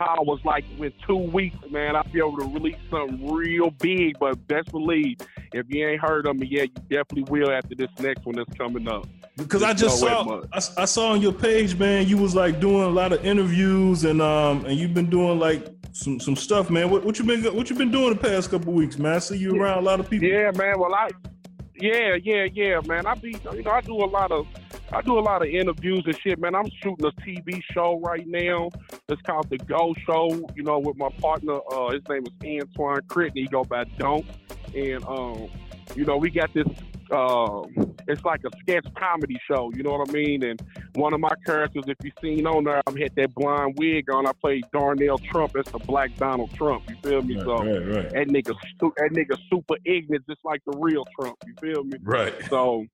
call 0.00 0.24
was 0.24 0.40
like 0.44 0.64
with 0.78 0.92
two 1.06 1.16
weeks, 1.16 1.56
man. 1.70 1.94
I'll 1.94 2.04
be 2.04 2.18
able 2.18 2.38
to 2.38 2.46
release 2.46 2.76
something 2.90 3.30
real 3.30 3.70
big. 3.70 4.18
But 4.18 4.46
best 4.48 4.70
believe, 4.70 5.18
if 5.52 5.66
you 5.68 5.86
ain't 5.86 6.00
heard 6.00 6.26
of 6.26 6.36
me 6.36 6.46
yet, 6.46 6.68
you 6.68 6.82
definitely 6.98 7.24
will 7.30 7.50
after 7.50 7.74
this 7.74 7.90
next 7.98 8.24
one 8.24 8.36
that's 8.36 8.52
coming 8.56 8.88
up. 8.88 9.06
Because 9.36 9.62
I 9.62 9.74
just 9.74 10.00
saw, 10.00 10.42
I, 10.52 10.60
I 10.78 10.84
saw 10.84 11.12
on 11.12 11.20
your 11.20 11.32
page, 11.32 11.78
man, 11.78 12.08
you 12.08 12.16
was 12.16 12.34
like 12.34 12.60
doing 12.60 12.82
a 12.82 12.88
lot 12.88 13.12
of 13.12 13.24
interviews 13.24 14.04
and 14.04 14.20
um, 14.22 14.64
and 14.64 14.78
you've 14.78 14.94
been 14.94 15.10
doing 15.10 15.38
like 15.38 15.66
some 15.92 16.18
some 16.18 16.36
stuff, 16.36 16.70
man. 16.70 16.90
What, 16.90 17.04
what 17.04 17.18
you 17.18 17.24
been 17.24 17.44
what 17.54 17.68
you 17.68 17.76
been 17.76 17.90
doing 17.90 18.10
the 18.10 18.20
past 18.20 18.50
couple 18.50 18.72
weeks, 18.72 18.98
man? 18.98 19.16
I 19.16 19.18
see 19.18 19.38
you 19.38 19.60
around 19.60 19.78
a 19.78 19.82
lot 19.82 20.00
of 20.00 20.08
people. 20.08 20.28
Yeah, 20.28 20.50
man. 20.54 20.78
Well, 20.78 20.94
I, 20.94 21.10
yeah, 21.76 22.16
yeah, 22.22 22.46
yeah, 22.52 22.80
man. 22.86 23.06
I 23.06 23.14
be, 23.14 23.36
you 23.52 23.62
know, 23.62 23.70
I 23.70 23.80
do 23.80 23.96
a 23.96 24.04
lot 24.04 24.30
of, 24.30 24.46
I 24.92 25.02
do 25.02 25.18
a 25.18 25.20
lot 25.20 25.42
of 25.42 25.48
interviews 25.48 26.02
and 26.04 26.18
shit, 26.20 26.38
man. 26.38 26.54
I'm 26.54 26.68
shooting 26.82 27.04
a 27.06 27.12
TV 27.20 27.62
show 27.72 28.00
right 28.00 28.26
now. 28.26 28.70
It's 29.08 29.22
called 29.22 29.48
The 29.48 29.58
Go 29.58 29.94
Show. 30.06 30.48
You 30.54 30.62
know, 30.62 30.78
with 30.78 30.96
my 30.96 31.10
partner. 31.20 31.60
Uh, 31.70 31.90
his 31.90 32.02
name 32.08 32.24
is 32.26 32.62
Antoine 32.62 33.02
Critney. 33.02 33.30
He 33.34 33.46
go 33.46 33.64
by 33.64 33.84
Don't, 33.98 34.26
and 34.74 35.04
um, 35.04 35.48
you 35.94 36.04
know, 36.04 36.16
we 36.16 36.30
got 36.30 36.52
this. 36.54 36.66
Uh, 37.10 37.62
it's 38.06 38.24
like 38.24 38.40
a 38.44 38.50
sketch 38.60 38.86
comedy 38.96 39.36
show, 39.48 39.72
you 39.74 39.82
know 39.82 39.90
what 39.90 40.08
I 40.08 40.12
mean? 40.12 40.44
And 40.44 40.62
one 40.94 41.12
of 41.12 41.18
my 41.18 41.32
characters, 41.44 41.82
if 41.88 41.96
you 42.04 42.12
seen 42.22 42.46
on 42.46 42.62
there, 42.62 42.80
I've 42.86 42.96
had 42.96 43.14
that 43.16 43.34
blonde 43.34 43.74
wig 43.78 44.08
on. 44.12 44.28
I 44.28 44.32
played 44.40 44.64
Darnell 44.72 45.18
Trump. 45.18 45.52
That's 45.54 45.70
the 45.72 45.80
black 45.80 46.16
Donald 46.16 46.52
Trump. 46.54 46.88
You 46.88 46.96
feel 47.02 47.22
me? 47.22 47.34
Right, 47.36 47.44
so 47.44 47.54
right, 47.56 47.94
right. 47.94 48.10
that 48.10 48.28
nigga, 48.28 48.54
that 48.80 49.10
nigga 49.12 49.36
super 49.50 49.76
ignorant, 49.84 50.24
just 50.28 50.44
like 50.44 50.62
the 50.64 50.76
real 50.78 51.04
Trump. 51.18 51.36
You 51.46 51.54
feel 51.60 51.82
me? 51.82 51.98
Right. 52.00 52.34
So, 52.48 52.86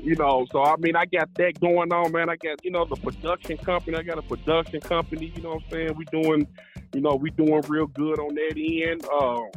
you 0.00 0.16
know, 0.16 0.46
so 0.50 0.62
I 0.62 0.76
mean, 0.76 0.96
I 0.96 1.04
got 1.06 1.32
that 1.34 1.60
going 1.60 1.92
on, 1.92 2.12
man. 2.12 2.28
I 2.28 2.36
got, 2.36 2.64
you 2.64 2.70
know, 2.70 2.84
the 2.84 2.96
production 2.96 3.56
company. 3.58 3.96
I 3.96 4.02
got 4.02 4.18
a 4.18 4.22
production 4.22 4.80
company. 4.80 5.32
You 5.34 5.42
know 5.42 5.50
what 5.50 5.64
I'm 5.64 5.70
saying? 5.70 5.94
We 5.96 6.04
doing, 6.06 6.48
you 6.94 7.00
know, 7.00 7.14
we 7.14 7.30
doing 7.30 7.62
real 7.68 7.86
good 7.86 8.18
on 8.18 8.34
that 8.34 8.54
end. 8.56 9.04
Um, 9.06 9.50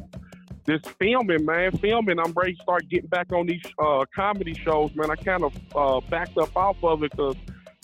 this 0.66 0.82
filming, 1.00 1.46
man, 1.46 1.72
filming. 1.78 2.20
I'm 2.20 2.34
ready 2.34 2.56
to 2.56 2.62
start 2.62 2.88
getting 2.90 3.10
back 3.10 3.32
on 3.32 3.48
these 3.48 3.64
uh, 3.80 4.06
comedy 4.14 4.54
shows, 4.54 4.94
man. 4.96 5.10
I 5.10 5.16
kind 5.16 5.44
of 5.44 5.54
uh, 5.76 6.02
backed 6.10 6.38
up 6.38 6.56
off 6.56 6.84
of 6.84 7.04
it 7.04 7.12
because, 7.12 7.36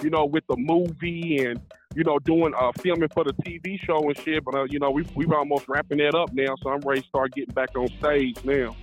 you 0.03 0.09
know, 0.09 0.25
with 0.25 0.45
the 0.47 0.57
movie 0.57 1.45
and 1.45 1.59
you 1.95 2.03
know 2.05 2.19
doing 2.19 2.53
uh, 2.57 2.71
filming 2.79 3.09
for 3.09 3.23
the 3.23 3.33
TV 3.33 3.79
show 3.83 3.99
and 4.07 4.17
shit. 4.19 4.43
But 4.43 4.55
uh, 4.55 4.63
you 4.63 4.79
know, 4.79 4.91
we 4.91 5.05
we've 5.15 5.31
almost 5.31 5.67
wrapping 5.67 5.99
that 5.99 6.15
up 6.15 6.33
now, 6.33 6.55
so 6.61 6.69
I'm 6.69 6.81
ready 6.81 7.01
to 7.01 7.07
start 7.07 7.33
getting 7.33 7.53
back 7.53 7.75
on 7.75 7.87
stage 7.99 8.43
now. 8.43 8.75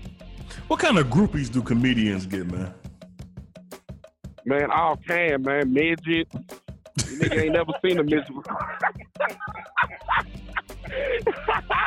What 0.69 0.81
kind 0.81 0.99
of 0.99 1.09
groupies 1.09 1.51
do 1.51 1.63
comedians 1.63 2.27
get, 2.27 2.47
man? 2.51 2.73
Man, 4.49 4.71
all 4.71 4.97
can, 4.97 5.43
man. 5.43 5.71
Midget. 5.73 6.27
You 6.33 7.19
nigga 7.19 7.43
ain't 7.43 7.53
never 7.53 7.73
seen 7.85 7.99
a 7.99 8.03
midget. 8.03 8.25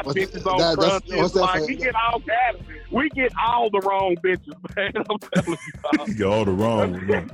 bitches 0.05 0.45
on 0.45 0.57
that- 0.59 0.78
that's- 0.80 1.01
crutches, 1.01 1.16
what's 1.16 1.34
that 1.34 1.41
like 1.41 1.62
for- 1.62 1.68
we 1.68 1.76
get 1.76 1.95
all 1.95 2.20
kind 2.22 2.55
of, 2.59 2.62
we 2.91 3.09
get 3.09 3.32
all 3.43 3.70
the 3.72 3.80
wrong 3.80 4.16
bitches, 4.24 4.53
man. 4.76 4.91
I'm 4.95 5.18
telling 5.34 5.57
you. 5.97 6.05
You 6.07 6.14
got 6.16 6.32
all 6.34 6.45
the 6.45 6.51
wrong 6.51 7.07
ones. 7.07 7.32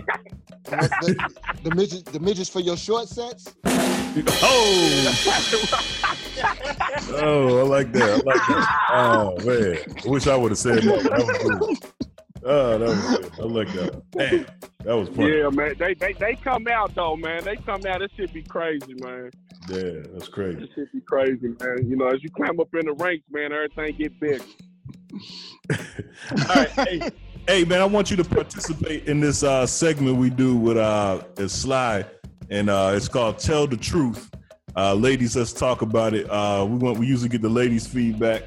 the, 0.63 1.32
the 1.63 1.75
midgets, 1.75 2.03
the 2.03 2.19
midgets 2.19 2.49
for 2.49 2.59
your 2.61 2.78
short 2.78 3.07
sets. 3.09 3.53
Oh, 4.41 5.13
oh, 7.11 7.59
I 7.59 7.63
like 7.63 7.91
that. 7.91 8.09
I 8.09 8.15
like 8.15 8.47
that. 8.47 8.67
Oh 8.89 9.38
man, 9.45 9.78
I 10.03 10.09
wish 10.09 10.25
I 10.25 10.36
would 10.36 10.51
have 10.51 10.57
said 10.57 10.82
that. 10.82 11.03
That 11.03 11.59
was 11.59 11.78
good. 11.78 12.16
Oh, 12.50 12.78
that 12.78 12.88
was 12.88 13.18
good. 13.18 13.32
I 13.39 13.43
like 13.43 13.74
that. 13.74 14.12
Damn, 14.12 14.45
that 14.86 14.95
was 14.95 15.10
funny. 15.10 15.38
Yeah, 15.38 15.50
man. 15.50 15.76
They, 15.78 15.93
they 15.95 16.14
they 16.14 16.36
come 16.36 16.66
out 16.70 16.95
though, 16.95 17.18
man. 17.18 17.43
They 17.43 17.58
come 17.58 17.86
out. 17.86 18.00
This 18.00 18.10
should 18.16 18.32
be 18.32 18.41
crazy, 18.41 18.93
man. 19.02 19.32
Yeah, 19.68 20.04
that's 20.14 20.30
crazy. 20.30 20.62
This 20.62 20.70
should 20.74 20.91
be 20.93 21.02
crazy, 21.02 21.56
man. 21.60 21.89
You 21.89 21.98
know, 21.98 22.08
as 22.08 22.24
you 22.24 22.30
climb 22.30 22.58
up 22.62 22.74
in 22.74 22.86
the 22.86 22.93
ranks, 22.93 23.26
man, 23.30 23.52
everything 23.52 23.98
get 23.98 24.18
bigger. 24.18 24.43
All 26.32 26.56
right, 26.56 26.70
hey, 26.70 27.10
hey, 27.50 27.64
man, 27.66 27.82
I 27.82 27.86
want 27.86 28.10
you 28.10 28.16
to 28.16 28.24
participate 28.24 29.10
in 29.10 29.20
this 29.20 29.43
uh, 29.43 29.66
segment 29.66 30.16
we 30.16 30.30
do 30.30 30.56
with 30.56 30.78
uh, 30.78 31.24
Sly, 31.50 32.06
and 32.50 32.70
uh, 32.70 32.93
it's 32.95 33.10
called 33.10 33.39
"Tell 33.39 33.68
the 33.68 33.76
Truth." 33.76 34.32
Uh, 34.78 34.93
ladies, 34.93 35.36
let's 35.36 35.52
talk 35.52 35.82
about 35.82 36.14
it. 36.14 36.30
Uh, 36.30 36.66
we 36.70 36.78
want 36.78 36.98
we 36.98 37.08
usually 37.08 37.28
get 37.28 37.41
the 37.41 37.50
ladies' 37.50 37.86
feedback, 37.86 38.43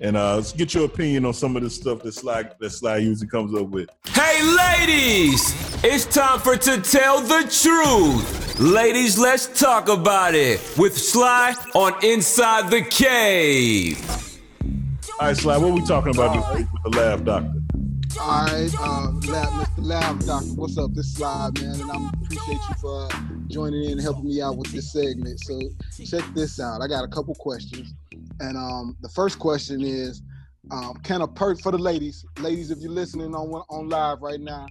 and 0.00 0.16
uh, 0.16 0.36
let's 0.36 0.52
get 0.52 0.74
your 0.74 0.86
opinion 0.86 1.24
on 1.26 1.34
some 1.34 1.56
of 1.56 1.62
the 1.62 1.70
stuff 1.70 2.02
that 2.02 2.12
Sly 2.12 2.44
that 2.58 2.70
Sly 2.70 2.96
usually 2.98 3.28
comes 3.28 3.54
up 3.54 3.68
with. 3.68 3.88
Hey, 4.08 4.42
ladies! 4.42 5.54
It's 5.84 6.06
time 6.06 6.40
for 6.40 6.56
To 6.56 6.80
Tell 6.80 7.20
the 7.20 7.42
Truth. 7.62 8.58
Ladies, 8.58 9.18
let's 9.18 9.58
talk 9.58 9.88
about 9.88 10.34
it 10.34 10.60
with 10.76 10.96
Sly 10.96 11.54
on 11.74 12.04
Inside 12.04 12.70
the 12.70 12.82
Cave. 12.82 13.98
All 15.18 15.26
right, 15.26 15.36
Sly, 15.36 15.58
what 15.58 15.72
we 15.72 15.84
talking 15.84 16.14
about 16.14 16.34
this 16.34 16.58
week 16.58 16.72
with 16.72 16.92
the 16.92 16.98
Laff 16.98 17.24
Doctor? 17.24 17.60
All 18.18 18.44
right, 18.44 18.70
uh, 18.80 19.10
lab, 19.30 19.48
Mr. 19.48 19.68
Laff 19.78 20.26
Doctor, 20.26 20.48
what's 20.54 20.76
up? 20.78 20.92
This 20.94 21.06
is 21.06 21.14
Sly, 21.14 21.50
man, 21.60 21.80
and 21.80 21.90
I 21.90 22.10
appreciate 22.22 22.58
you 22.68 22.74
for 22.80 23.04
uh, 23.04 23.20
joining 23.48 23.84
in 23.84 23.92
and 23.92 24.00
helping 24.00 24.26
me 24.26 24.40
out 24.40 24.56
with 24.56 24.72
this 24.72 24.92
segment. 24.92 25.38
So 25.40 25.60
check 26.04 26.24
this 26.34 26.58
out. 26.58 26.80
I 26.80 26.88
got 26.88 27.04
a 27.04 27.08
couple 27.08 27.34
questions, 27.34 27.94
and 28.40 28.56
um, 28.56 28.96
the 29.00 29.08
first 29.08 29.38
question 29.38 29.82
is, 29.82 30.22
um, 30.70 30.94
can 31.02 31.22
a 31.22 31.28
per 31.28 31.54
for 31.56 31.72
the 31.72 31.78
ladies, 31.78 32.24
ladies, 32.38 32.70
if 32.70 32.78
you're 32.78 32.90
listening 32.90 33.34
on 33.34 33.62
on 33.68 33.88
live 33.88 34.22
right 34.22 34.40
now, 34.40 34.66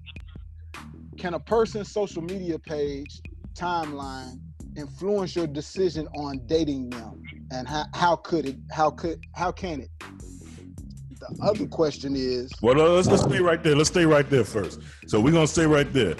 can 1.18 1.36
a 1.36 1.40
person's 1.40 1.92
social 1.92 2.22
media 2.22 2.58
page 2.60 3.22
timeline 3.54 4.40
influence 4.78 5.36
your 5.36 5.48
decision 5.48 6.08
on 6.16 6.42
dating 6.46 6.90
them, 6.90 7.22
and 7.52 7.68
how 7.68 7.86
how 7.94 8.16
could 8.16 8.46
it? 8.46 8.58
How 8.72 8.90
could 8.90 9.20
how 9.36 9.52
can 9.52 9.82
it? 9.82 9.90
The 11.20 11.38
other 11.44 11.68
question 11.68 12.16
is. 12.16 12.50
Well, 12.62 12.76
let's, 12.76 13.08
let's 13.08 13.24
stay 13.24 13.40
right 13.40 13.62
there. 13.62 13.76
Let's 13.76 13.90
stay 13.90 14.06
right 14.06 14.30
there 14.30 14.46
first. 14.46 14.80
So 15.08 15.20
we're 15.20 15.34
gonna 15.34 15.48
stay 15.48 15.66
right 15.66 15.92
there. 15.92 16.16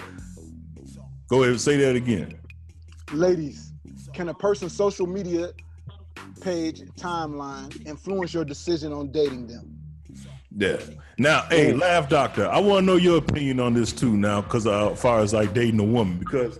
Go 1.28 1.42
ahead, 1.42 1.52
and 1.52 1.60
say 1.60 1.76
that 1.78 1.96
again. 1.96 2.38
Ladies, 3.12 3.72
can 4.12 4.28
a 4.28 4.34
person's 4.34 4.74
social 4.74 5.06
media 5.06 5.52
page 6.40 6.82
timeline 6.96 7.86
influence 7.86 8.32
your 8.34 8.44
decision 8.44 8.92
on 8.92 9.10
dating 9.12 9.46
them? 9.46 9.76
Yeah. 10.56 10.78
Now, 11.18 11.42
hey, 11.48 11.72
Laff 11.72 12.08
Doctor, 12.08 12.48
I 12.48 12.58
want 12.58 12.82
to 12.82 12.86
know 12.86 12.96
your 12.96 13.18
opinion 13.18 13.60
on 13.60 13.74
this 13.74 13.92
too. 13.92 14.16
Now, 14.16 14.40
because 14.40 14.66
uh, 14.66 14.90
as 14.90 15.00
far 15.00 15.20
as 15.20 15.32
like 15.32 15.54
dating 15.54 15.78
a 15.80 15.84
woman, 15.84 16.18
because 16.18 16.58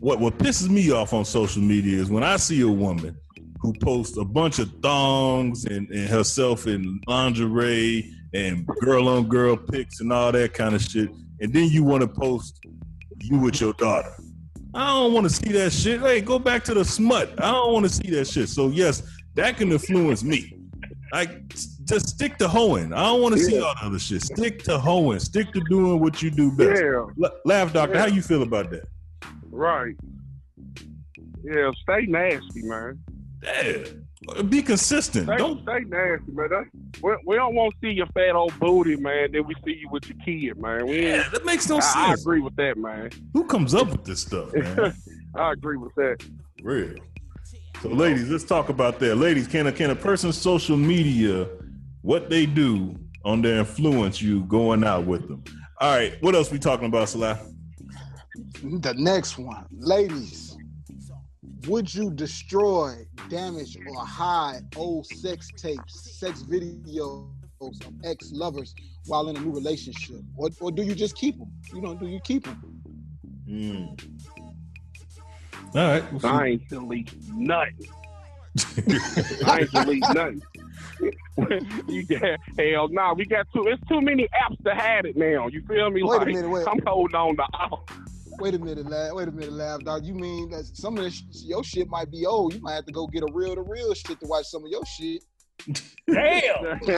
what 0.00 0.20
what 0.20 0.38
pisses 0.38 0.68
me 0.68 0.92
off 0.92 1.12
on 1.12 1.24
social 1.24 1.62
media 1.62 1.98
is 1.98 2.10
when 2.10 2.22
I 2.22 2.36
see 2.36 2.60
a 2.60 2.68
woman 2.68 3.16
who 3.60 3.72
posts 3.74 4.16
a 4.16 4.24
bunch 4.24 4.58
of 4.58 4.70
thongs 4.82 5.64
and, 5.64 5.88
and 5.90 6.08
herself 6.08 6.66
in 6.66 7.00
lingerie 7.06 8.12
and 8.34 8.66
girl 8.66 9.08
on 9.08 9.28
girl 9.28 9.56
pics 9.56 10.00
and 10.00 10.12
all 10.12 10.32
that 10.32 10.52
kind 10.52 10.74
of 10.74 10.82
shit, 10.82 11.10
and 11.40 11.52
then 11.52 11.68
you 11.68 11.84
want 11.84 12.02
to 12.02 12.08
post 12.08 12.60
you 13.20 13.38
with 13.38 13.60
your 13.60 13.72
daughter. 13.74 14.12
I 14.74 14.86
don't 14.86 15.12
want 15.12 15.28
to 15.28 15.34
see 15.34 15.52
that 15.52 15.70
shit. 15.70 16.00
Hey, 16.00 16.20
go 16.20 16.38
back 16.38 16.64
to 16.64 16.74
the 16.74 16.84
smut. 16.84 17.32
I 17.42 17.50
don't 17.52 17.72
want 17.72 17.84
to 17.86 17.92
see 17.92 18.10
that 18.10 18.26
shit. 18.26 18.48
So 18.48 18.68
yes, 18.68 19.02
that 19.34 19.56
can 19.56 19.72
influence 19.72 20.22
me. 20.22 20.58
Like 21.12 21.48
just 21.84 22.08
stick 22.08 22.38
to 22.38 22.48
hoeing. 22.48 22.92
I 22.92 23.02
don't 23.04 23.20
want 23.22 23.34
to 23.36 23.40
see 23.40 23.60
all 23.60 23.74
the 23.80 23.86
other 23.86 23.98
shit. 23.98 24.22
Stick 24.22 24.62
to 24.64 24.78
hoeing. 24.78 25.18
Stick 25.18 25.52
to 25.52 25.60
doing 25.68 26.00
what 26.00 26.22
you 26.22 26.30
do 26.30 26.50
best. 26.52 26.80
Yeah. 26.82 27.06
La- 27.16 27.30
Laff 27.44 27.72
Doctor, 27.72 27.94
Yeah. 27.96 28.00
how 28.00 28.06
you 28.06 28.22
feel 28.22 28.42
about 28.42 28.70
that? 28.70 28.84
Right. 29.50 29.94
Yeah, 31.44 31.70
stay 31.82 32.06
nasty, 32.06 32.62
man. 32.62 32.98
Yeah. 33.42 33.84
Be 34.48 34.62
consistent. 34.62 35.26
Stay, 35.26 35.36
Don't 35.36 35.60
stay 35.64 35.80
nasty, 35.80 36.30
man. 36.32 36.70
We, 37.02 37.12
we 37.26 37.34
don't 37.36 37.54
want 37.56 37.74
to 37.74 37.86
see 37.88 37.92
your 37.92 38.06
fat 38.14 38.34
old 38.36 38.56
booty, 38.60 38.94
man. 38.96 39.32
Then 39.32 39.44
we 39.46 39.54
see 39.66 39.78
you 39.80 39.88
with 39.90 40.08
your 40.08 40.16
kid, 40.24 40.62
man. 40.62 40.86
We 40.86 41.08
Yeah, 41.08 41.28
that 41.30 41.44
makes 41.44 41.68
no 41.68 41.78
I, 41.82 42.10
I 42.10 42.14
agree 42.14 42.40
with 42.40 42.54
that, 42.56 42.78
man. 42.78 43.10
who 43.34 43.44
comes 43.44 43.74
up 43.74 43.88
with 43.90 44.04
this 44.04 44.20
stuff, 44.20 44.52
man? 44.54 44.94
I 45.34 45.52
agree 45.52 45.76
with 45.76 45.94
that. 45.96 46.24
Real. 46.62 46.94
So, 47.82 47.88
ladies, 47.88 48.30
let's 48.30 48.44
talk 48.44 48.68
about 48.68 49.00
that. 49.00 49.16
Ladies, 49.16 49.48
can 49.48 49.66
a 49.66 49.72
can 49.72 49.90
a 49.90 49.96
person's 49.96 50.38
social 50.38 50.76
media, 50.76 51.48
what 52.02 52.30
they 52.30 52.46
do 52.46 52.94
on 53.24 53.42
their 53.42 53.58
influence 53.58 54.22
you 54.22 54.44
going 54.44 54.84
out 54.84 55.04
with 55.04 55.26
them? 55.26 55.42
All 55.80 55.96
right, 55.96 56.14
what 56.20 56.36
else 56.36 56.48
we 56.48 56.60
talking 56.60 56.86
about, 56.86 57.08
Salah? 57.08 57.40
The 58.62 58.94
next 58.96 59.36
one, 59.36 59.66
ladies, 59.72 60.56
would 61.66 61.92
you 61.92 62.12
destroy, 62.12 63.04
damage, 63.28 63.76
or 63.84 64.06
hide 64.06 64.62
old 64.76 65.04
sex 65.08 65.48
tapes, 65.56 66.20
sex 66.20 66.44
videos 66.44 67.26
of 67.60 67.74
ex 68.04 68.30
lovers 68.30 68.76
while 69.06 69.28
in 69.28 69.36
a 69.36 69.40
new 69.40 69.50
relationship, 69.50 70.20
or, 70.36 70.50
or 70.60 70.70
do 70.70 70.84
you 70.84 70.94
just 70.94 71.16
keep 71.16 71.36
them? 71.36 71.50
You 71.74 71.80
know, 71.80 71.96
do 71.96 72.06
you 72.06 72.20
keep 72.20 72.44
them? 72.44 72.80
Mm. 73.48 74.00
All 75.74 75.88
right. 75.88 76.04
I 76.24 76.46
ain't 76.46 76.68
delete 76.68 77.14
nothing. 77.34 77.88
I 79.46 79.60
ain't 79.60 79.70
delete 79.72 80.04
nothing. 80.12 80.42
you 81.88 82.06
got 82.06 82.38
hell 82.58 82.88
no. 82.88 83.14
we 83.16 83.24
got 83.24 83.46
too. 83.54 83.64
It's 83.66 83.82
too 83.88 84.00
many 84.00 84.28
apps 84.42 84.62
to 84.64 84.74
have 84.74 85.06
it 85.06 85.16
now. 85.16 85.48
You 85.48 85.62
feel 85.66 85.90
me? 85.90 86.02
Wait 86.02 86.16
a 86.16 86.18
like 86.18 86.26
minute, 86.28 86.48
wait. 86.48 86.66
I'm 86.68 86.80
holding 86.86 87.16
on 87.16 87.36
to 87.36 87.44
all. 87.54 87.86
Wait 88.38 88.54
a 88.54 88.58
minute, 88.58 88.86
lad. 88.88 89.12
Wait 89.14 89.28
a 89.28 89.32
minute, 89.32 89.52
lad. 89.52 89.84
Dog, 89.84 90.04
you 90.04 90.14
mean 90.14 90.50
that 90.50 90.64
some 90.66 90.96
of 90.98 91.04
this, 91.04 91.22
your 91.44 91.62
shit 91.62 91.88
might 91.88 92.10
be 92.10 92.26
old? 92.26 92.54
You 92.54 92.60
might 92.60 92.74
have 92.74 92.86
to 92.86 92.92
go 92.92 93.06
get 93.06 93.22
a 93.22 93.28
real 93.32 93.54
to 93.54 93.62
real 93.62 93.94
shit 93.94 94.20
to 94.20 94.26
watch 94.26 94.46
some 94.46 94.64
of 94.64 94.70
your 94.70 94.84
shit. 94.84 95.22
Damn. 96.06 96.80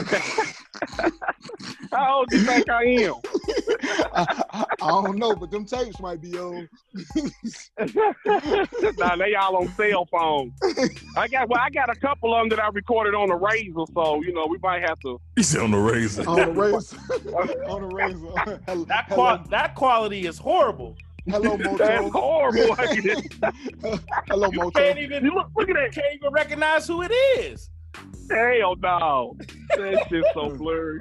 How 1.92 2.18
old 2.18 2.28
do 2.30 2.38
you 2.38 2.44
think 2.44 2.68
I 2.68 2.82
am? 2.84 3.14
I, 4.14 4.64
I 4.82 4.88
don't 4.88 5.16
know, 5.18 5.34
but 5.36 5.50
them 5.50 5.64
tapes 5.64 6.00
might 6.00 6.20
be 6.20 6.36
old. 6.38 6.66
nah, 8.98 9.16
they 9.16 9.34
all 9.34 9.56
on 9.56 9.68
cell 9.74 10.06
phones. 10.10 10.52
I 11.16 11.28
got 11.28 11.48
well, 11.48 11.60
I 11.62 11.70
got 11.70 11.88
a 11.90 11.94
couple 12.00 12.34
of 12.34 12.40
them 12.42 12.48
that 12.50 12.60
I 12.64 12.68
recorded 12.68 13.14
on 13.14 13.28
the 13.28 13.36
razor, 13.36 13.84
so 13.94 14.20
you 14.22 14.32
know 14.32 14.46
we 14.46 14.58
might 14.58 14.82
have 14.82 14.98
to. 15.00 15.20
He 15.36 15.42
said 15.42 15.60
on 15.62 15.70
the 15.70 15.78
razor. 15.78 16.28
on 16.28 16.36
the 16.36 16.52
razor. 16.52 16.96
on 17.68 17.82
the 17.88 17.94
razor. 17.94 18.60
Hello, 18.66 18.84
That 18.86 19.08
qual- 19.10 19.44
that 19.50 19.74
quality 19.74 20.26
is 20.26 20.38
horrible. 20.38 20.96
hello 21.28 21.56
Moto. 21.56 21.76
That's 21.78 22.10
horrible. 22.12 22.74
hello 22.74 24.48
You 24.50 24.58
Moto. 24.58 24.70
can't 24.78 24.98
even 24.98 25.24
look, 25.28 25.48
look 25.56 25.68
at 25.70 25.74
that. 25.76 25.92
Can't 25.92 26.14
even 26.16 26.32
recognize 26.32 26.86
who 26.86 27.02
it 27.02 27.12
is. 27.12 27.70
Hell 28.30 28.76
no, 28.76 29.36
that 29.76 30.06
shit's 30.08 30.28
so 30.34 30.50
blurry. 30.56 31.00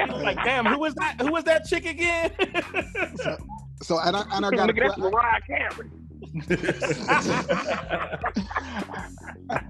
I'm 0.00 0.22
like, 0.22 0.36
damn, 0.44 0.66
who 0.66 0.84
is 0.84 0.94
that? 0.94 1.20
Who 1.20 1.36
is 1.36 1.44
that 1.44 1.64
chick 1.66 1.86
again? 1.86 2.30
So 3.82 3.98
and 4.00 4.16
I 4.16 4.24
and 4.32 4.46
I 4.46 4.50
got 4.50 4.66
Look 4.68 4.78
at 4.78 4.88
that 4.88 4.98
a, 4.98 5.00
Mariah 5.00 5.40
Carey. 5.46 5.90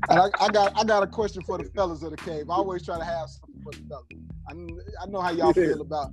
and 0.08 0.20
I, 0.20 0.28
I 0.40 0.48
got 0.50 0.72
I 0.78 0.84
got 0.84 1.02
a 1.02 1.06
question 1.06 1.42
for 1.42 1.58
the 1.58 1.64
fellas 1.64 2.02
of 2.02 2.10
the 2.10 2.16
cave. 2.16 2.48
I 2.48 2.54
always 2.54 2.84
try 2.84 2.96
to 2.98 3.04
have 3.04 3.28
something 3.28 3.60
for 3.62 3.72
the 3.72 3.82
fellas. 3.88 4.06
I, 4.48 4.52
I 5.02 5.06
know 5.06 5.20
how 5.20 5.30
y'all 5.32 5.52
feel 5.52 5.80
about 5.80 6.10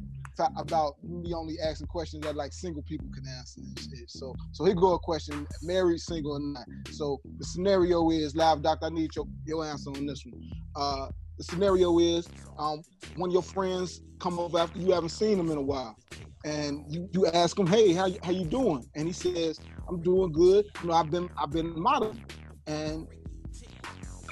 about 0.57 0.95
me 1.03 1.33
only 1.33 1.59
asking 1.59 1.87
questions 1.87 2.23
that 2.25 2.35
like 2.35 2.53
single 2.53 2.83
people 2.83 3.07
can 3.13 3.25
answer 3.27 3.61
and 3.61 3.79
shit. 3.79 4.09
So 4.09 4.35
so 4.51 4.65
here 4.65 4.75
go 4.75 4.93
a 4.93 4.99
question: 4.99 5.47
married, 5.61 5.99
single, 5.99 6.33
or 6.33 6.39
not. 6.39 6.65
So 6.91 7.21
the 7.37 7.45
scenario 7.45 8.09
is 8.11 8.35
live 8.35 8.61
doctor. 8.61 8.87
I 8.87 8.89
need 8.89 9.15
your 9.15 9.25
your 9.45 9.65
answer 9.65 9.89
on 9.91 10.05
this 10.05 10.23
one. 10.25 10.41
Uh, 10.75 11.07
the 11.37 11.43
scenario 11.43 11.97
is 11.99 12.29
um, 12.59 12.81
one 13.15 13.29
of 13.29 13.33
your 13.33 13.43
friends 13.43 14.01
come 14.19 14.39
over 14.39 14.59
after 14.59 14.79
you 14.79 14.91
haven't 14.91 15.09
seen 15.09 15.37
them 15.37 15.49
in 15.49 15.57
a 15.57 15.61
while, 15.61 15.97
and 16.45 16.83
you, 16.87 17.09
you 17.11 17.25
ask 17.27 17.57
him, 17.57 17.67
"Hey, 17.67 17.93
how 17.93 18.05
you, 18.05 18.19
how 18.23 18.31
you 18.31 18.45
doing?" 18.45 18.85
And 18.95 19.07
he 19.07 19.13
says, 19.13 19.59
"I'm 19.89 20.01
doing 20.01 20.31
good. 20.31 20.65
You 20.81 20.89
know, 20.89 20.93
I've 20.93 21.09
been 21.09 21.29
I've 21.37 21.51
been 21.51 21.79
modeling." 21.79 22.23
And 22.67 23.07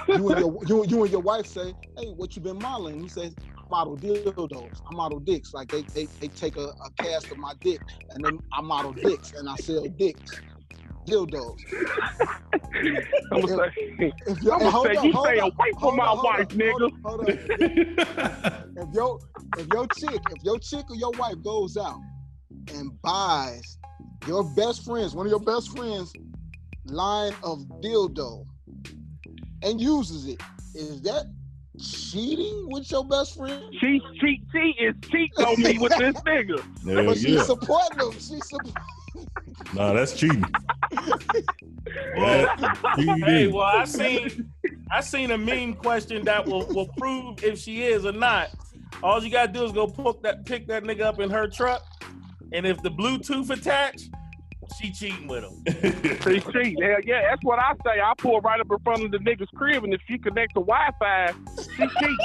you 0.08 0.30
and 0.30 0.40
your 0.40 0.60
you, 0.68 0.86
you 0.86 1.04
and 1.04 1.12
your 1.12 1.22
wife 1.22 1.46
say, 1.46 1.74
"Hey, 1.98 2.14
what 2.14 2.36
you 2.36 2.42
been 2.42 2.60
modeling?" 2.60 3.02
He 3.02 3.08
says, 3.10 3.36
"I 3.58 3.59
"Model 3.70 3.98
dildos. 3.98 4.82
I 4.90 4.94
model 4.94 5.20
dicks. 5.20 5.54
Like 5.54 5.70
they 5.70 5.84
they, 5.94 6.08
they 6.20 6.28
take 6.30 6.58
a, 6.58 6.70
a 6.86 6.90
cast 6.98 7.32
of 7.32 7.38
my 7.38 7.54
dick, 7.62 7.80
and 8.12 8.24
then 8.24 8.40
I 8.54 8.62
model 8.62 8.94
dicks 8.94 9.34
and 9.34 9.48
I 9.50 9.56
sell 9.56 9.86
dicks, 9.98 10.42
dildos." 11.08 11.58
I'm 13.32 13.42
gonna 13.42 13.72
say, 13.76 14.12
If 14.28 14.38
I'm 14.52 14.62
hold 14.62 14.88
gonna 14.88 14.96
say 15.02 15.08
you 15.08 15.14
stay 15.14 15.40
away 15.40 15.72
from 15.80 15.96
my 15.98 16.06
on, 16.06 16.18
hold 16.18 16.24
wife, 16.26 16.40
on, 16.40 16.58
nigga. 16.58 16.92
hold 17.04 17.22
on. 17.22 17.28
if 18.78 18.94
your 18.94 19.20
if 19.58 19.68
your 19.74 19.88
chick 19.88 20.22
if 20.32 20.44
your 20.44 20.60
chick 20.60 20.86
or 20.90 20.96
your 20.96 21.12
wife 21.12 21.36
goes 21.44 21.78
out 21.78 22.00
and 22.74 22.92
buys 23.02 23.78
your 24.28 24.44
best 24.56 24.84
friends 24.86 25.16
one 25.16 25.26
of 25.26 25.30
your 25.30 25.40
best 25.40 25.76
friends 25.76 26.14
line 26.86 27.34
of 27.44 27.60
dildo 27.82 28.46
and 29.64 29.80
uses 29.82 30.28
it 30.28 30.42
is 30.76 31.02
that 31.02 31.26
cheating 31.82 32.68
with 32.70 32.90
your 32.92 33.06
best 33.06 33.38
friend 33.38 33.64
She 33.80 34.02
cheat, 34.20 34.42
she 34.52 34.76
is 34.84 34.96
cheating 35.10 35.46
on 35.46 35.62
me 35.62 35.78
with 35.78 35.96
this 35.98 36.16
nigga. 36.28 36.60
Hell 36.86 37.06
but 37.06 37.18
she's 37.18 37.26
yeah. 37.28 37.44
supporting 37.44 37.98
them 37.98 38.12
she's 38.14 38.48
support- 38.50 38.76
Nah, 39.74 39.94
that's 39.94 40.14
cheating. 40.14 40.44
That's 40.92 41.24
cheating. 42.96 43.24
hey, 43.24 43.48
well, 43.48 43.64
I 43.64 43.86
seen 43.86 44.50
I 44.92 45.02
seen 45.02 45.32
a 45.32 45.38
meme 45.38 45.74
question 45.76 46.24
that 46.26 46.46
will, 46.46 46.66
will 46.68 46.88
prove 46.98 47.44
if 47.44 47.60
she 47.60 47.84
is 47.84 48.06
or 48.06 48.12
not. 48.12 48.50
All 49.04 49.24
you 49.24 49.30
gotta 49.30 49.52
do 49.52 49.64
is 49.64 49.72
go 49.72 49.88
pick 49.88 50.22
that 50.24 50.46
pick 50.46 50.68
that 50.68 50.84
nigga 50.84 51.02
up 51.02 51.20
in 51.20 51.30
her 51.30 51.48
truck, 51.48 51.84
and 52.54 52.66
if 52.66 52.82
the 52.82 52.90
Bluetooth 52.90 53.50
attached, 53.50 54.10
she 54.78 54.92
cheating 54.92 55.28
with 55.28 55.44
him. 55.44 55.64
She 56.24 56.40
cheat. 56.40 56.82
Hell 56.82 56.98
yeah, 57.06 57.30
that's 57.30 57.44
what 57.44 57.60
I 57.60 57.74
say. 57.86 58.02
I 58.02 58.14
pull 58.18 58.40
right 58.42 58.60
up 58.60 58.68
in 58.70 58.80
front 58.80 59.04
of 59.04 59.12
the 59.12 59.18
nigga's 59.20 59.50
crib, 59.56 59.84
and 59.84 59.94
if 59.94 60.02
she 60.08 60.18
connect 60.18 60.54
to 60.56 60.62
Wi-Fi, 60.62 61.34
she 61.64 61.88
cheat. 61.88 62.18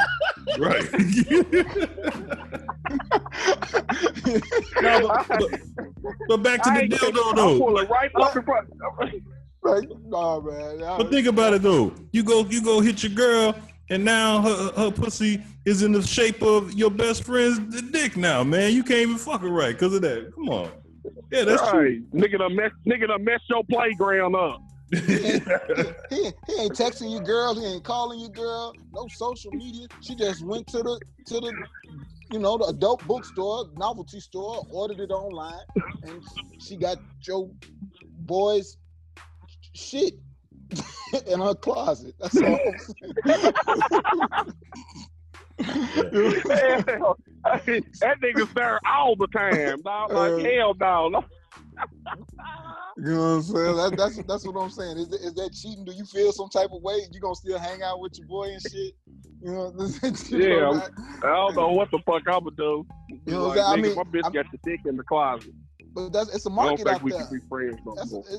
right. 0.59 0.93
no, 4.83 5.09
but, 5.29 5.39
but, 6.03 6.15
but 6.29 6.43
back 6.43 6.63
to 6.63 6.71
I 6.71 6.75
the 6.75 6.83
ain't 6.83 6.93
dildo 6.93 7.31
I'm 7.31 7.37
though. 7.37 7.59
pulling 7.59 7.89
right 7.89 8.11
up 8.17 8.37
in 8.37 8.43
front. 8.43 8.69
Like, 9.63 9.89
nah, 10.07 10.41
man. 10.41 10.79
But 10.79 11.11
think 11.11 11.27
about 11.27 11.55
it 11.55 11.63
though. 11.63 11.93
You 12.13 12.23
go 12.23 12.45
you 12.47 12.63
go 12.63 12.81
hit 12.81 13.03
your 13.03 13.13
girl, 13.13 13.55
and 13.91 14.05
now 14.05 14.43
her, 14.43 14.73
her 14.77 14.91
pussy 14.91 15.43
is 15.65 15.83
in 15.83 15.93
the 15.93 16.03
shape 16.03 16.43
of 16.43 16.73
your 16.75 16.91
best 16.91 17.25
friend's 17.25 17.83
dick. 17.91 18.17
Now, 18.17 18.45
man, 18.45 18.73
you 18.73 18.83
can't 18.83 19.01
even 19.01 19.17
fuck 19.17 19.41
her 19.41 19.49
right 19.49 19.73
because 19.75 19.95
of 19.95 20.03
that. 20.03 20.33
Come 20.35 20.49
on. 20.51 20.71
Yeah, 21.31 21.45
that's 21.45 21.71
true. 21.71 22.03
Nigga 22.15 22.39
done 22.39 22.57
mess, 22.57 22.71
nigga 22.87 23.09
done 23.09 23.25
mess 23.25 23.41
your 23.49 23.65
playground 23.65 24.35
up. 24.37 24.61
he, 24.93 25.07
ain't- 25.33 26.35
he 26.47 26.61
ain't 26.61 26.75
texting 26.77 27.11
you 27.11 27.19
girl 27.21 27.55
he 27.55 27.65
ain't 27.67 27.83
calling 27.83 28.21
you 28.21 28.29
girl 28.29 28.77
no 28.93 29.09
social 29.09 29.51
media 29.51 29.89
she 30.01 30.15
just 30.15 30.45
went 30.47 30.67
to 30.69 30.79
the 30.83 31.01
to 31.27 31.41
the 31.41 31.57
you 32.31 32.39
know 32.39 32.57
the 32.59 32.65
adult 32.67 33.05
bookstore 33.07 33.65
novelty 33.77 34.21
store 34.21 34.65
ordered 34.71 35.01
it 35.01 35.11
online 35.11 35.65
and 36.05 36.23
she 36.61 36.77
got 36.77 36.99
your 37.27 37.51
boy's 38.21 38.77
shit 39.73 40.15
in 41.27 41.41
her 41.41 41.55
closet 41.55 42.15
that's 42.21 42.41
all 42.43 42.77
Hell, 45.61 47.19
that 47.45 48.17
nigga's 48.23 48.53
there 48.55 48.81
all 48.87 49.17
the 49.17 49.27
time. 49.29 49.81
Dog. 49.83 50.13
Like, 50.13 50.45
hell 50.53 50.75
no. 50.75 51.25
You 52.97 53.03
know 53.07 53.19
what 53.19 53.25
I'm 53.27 53.43
saying? 53.43 53.77
That, 53.77 53.95
that's 53.97 54.17
that's 54.23 54.47
what 54.47 54.57
I'm 54.63 54.71
saying. 54.71 54.99
Is, 54.99 55.09
is 55.15 55.35
that 55.35 55.53
cheating? 55.53 55.85
Do 55.85 55.91
you 55.93 56.05
feel 56.05 56.31
some 56.31 56.49
type 56.49 56.69
of 56.73 56.81
way? 56.81 57.01
You 57.11 57.19
gonna 57.21 57.35
still 57.35 57.59
hang 57.59 57.83
out 57.83 57.99
with 58.01 58.17
your 58.17 58.29
boy 58.29 58.51
and 58.53 58.63
shit? 58.63 58.95
You 59.43 59.51
know, 59.51 59.75
you 60.29 60.39
Yeah, 60.39 60.61
know, 60.61 60.83
I 61.25 61.27
don't 61.27 61.57
know 61.57 61.71
what 61.73 61.91
the 61.91 61.99
fuck 62.07 62.23
I'ma 62.29 62.51
do. 62.57 62.87
You 63.11 63.21
know 63.27 63.49
like, 63.49 63.57
what 63.57 63.67
I'm 63.67 63.83
nigga, 63.83 63.85
saying? 63.87 63.99
I 63.99 64.03
my 64.05 64.11
bitch 64.11 64.23
I'm- 64.25 64.33
got 64.33 64.47
the 64.53 64.59
dick 64.65 64.81
in 64.87 64.97
the 64.97 65.03
closet. 65.03 65.53
but 65.93 66.11
that's 66.13 66.33
it's 66.37 66.47
a 66.47 66.51
market 66.51 66.87
out 66.87 67.03
we 67.03 67.11
there. 67.11 67.27
can 67.27 67.37
be 67.41 67.45
friends 67.49 67.81
no 67.85 67.95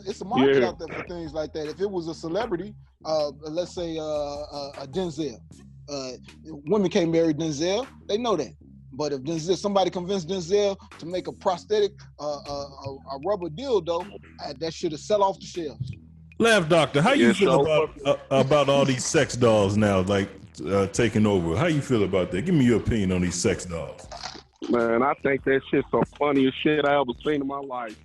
it's 0.07 0.21
a 0.21 0.25
market 0.25 0.61
Yeah. 0.61 0.69
out 0.69 0.79
there 0.79 0.87
for 0.87 1.01
things 1.09 1.33
like 1.33 1.51
that. 1.51 1.67
If 1.67 1.81
it 1.81 1.91
was 1.91 2.07
a 2.07 2.13
celebrity, 2.15 2.73
uh, 3.03 3.31
let's 3.49 3.75
say 3.75 3.97
uh, 3.97 4.03
uh, 4.03 4.71
a 4.83 4.87
Denzel, 4.87 5.37
uh, 5.89 6.11
women 6.45 6.89
can't 6.89 7.11
marry 7.11 7.33
Denzel. 7.33 7.87
They 8.07 8.17
know 8.17 8.35
that. 8.35 8.53
But 8.93 9.11
if 9.13 9.21
Denzel, 9.21 9.57
somebody 9.57 9.89
convinced 9.89 10.27
Denzel 10.29 10.77
to 10.99 11.05
make 11.05 11.27
a 11.27 11.31
prosthetic, 11.33 11.91
uh, 12.19 12.37
uh, 12.37 12.65
a, 12.85 12.89
a 13.15 13.19
rubber 13.25 13.49
dildo, 13.49 14.09
uh, 14.45 14.53
that 14.59 14.73
should 14.73 14.91
have 14.93 15.01
sell 15.01 15.21
off 15.23 15.39
the 15.39 15.45
shelves. 15.45 15.91
Laff 16.39 16.67
Doctor, 16.69 17.01
how 17.01 17.13
you 17.13 17.27
Yeah, 17.27 17.33
feel 17.33 17.63
so- 17.65 17.83
about 17.83 17.89
uh, 18.05 18.15
about 18.29 18.69
all 18.69 18.85
these 18.85 19.05
sex 19.05 19.35
dolls 19.35 19.77
now, 19.77 20.01
like 20.01 20.29
uh, 20.67 20.87
taking 20.87 21.25
over? 21.25 21.55
How 21.57 21.67
you 21.67 21.81
feel 21.81 22.03
about 22.03 22.31
that? 22.31 22.43
Give 22.45 22.55
me 22.55 22.65
your 22.65 22.77
opinion 22.79 23.11
on 23.13 23.21
these 23.21 23.35
sex 23.35 23.65
dolls. 23.65 24.07
Man, 24.69 25.03
I 25.03 25.13
think 25.23 25.43
that 25.43 25.61
shit's 25.69 25.87
the 25.91 26.03
funniest 26.17 26.61
shit 26.63 26.85
I 26.85 26.95
ever 26.99 27.11
seen 27.23 27.41
in 27.41 27.47
my 27.47 27.59
life. 27.59 27.97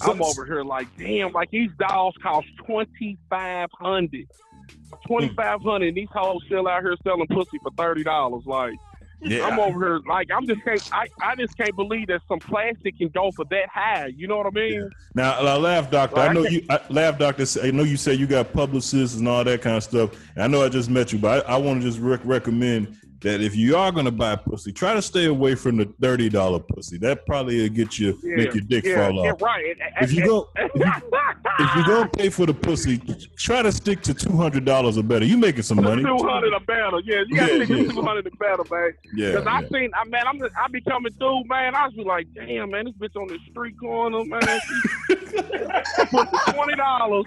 I'm 0.00 0.22
over 0.22 0.46
here 0.46 0.62
like, 0.62 0.88
damn, 0.96 1.32
like 1.32 1.50
these 1.50 1.70
dolls 1.78 2.14
cost 2.22 2.46
twenty 2.64 3.18
five 3.28 3.68
hundred. 3.78 4.26
Twenty 5.06 5.28
five 5.34 5.60
hundred. 5.62 5.88
and 5.88 5.96
These 5.96 6.08
hoes 6.12 6.42
still 6.46 6.68
out 6.68 6.82
here 6.82 6.96
selling 7.04 7.26
pussy 7.28 7.58
for 7.62 7.70
thirty 7.76 8.02
dollars. 8.04 8.44
Like, 8.46 8.74
Yeah. 9.22 9.46
I'm 9.46 9.58
over 9.58 9.78
here 9.78 10.00
like 10.08 10.28
I'm 10.30 10.46
just 10.46 10.62
can't. 10.64 10.88
I, 10.92 11.06
I 11.22 11.34
just 11.36 11.56
can't 11.56 11.74
believe 11.76 12.08
that 12.08 12.20
some 12.28 12.38
plastic 12.38 12.96
can 12.98 13.08
go 13.08 13.30
for 13.32 13.44
that 13.46 13.68
high. 13.68 14.06
You 14.16 14.28
know 14.28 14.36
what 14.38 14.46
I 14.46 14.50
mean? 14.50 14.90
Now, 15.14 15.38
uh, 15.40 15.58
Laff 15.58 15.90
Doctor, 15.90 16.20
I 16.20 16.32
know 16.32 16.44
you. 16.44 16.64
I, 16.70 16.80
Laff 16.90 17.18
Doctor, 17.18 17.44
I 17.62 17.70
know 17.70 17.82
you 17.82 17.96
say 17.96 18.14
you 18.14 18.26
got 18.26 18.52
publicists 18.52 19.16
and 19.18 19.26
all 19.28 19.42
that 19.44 19.62
kind 19.62 19.76
of 19.76 19.82
stuff. 19.84 20.10
And 20.34 20.42
I 20.44 20.46
know 20.46 20.64
I 20.64 20.68
just 20.68 20.88
met 20.90 21.12
you, 21.12 21.18
but 21.18 21.46
I, 21.48 21.54
I 21.54 21.56
want 21.56 21.80
to 21.82 21.86
just 21.86 21.98
rec- 22.00 22.24
recommend 22.24 22.96
that 23.22 23.40
if 23.40 23.54
you 23.54 23.76
are 23.76 23.92
going 23.92 24.06
to 24.06 24.10
buy 24.10 24.36
pussy, 24.36 24.72
try 24.72 24.94
to 24.94 25.02
stay 25.02 25.26
away 25.26 25.54
from 25.54 25.76
the 25.76 25.84
thirty 26.00 26.28
dollar 26.28 26.58
pussy. 26.58 26.96
That 26.98 27.26
probably 27.26 27.60
will 27.62 27.68
get 27.68 27.98
you 27.98 28.18
make 28.22 28.54
your 28.54 28.62
dick 28.62 28.84
yeah, 28.84 29.08
fall 29.08 29.24
yeah, 29.24 29.32
off. 29.32 29.42
right. 29.42 29.76
If 30.00 30.12
you 30.12 30.24
go, 30.24 30.48
if 30.56 30.74
you, 30.74 30.92
if 31.58 31.76
you 31.76 31.86
gonna 31.86 32.08
pay 32.08 32.30
for 32.30 32.46
the 32.46 32.54
pussy, 32.54 32.98
try 33.36 33.62
to 33.62 33.70
stick 33.72 34.00
to 34.02 34.14
two 34.14 34.36
hundred 34.36 34.64
dollars 34.64 34.96
or 34.98 35.02
better. 35.02 35.24
You 35.24 35.36
making 35.36 35.62
some 35.62 35.82
money? 35.82 36.02
Two 36.02 36.16
hundred 36.26 36.52
a 36.54 36.60
battle, 36.60 37.00
yeah. 37.04 37.22
You 37.26 37.36
got 37.36 37.48
Yeah, 37.52 37.58
to 37.58 37.66
think 37.66 37.86
yeah. 37.88 37.92
two 37.92 38.02
hundred 38.02 38.26
or 38.26 38.30
better, 38.38 38.64
man. 38.74 38.92
Yeah, 39.14 39.30
Because 39.32 39.46
I 39.46 39.60
yeah. 39.60 39.68
seen, 39.72 39.90
I 39.94 40.04
man, 40.08 40.26
I'm 40.26 40.38
just, 40.38 40.54
I 40.56 40.68
be 40.68 40.80
coming 40.80 41.12
through, 41.18 41.44
man. 41.44 41.74
I 41.74 41.86
was 41.86 41.94
be 41.94 42.04
like, 42.04 42.26
damn, 42.34 42.70
man, 42.70 42.86
this 42.86 42.94
bitch 42.94 43.20
on 43.20 43.28
the 43.28 43.38
street 43.50 43.78
corner, 43.78 44.24
man. 44.24 44.40
Twenty 46.54 46.74
dollars. 46.76 47.26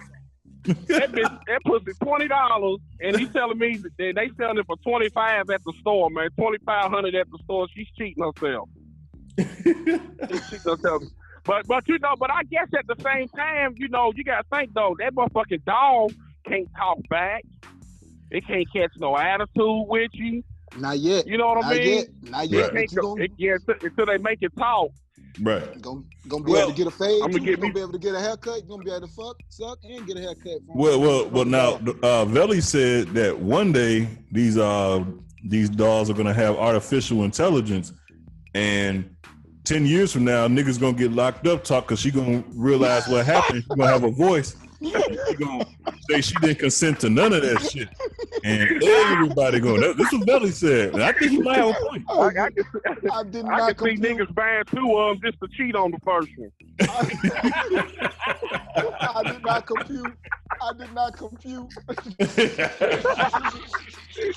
That 0.65 1.11
bitch, 1.11 1.39
that 1.47 1.59
pussy 1.65 1.91
twenty 2.01 2.27
dollars, 2.27 2.79
and 3.01 3.17
he's 3.17 3.29
telling 3.33 3.57
me 3.57 3.77
that 3.77 3.91
they, 3.97 4.11
they 4.13 4.29
selling 4.37 4.57
it 4.57 4.65
for 4.65 4.77
twenty 4.77 5.09
five 5.09 5.49
at 5.49 5.61
the 5.63 5.73
store, 5.81 6.09
man. 6.09 6.29
Twenty 6.39 6.57
five 6.65 6.89
hundred 6.89 7.15
at 7.15 7.29
the 7.29 7.37
store. 7.43 7.67
She's 7.75 7.87
cheating 7.97 8.23
herself. 8.23 8.69
She's 9.37 10.49
cheating 10.49 10.71
herself. 10.71 11.03
But 11.45 11.67
but 11.67 11.87
you 11.87 11.99
know, 11.99 12.15
but 12.17 12.31
I 12.31 12.43
guess 12.43 12.67
at 12.77 12.87
the 12.87 12.95
same 13.03 13.27
time, 13.29 13.73
you 13.77 13.89
know, 13.89 14.13
you 14.15 14.23
gotta 14.23 14.47
think 14.53 14.73
though, 14.73 14.95
that 14.99 15.13
motherfucking 15.13 15.65
dog 15.65 16.13
can't 16.47 16.69
talk 16.77 16.99
back. 17.09 17.43
It 18.31 18.47
can't 18.47 18.65
catch 18.73 18.91
no 18.97 19.17
attitude 19.17 19.85
with 19.87 20.11
you. 20.13 20.43
Not 20.77 20.97
yet. 20.99 21.27
You 21.27 21.37
know 21.37 21.49
what 21.49 21.65
I 21.65 21.73
mean? 21.77 21.97
yet. 21.97 22.07
Not 22.31 22.49
yet. 22.49 22.59
It 22.59 22.71
But 22.71 22.73
can't 22.79 22.91
you 22.93 23.01
gonna- 23.01 23.23
it- 23.23 23.31
yeah, 23.37 23.53
until, 23.55 23.75
until 23.89 24.05
they 24.05 24.17
make 24.17 24.39
it 24.41 24.53
talk. 24.57 24.89
Right. 25.41 25.81
Gonna, 25.81 26.03
gonna 26.27 26.43
be 26.43 26.51
Well, 26.51 26.61
able 26.63 26.71
to 26.71 26.77
get 26.77 26.87
a 26.87 26.91
fade. 26.91 27.21
I'ma 27.23 27.33
get 27.33 27.43
you 27.43 27.55
gonna 27.57 27.67
me- 27.67 27.73
be 27.73 27.79
able 27.81 27.91
to 27.93 27.97
get 27.99 28.13
a 28.15 28.19
haircut. 28.19 28.61
You 28.63 28.69
gonna 28.69 28.83
be 28.83 28.91
able 28.91 29.07
to 29.07 29.13
fuck, 29.13 29.37
suck, 29.49 29.79
and 29.83 30.05
get 30.05 30.17
a 30.17 30.21
haircut. 30.21 30.59
From 30.65 30.77
Well, 30.77 30.99
well, 30.99 31.29
well. 31.29 31.45
Now, 31.45 31.79
uh, 32.03 32.25
Veli 32.25 32.61
said 32.61 33.09
that 33.09 33.37
one 33.39 33.71
day 33.71 34.07
these 34.31 34.57
uh 34.57 35.03
these 35.45 35.69
dolls 35.69 36.09
are 36.09 36.13
gonna 36.13 36.33
have 36.33 36.55
artificial 36.57 37.23
intelligence, 37.23 37.93
and 38.53 39.09
ten 39.63 39.85
years 39.85 40.11
from 40.13 40.23
now, 40.25 40.47
niggas 40.47 40.79
gonna 40.79 40.93
get 40.97 41.11
locked 41.11 41.47
up 41.47 41.63
talk 41.63 41.85
because 41.87 41.99
she 41.99 42.11
gonna 42.11 42.43
realize 42.53 43.07
what 43.07 43.25
happened. 43.25 43.63
She 43.63 43.69
gonna 43.69 43.87
have 43.87 44.03
a 44.03 44.11
voice. 44.11 44.55
She 45.37 45.43
gonna 45.43 45.65
say 46.09 46.21
she 46.21 46.35
didn't 46.39 46.59
consent 46.59 46.99
to 47.01 47.09
none 47.09 47.33
of 47.33 47.41
that 47.41 47.61
shit, 47.61 47.89
and 48.43 48.83
everybody 48.83 49.59
going. 49.59 49.81
That, 49.81 49.97
this 49.97 50.07
is 50.07 50.19
what 50.19 50.27
Veli 50.27 50.51
said. 50.51 50.93
And 50.93 51.03
I 51.03 51.11
think 51.13 51.31
he 51.31 51.39
might 51.39 51.57
have 51.57 51.69
a 51.69 51.73
point. 51.73 52.03
I, 52.09 52.27
I 52.27 52.31
can, 52.31 52.51
I 53.11 53.23
did 53.23 53.45
I 53.49 53.73
can 53.73 53.85
see 53.85 54.01
niggas 54.01 54.33
buying 54.33 54.63
two 54.65 54.97
of 54.97 55.19
them 55.19 55.31
just 55.31 55.39
to 55.41 55.47
cheat 55.57 55.75
on 55.75 55.91
the 55.91 55.99
first 56.03 56.29
one. 56.37 56.51
I 59.01 59.23
did 59.23 59.43
not 59.43 59.65
compute. 59.65 60.13
I 60.61 60.71
did 60.77 60.93
not 60.93 61.17
compute. 61.17 61.69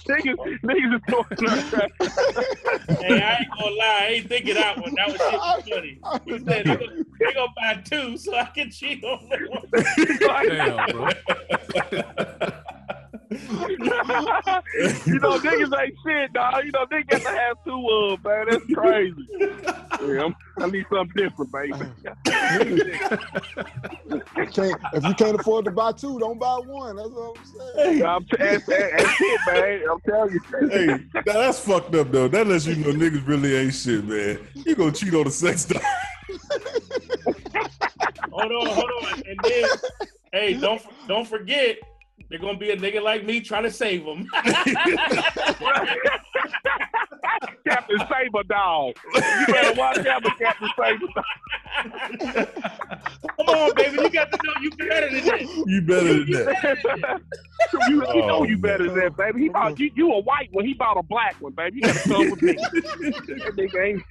niggas, 0.08 0.36
niggas 0.64 0.94
is 0.94 1.02
doing 1.06 1.24
Hey, 3.00 3.20
I 3.20 3.36
ain't 3.38 3.50
gonna 3.56 3.76
lie, 3.76 3.98
I 4.00 4.06
ain't 4.12 4.28
thinking 4.28 4.54
that 4.54 4.78
one. 4.78 4.94
That 4.94 5.08
was 5.08 5.20
shit 5.20 5.40
funny. 5.74 6.00
He 6.24 6.38
said 6.44 6.64
they 6.66 6.76
gonna, 6.76 7.04
they 7.20 7.32
gonna 7.34 7.52
buy 7.56 7.82
two 7.84 8.16
so 8.16 8.34
I 8.34 8.44
can 8.46 8.70
cheat 8.70 9.04
on 9.04 9.28
them. 9.28 9.40
Damn, 10.48 10.85
bro. 10.92 11.08
you 13.30 15.18
know, 15.18 15.38
niggas 15.38 15.80
ain't 15.80 15.96
shit, 16.04 16.32
dog. 16.32 16.64
You 16.64 16.72
know, 16.72 16.86
niggas 16.86 17.08
got 17.08 17.22
to 17.22 17.28
have 17.28 17.56
two 17.64 17.88
of 17.90 18.22
them, 18.22 18.32
man. 18.32 18.46
That's 18.50 18.66
crazy. 18.74 19.26
Yeah, 20.00 20.28
I'm, 20.60 20.70
need 20.70 20.86
something 20.90 21.12
different, 21.16 21.52
baby. 21.52 21.72
Can't, 24.52 24.80
if 24.92 25.04
you 25.04 25.14
can't 25.14 25.40
afford 25.40 25.64
to 25.64 25.70
buy 25.70 25.92
two, 25.92 26.18
don't 26.18 26.38
buy 26.38 26.60
one. 26.64 26.96
That's 26.96 27.08
what 27.08 27.36
I'm 27.36 27.44
saying. 27.76 28.04
I'm 28.04 28.24
t- 28.24 28.36
that's, 28.38 28.66
that's 28.66 29.20
it, 29.20 29.40
man. 29.46 29.82
I'm 29.90 30.00
telling 30.00 30.32
you. 30.32 30.40
Hey, 30.68 30.86
now 31.14 31.22
that's 31.22 31.58
fucked 31.58 31.94
up 31.94 32.10
though. 32.12 32.28
That 32.28 32.46
lets 32.46 32.66
you 32.66 32.76
know 32.76 32.92
niggas 32.92 33.26
really 33.26 33.56
ain't 33.56 33.74
shit, 33.74 34.04
man. 34.04 34.38
You 34.54 34.74
gonna 34.74 34.92
cheat 34.92 35.14
on 35.14 35.24
the 35.24 35.30
sex 35.30 35.64
doll? 35.64 35.82
Hold 38.32 38.52
on, 38.52 38.66
hold 38.66 38.90
on. 39.02 39.22
And 39.26 39.38
then, 39.42 39.64
hey, 40.36 40.54
don't 40.54 40.82
don't 41.08 41.26
forget, 41.26 41.78
they're 42.28 42.38
gonna 42.38 42.58
be 42.58 42.70
a 42.70 42.76
nigga 42.76 43.02
like 43.02 43.24
me 43.24 43.40
trying 43.40 43.62
to 43.64 43.70
save 43.70 44.04
them. 44.04 44.28
Captain 47.66 47.98
Saber 47.98 48.44
dog. 48.48 48.96
You 49.14 49.46
better 49.48 49.72
watch 49.78 49.98
out 50.06 50.22
for 50.22 50.30
Captain 50.38 50.68
Saber 50.78 51.06
dog. 51.14 51.24
Come 53.36 53.48
on, 53.48 53.74
baby, 53.74 53.98
you 54.02 54.10
got 54.10 54.30
to 54.30 54.38
know 54.44 54.52
you 54.62 54.70
better 54.70 55.10
than 55.10 55.24
that. 55.26 55.40
You 55.66 55.82
better 55.82 56.14
than 56.14 56.30
that. 56.30 57.20
you, 57.72 57.78
you 57.88 58.06
oh, 58.06 58.12
know 58.12 58.36
Oh, 58.36 58.44
you 58.44 58.56
better 58.58 58.86
than 58.88 58.98
that, 58.98 59.16
baby. 59.16 59.42
He 59.42 59.48
bought 59.48 59.78
you, 59.78 59.90
you 59.94 60.12
a 60.12 60.20
white 60.20 60.48
one. 60.52 60.64
He 60.64 60.74
bought 60.74 60.96
a 60.96 61.02
black 61.02 61.40
one, 61.40 61.52
baby. 61.52 61.76
You 61.76 61.82
gotta 61.82 62.08
come 62.08 62.30
with 62.30 62.42
me. 62.42 62.52
that 62.52 63.54
nigga 63.56 64.02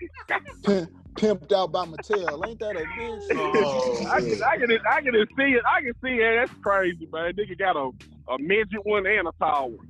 ain't. 0.68 0.90
Pimp, 1.16 1.48
pimped 1.48 1.52
out 1.54 1.72
by 1.72 1.86
Mattel. 1.86 2.48
Ain't 2.48 2.60
that 2.60 2.76
a 2.76 2.86
bitch? 3.00 3.22
Oh, 3.38 4.06
I 4.12 4.20
can, 4.20 4.42
I 4.44 4.58
can, 4.58 4.80
I 4.90 5.02
can 5.02 5.14
see 5.38 5.54
it. 5.54 5.64
I 5.68 5.82
can 5.82 5.94
see 6.04 6.16
it. 6.16 6.36
That's 6.40 6.62
crazy, 6.62 7.08
man. 7.12 7.34
Nigga 7.34 7.58
got 7.58 7.76
a, 7.76 7.90
a 8.34 8.40
midget 8.40 8.86
one 8.86 9.06
and 9.06 9.28
a 9.28 9.32
tall 9.40 9.72
one. 9.72 9.88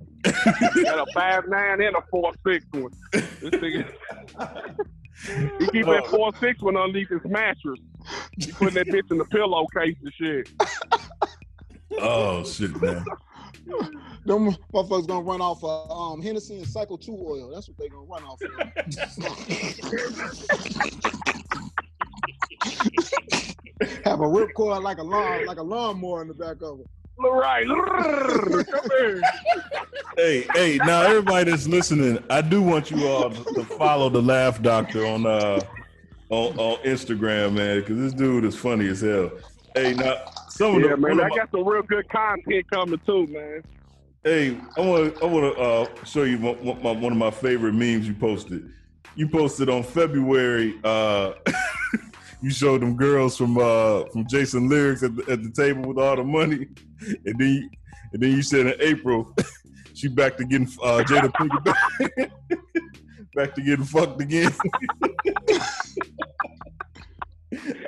got 0.84 1.00
a 1.00 1.06
five 1.14 1.44
nine 1.48 1.82
and 1.82 1.96
a 1.96 2.02
four 2.12 2.32
six 2.46 2.66
one. 2.72 2.92
This 3.14 3.52
nigga. 3.52 3.86
He 5.60 5.70
keep 5.70 5.86
that 5.86 6.04
four 6.10 6.32
six 6.42 6.62
one 6.62 6.78
underneath 6.78 7.10
his 7.10 7.22
mattress. 7.26 7.80
He 8.38 8.52
putting 8.52 8.76
that 8.76 8.88
bitch 8.88 9.10
in 9.10 9.18
the 9.18 9.26
pillowcase 9.26 9.96
and 10.04 10.14
shit. 10.20 10.50
Oh 12.00 12.44
shit, 12.44 12.80
man. 12.82 13.04
Them 14.26 14.56
motherfuckers 14.74 15.08
gonna 15.08 15.22
run 15.22 15.42
off 15.42 15.64
of 15.64 15.92
um, 15.92 16.22
Hennessy 16.22 16.58
and 16.58 16.68
Cycle 16.68 16.98
2 16.98 17.12
oil. 17.12 17.52
That's 17.54 17.68
what 17.68 17.78
they 17.78 17.90
gonna 17.90 18.04
run 18.04 18.24
off 18.24 18.42
of. 18.42 18.52
Have 24.06 24.22
a 24.22 24.24
ripcord 24.24 24.84
like 24.84 25.00
a 25.00 25.04
lawn, 25.04 25.46
like 25.46 25.58
a 25.58 25.64
lawnmower 25.64 26.22
in 26.22 26.28
the 26.28 26.34
back 26.34 26.58
of 26.62 26.80
it. 26.80 26.88
Right. 27.18 27.68
Hey, 30.18 30.48
hey, 30.54 30.78
now 30.86 31.02
everybody 31.02 31.52
that's 31.52 31.68
listening, 31.68 32.24
I 32.30 32.40
do 32.40 32.62
want 32.62 32.90
you 32.90 33.06
all 33.06 33.30
to 33.30 33.44
to 33.54 33.66
follow 33.66 34.10
the 34.10 34.22
Laff 34.22 34.62
Doctor 34.62 35.06
on 35.06 35.26
uh 35.26 35.60
on, 36.30 36.58
on 36.58 36.78
Instagram, 36.86 37.52
man, 37.54 37.82
because 37.82 37.98
this 37.98 38.14
dude 38.14 38.46
is 38.46 38.56
funny 38.56 38.88
as 38.88 39.02
hell. 39.02 39.30
Hey, 39.76 39.94
now 39.94 40.16
some 40.56 40.76
of 40.76 40.82
Yeah, 40.82 40.90
the 40.92 40.98
man. 40.98 41.20
I 41.20 41.28
my- 41.28 41.36
got 41.36 41.52
some 41.52 41.68
real 41.68 41.82
good 41.84 42.08
content 42.10 42.70
coming 42.72 43.00
too, 43.06 43.28
man. 43.28 43.62
Hey, 44.24 44.58
I 44.78 44.82
want 44.82 45.16
to 45.16 45.22
I 45.24 45.26
want 45.28 45.56
to 45.56 45.62
uh, 45.62 46.06
show 46.06 46.24
you 46.24 46.40
one, 46.40 46.56
one, 46.64 46.82
my, 46.82 46.92
one 46.92 47.12
of 47.12 47.18
my 47.18 47.30
favorite 47.30 47.74
memes 47.74 48.08
you 48.08 48.16
posted. 48.16 48.72
You 49.16 49.28
posted 49.28 49.70
on 49.70 49.84
February. 49.84 50.80
Uh, 50.84 51.34
you 52.42 52.50
showed 52.50 52.82
them 52.82 52.96
girls 52.96 53.38
from 53.38 53.58
uh, 53.58 54.06
from 54.06 54.26
Jason 54.28 54.68
lyrics 54.68 55.04
at 55.04 55.16
the, 55.16 55.32
at 55.32 55.44
the 55.44 55.52
table 55.52 55.84
with 55.84 56.00
all 56.00 56.16
the 56.16 56.24
money, 56.24 56.68
and 57.26 57.38
then 57.38 57.48
you, 57.54 57.70
and 58.14 58.24
then 58.24 58.32
you 58.32 58.42
said 58.42 58.66
in 58.66 58.74
April 58.80 59.36
she 59.94 60.08
back 60.08 60.38
to 60.38 60.46
getting 60.46 60.68
uh, 60.82 61.04
Jada 61.06 61.32
Pinkett 61.32 61.64
back, 61.64 62.32
back 63.36 63.54
to 63.56 63.62
getting 63.62 63.86
fucked 63.86 64.22
again. 64.22 64.52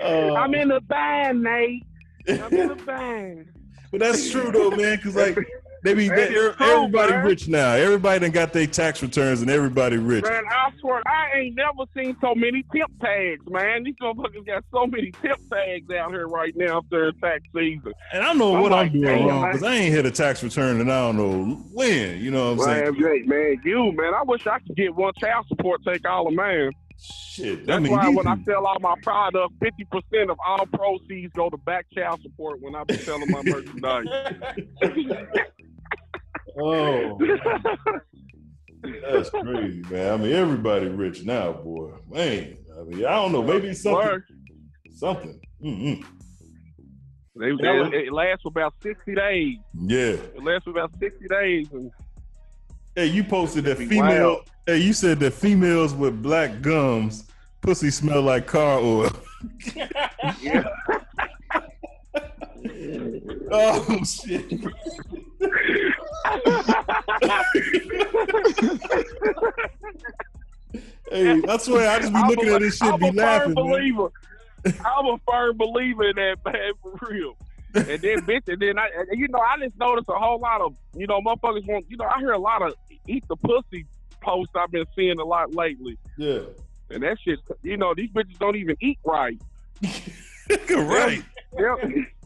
Uh, 0.02 0.34
I'm 0.36 0.54
in 0.54 0.68
the 0.70 0.82
band, 0.82 1.42
Nate. 1.44 1.84
I'm 2.28 2.54
in 2.54 2.72
a 2.72 2.76
band. 2.76 3.48
But 3.90 4.02
that's 4.02 4.30
true 4.30 4.52
though, 4.52 4.72
man. 4.72 4.98
Because 4.98 5.16
like 5.16 5.38
they 5.84 5.94
be 5.94 6.10
they, 6.10 6.36
everybody 6.60 7.14
rich 7.14 7.48
now. 7.48 7.72
Everybody 7.72 8.20
done 8.20 8.32
got 8.32 8.52
their 8.52 8.68
tax 8.68 9.02
returns 9.02 9.42
and 9.42 9.50
everybody 9.50 9.98
rich. 9.98 10.26
Man, 10.26 10.44
I 10.50 10.72
swear, 10.80 11.02
I 11.08 11.38
ain't 11.38 11.56
never 11.56 11.90
seen 11.96 12.18
so 12.20 12.36
many 12.36 12.64
tip 12.74 12.92
tags, 13.02 13.46
man. 13.48 13.84
These 13.84 13.96
motherfuckers 14.02 14.46
got 14.46 14.66
so 14.74 14.88
many 14.88 15.12
tip 15.22 15.38
tags 15.50 15.90
out 15.92 16.12
here 16.12 16.28
right 16.28 16.54
now 16.58 16.82
during 16.92 17.14
tax 17.20 17.44
season. 17.56 17.94
And 18.12 18.24
I 18.24 18.34
know 18.34 18.60
what 18.62 18.74
I'm 18.74 18.92
doing 18.92 19.26
wrong 19.26 19.46
because 19.48 19.64
I 19.64 19.76
ain't 19.76 19.94
hit 19.94 20.06
a 20.06 20.12
tax 20.12 20.44
return 20.44 20.82
and 20.82 20.92
I 20.92 21.00
don't 21.00 21.18
know 21.18 21.56
when. 21.72 22.20
You 22.22 22.32
know 22.32 22.56
what 22.56 22.68
I'm 22.68 22.76
Man, 22.76 22.94
saying? 22.94 23.02
man, 23.02 23.28
man, 23.28 23.62
you, 23.64 23.92
man, 23.94 24.14
I 24.14 24.24
wish 24.24 24.46
I 24.48 24.60
could 24.60 24.76
get 24.76 24.94
one 24.96 25.14
child 25.20 25.46
support 25.48 25.82
take 25.86 26.06
all 26.06 26.28
of 26.28 26.34
mine. 26.34 26.72
Shit, 27.00 27.60
I 27.60 27.64
That's 27.66 27.84
mean, 27.84 27.92
why 27.92 28.10
when 28.10 28.26
I 28.28 28.42
sell 28.44 28.66
all 28.66 28.80
my 28.80 28.96
product, 29.04 29.54
50% 29.60 30.32
of 30.32 30.38
all 30.46 30.66
proceeds 30.66 31.32
go 31.34 31.50
to 31.50 31.58
back 31.58 31.86
child 31.94 32.22
support 32.24 32.60
when 32.62 32.74
I 32.76 32.84
be 32.86 32.98
selling 32.98 33.30
my 33.30 33.44
merchandise. 33.44 34.06
Oh, 36.60 37.20
that's 39.12 39.30
crazy, 39.30 39.84
man. 39.92 40.14
I 40.14 40.18
mean, 40.18 40.32
everybody 40.34 40.88
rich 40.88 41.24
now, 41.24 41.52
boy. 41.54 41.92
Man, 42.10 42.58
I 42.80 42.84
mean, 42.84 43.06
I 43.06 43.12
don't 43.12 43.32
know. 43.32 43.44
Maybe 43.44 43.76
something. 43.76 44.24
Something. 44.96 45.40
Mm-mm. 45.64 46.04
They, 47.36 47.52
they, 47.62 47.98
it 48.08 48.12
lasts 48.12 48.42
for 48.42 48.50
about 48.50 48.74
60 48.82 49.14
days. 49.14 49.58
Yeah. 49.80 50.14
It 50.14 50.44
lasts 50.44 50.64
for 50.64 50.72
about 50.72 50.92
60 51.00 51.28
days. 51.28 51.68
And 51.72 51.92
Hey, 52.96 53.06
you 53.06 53.24
posted 53.24 53.66
that 53.66 53.78
female. 53.78 54.00
wild. 54.30 54.50
Hey, 54.68 54.80
you 54.80 54.92
said 54.92 55.22
that 55.22 55.32
females 55.32 55.94
with 55.94 56.22
black 56.22 56.62
gums, 56.62 57.24
pussy 57.62 57.90
smell 57.90 58.22
like 58.22 58.48
car 58.48 58.80
oil. 58.80 59.10
oh 63.50 64.04
shit. 64.04 64.52
hey, 71.12 71.42
I 71.48 71.58
swear, 71.58 71.90
I 71.90 72.00
just 72.00 72.14
be 72.14 72.20
looking 72.28 72.50
a- 72.50 72.56
at 72.56 72.62
this 72.62 72.78
shit, 72.78 72.92
I'm 72.94 73.00
be 73.00 73.08
a 73.08 73.12
laughing. 73.12 73.56
Firm 73.56 73.70
man. 73.70 73.74
believer. 73.74 74.10
I'm 74.66 75.06
a 75.06 75.18
firm 75.26 75.58
believer 75.58 76.10
in 76.10 76.16
that, 76.18 76.38
man, 76.46 76.72
for 76.82 76.94
real. 77.10 77.36
And 77.74 78.02
then, 78.02 78.20
bitch, 78.22 78.48
and 78.52 78.62
then 78.62 78.78
I, 78.80 78.90
and 79.10 79.20
you 79.20 79.28
know, 79.30 79.40
I 79.40 79.58
just 79.60 79.78
noticed 79.78 80.10
a 80.10 80.18
whole 80.18 80.40
lot 80.40 80.62
of, 80.62 80.74
you 80.96 81.08
know, 81.08 81.22
motherfuckers 81.22 81.66
want, 81.68 81.86
you 81.90 81.98
know, 81.98 82.06
I 82.06 82.20
hear 82.20 82.32
a 82.32 82.38
lot 82.38 82.62
of 82.62 82.74
eat 83.08 83.24
the 83.30 83.36
pussy 83.38 83.86
posts 84.22 84.54
I've 84.56 84.72
been 84.72 84.86
seeing 84.96 85.20
a 85.20 85.26
lot 85.26 85.54
lately. 85.54 85.98
Yeah. 86.18 86.42
And 86.90 87.04
that 87.04 87.18
shit, 87.24 87.40
you 87.64 87.78
know, 87.78 87.94
these 87.96 88.10
bitches 88.12 88.38
don't 88.40 88.56
even 88.56 88.76
eat 88.82 89.00
right. 89.04 89.40
right. 90.70 91.24
Yep. 91.58 91.92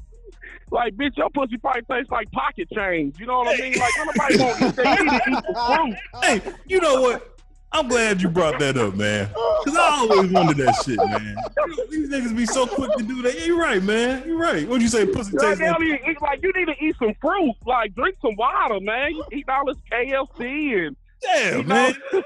Like, 0.71 0.95
bitch, 0.95 1.17
your 1.17 1.29
pussy 1.29 1.57
probably 1.57 1.81
tastes 1.81 2.09
like 2.09 2.31
pocket 2.31 2.69
change. 2.73 3.19
You 3.19 3.25
know 3.25 3.39
what 3.39 3.59
I 3.59 3.61
mean? 3.61 3.77
Like, 3.77 3.91
nobody 3.97 4.37
won't 4.37 4.61
eat 4.61 4.75
that. 4.77 4.99
You 4.99 5.03
need 5.03 5.11
to 5.11 5.29
eat 5.29 5.43
the 5.45 5.75
fruit. 5.75 5.97
Hey, 6.23 6.53
you 6.65 6.79
know 6.79 7.01
what? 7.01 7.37
I'm 7.73 7.87
glad 7.87 8.21
you 8.21 8.29
brought 8.29 8.59
that 8.59 8.77
up, 8.77 8.95
man. 8.95 9.29
Cause 9.33 9.75
I 9.75 9.97
always 9.99 10.31
wondered 10.31 10.57
that 10.57 10.75
shit, 10.85 10.97
man. 10.97 11.35
You 11.67 11.87
These 11.89 12.09
niggas 12.09 12.35
be 12.35 12.45
so 12.45 12.67
quick 12.67 12.91
to 12.97 13.03
do 13.03 13.21
that. 13.21 13.37
Yeah, 13.37 13.45
you're 13.45 13.59
right, 13.59 13.81
man. 13.81 14.23
You're 14.25 14.37
right. 14.37 14.67
What'd 14.67 14.81
you 14.81 14.89
say? 14.89 15.05
Pussy 15.05 15.37
Like, 15.37 15.47
tastes 15.47 15.61
like 15.61 15.73
don't 15.73 15.83
even 15.87 15.99
eat, 16.09 16.21
like, 16.21 16.43
you 16.43 16.51
need 16.55 16.65
to 16.65 16.83
eat 16.83 16.95
some 16.99 17.13
fruit. 17.21 17.53
Like, 17.65 17.95
drink 17.95 18.17
some 18.21 18.35
water, 18.35 18.79
man. 18.81 19.11
You 19.11 19.25
eat 19.31 19.49
all 19.49 19.65
this 19.65 19.77
KFC 19.91 20.87
and. 20.87 20.97
Damn, 21.21 21.57
you 21.59 21.63
man. 21.63 21.93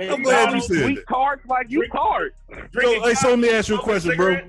Know, 0.00 0.14
I'm 0.14 0.22
glad 0.22 0.54
you 0.54 0.60
said 0.60 0.84
sweet 0.84 0.94
that. 0.94 1.08
tarts 1.08 1.44
like 1.46 1.68
you 1.70 1.84
tart. 1.88 2.32
So, 2.72 3.02
hey, 3.02 3.14
so 3.14 3.30
let 3.30 3.38
me 3.40 3.50
ask 3.50 3.68
you 3.68 3.78
a 3.78 3.82
question, 3.82 4.14
bro. 4.16 4.40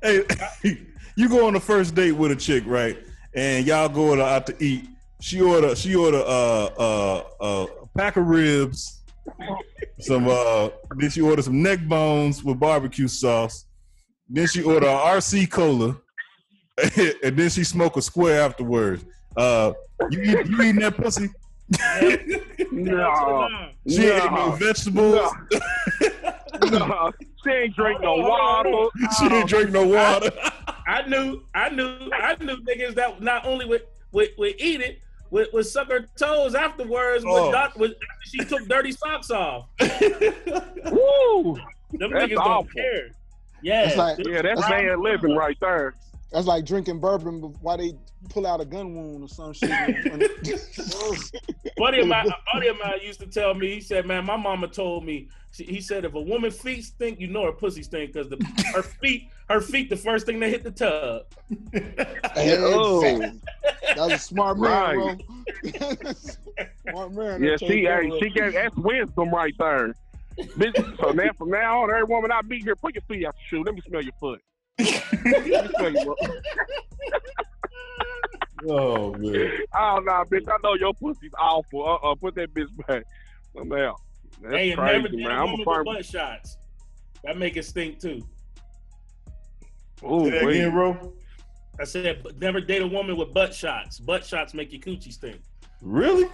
Hey, 0.00 0.22
you 1.16 1.28
go 1.28 1.48
on 1.48 1.54
the 1.54 1.60
first 1.60 1.96
date 1.96 2.12
with 2.12 2.30
a 2.30 2.36
chick, 2.36 2.62
right? 2.66 2.96
And 3.34 3.66
y'all 3.66 3.88
go 3.88 4.22
out 4.22 4.46
to 4.46 4.64
eat. 4.64 4.88
She 5.20 5.40
order, 5.40 5.74
she 5.74 5.96
order 5.96 6.18
uh, 6.18 6.70
uh, 6.78 7.24
uh, 7.40 7.66
a 7.82 7.86
pack 7.98 8.16
of 8.16 8.28
ribs, 8.28 9.02
some 9.98 10.28
uh, 10.28 10.68
then 10.96 11.10
she 11.10 11.20
order 11.20 11.42
some 11.42 11.62
neck 11.62 11.80
bones 11.82 12.44
with 12.44 12.60
barbecue 12.60 13.08
sauce. 13.08 13.64
Then 14.28 14.46
she 14.46 14.62
order 14.62 14.86
a 14.86 14.90
RC 14.90 15.50
cola, 15.50 16.00
and 16.96 17.36
then 17.36 17.50
she 17.50 17.64
smoke 17.64 17.96
a 17.96 18.02
square 18.02 18.42
afterwards. 18.42 19.04
Uh, 19.36 19.72
you 20.10 20.20
eat, 20.22 20.46
you 20.46 20.62
eating 20.62 20.80
that 20.80 20.96
pussy? 20.96 21.28
No. 22.70 23.48
She 23.88 24.06
ain't 24.06 24.32
no 24.32 24.50
vegetables. 24.52 25.32
No. 26.70 27.12
She 27.44 27.50
ain't 27.50 27.76
drink 27.76 28.00
no 28.00 28.14
oh, 28.14 28.28
water. 28.28 28.88
she 29.18 29.28
didn't 29.28 29.48
drink 29.48 29.70
no 29.70 29.86
water. 29.86 30.30
I 30.86 31.06
knew, 31.06 31.42
I 31.54 31.68
knew, 31.68 32.10
I 32.12 32.36
knew 32.42 32.56
niggas 32.58 32.94
that 32.94 33.20
not 33.20 33.46
only 33.46 33.66
would 33.66 33.82
would, 34.12 34.30
would 34.38 34.54
eat 34.58 34.80
it, 34.80 35.00
would, 35.30 35.48
would 35.52 35.66
suck 35.66 35.90
her 35.90 36.06
toes 36.16 36.54
afterwards. 36.54 37.24
Oh. 37.26 37.44
With 37.44 37.52
doc, 37.52 37.76
with, 37.76 37.92
after 37.92 38.28
she 38.30 38.38
took 38.44 38.66
dirty 38.68 38.92
socks 38.92 39.30
off. 39.30 39.66
Woo! 39.80 41.56
Them 41.92 42.10
That's 42.12 42.32
niggas 42.32 42.36
awful. 42.38 42.62
don't 42.62 42.72
care. 42.72 43.08
Yeah, 43.62 43.84
That's 43.84 43.96
like- 43.96 44.26
Yeah, 44.26 44.42
that's 44.42 44.60
That's 44.60 44.70
man 44.70 45.02
living 45.02 45.36
right 45.36 45.56
there. 45.60 45.94
That's 46.32 46.46
like 46.46 46.64
drinking 46.64 47.00
bourbon 47.00 47.40
bef- 47.40 47.56
while 47.62 47.78
they 47.78 47.92
pull 48.30 48.46
out 48.46 48.60
a 48.60 48.64
gun 48.64 48.94
wound 48.94 49.22
or 49.22 49.28
some 49.28 49.52
shit. 49.52 49.70
buddy 51.76 52.00
of 52.00 52.08
mine, 52.08 52.26
a 52.28 52.34
buddy 52.52 52.68
of 52.68 52.76
mine 52.82 52.98
used 53.02 53.20
to 53.20 53.26
tell 53.26 53.54
me. 53.54 53.74
He 53.74 53.80
said, 53.80 54.06
"Man, 54.06 54.24
my 54.24 54.36
mama 54.36 54.66
told 54.68 55.04
me." 55.04 55.28
She, 55.52 55.64
he 55.64 55.80
said, 55.80 56.04
"If 56.04 56.14
a 56.14 56.20
woman's 56.20 56.60
feet 56.60 56.84
stink, 56.84 57.20
you 57.20 57.28
know 57.28 57.44
her 57.44 57.52
pussy 57.52 57.82
stink 57.84 58.12
because 58.12 58.28
the 58.28 58.38
her 58.74 58.82
feet, 58.82 59.28
her 59.48 59.60
feet, 59.60 59.88
the 59.88 59.96
first 59.96 60.26
thing 60.26 60.40
they 60.40 60.50
hit 60.50 60.64
the 60.64 60.72
tub." 60.72 61.22
Hey, 62.34 62.56
Oh. 62.58 63.00
that 63.02 63.96
was 63.96 64.12
a 64.12 64.18
smart 64.18 64.58
man, 64.58 64.96
Right. 64.98 65.22
bro. 65.70 66.12
smart 66.90 67.12
man. 67.12 67.42
Yeah, 67.42 67.56
she 67.56 67.84
told 67.84 68.12
hey, 68.12 68.18
she 68.20 68.30
gave 68.30 68.52
that's 68.52 68.76
wisdom 68.76 69.30
right 69.30 69.54
there. 69.58 69.94
So 71.00 71.12
now 71.12 71.30
from 71.38 71.50
now 71.50 71.82
on, 71.84 71.90
every 71.90 72.04
woman 72.04 72.30
I 72.32 72.42
meet 72.42 72.62
here, 72.64 72.74
put 72.76 72.94
your 72.94 73.02
feet 73.02 73.24
out 73.24 73.34
the 73.34 73.40
shoe. 73.48 73.62
Let 73.62 73.74
me 73.74 73.80
smell 73.86 74.02
your 74.02 74.12
foot. 74.20 74.42
Let 74.78 74.88
me 75.24 75.68
smell 75.76 75.92
your 75.92 76.16
foot. 76.16 76.42
Oh 78.68 79.12
man. 79.14 79.50
Oh 79.74 80.00
no, 80.04 80.24
bitch! 80.24 80.48
I 80.48 80.56
know 80.62 80.74
your 80.74 80.92
pussy's 80.94 81.32
awful. 81.38 81.84
Uh, 81.84 82.10
uh 82.10 82.14
put 82.14 82.34
that 82.36 82.52
bitch 82.54 82.68
back. 82.86 83.04
I'm 83.58 83.72
out. 83.72 84.00
That's 84.42 84.54
hey, 84.54 84.74
crazy, 84.74 85.16
man. 85.16 85.30
I'm 85.30 85.48
a 85.48 85.50
woman 85.52 85.64
firm. 85.64 85.86
with 85.86 85.96
butt 85.96 86.04
shots. 86.06 86.56
That 87.24 87.38
make 87.38 87.56
it 87.56 87.64
stink 87.64 88.00
too. 88.00 88.22
Ooh, 90.04 90.30
that 90.30 90.46
again, 90.46 90.72
bro. 90.72 91.12
I 91.80 91.84
said, 91.84 92.24
never 92.40 92.60
date 92.60 92.82
a 92.82 92.86
woman 92.86 93.16
with 93.16 93.34
butt 93.34 93.54
shots. 93.54 93.98
Butt 93.98 94.24
shots 94.24 94.54
make 94.54 94.72
your 94.72 94.80
coochie 94.80 95.12
stink. 95.12 95.40
Really? 95.82 96.28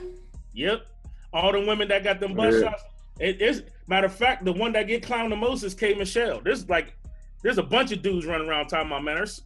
Yep. 0.53 0.87
All 1.33 1.53
the 1.53 1.61
women 1.61 1.89
that 1.89 2.05
got 2.05 2.21
them 2.21 2.35
butt 2.35 2.53
Yeah. 2.55 2.61
shots. 2.61 2.83
It 3.19 3.43
is 3.43 3.63
matter 3.89 4.07
of 4.07 4.15
fact, 4.15 4.45
the 4.45 4.53
one 4.53 4.73
that 4.73 4.87
get 4.87 5.03
clowned 5.03 5.31
the 5.31 5.37
most 5.37 5.63
is 5.63 5.75
K 5.75 5.95
Michelle. 5.95 6.41
There's 6.41 6.69
like, 6.69 6.95
there's 7.43 7.59
a 7.59 7.63
bunch 7.63 7.93
of 7.93 8.03
dudes 8.03 8.27
running 8.27 8.49
around 8.49 8.69
talking 8.69 8.87
about 8.89 9.05
man. 9.05 9.17
There's, 9.17 9.43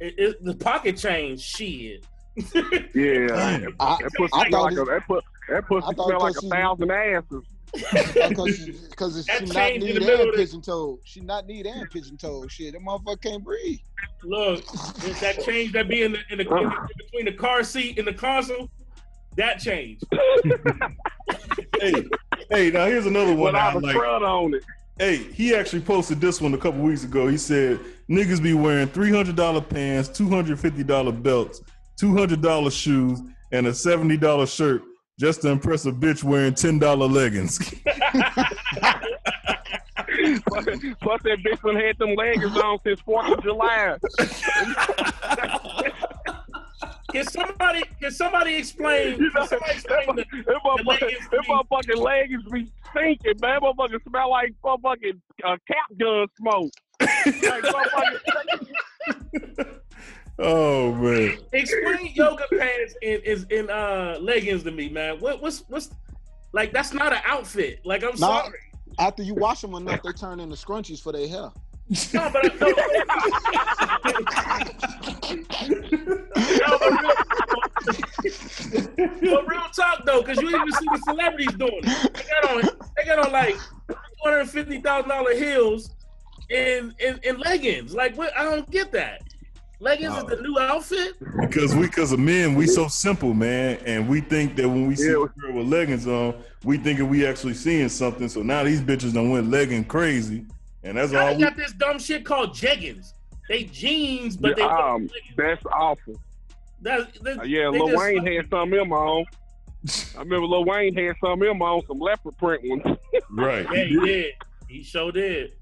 it, 0.00 0.14
it, 0.18 0.44
the 0.44 0.54
pocket 0.54 0.96
change, 0.96 1.40
shit. 1.40 2.04
Yeah, 2.36 2.44
I, 3.80 3.98
that 4.02 4.10
pussy 4.16 4.30
I 4.34 4.48
smell 4.48 4.50
thought 4.50 4.62
like 4.64 4.72
a 4.72 4.76
this- 4.76 4.86
that, 4.88 5.06
pu- 5.06 5.20
that 5.48 5.66
pussy 5.66 5.94
smell 5.94 6.20
like 6.20 6.34
a 6.36 6.48
thousand 6.48 6.90
asses. 6.90 7.44
because 7.72 8.66
because 8.90 9.26
That 9.26 9.40
she 9.40 9.46
not 9.46 9.72
need 9.74 9.96
the 9.96 10.00
middle 10.00 10.28
and 10.28 10.34
pigeon 10.34 10.60
toed. 10.62 10.98
She 11.04 11.20
not 11.20 11.46
need 11.46 11.66
and 11.66 11.90
pigeon 11.90 12.16
toed. 12.16 12.50
Shit, 12.52 12.72
that 12.74 12.82
motherfucker 12.82 13.22
can't 13.22 13.44
breathe. 13.44 13.78
Look, 14.22 14.60
it's 15.04 15.20
that 15.20 15.42
change 15.44 15.72
that 15.72 15.88
be 15.88 16.02
in 16.02 16.12
the, 16.12 16.18
in 16.30 16.38
the 16.38 16.48
in, 16.48 16.64
in 16.64 16.72
between 16.96 17.24
the 17.26 17.32
car 17.32 17.62
seat 17.64 17.98
and 17.98 18.06
the 18.06 18.12
console, 18.14 18.70
that 19.36 19.58
change. 19.58 20.00
Hey, 21.80 22.04
hey, 22.50 22.70
now 22.70 22.86
here's 22.86 23.06
another 23.06 23.34
one. 23.34 23.54
I 23.54 23.74
Without 23.74 23.96
a 23.96 23.98
like. 23.98 24.22
on 24.22 24.54
it. 24.54 24.64
Hey, 24.98 25.16
he 25.18 25.54
actually 25.54 25.82
posted 25.82 26.22
this 26.22 26.40
one 26.40 26.54
a 26.54 26.58
couple 26.58 26.80
weeks 26.80 27.04
ago. 27.04 27.28
He 27.28 27.36
said 27.36 27.80
niggas 28.08 28.42
be 28.42 28.54
wearing 28.54 28.88
three 28.88 29.10
hundred 29.10 29.36
dollar 29.36 29.60
pants, 29.60 30.08
two 30.08 30.28
hundred 30.28 30.58
fifty 30.58 30.82
dollar 30.82 31.12
belts, 31.12 31.60
two 31.96 32.16
hundred 32.16 32.40
dollar 32.40 32.70
shoes, 32.70 33.20
and 33.52 33.66
a 33.66 33.74
seventy 33.74 34.16
dollar 34.16 34.46
shirt 34.46 34.82
just 35.20 35.42
to 35.42 35.48
impress 35.50 35.84
a 35.84 35.92
bitch 35.92 36.24
wearing 36.24 36.54
ten 36.54 36.78
dollar 36.78 37.06
leggings. 37.08 37.58
Plus 41.02 41.22
that 41.22 41.38
bitch 41.44 41.60
done 41.62 41.76
had 41.76 41.98
them 41.98 42.14
leggings 42.14 42.56
on 42.56 42.78
since 42.82 43.00
Fourth 43.00 43.30
of 43.30 43.42
July. 43.42 43.98
Can 47.16 47.24
somebody 47.26 47.82
can 48.00 48.10
somebody 48.10 48.54
explain? 48.56 49.18
You 49.18 49.30
know, 49.34 49.40
Can 49.40 49.48
somebody 49.48 49.72
explain 49.72 50.06
the, 50.16 50.24
Them 50.32 50.44
the 50.46 50.52
motherfucking, 50.64 50.86
leggings 50.86 51.28
them 51.30 51.42
to 51.44 51.48
me? 51.48 51.48
motherfucking 51.48 52.02
leggings 52.02 52.44
be 52.52 52.72
stinking, 52.90 53.40
man. 53.40 53.60
Motherfuckers 53.60 54.02
smell 54.08 54.30
like 54.30 54.52
motherfucking 54.62 55.20
uh, 55.44 55.56
cap 55.66 55.98
gun 55.98 56.26
smoke. 56.38 56.72
like, 57.00 57.64
oh 60.38 60.92
man. 60.94 61.38
Explain 61.52 62.10
yoga 62.14 62.44
pants 62.58 62.94
in 63.02 63.20
is 63.22 63.44
in 63.50 63.70
uh 63.70 64.18
leggings 64.20 64.62
to 64.64 64.70
me, 64.70 64.88
man. 64.88 65.18
What 65.20 65.40
what's 65.40 65.64
what's 65.68 65.90
like 66.52 66.72
that's 66.72 66.92
not 66.92 67.12
an 67.12 67.20
outfit. 67.24 67.80
Like 67.84 68.02
I'm 68.02 68.10
Nah. 68.18 68.42
sorry. 68.42 68.58
After 68.98 69.22
you 69.22 69.34
wash 69.34 69.60
them 69.60 69.74
enough, 69.74 70.02
they 70.02 70.12
turn 70.12 70.40
into 70.40 70.56
scrunchies 70.56 71.02
for 71.02 71.12
their 71.12 71.28
hair. 71.28 71.50
No, 72.12 72.28
but 72.32 72.44
uh, 72.44 72.54
no, 72.58 72.66
no, 76.56 76.78
but 76.78 76.90
real, 77.00 77.12
but 79.20 79.48
real 79.48 79.68
talk 79.74 80.04
though, 80.04 80.20
because 80.20 80.40
you 80.40 80.48
even 80.48 80.72
see 80.72 80.86
the 80.92 80.98
celebrities 81.04 81.54
doing 81.54 81.80
it. 81.84 82.12
They 82.14 82.24
got 82.24 82.50
on, 82.50 82.62
they 82.96 83.04
got 83.04 83.18
on 83.26 83.32
like 83.32 83.56
two 83.88 83.94
hundred 84.24 84.50
fifty 84.50 84.80
thousand 84.80 85.10
dollar 85.10 85.34
heels 85.34 85.90
in, 86.50 86.92
in 86.98 87.20
in 87.22 87.38
leggings. 87.38 87.94
Like, 87.94 88.16
what? 88.16 88.36
I 88.36 88.42
don't 88.42 88.68
get 88.70 88.90
that. 88.92 89.22
Leggings 89.78 90.16
is 90.16 90.24
the 90.24 90.40
new 90.40 90.58
outfit. 90.58 91.14
Because 91.38 91.74
we, 91.74 91.82
because 91.82 92.10
of 92.10 92.18
men, 92.18 92.54
we 92.54 92.66
so 92.66 92.88
simple, 92.88 93.34
man, 93.34 93.78
and 93.84 94.08
we 94.08 94.22
think 94.22 94.56
that 94.56 94.66
when 94.66 94.86
we 94.88 94.96
see 94.96 95.10
a 95.10 95.12
girl 95.12 95.52
with 95.52 95.66
leggings 95.66 96.06
on, 96.08 96.34
we 96.64 96.78
thinking 96.78 97.08
we 97.10 97.26
actually 97.26 97.54
seeing 97.54 97.90
something. 97.90 98.28
So 98.28 98.42
now 98.42 98.64
these 98.64 98.80
bitches 98.80 99.12
done 99.12 99.30
went 99.30 99.50
legging 99.50 99.84
crazy, 99.84 100.46
and 100.86 100.96
that's 100.96 101.12
Now 101.12 101.20
all. 101.20 101.26
they 101.32 101.36
We, 101.36 101.42
got 101.42 101.56
this 101.56 101.72
dumb 101.72 101.98
shit 101.98 102.24
called 102.24 102.50
jeggings. 102.50 103.12
They 103.48 103.64
jeans, 103.64 104.36
but 104.36 104.56
they 104.56 104.62
um, 104.62 105.08
that's 105.36 105.64
awful. 105.66 106.20
that, 106.82 107.12
that, 107.22 107.40
Uh, 107.40 107.42
yeah, 107.44 107.70
they 107.70 107.78
Lil 107.78 107.88
just- 107.88 107.98
Wayne 107.98 108.26
had 108.26 108.48
some 108.50 108.72
of 108.72 108.78
them 108.78 108.92
on. 108.92 109.24
I 110.16 110.18
remember 110.20 110.46
Lil 110.46 110.64
Wayne 110.64 110.94
had 110.96 111.14
some 111.22 111.40
of 111.40 111.46
them 111.46 111.62
on, 111.62 111.82
some 111.86 112.00
leopard 112.00 112.36
print 112.38 112.62
ones. 112.64 112.98
right. 113.30 113.66
Yeah, 113.72 113.84
he 113.84 114.00
did. 114.00 114.34
He 114.68 114.82
sure 114.82 115.12
did. 115.12 115.52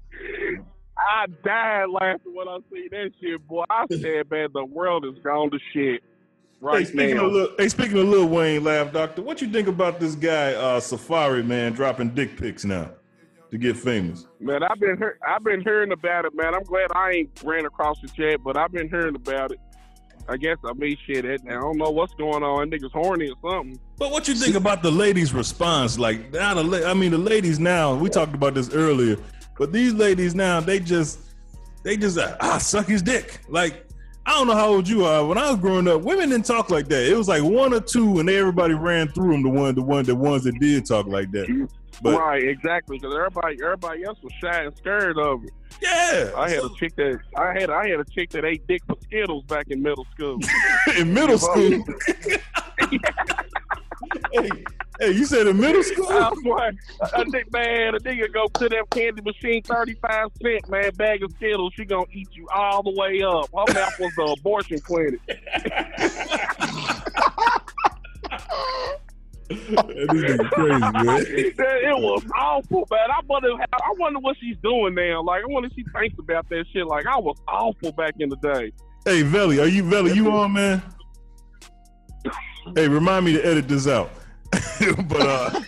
I 0.97 1.27
died 1.43 1.89
laughing 1.91 2.33
when 2.33 2.47
I 2.47 2.57
see 2.71 2.87
that 2.89 3.11
shit, 3.21 3.45
boy. 3.47 3.65
I 3.69 3.85
said, 3.91 4.23
man, 4.31 4.49
the 4.53 4.65
world 4.65 5.05
is 5.05 5.19
gone 5.23 5.51
to 5.51 5.59
shit 5.73 6.01
right 6.61 6.79
hey, 6.79 6.85
speaking 6.85 7.17
now. 7.17 7.25
of 7.25 7.33
Lil, 7.33 7.49
hey, 7.59 7.69
speaking 7.69 7.97
of 7.99 8.07
Lil 8.07 8.27
Wayne, 8.27 8.63
Laff 8.63 8.93
Doctor, 8.93 9.21
what 9.21 9.41
you 9.41 9.49
think 9.49 9.67
about 9.67 9.99
this 9.99 10.15
guy, 10.15 10.53
uh, 10.53 10.79
Safaree 10.79 11.45
man, 11.45 11.73
dropping 11.73 12.09
dick 12.11 12.37
pics 12.37 12.65
now 12.65 12.91
to 13.51 13.57
get 13.57 13.77
famous? 13.77 14.27
Man, 14.39 14.63
I've 14.63 14.79
been 14.79 14.97
hear- 14.97 15.19
I've 15.27 15.43
been 15.43 15.61
hearing 15.61 15.91
about 15.91 16.25
it, 16.25 16.35
man. 16.35 16.53
I'm 16.55 16.63
glad 16.63 16.87
I 16.95 17.11
ain't 17.11 17.41
ran 17.43 17.65
across 17.65 17.97
it 18.03 18.11
yet, 18.17 18.43
but 18.43 18.57
I've 18.57 18.71
been 18.71 18.89
hearing 18.89 19.15
about 19.15 19.51
it. 19.51 19.59
I 20.27 20.37
guess 20.37 20.57
I 20.65 20.73
mean 20.73 20.97
shit. 21.05 21.23
At. 21.23 21.41
I 21.47 21.53
don't 21.53 21.77
know 21.77 21.91
what's 21.91 22.13
going 22.15 22.41
on. 22.41 22.71
Niggas 22.71 22.91
horny 22.91 23.29
or 23.29 23.35
something. 23.51 23.79
But 23.97 24.11
what 24.11 24.27
you 24.27 24.33
think 24.33 24.55
about 24.55 24.81
the 24.81 24.89
ladies' 24.91 25.33
response? 25.33 25.99
Like 25.99 26.33
now, 26.33 26.55
the 26.55 26.63
la- 26.63 26.89
I 26.89 26.93
mean, 26.95 27.11
the 27.11 27.17
ladies 27.17 27.59
now. 27.59 27.93
We 27.93 28.09
talked 28.09 28.33
about 28.33 28.55
this 28.55 28.73
earlier, 28.73 29.17
but 29.57 29.71
these 29.71 29.93
ladies 29.93 30.33
now, 30.33 30.59
they 30.59 30.79
just, 30.79 31.19
they 31.83 31.95
just 31.95 32.17
uh, 32.17 32.37
ah 32.41 32.57
suck 32.57 32.87
his 32.87 33.03
dick. 33.03 33.39
Like 33.47 33.85
I 34.25 34.31
don't 34.31 34.47
know 34.47 34.55
how 34.55 34.69
old 34.69 34.89
you 34.89 35.05
are. 35.05 35.23
When 35.23 35.37
I 35.37 35.51
was 35.51 35.59
growing 35.59 35.87
up, 35.87 36.01
women 36.01 36.29
didn't 36.29 36.47
talk 36.47 36.71
like 36.71 36.87
that. 36.87 37.05
It 37.05 37.15
was 37.15 37.27
like 37.27 37.43
one 37.43 37.71
or 37.71 37.79
two, 37.79 38.19
and 38.19 38.27
everybody 38.27 38.73
ran 38.73 39.07
through 39.09 39.31
them. 39.33 39.43
The 39.43 39.49
one, 39.49 39.75
the 39.75 39.83
one, 39.83 40.03
the 40.05 40.15
ones 40.15 40.43
that 40.45 40.59
did 40.59 40.87
talk 40.87 41.05
like 41.05 41.31
that. 41.33 41.69
But 42.01 42.19
right, 42.19 42.43
exactly. 42.43 42.97
Because 42.97 43.15
everybody, 43.15 43.57
everybody 43.63 44.03
else 44.03 44.19
was 44.21 44.33
shy 44.41 44.63
and 44.63 44.75
scared 44.77 45.17
of 45.17 45.43
it. 45.43 45.51
Yeah, 45.81 46.31
I 46.35 46.49
had 46.49 46.63
a 46.63 46.69
chick 46.77 46.95
that 46.95 47.19
I 47.35 47.59
had. 47.59 47.69
I 47.69 47.89
had 47.89 47.99
a 47.99 48.05
chick 48.05 48.29
that 48.31 48.45
ate 48.45 48.65
dick 48.67 48.81
for 48.87 48.95
Skittles 49.03 49.43
back 49.45 49.67
in 49.69 49.81
middle 49.81 50.05
school. 50.13 50.39
in 50.97 51.13
middle 51.13 51.37
school. 51.37 51.55
hey, 54.33 54.49
hey, 54.99 55.11
you 55.11 55.25
said 55.25 55.47
in 55.47 55.59
middle 55.59 55.83
school? 55.83 56.07
I 56.09 56.31
swear, 56.41 56.71
a, 57.01 57.21
a 57.21 57.25
man, 57.51 57.95
a 57.95 57.99
nigga 57.99 58.33
go 58.33 58.47
to 58.47 58.69
that 58.69 58.89
candy 58.91 59.21
machine, 59.21 59.61
thirty-five 59.63 60.29
cent, 60.41 60.69
man, 60.69 60.91
bag 60.95 61.23
of 61.23 61.31
Skittles. 61.33 61.73
She 61.75 61.85
gonna 61.85 62.05
eat 62.11 62.29
you 62.31 62.47
all 62.53 62.83
the 62.83 62.91
way 62.91 63.21
up. 63.21 63.49
Her 63.51 63.73
mouth 63.73 63.99
was 63.99 64.13
the 64.15 64.35
abortion 64.39 64.79
clinic. 64.79 65.19
That 69.47 69.87
nigga 69.87 70.49
crazy, 70.51 70.79
man. 71.05 71.25
it 71.59 71.97
was 72.01 72.23
awful, 72.35 72.87
man. 72.89 73.11
I 73.11 73.19
wonder, 73.27 73.49
I 73.53 73.93
wonder 73.97 74.19
what 74.19 74.37
she's 74.39 74.57
doing 74.63 74.95
now. 74.95 75.21
Like, 75.21 75.43
I 75.43 75.47
wonder 75.47 75.67
if 75.67 75.73
she 75.75 75.83
thinks 75.93 76.17
about 76.17 76.49
that 76.49 76.65
shit. 76.73 76.87
Like, 76.87 77.05
I 77.05 77.17
was 77.17 77.37
awful 77.47 77.91
back 77.91 78.15
in 78.19 78.29
the 78.29 78.37
day. 78.37 78.71
Hey, 79.05 79.21
Velly, 79.21 79.59
are 79.59 79.67
you 79.67 79.83
Velly? 79.83 80.13
You 80.13 80.31
on, 80.31 80.53
man? 80.53 80.81
Hey, 82.75 82.87
remind 82.87 83.25
me 83.25 83.33
to 83.33 83.45
edit 83.45 83.67
this 83.67 83.87
out. 83.87 84.09
but 85.07 85.21
uh, 85.21 85.49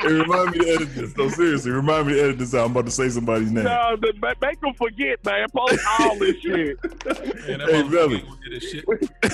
hey, 0.00 0.12
remind 0.12 0.50
me 0.52 0.58
to 0.58 0.68
edit 0.74 0.94
this. 0.94 1.16
No, 1.16 1.28
seriously, 1.28 1.70
remind 1.70 2.06
me 2.06 2.14
to 2.14 2.22
edit 2.22 2.38
this 2.38 2.54
out. 2.54 2.66
I'm 2.66 2.72
about 2.72 2.86
to 2.86 2.90
say 2.90 3.08
somebody's 3.08 3.50
name. 3.52 3.64
No, 3.64 3.96
the, 4.00 4.12
ma- 4.20 4.34
make 4.40 4.60
them 4.60 4.74
forget, 4.74 5.24
man. 5.24 5.48
Post 5.54 5.80
all 6.00 6.18
this 6.18 6.36
shit. 6.40 6.78
Hey, 7.44 7.82
Velly. 7.82 8.24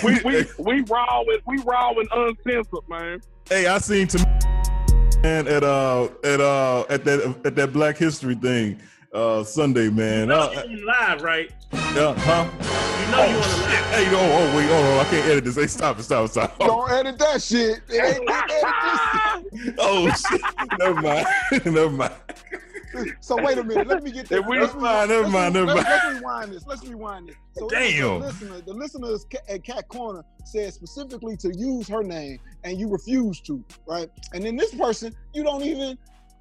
we 0.05 0.21
we 0.25 0.45
we 0.59 0.81
raw 0.83 1.21
and 1.21 1.41
we 1.47 1.59
raw 1.63 1.91
and 1.91 2.09
uncensored, 2.13 2.89
man. 2.89 3.23
Hey, 3.49 3.67
I 3.67 3.79
seen 3.79 4.07
Tam 4.09 4.25
man 5.23 5.49
at 5.49 5.63
uh 5.63 6.09
at 6.25 6.41
uh 6.41 6.85
at 6.89 7.05
that 7.05 7.37
at 7.45 7.57
that 7.57 7.73
Black 7.73 7.97
History 7.97 8.35
thing 8.35 8.81
uh 9.13 9.43
Sunday, 9.45 9.89
man. 9.91 10.21
You 10.21 10.27
know 10.27 10.41
Uh, 10.41 10.65
you 10.69 10.87
live, 10.87 11.23
right? 11.23 11.51
yeah, 11.73 12.15
huh? 12.19 12.49
You 13.01 13.11
know 13.11 13.25
you 13.25 13.37
on 13.37 13.43
the 13.43 13.57
live. 13.65 13.87
Hey, 13.91 14.07
oh, 14.09 14.19
oh, 14.53 14.57
wait, 14.57 14.69
oh, 14.71 14.97
oh, 14.97 15.01
I 15.01 15.05
can't 15.05 15.27
edit 15.27 15.45
this. 15.45 15.57
Hey, 15.57 15.67
stop 15.67 15.99
it, 15.99 16.05
stop 16.05 16.27
it, 16.27 16.29
stop. 16.33 16.55
it. 16.61 16.65
Don't 16.65 16.91
edit 16.93 17.19
that 17.19 17.43
shit. 17.43 17.81
It 17.89 18.19
ain't 18.19 18.31
edit 18.31 19.53
this. 19.53 19.75
Oh 19.79 20.09
shit. 20.11 20.41
Never 20.79 21.01
mind. 21.01 21.27
Never 21.65 21.91
mind. 21.91 22.15
So 23.21 23.41
wait 23.41 23.57
a 23.57 23.63
minute. 23.65 23.87
Let 23.87 24.03
me 24.03 24.11
get 24.11 24.29
this. 24.29 24.45
We- 24.49 24.59
let's 24.59 24.75
never 24.75 24.81
mind, 24.85 25.11
never 25.11 25.29
mind, 25.29 25.55
never 25.55 25.67
let's- 25.75 25.85
mind. 25.89 26.03
Let's 26.05 26.17
rewind 26.21 26.53
this. 26.53 26.67
Let's 26.67 26.87
rewind 26.87 27.29
this. 27.29 27.37
So 27.57 27.69
Damn. 27.69 28.21
The 28.21 28.27
listener, 28.27 28.61
the 28.63 28.73
listeners 28.73 29.27
at 29.49 29.65
Kat 29.65 29.89
Corner 29.89 30.25
said 30.45 30.73
specifically 30.73 31.37
to 31.39 31.53
use 31.57 31.89
her 31.89 32.03
name, 32.03 32.39
and 32.65 32.79
you 32.79 32.89
refused 32.89 33.47
to, 33.47 33.63
right? 33.87 34.09
And 34.35 34.45
then 34.45 34.57
this 34.57 34.75
person, 34.75 35.15
you 35.35 35.43
don't 35.45 35.63
even 35.63 35.99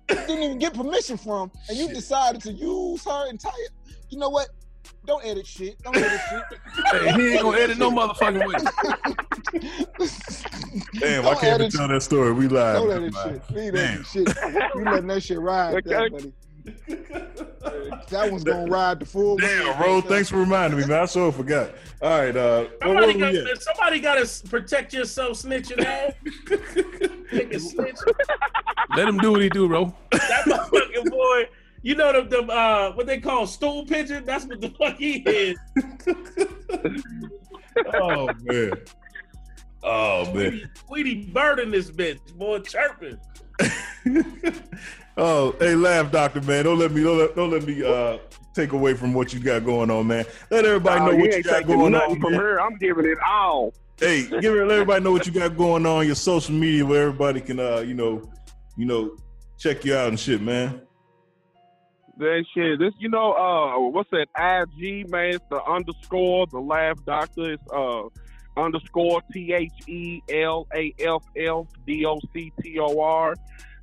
didn't 0.09 0.43
even 0.43 0.59
get 0.59 0.73
permission 0.73 1.17
from, 1.17 1.51
and 1.67 1.77
you 1.77 1.87
decided 1.87 2.41
to 2.41 2.51
use 2.51 3.03
her 3.05 3.29
entire. 3.29 3.53
You 4.09 4.17
know 4.17 4.29
what? 4.29 4.49
Don't 5.05 5.23
edit 5.25 5.45
shit. 5.45 5.81
Don't 5.81 5.95
edit 5.95 6.19
shit. 6.29 6.43
Hey, 6.91 7.13
he 7.13 7.33
ain't 7.33 7.41
gonna 7.41 7.57
edit 7.57 7.77
no 7.77 7.91
motherfucking 7.91 8.47
way. 8.47 8.57
Damn, 10.99 11.25
I 11.25 11.29
Don't 11.29 11.39
can't 11.39 11.43
even 11.43 11.61
edit 11.61 11.71
tell 11.71 11.87
that 11.87 12.01
story. 12.01 12.31
We 12.31 12.47
live. 12.47 12.75
Don't 12.75 12.91
edit 12.91 13.13
shit. 13.13 13.55
Leave 13.55 13.73
Damn. 13.73 13.97
that 13.97 14.05
shit. 14.05 14.27
You 14.75 14.83
letting 14.85 15.07
that 15.07 15.23
shit 15.23 15.39
ride, 15.39 15.83
there, 15.83 16.09
buddy. 16.09 16.33
That 18.09 18.31
one's 18.31 18.43
gonna 18.43 18.69
ride 18.69 18.99
the 18.99 19.05
full. 19.05 19.37
Damn, 19.37 19.79
Ro, 19.79 20.01
thanks 20.01 20.29
for 20.29 20.37
reminding 20.37 20.79
me, 20.79 20.85
man. 20.85 21.01
I 21.01 21.05
sure 21.05 21.31
forgot. 21.31 21.71
All 22.01 22.09
right, 22.19 22.35
uh, 22.35 22.65
where, 22.81 22.95
where 22.95 23.03
Somebody 23.11 23.19
got, 23.19 23.35
at? 23.35 23.61
somebody 23.61 23.99
got 23.99 24.25
to 24.25 24.47
protect 24.47 24.93
yourself, 24.93 25.41
snitching 25.41 25.83
ass. 25.83 26.13
Nigga 26.25 27.59
snitch. 27.59 27.97
Let 28.95 29.07
him 29.07 29.17
do 29.17 29.31
what 29.31 29.41
he 29.41 29.49
do, 29.49 29.67
bro. 29.67 29.93
That 30.11 30.45
motherfucking 30.45 31.09
boy. 31.11 31.49
You 31.81 31.95
know 31.95 32.11
the, 32.11 32.27
the 32.27 32.43
uh 32.51 32.91
what 32.93 33.05
they 33.05 33.19
call 33.19 33.47
stool 33.47 33.85
pigeon? 33.85 34.25
That's 34.25 34.45
what 34.45 34.59
the 34.59 34.69
fuck 34.71 34.97
he 34.97 35.17
is. 35.19 35.57
Oh 37.93 38.27
man. 38.43 38.71
Oh 39.83 40.33
man. 40.33 40.69
Sweetie 40.85 41.25
bird 41.31 41.59
in 41.59 41.71
this 41.71 41.89
bitch, 41.89 42.19
boy, 42.35 42.59
chirping. 42.59 43.17
Oh, 45.21 45.53
hey, 45.59 45.75
laugh, 45.75 46.13
doctor, 46.13 46.39
man. 46.41 46.63
Don't 46.63 46.79
let 46.79 46.93
me 46.93 47.03
don't 47.03 47.17
let, 47.17 47.35
don't 47.35 47.51
let 47.51 47.65
me 47.65 47.83
uh 47.83 48.19
take 48.55 48.71
away 48.71 48.93
from 48.93 49.13
what 49.13 49.33
you 49.33 49.41
got 49.41 49.65
going 49.65 49.91
on, 49.91 50.07
man. 50.07 50.23
Let 50.49 50.63
everybody 50.63 51.01
know 51.01 51.11
you 51.11 51.19
what 51.19 51.35
you 51.35 51.43
got 51.43 51.67
going 51.67 51.93
on. 51.93 52.19
from 52.21 52.31
man. 52.31 52.39
her. 52.39 52.61
I'm 52.61 52.77
giving 52.77 53.05
it 53.05 53.17
all. 53.27 53.73
Hey, 53.97 54.27
give 54.27 54.55
it, 54.55 54.63
let 54.63 54.71
everybody 54.71 55.03
know 55.03 55.11
what 55.11 55.27
you 55.27 55.33
got 55.33 55.57
going 55.57 55.85
on 55.85 56.05
your 56.05 56.15
social 56.15 56.55
media 56.55 56.85
where 56.85 57.07
everybody 57.07 57.41
can 57.41 57.59
uh, 57.59 57.79
you 57.79 57.95
know, 57.95 58.31
you 58.77 58.85
know, 58.85 59.17
check 59.57 59.83
you 59.83 59.93
out 59.93 60.07
and 60.07 60.17
shit, 60.17 60.41
man. 60.41 60.81
That 62.17 62.45
shit. 62.53 62.79
This, 62.79 62.93
you 62.97 63.09
know, 63.09 63.33
uh, 63.33 63.89
what's 63.89 64.09
that? 64.11 64.27
IG 64.37 65.09
man. 65.09 65.35
It's 65.35 65.45
the 65.49 65.61
underscore. 65.65 66.47
The 66.47 66.59
Laff 66.59 67.03
Doctor 67.03 67.51
is 67.51 67.59
uh 67.75 68.03
underscore 68.55 69.21
T 69.33 69.51
H 69.51 69.69
E 69.85 70.21
L 70.29 70.65
A 70.73 70.93
F 70.97 71.23
F 71.35 71.65
D 71.85 72.05
O 72.05 72.19
C 72.33 72.53
T 72.61 72.79
O 72.79 73.01
R. 73.01 73.35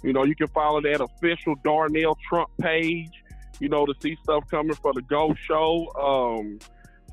You 0.06 0.12
know, 0.12 0.24
you 0.24 0.36
can 0.36 0.46
follow 0.48 0.80
that 0.82 1.00
official 1.00 1.56
Darnell 1.64 2.16
Trump 2.28 2.48
page. 2.60 3.10
You 3.58 3.68
know, 3.68 3.84
to 3.86 3.94
see 4.00 4.16
stuff 4.22 4.44
coming 4.50 4.76
for 4.76 4.92
the 4.92 5.02
Go 5.02 5.34
Show. 5.34 5.88
Um, 5.98 6.58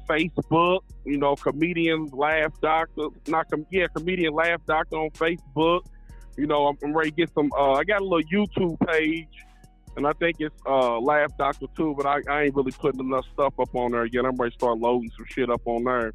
Facebook. 0.07 0.81
You 1.03 1.17
know, 1.17 1.35
comedian 1.35 2.09
Laff 2.13 2.53
Doctor. 2.61 3.07
Not 3.27 3.49
com- 3.49 3.65
yeah, 3.71 3.87
comedian 3.95 4.33
Laff 4.33 4.63
Doctor 4.67 4.97
on 4.97 5.09
Facebook. 5.11 5.81
You 6.37 6.45
know, 6.45 6.67
I'm, 6.67 6.77
I'm 6.83 6.95
ready 6.95 7.09
to 7.09 7.15
get 7.15 7.33
some. 7.33 7.51
Uh, 7.57 7.73
I 7.73 7.83
got 7.83 8.01
a 8.01 8.05
little 8.05 8.21
YouTube 8.21 8.79
page 8.87 9.27
and 9.95 10.07
I 10.07 10.13
think 10.13 10.37
it's 10.39 10.55
uh 10.65 10.99
Laff 10.99 11.37
Doctor 11.37 11.67
too, 11.75 11.93
but 11.95 12.05
I, 12.05 12.21
I 12.29 12.43
ain't 12.43 12.55
really 12.55 12.71
putting 12.71 12.99
enough 12.99 13.25
stuff 13.33 13.53
up 13.59 13.75
on 13.75 13.91
there 13.91 14.05
yet. 14.05 14.25
I'm 14.25 14.35
ready 14.37 14.51
to 14.51 14.55
start 14.55 14.79
loading 14.79 15.11
some 15.15 15.25
shit 15.29 15.49
up 15.49 15.61
on 15.65 15.83
there. 15.83 16.13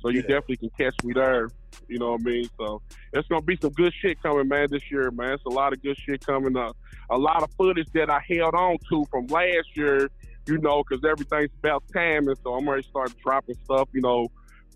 So 0.00 0.10
you 0.10 0.22
definitely 0.22 0.58
can 0.58 0.70
catch 0.78 0.94
me 1.04 1.12
there. 1.12 1.50
You 1.88 1.98
know 1.98 2.12
what 2.12 2.20
I 2.20 2.24
mean? 2.24 2.48
So 2.58 2.82
it's 3.12 3.26
gonna 3.28 3.42
be 3.42 3.58
some 3.60 3.72
good 3.72 3.92
shit 4.00 4.22
coming, 4.22 4.48
man, 4.48 4.68
this 4.70 4.90
year, 4.90 5.10
man. 5.10 5.32
It's 5.32 5.44
a 5.44 5.50
lot 5.50 5.72
of 5.72 5.82
good 5.82 5.96
shit 5.98 6.24
coming 6.24 6.56
up. 6.56 6.76
A 7.10 7.18
lot 7.18 7.42
of 7.42 7.50
footage 7.52 7.88
that 7.94 8.10
I 8.10 8.20
held 8.28 8.54
on 8.54 8.78
to 8.90 9.04
from 9.10 9.26
last 9.26 9.68
year, 9.74 10.10
you 10.46 10.58
know, 10.58 10.82
because 10.82 11.04
everything's 11.04 11.50
about 11.58 11.82
timing. 11.92 12.36
So 12.42 12.54
I'm 12.54 12.68
ready 12.68 12.82
to 12.82 12.88
start 12.88 13.12
dropping 13.22 13.56
stuff, 13.64 13.88
you 13.92 14.00
know, 14.00 14.28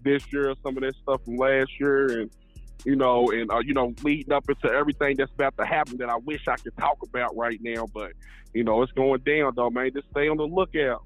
this 0.03 0.33
year, 0.33 0.55
some 0.63 0.77
of 0.77 0.83
that 0.83 0.95
stuff 0.97 1.25
from 1.25 1.37
last 1.37 1.71
year, 1.79 2.21
and 2.21 2.31
you 2.85 2.97
know, 2.97 3.31
and 3.31 3.51
uh, 3.51 3.61
you 3.61 3.75
know, 3.75 3.95
leading 4.03 4.33
up 4.33 4.49
into 4.49 4.73
everything 4.73 5.17
that's 5.17 5.33
about 5.33 5.57
to 5.59 5.65
happen 5.65 5.99
that 5.99 6.09
I 6.09 6.17
wish 6.17 6.49
I 6.49 6.57
could 6.57 6.77
talk 6.77 6.99
about 7.03 7.37
right 7.37 7.59
now. 7.63 7.87
But 7.93 8.13
you 8.53 8.65
know, 8.65 8.83
it's 8.83 8.93
going 8.93 9.21
down 9.21 9.53
though, 9.55 9.71
man. 9.71 9.91
Just 9.95 10.09
stay 10.11 10.29
on 10.29 10.37
the 10.37 10.47
lookout. 10.47 11.05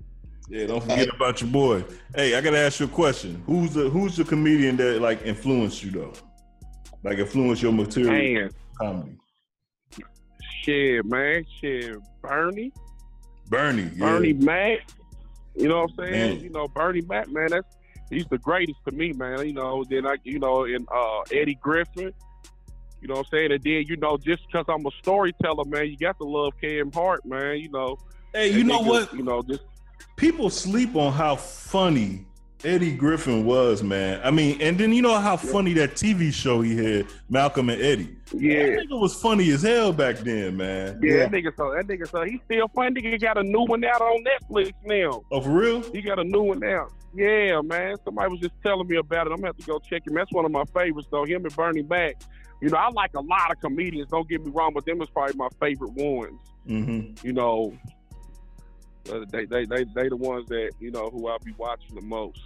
Yeah, 0.49 0.67
don't 0.67 0.81
forget 0.81 1.09
about 1.15 1.41
your 1.41 1.51
boy. 1.51 1.85
Hey, 2.15 2.35
I 2.37 2.41
gotta 2.41 2.59
ask 2.59 2.79
you 2.81 2.87
a 2.87 2.89
question. 2.89 3.43
Who's 3.47 3.75
the 3.75 3.89
Who's 3.91 4.17
the 4.17 4.25
comedian 4.25 4.77
that 4.77 5.01
like 5.01 5.23
influenced 5.25 5.83
you 5.83 5.91
though? 5.91 6.13
Like 7.03 7.19
influenced 7.19 7.63
your 7.63 7.73
material 7.73 8.13
Man. 8.43 8.51
comedy? 8.79 9.19
Shit, 10.63 11.05
man. 11.05 11.45
Shit, 11.61 11.97
Bernie. 12.23 12.73
Bernie. 13.49 13.91
Yeah. 13.95 13.99
Bernie 13.99 14.33
Mac. 14.33 14.89
You 15.55 15.69
know 15.69 15.83
what 15.83 15.91
I'm 15.99 16.13
saying? 16.13 16.35
Man. 16.37 16.45
You 16.45 16.51
know, 16.51 16.69
Bernie 16.69 17.03
Mac, 17.03 17.31
man, 17.31 17.49
that's 17.51 17.77
he's 18.11 18.27
the 18.27 18.39
greatest 18.39 18.79
to 18.87 18.93
me, 18.93 19.13
man. 19.13 19.47
You 19.47 19.53
know, 19.55 19.85
then 19.89 20.07
I 20.07 20.17
you 20.25 20.39
know, 20.39 20.65
and 20.65 20.87
uh 20.93 21.21
Eddie 21.33 21.59
Griffin. 21.61 22.13
You 23.01 23.09
know 23.09 23.15
what 23.15 23.27
I'm 23.27 23.39
saying? 23.39 23.53
And 23.53 23.63
then, 23.63 23.85
you 23.87 23.97
know, 23.99 24.17
just 24.17 24.43
because 24.47 24.65
I'm 24.69 24.85
a 24.87 24.91
storyteller, 25.03 25.65
man, 25.67 25.87
you 25.87 25.97
got 25.99 26.19
to 26.19 26.25
love 26.25 26.55
Cam 26.61 26.91
Hart, 26.91 27.25
man, 27.27 27.59
you 27.59 27.69
know. 27.71 27.99
Hey, 28.33 28.49
you 28.49 28.61
And 28.61 28.69
know 28.69 28.81
niggas, 28.81 28.87
what? 28.87 29.15
You 29.15 29.23
know, 29.23 29.43
just 29.43 29.63
People 30.16 30.48
sleep 30.48 30.97
on 30.97 31.12
how 31.12 31.36
funny 31.36 32.24
Eddie 32.64 32.93
Griffin 32.97 33.44
was, 33.44 33.82
man. 33.82 34.20
I 34.24 34.30
mean, 34.30 34.60
and 34.62 34.78
then 34.78 34.93
you 34.93 35.02
know 35.02 35.18
how 35.18 35.36
funny 35.36 35.74
that 35.74 35.93
TV 35.93 36.32
show 36.32 36.62
he 36.62 36.74
had, 36.76 37.06
Malcolm 37.28 37.68
and 37.68 37.80
Eddie. 37.80 38.16
Yeah. 38.34 38.64
that 38.64 38.86
nigga 38.88 39.01
was 39.01 39.14
funny 39.14 39.51
as 39.51 39.62
hell 39.62 39.93
back 39.93 40.16
then, 40.18 40.56
man. 40.56 40.98
yeah, 41.02 41.18
that 41.18 41.32
nigga 41.32 41.55
so 41.56 41.72
that 41.72 41.86
nigga 41.86 42.10
so 42.10 42.24
he's 42.24 42.40
still 42.47 42.66
funny. 42.74 43.01
Nigga 43.01 43.20
got 43.20 43.36
a 43.36 43.43
new 43.43 43.64
one 43.66 43.84
out 43.84 44.01
on 44.01 44.24
Netflix 44.24 44.72
now. 44.84 45.22
Oh, 45.30 45.40
for 45.40 45.51
real? 45.51 45.82
He 45.93 46.01
got 46.01 46.18
a 46.18 46.24
new 46.24 46.43
one 46.43 46.64
out. 46.64 46.90
Yeah, 47.14 47.60
man. 47.62 47.97
Somebody 48.05 48.30
was 48.30 48.40
just 48.40 48.55
telling 48.62 48.88
me 48.88 48.97
about 48.97 49.26
it. 49.26 49.30
I'm 49.32 49.36
gonna 49.36 49.48
have 49.48 49.56
to 49.59 49.66
go 49.66 49.78
check 49.78 50.06
him. 50.06 50.14
That's 50.14 50.32
one 50.32 50.44
of 50.44 50.51
my 50.51 50.64
favorites 50.74 51.09
though. 51.10 51.24
Him 51.24 51.44
and 51.44 51.55
Bernie 51.55 51.82
Mac. 51.82 52.22
You 52.62 52.70
know, 52.70 52.78
I 52.78 52.90
like 52.90 53.14
a 53.14 53.20
lot 53.20 53.51
of 53.51 53.60
comedians. 53.60 54.09
Don't 54.10 54.28
get 54.28 54.43
me 54.43 54.51
wrong, 54.51 54.72
but 54.72 54.86
them 54.86 55.01
is 55.02 55.10
probably 55.10 55.36
my 55.36 55.48
favorite 55.60 55.93
ones. 55.93 56.40
Mm-hmm. 56.66 57.26
You 57.26 57.32
know, 57.32 57.74
uh, 59.11 59.24
they 59.31 59.45
they 59.45 59.65
they 59.65 59.85
they 59.85 60.09
the 60.09 60.16
ones 60.16 60.47
that 60.49 60.73
you 60.78 60.91
know 60.91 61.11
who 61.11 61.28
I'll 61.28 61.39
be 61.39 61.53
watching 61.59 61.95
the 61.95 62.03
most. 62.03 62.41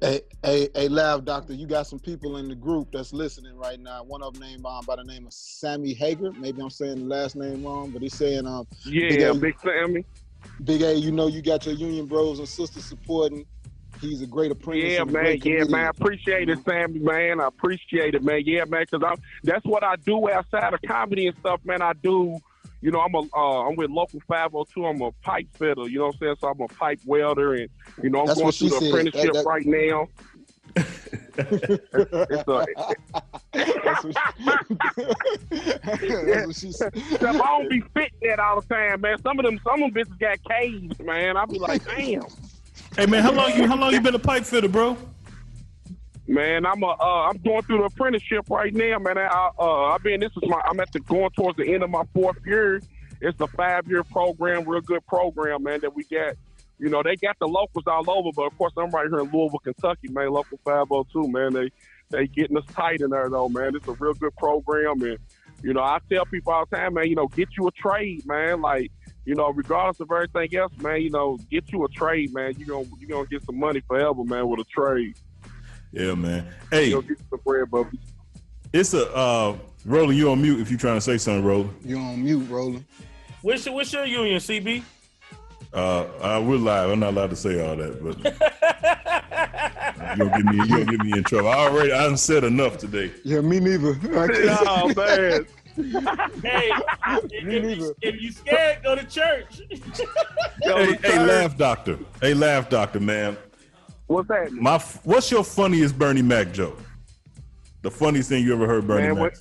Hey, 0.00 0.20
hey, 0.44 0.68
hey, 0.74 0.88
Laff 0.88 1.24
Doctor, 1.24 1.54
you 1.54 1.66
got 1.66 1.86
some 1.86 1.98
people 1.98 2.36
in 2.36 2.48
the 2.48 2.54
group 2.54 2.92
that's 2.92 3.12
listening 3.12 3.56
right 3.56 3.80
now. 3.80 4.04
One 4.04 4.22
of 4.22 4.34
them 4.34 4.42
named 4.42 4.64
um, 4.64 4.84
by 4.86 4.96
the 4.96 5.02
name 5.02 5.26
of 5.26 5.32
Sammy 5.32 5.92
Hager. 5.92 6.30
Maybe 6.32 6.60
I'm 6.60 6.70
saying 6.70 6.98
the 6.98 7.04
last 7.04 7.36
name 7.36 7.64
wrong, 7.64 7.90
but 7.90 8.02
he's 8.02 8.14
saying 8.14 8.46
um 8.46 8.66
Yeah, 8.84 9.30
A, 9.30 9.34
Big 9.34 9.58
Sammy. 9.60 10.04
Big 10.62 10.82
A, 10.82 10.94
you 10.94 11.10
know 11.10 11.26
you 11.26 11.42
got 11.42 11.66
your 11.66 11.74
union 11.74 12.06
bros 12.06 12.38
and 12.38 12.48
sisters 12.48 12.84
supporting. 12.84 13.44
He's 14.00 14.22
a 14.22 14.26
great 14.26 14.52
apprentice. 14.52 14.92
Yeah, 14.92 15.04
man. 15.04 15.24
Yeah, 15.24 15.36
comedian. 15.38 15.70
man. 15.72 15.86
I 15.86 15.88
appreciate 15.88 16.48
it, 16.48 16.58
Sammy, 16.64 17.00
man. 17.00 17.40
I 17.40 17.48
appreciate 17.48 18.14
it, 18.14 18.22
man. 18.22 18.42
Yeah, 18.44 18.64
man. 18.68 18.84
Because 18.88 19.18
that's 19.42 19.64
what 19.64 19.82
I 19.82 19.96
do 19.96 20.30
outside 20.30 20.74
of 20.74 20.80
comedy 20.86 21.26
and 21.26 21.36
stuff, 21.38 21.60
man. 21.64 21.82
I 21.82 21.92
do. 21.94 22.38
You 22.80 22.90
know, 22.92 23.00
I'm 23.00 23.14
a 23.14 23.22
uh, 23.36 23.68
I'm 23.68 23.76
with 23.76 23.90
local 23.90 24.20
502. 24.28 24.86
I'm 24.86 25.00
a 25.02 25.10
pipe 25.22 25.48
fitter. 25.56 25.88
You 25.88 25.98
know 25.98 26.06
what 26.06 26.14
I'm 26.14 26.18
saying? 26.20 26.36
So 26.40 26.48
I'm 26.48 26.60
a 26.60 26.68
pipe 26.68 27.00
welder, 27.04 27.54
and 27.54 27.68
you 28.02 28.10
know 28.10 28.20
I'm 28.20 28.26
That's 28.28 28.38
going 28.40 28.52
through 28.52 28.68
the 28.70 28.78
said. 28.78 28.88
apprenticeship 28.88 29.32
That- 29.32 29.44
that- 29.44 29.46
right 29.46 29.66
now. 29.66 30.08
it's 31.38 32.48
a, 32.48 32.66
That's 33.52 34.04
what 34.04 34.16
That's 35.50 36.46
what 36.46 36.56
she 36.56 36.72
said. 36.72 36.92
I 36.94 37.32
don't 37.32 37.68
be 37.68 37.80
fitting 37.94 38.18
that 38.28 38.38
all 38.38 38.60
the 38.60 38.66
time, 38.74 39.00
man. 39.00 39.20
Some 39.22 39.38
of 39.38 39.44
them, 39.44 39.58
some 39.64 39.82
of 39.82 39.92
them 39.94 40.04
bitches 40.04 40.18
got 40.20 40.38
caves, 40.48 40.98
man. 41.00 41.36
I 41.36 41.44
be 41.46 41.58
like, 41.58 41.84
damn. 41.84 42.22
Hey 42.96 43.06
man, 43.06 43.22
how 43.22 43.32
long 43.32 43.50
you 43.56 43.66
how 43.66 43.76
long 43.76 43.92
you 43.92 44.00
been 44.00 44.14
a 44.14 44.18
pipe 44.20 44.44
fitter, 44.44 44.68
bro? 44.68 44.96
Man, 46.28 46.66
I'm 46.66 46.82
a, 46.82 46.88
uh, 46.88 47.30
I'm 47.30 47.38
going 47.38 47.62
through 47.62 47.78
the 47.78 47.84
apprenticeship 47.84 48.50
right 48.50 48.74
now, 48.74 48.98
man. 48.98 49.16
I, 49.16 49.48
uh, 49.58 49.84
I've 49.86 50.02
been. 50.02 50.20
This 50.20 50.30
is 50.30 50.46
my. 50.46 50.60
I'm 50.66 50.78
at 50.78 50.92
the 50.92 51.00
going 51.00 51.30
towards 51.30 51.56
the 51.56 51.72
end 51.72 51.82
of 51.82 51.88
my 51.88 52.04
fourth 52.12 52.36
year. 52.44 52.82
It's 53.22 53.40
a 53.40 53.46
five 53.46 53.88
year 53.88 54.04
program, 54.04 54.68
real 54.68 54.82
good 54.82 55.06
program, 55.06 55.62
man. 55.62 55.80
That 55.80 55.94
we 55.94 56.04
got. 56.04 56.34
You 56.78 56.90
know, 56.90 57.02
they 57.02 57.16
got 57.16 57.36
the 57.40 57.48
locals 57.48 57.84
all 57.88 58.08
over, 58.08 58.28
but 58.36 58.42
of 58.44 58.56
course, 58.56 58.72
I'm 58.76 58.90
right 58.90 59.08
here 59.08 59.18
in 59.20 59.30
Louisville, 59.32 59.58
Kentucky, 59.58 60.08
man. 60.10 60.30
Local 60.30 60.60
502, 60.64 61.28
man. 61.28 61.52
They 61.54 61.70
they 62.10 62.26
getting 62.26 62.58
us 62.58 62.64
tight 62.72 63.00
in 63.00 63.10
there, 63.10 63.30
though, 63.30 63.48
man. 63.48 63.74
It's 63.74 63.88
a 63.88 63.92
real 63.92 64.12
good 64.12 64.36
program, 64.36 65.00
and 65.00 65.18
you 65.62 65.72
know, 65.72 65.80
I 65.80 65.98
tell 66.10 66.26
people 66.26 66.52
all 66.52 66.66
the 66.70 66.76
time, 66.76 66.94
man. 66.94 67.08
You 67.08 67.16
know, 67.16 67.28
get 67.28 67.48
you 67.56 67.68
a 67.68 67.72
trade, 67.72 68.26
man. 68.26 68.60
Like, 68.60 68.92
you 69.24 69.34
know, 69.34 69.48
regardless 69.48 69.98
of 70.00 70.10
everything 70.12 70.54
else, 70.58 70.72
man. 70.76 71.00
You 71.00 71.10
know, 71.10 71.38
get 71.50 71.72
you 71.72 71.86
a 71.86 71.88
trade, 71.88 72.34
man. 72.34 72.52
You 72.58 72.66
gonna 72.66 72.86
you 73.00 73.08
gonna 73.08 73.26
get 73.26 73.44
some 73.46 73.58
money 73.58 73.80
forever, 73.88 74.24
man, 74.24 74.46
with 74.46 74.60
a 74.60 74.64
trade. 74.64 75.16
Yeah, 75.92 76.14
man. 76.14 76.46
Hey, 76.70 76.90
You 76.90 77.02
get 77.02 77.18
some 77.30 77.40
bread, 77.44 77.70
Bubby. 77.70 77.98
it's 78.72 78.94
a 78.94 79.12
uh 79.14 79.56
Roland, 79.84 80.18
you 80.18 80.30
on 80.30 80.42
mute 80.42 80.60
if 80.60 80.70
you're 80.70 80.78
trying 80.78 80.96
to 80.96 81.00
say 81.00 81.18
something, 81.18 81.44
Roland. 81.44 81.74
You 81.84 81.98
on 81.98 82.22
mute, 82.22 82.46
Roland. 82.50 82.84
What's 83.42 83.64
your, 83.64 83.74
what's 83.74 83.92
your 83.92 84.04
union, 84.04 84.38
CB? 84.38 84.82
Uh, 85.72 85.78
uh 86.20 86.42
we're 86.44 86.56
live. 86.56 86.90
I'm 86.90 87.00
not 87.00 87.10
allowed 87.10 87.30
to 87.30 87.36
say 87.36 87.64
all 87.66 87.76
that, 87.76 88.02
but 88.02 88.18
you'll 90.18 90.28
get 90.28 90.44
me 90.44 90.56
you'll 90.66 90.84
get 90.84 91.00
me 91.00 91.12
in 91.18 91.24
trouble. 91.24 91.48
I 91.48 91.54
already 91.66 91.92
I 91.92 92.02
done 92.04 92.16
said 92.16 92.44
enough 92.44 92.78
today. 92.78 93.10
Yeah, 93.24 93.40
me 93.40 93.60
neither. 93.60 93.92
I 94.18 94.26
can't- 94.28 94.58
Oh 94.66 94.92
man. 94.94 95.46
hey, 96.42 96.72
if, 97.30 97.78
you, 97.78 97.94
if 98.02 98.20
you 98.20 98.32
scared, 98.32 98.82
go 98.82 98.94
to 98.96 99.04
church. 99.04 99.62
Hey, 100.60 100.98
hey, 101.02 101.18
Laff 101.24 101.56
Doctor. 101.56 101.98
Hey, 102.20 102.34
Laff 102.34 102.68
Doctor, 102.68 102.98
man. 103.00 103.36
What's 104.08 104.28
that? 104.28 104.52
My 104.52 104.78
what's 105.04 105.30
your 105.30 105.44
funniest 105.44 105.98
Bernie 105.98 106.22
Mac 106.22 106.52
joke? 106.52 106.78
The 107.82 107.90
funniest 107.90 108.28
thing 108.28 108.42
you 108.44 108.52
ever 108.54 108.66
heard 108.66 108.86
Bernie 108.86 109.02
Man, 109.08 109.14
Mac? 109.14 109.20
what- 109.22 109.38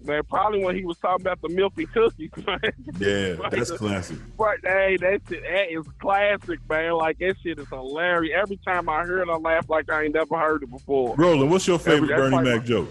Man, 0.00 0.22
probably 0.30 0.64
when 0.64 0.74
he 0.76 0.84
was 0.86 0.96
talking 0.98 1.20
about 1.26 1.40
the 1.42 1.48
milky 1.50 1.84
cookies, 1.84 2.30
man. 2.46 2.58
Yeah, 2.98 3.34
Like 3.38 3.50
that's 3.50 3.70
the- 3.70 3.76
classic. 3.76 4.16
Right, 4.38 4.58
hey, 4.62 4.96
that 5.00 5.20
shit 5.28 5.42
that 5.42 5.70
is 5.70 5.84
classic, 6.00 6.60
man. 6.68 6.92
Like 6.92 7.18
that 7.18 7.34
shit 7.42 7.58
is 7.58 7.68
hilarious. 7.68 8.34
Every 8.40 8.58
time 8.66 8.88
I 8.88 9.04
hear 9.04 9.18
it, 9.18 9.28
I 9.28 9.36
laugh 9.36 9.68
like 9.68 9.90
I 9.90 10.04
ain't 10.04 10.14
never 10.14 10.38
heard 10.38 10.62
it 10.62 10.70
before. 10.70 11.14
Roland, 11.16 11.50
what's 11.50 11.66
your 11.66 11.78
favorite 11.78 12.10
Every- 12.10 12.30
Bernie 12.30 12.36
like 12.36 12.44
Mac 12.44 12.64
joke? 12.64 12.88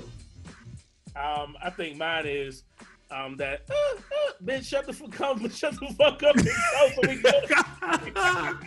Um, 1.16 1.58
I 1.64 1.72
think 1.72 1.98
mine 1.98 2.26
is 2.28 2.64
um 3.10 3.38
that 3.38 3.62
uh, 3.70 3.74
uh, 3.96 4.32
bitch 4.44 4.66
shut 4.66 4.86
the 4.86 4.94
fuck 4.94 5.20
up, 5.22 5.40
shut 5.52 5.74
the 5.80 5.88
fuck 5.98 6.22
up 6.22 6.36
and 6.36 6.46
go 6.46 6.52
so 6.94 7.02
we 7.08 7.16
go. 8.12 8.58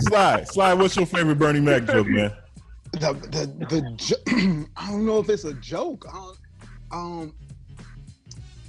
Slide, 0.00 0.48
slide. 0.48 0.74
What's 0.74 0.96
your 0.96 1.06
favorite 1.06 1.38
Bernie 1.38 1.60
Mac 1.60 1.84
joke, 1.84 2.08
man? 2.08 2.32
the 2.92 3.12
the 3.30 3.66
the 3.66 3.92
jo- 3.96 4.66
I 4.76 4.90
don't 4.90 5.06
know 5.06 5.18
if 5.18 5.28
it's 5.28 5.44
a 5.44 5.54
joke. 5.54 6.06
Um, 6.90 7.34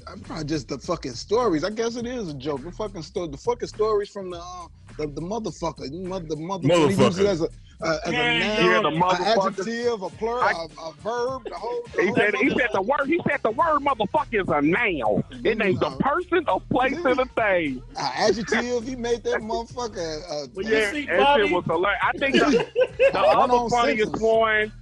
I'm 0.08 0.20
probably 0.22 0.46
just 0.46 0.68
the 0.68 0.78
fucking 0.80 1.14
stories. 1.14 1.64
I 1.64 1.70
guess 1.70 1.96
it 1.96 2.06
is 2.06 2.30
a 2.30 2.34
joke. 2.34 2.64
The 2.64 2.72
fucking 2.72 3.02
story, 3.02 3.30
the 3.30 3.38
fucking 3.38 3.68
stories 3.68 4.10
from 4.10 4.32
the 4.32 4.40
uh, 4.40 4.68
the, 4.98 5.08
the 5.08 5.22
motherfucker, 5.22 5.90
the 5.90 6.04
mother, 6.08 6.26
the 6.26 6.36
mother, 6.36 6.68
he 6.68 6.80
uses 6.80 7.20
it 7.20 7.26
as 7.26 7.42
a 7.42 7.50
uh, 7.82 7.98
as 8.06 8.12
a 8.12 8.12
Yeah, 8.12 8.80
noun, 8.80 8.84
the 8.84 8.90
an 8.90 9.22
adjective, 9.22 10.02
a 10.02 10.10
plural, 10.10 10.42
a, 10.42 10.82
a 10.82 10.94
verb, 11.04 11.44
the 11.50 11.56
whole. 11.56 11.88
The 11.94 12.02
He 12.02 12.08
whole 12.08 12.16
said, 12.16 12.36
he 12.36 12.50
said 12.50 12.70
the 12.74 12.82
word. 12.82 13.08
He 13.08 13.20
said 13.30 13.40
the 13.44 13.52
word 13.52 13.80
motherfucker 13.82 14.42
is 14.42 14.48
a 14.50 14.62
noun. 14.62 15.24
It 15.44 15.62
ain't 15.62 15.80
the 15.80 15.92
person, 16.00 16.46
a 16.48 16.60
place, 16.60 16.96
and 17.04 17.20
a 17.20 17.26
thing. 17.36 17.82
uh, 17.96 18.12
adjective. 18.16 18.84
He 18.84 18.96
made 18.96 19.24
that 19.24 19.42
motherfucker. 19.42 20.22
Uh, 20.30 20.48
But 20.56 20.66
yeah, 20.66 20.92
that 20.92 21.28
shit 21.36 21.50
was 21.50 21.64
hilarious. 21.68 22.00
I 22.04 22.12
think 22.18 22.40
the, 22.40 22.66
the 23.14 23.20
other 23.20 23.54
on 23.54 23.70
funniest 23.70 24.06
sentence. 24.12 24.22
one, 24.22 24.74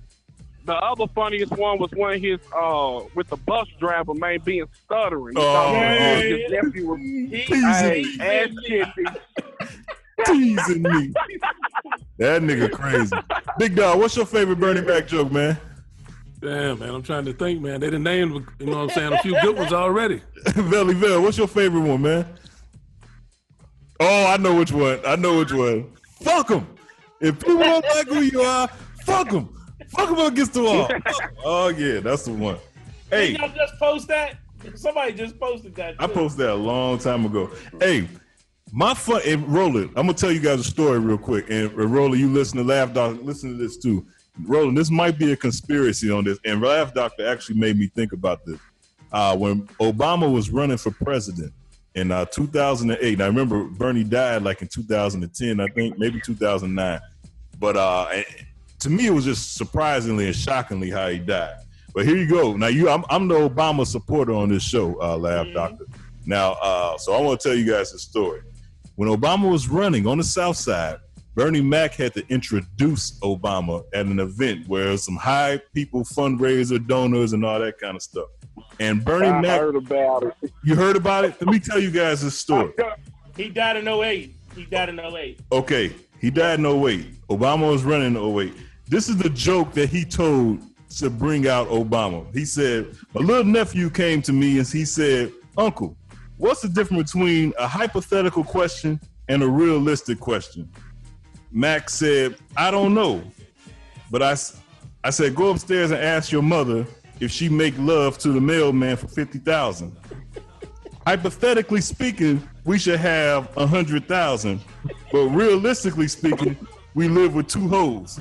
the 0.65 0.73
other 0.73 1.05
funniest 1.13 1.51
one 1.51 1.77
was 1.79 1.89
when 1.95 2.23
his 2.23 2.39
uh 2.57 3.01
with 3.13 3.27
the 3.29 3.37
bus 3.37 3.67
driver 3.79 4.13
man 4.15 4.39
being 4.43 4.65
stuttering. 4.85 5.35
Oh, 5.37 5.51
thought 5.51 5.71
yeah. 5.73 6.19
his 6.27 6.39
nephew 6.49 6.87
was 6.87 6.99
Teasing. 7.47 7.71
hey, 7.75 8.11
ass 8.19 8.49
kissing. 8.65 9.15
Teasing 10.25 10.83
me. 10.83 11.13
That 12.17 12.41
nigga 12.41 12.71
crazy. 12.71 13.15
Big 13.59 13.75
Dawg, 13.75 13.99
what's 13.99 14.15
your 14.15 14.25
favorite 14.25 14.59
Bernie 14.59 14.81
Mac 14.81 15.07
joke, 15.07 15.31
man? 15.31 15.57
Damn, 16.39 16.79
man, 16.79 16.89
I'm 16.89 17.03
trying 17.03 17.25
to 17.25 17.33
think, 17.33 17.61
man. 17.61 17.79
They 17.79 17.89
done 17.89 18.03
named, 18.03 18.45
you 18.59 18.65
know 18.67 18.73
what 18.73 18.83
I'm 18.83 18.89
saying, 18.89 19.13
a 19.13 19.17
few 19.19 19.39
good 19.41 19.57
ones 19.57 19.73
already. 19.73 20.21
Velly 20.47 20.93
Vel, 20.93 21.21
what's 21.21 21.37
your 21.37 21.47
favorite 21.47 21.81
one, 21.81 22.01
man? 22.03 22.25
Oh, 23.99 24.25
I 24.27 24.37
know 24.37 24.55
which 24.55 24.71
one. 24.71 24.99
I 25.05 25.15
know 25.15 25.39
which 25.39 25.51
one. 25.53 25.91
Fuck 26.21 26.49
them. 26.49 26.67
If 27.21 27.39
people 27.39 27.57
don't 27.59 27.85
like 27.95 28.07
who 28.07 28.21
you 28.21 28.41
are, 28.41 28.67
fuck 29.05 29.29
them. 29.29 29.49
Fuck 29.89 30.09
them 30.09 30.19
against 30.19 30.53
the 30.53 30.63
wall. 30.63 30.87
Fuck 30.87 31.23
'em. 31.23 31.29
Oh 31.43 31.67
yeah, 31.69 31.99
that's 32.01 32.23
the 32.25 32.33
one. 32.33 32.57
Hey, 33.09 33.31
Did 33.31 33.39
y'all 33.41 33.49
just 33.49 33.79
post 33.79 34.07
that? 34.09 34.37
Somebody 34.75 35.13
just 35.13 35.39
posted 35.39 35.75
that. 35.75 35.95
I 35.99 36.07
posted 36.07 36.39
that 36.41 36.51
a 36.51 36.55
long 36.55 36.97
time 36.97 37.25
ago. 37.25 37.49
Hey, 37.79 38.07
my 38.75 38.93
fun. 38.93 39.21
And 39.25 39.47
Roland, 39.47 39.89
I'm 39.95 40.05
gonna 40.05 40.13
tell 40.13 40.31
you 40.31 40.41
guys 40.41 40.59
a 40.59 40.63
story 40.63 40.99
real 40.99 41.17
quick. 41.17 41.49
And 41.49 41.73
Roland, 41.73 42.19
you 42.19 42.27
listen 42.27 42.57
to 42.57 42.63
Laff 42.63 42.93
Doctor. 42.93 43.21
Listen 43.21 43.51
to 43.51 43.57
this 43.57 43.77
too. 43.77 44.05
Roland, 44.43 44.77
this 44.77 44.91
might 44.91 45.17
be 45.17 45.31
a 45.31 45.35
conspiracy 45.37 46.11
on 46.11 46.25
this. 46.25 46.37
And 46.43 46.61
Laff 46.61 46.93
Doctor 46.93 47.25
actually 47.25 47.57
made 47.57 47.77
me 47.77 47.87
think 47.87 48.11
about 48.11 48.45
this. 48.45 48.59
Uh, 49.13 49.35
when 49.37 49.65
Obama 49.79 50.31
was 50.31 50.49
running 50.49 50.77
for 50.77 50.91
president 50.91 51.53
in 51.95 52.11
uh, 52.11 52.25
2008, 52.25 53.21
I 53.21 53.25
remember 53.25 53.63
Bernie 53.63 54.03
died 54.03 54.43
like 54.43 54.61
in 54.61 54.67
2010, 54.67 55.61
I 55.61 55.67
think, 55.67 55.97
maybe 55.97 56.19
2009. 56.19 56.99
But 57.57 57.77
uh, 57.77 58.09
to 58.79 58.89
me, 58.89 59.07
it 59.07 59.11
was 59.11 59.23
just 59.23 59.55
surprisingly 59.55 60.25
and 60.27 60.35
shockingly 60.35 60.89
how 60.89 61.07
he 61.07 61.19
died. 61.19 61.59
But 61.93 62.05
here 62.05 62.17
you 62.17 62.27
go. 62.27 62.57
Now 62.57 62.67
you, 62.67 62.89
I'm, 62.89 63.05
I'm 63.09 63.29
the 63.29 63.35
Obama 63.35 63.87
supporter 63.87 64.33
on 64.33 64.49
this 64.49 64.63
show, 64.63 65.01
uh, 65.01 65.15
Laff 65.15 65.47
Doctor. 65.53 65.85
Now, 66.25 66.57
uh, 66.61 66.97
so 66.97 67.13
I 67.13 67.21
want 67.21 67.39
to 67.39 67.47
tell 67.47 67.57
you 67.57 67.71
guys 67.71 67.93
a 67.93 67.99
story. 67.99 68.41
When 68.95 69.09
Obama 69.09 69.51
was 69.51 69.67
running 69.67 70.07
on 70.07 70.17
the 70.17 70.23
South 70.23 70.55
Side, 70.55 70.99
Bernie 71.35 71.59
Mac 71.61 71.95
had 71.95 72.13
to 72.13 72.25
introduce 72.29 73.19
Obama 73.19 73.83
at 73.93 74.05
an 74.05 74.19
event 74.19 74.69
where 74.69 74.95
some 74.95 75.17
high 75.17 75.59
people, 75.73 76.03
fundraiser, 76.03 76.85
donors, 76.87 77.33
and 77.33 77.43
all 77.43 77.59
that 77.59 77.77
kind 77.77 77.97
of 77.97 78.01
stuff. 78.01 78.29
And 78.79 79.03
Bernie 79.03 79.27
I 79.27 79.41
Mac, 79.41 79.59
heard 79.59 79.75
about 79.75 80.23
it. 80.23 80.51
you 80.63 80.75
heard 80.75 80.95
about 80.95 81.25
it? 81.25 81.35
Let 81.41 81.51
me 81.51 81.59
tell 81.59 81.77
you 81.77 81.91
guys 81.91 82.21
this 82.21 82.39
story. 82.39 82.71
He 83.35 83.49
died 83.49 83.75
in 83.75 83.87
08. 83.87 84.33
He 84.55 84.63
died 84.63 84.87
in 84.87 84.97
08. 84.97 85.41
Okay, 85.51 85.93
he 86.21 86.29
died 86.31 86.59
in 86.59 86.65
08. 86.65 87.27
Obama 87.27 87.69
was 87.69 87.83
running 87.83 88.15
in 88.15 88.39
08. 88.39 88.53
This 88.87 89.09
is 89.09 89.17
the 89.17 89.29
joke 89.29 89.73
that 89.73 89.89
he 89.89 90.05
told 90.05 90.61
to 90.99 91.09
bring 91.09 91.49
out 91.49 91.67
Obama. 91.67 92.25
He 92.33 92.45
said, 92.45 92.95
My 93.13 93.19
little 93.19 93.43
nephew 93.43 93.89
came 93.89 94.21
to 94.21 94.31
me 94.31 94.57
and 94.59 94.67
he 94.67 94.85
said, 94.85 95.33
Uncle, 95.57 95.97
what's 96.37 96.61
the 96.61 96.69
difference 96.69 97.13
between 97.13 97.53
a 97.57 97.67
hypothetical 97.67 98.43
question 98.43 98.99
and 99.27 99.43
a 99.43 99.47
realistic 99.47 100.19
question? 100.19 100.69
Max 101.51 101.93
said, 101.93 102.35
I 102.57 102.71
don't 102.71 102.93
know. 102.93 103.23
But 104.11 104.21
I, 104.21 104.35
I 105.03 105.09
said, 105.09 105.35
go 105.35 105.49
upstairs 105.49 105.91
and 105.91 106.01
ask 106.01 106.31
your 106.31 106.41
mother 106.41 106.85
if 107.19 107.31
she 107.31 107.49
make 107.49 107.77
love 107.77 108.17
to 108.19 108.29
the 108.29 108.41
mailman 108.41 108.97
for 108.97 109.07
50,000. 109.07 109.95
Hypothetically 111.07 111.81
speaking, 111.81 112.47
we 112.65 112.79
should 112.79 112.99
have 112.99 113.55
a 113.57 113.67
hundred 113.67 114.07
thousand, 114.07 114.59
but 115.11 115.27
realistically 115.27 116.07
speaking, 116.07 116.57
we 116.95 117.07
live 117.07 117.35
with 117.35 117.47
two 117.47 117.67
hoes. 117.67 118.19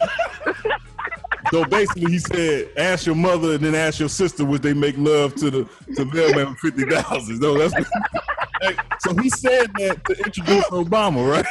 so 1.50 1.64
basically, 1.64 2.10
he 2.12 2.18
said, 2.18 2.70
"Ask 2.76 3.06
your 3.06 3.14
mother 3.16 3.54
and 3.54 3.64
then 3.64 3.74
ask 3.74 3.98
your 3.98 4.08
sister 4.08 4.44
would 4.44 4.62
they 4.62 4.74
make 4.74 4.96
love 4.96 5.34
to 5.36 5.50
the 5.50 5.64
to 5.96 6.04
the 6.04 6.04
mailman 6.06 6.54
for 6.54 6.70
fifty 6.70 6.84
thousand. 6.90 7.40
No, 7.40 7.58
that's 7.58 7.74
Hey, 8.62 8.76
so 8.98 9.14
he 9.16 9.30
said 9.30 9.70
that 9.78 10.04
to 10.04 10.18
introduce 10.24 10.64
Obama, 10.66 11.28
right? 11.30 11.46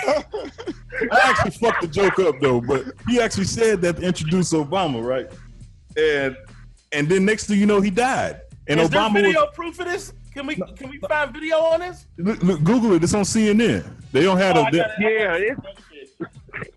I 1.11 1.19
actually 1.23 1.51
fucked 1.51 1.81
the 1.81 1.87
joke 1.87 2.19
up 2.19 2.35
though, 2.39 2.61
but 2.61 2.85
he 3.07 3.19
actually 3.19 3.45
said 3.45 3.81
that 3.81 3.97
to 3.97 4.03
introduce 4.03 4.53
Obama, 4.53 5.03
right? 5.03 5.27
And 5.97 6.35
and 6.91 7.09
then 7.09 7.25
next 7.25 7.45
thing 7.47 7.59
you 7.59 7.65
know, 7.65 7.81
he 7.81 7.89
died. 7.89 8.41
And 8.67 8.79
Is 8.79 8.89
Obama 8.89 9.13
there 9.13 9.23
was, 9.23 9.31
video 9.33 9.47
proof 9.53 9.79
of 9.79 9.85
this? 9.87 10.13
Can 10.33 10.45
we 10.45 10.55
can 10.55 10.89
we 10.89 10.99
find 10.99 11.33
video 11.33 11.57
on 11.57 11.79
this? 11.79 12.05
Look, 12.17 12.43
look, 12.43 12.63
Google 12.63 12.93
it. 12.93 13.03
It's 13.03 13.13
on 13.15 13.23
CNN. 13.23 13.89
They 14.11 14.21
don't 14.23 14.37
have 14.37 14.57
Oh, 14.57 14.63
I 14.63 14.71
the. 14.71 14.89
Yeah, 14.99 15.55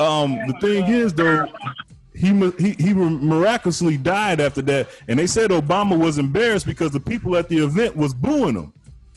Um, 0.01 0.39
the 0.47 0.55
thing 0.61 0.87
is 0.87 1.13
though, 1.13 1.47
he 2.15 2.29
he 2.59 2.73
he 2.73 2.95
miraculously 2.95 3.97
died 3.97 4.41
after 4.41 4.63
that, 4.63 4.89
and 5.09 5.19
they 5.19 5.27
said 5.27 5.51
Obama 5.51 5.99
was 5.99 6.19
embarrassed 6.19 6.67
because 6.67 6.91
the 6.91 7.01
people 7.01 7.37
at 7.37 7.49
the 7.49 7.59
event 7.59 7.97
was 7.97 8.13
booing 8.13 8.55
him, 8.55 8.73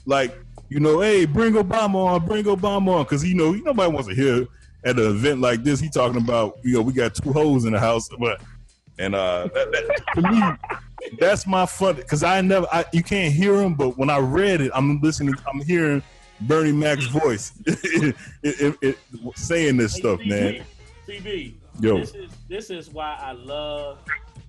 like 0.06 0.38
you 0.70 0.80
know, 0.80 1.02
hey, 1.02 1.26
bring 1.26 1.54
Obama 1.54 1.96
on, 1.96 2.26
bring 2.26 2.46
Obama 2.46 2.96
on, 2.96 3.04
because 3.04 3.24
you 3.24 3.36
know 3.36 3.52
nobody 3.52 3.92
wants 3.92 4.08
to 4.08 4.16
hear 4.16 4.48
at 4.84 4.98
an 4.98 5.06
event 5.06 5.42
like 5.42 5.64
this. 5.64 5.80
He 5.80 5.90
talking 5.90 6.22
about 6.22 6.58
you 6.64 6.74
know 6.74 6.82
we 6.82 6.94
got 6.94 7.16
two 7.16 7.34
hoes 7.34 7.66
in 7.66 7.74
the 7.74 7.80
house, 7.80 8.10
but 8.20 8.42
and 8.98 9.14
uh, 9.14 9.50
that, 9.54 9.72
that, 9.72 10.04
to 10.16 10.22
me, 10.32 11.10
that's 11.20 11.46
my 11.46 11.66
fun 11.66 11.96
because 11.96 12.24
I 12.24 12.42
never 12.42 12.68
I, 12.72 12.86
you 12.94 13.04
can't 13.04 13.34
hear 13.34 13.56
him, 13.62 13.74
but 13.74 13.98
when 13.98 14.10
I 14.10 14.20
read 14.20 14.62
it, 14.62 14.72
I'm 14.74 15.02
listening, 15.02 15.36
I'm 15.52 15.62
hearing 15.62 16.02
Bernie 16.42 16.72
Mac's 16.72 17.06
voice. 17.06 17.52
It, 18.48 18.62
it, 18.62 18.78
it, 18.82 18.98
saying 19.36 19.78
this 19.78 19.96
stuff, 19.96 20.20
man. 20.24 20.64
CB, 21.08 21.54
Yo. 21.80 21.98
this 22.00 22.16
is 22.16 22.32
this 22.48 22.70
is 22.70 22.90
why 22.90 23.18
I 23.22 23.34
love 23.34 24.00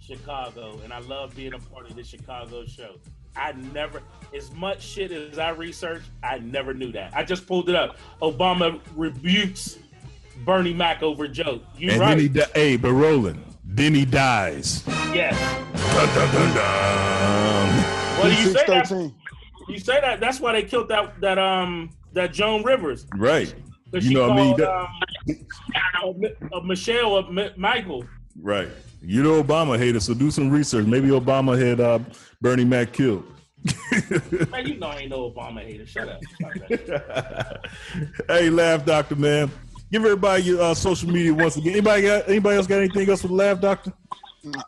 Chicago 0.00 0.78
and 0.84 0.92
I 0.92 1.00
love 1.00 1.34
being 1.34 1.54
a 1.54 1.58
part 1.58 1.90
of 1.90 1.96
the 1.96 2.04
Chicago 2.04 2.64
show. 2.64 2.96
I 3.34 3.52
never, 3.52 4.02
as 4.34 4.50
much 4.54 4.82
shit 4.82 5.12
as 5.12 5.38
I 5.38 5.50
researched, 5.50 6.08
I 6.22 6.38
never 6.38 6.72
knew 6.72 6.90
that. 6.92 7.14
I 7.14 7.22
just 7.22 7.46
pulled 7.46 7.68
it 7.68 7.74
up. 7.74 7.98
Obama 8.22 8.80
rebukes 8.94 9.78
Bernie 10.44 10.72
Mac 10.72 11.02
over 11.02 11.28
joke. 11.28 11.62
You 11.76 11.90
and 11.90 12.00
right? 12.00 12.08
then 12.10 12.18
he 12.18 12.28
di- 12.28 12.46
hey, 12.54 12.76
but 12.76 12.92
Roland, 12.92 13.44
then 13.64 13.94
he 13.94 14.04
dies. 14.06 14.84
yes. 15.12 15.38
Dun, 15.94 16.08
dun, 16.14 16.34
dun, 16.34 16.54
dun. 16.54 17.84
Well, 18.18 18.30
you 18.30 18.52
say 18.52 18.64
that. 18.66 19.12
You 19.68 19.78
say 19.78 20.00
that. 20.00 20.20
That's 20.20 20.40
why 20.40 20.52
they 20.52 20.62
killed 20.62 20.88
that 20.88 21.20
that 21.20 21.38
um 21.38 21.90
that 22.12 22.32
Joan 22.32 22.62
Rivers. 22.62 23.06
Right. 23.16 23.54
You 23.92 24.14
know 24.14 24.28
what 24.28 24.32
I 24.32 24.36
mean? 24.36 24.56
That- 24.56 24.88
um, 26.52 26.66
Michelle, 26.66 27.30
Mi- 27.30 27.50
Michael. 27.56 28.04
right. 28.40 28.68
You 29.02 29.22
know 29.22 29.40
Obama 29.42 29.78
hater, 29.78 30.00
so 30.00 30.14
do 30.14 30.30
some 30.32 30.50
research. 30.50 30.86
Maybe 30.86 31.08
Obama 31.08 31.56
had 31.60 31.80
uh, 31.80 32.00
Bernie 32.40 32.64
Mac 32.64 32.92
killed. 32.92 33.24
Man, 34.50 34.66
you 34.66 34.78
know 34.78 34.88
I 34.88 34.96
ain't 35.00 35.10
no 35.10 35.30
Obama 35.30 35.62
hater. 35.62 35.86
Shut 35.86 36.08
up. 36.08 36.20
Hey, 38.28 38.50
Laff 38.50 38.84
Doctor, 38.84 39.14
man. 39.16 39.50
Give 39.92 40.04
everybody 40.04 40.42
your 40.44 40.60
uh, 40.62 40.74
social 40.74 41.08
media 41.10 41.32
once 41.32 41.56
again. 41.56 41.72
Anybody 41.74 42.02
got 42.02 42.28
anybody 42.28 42.56
else 42.56 42.66
got 42.66 42.78
anything 42.78 43.08
else 43.08 43.22
for 43.22 43.28
the 43.28 43.34
Laff 43.34 43.60
Doctor? 43.60 43.92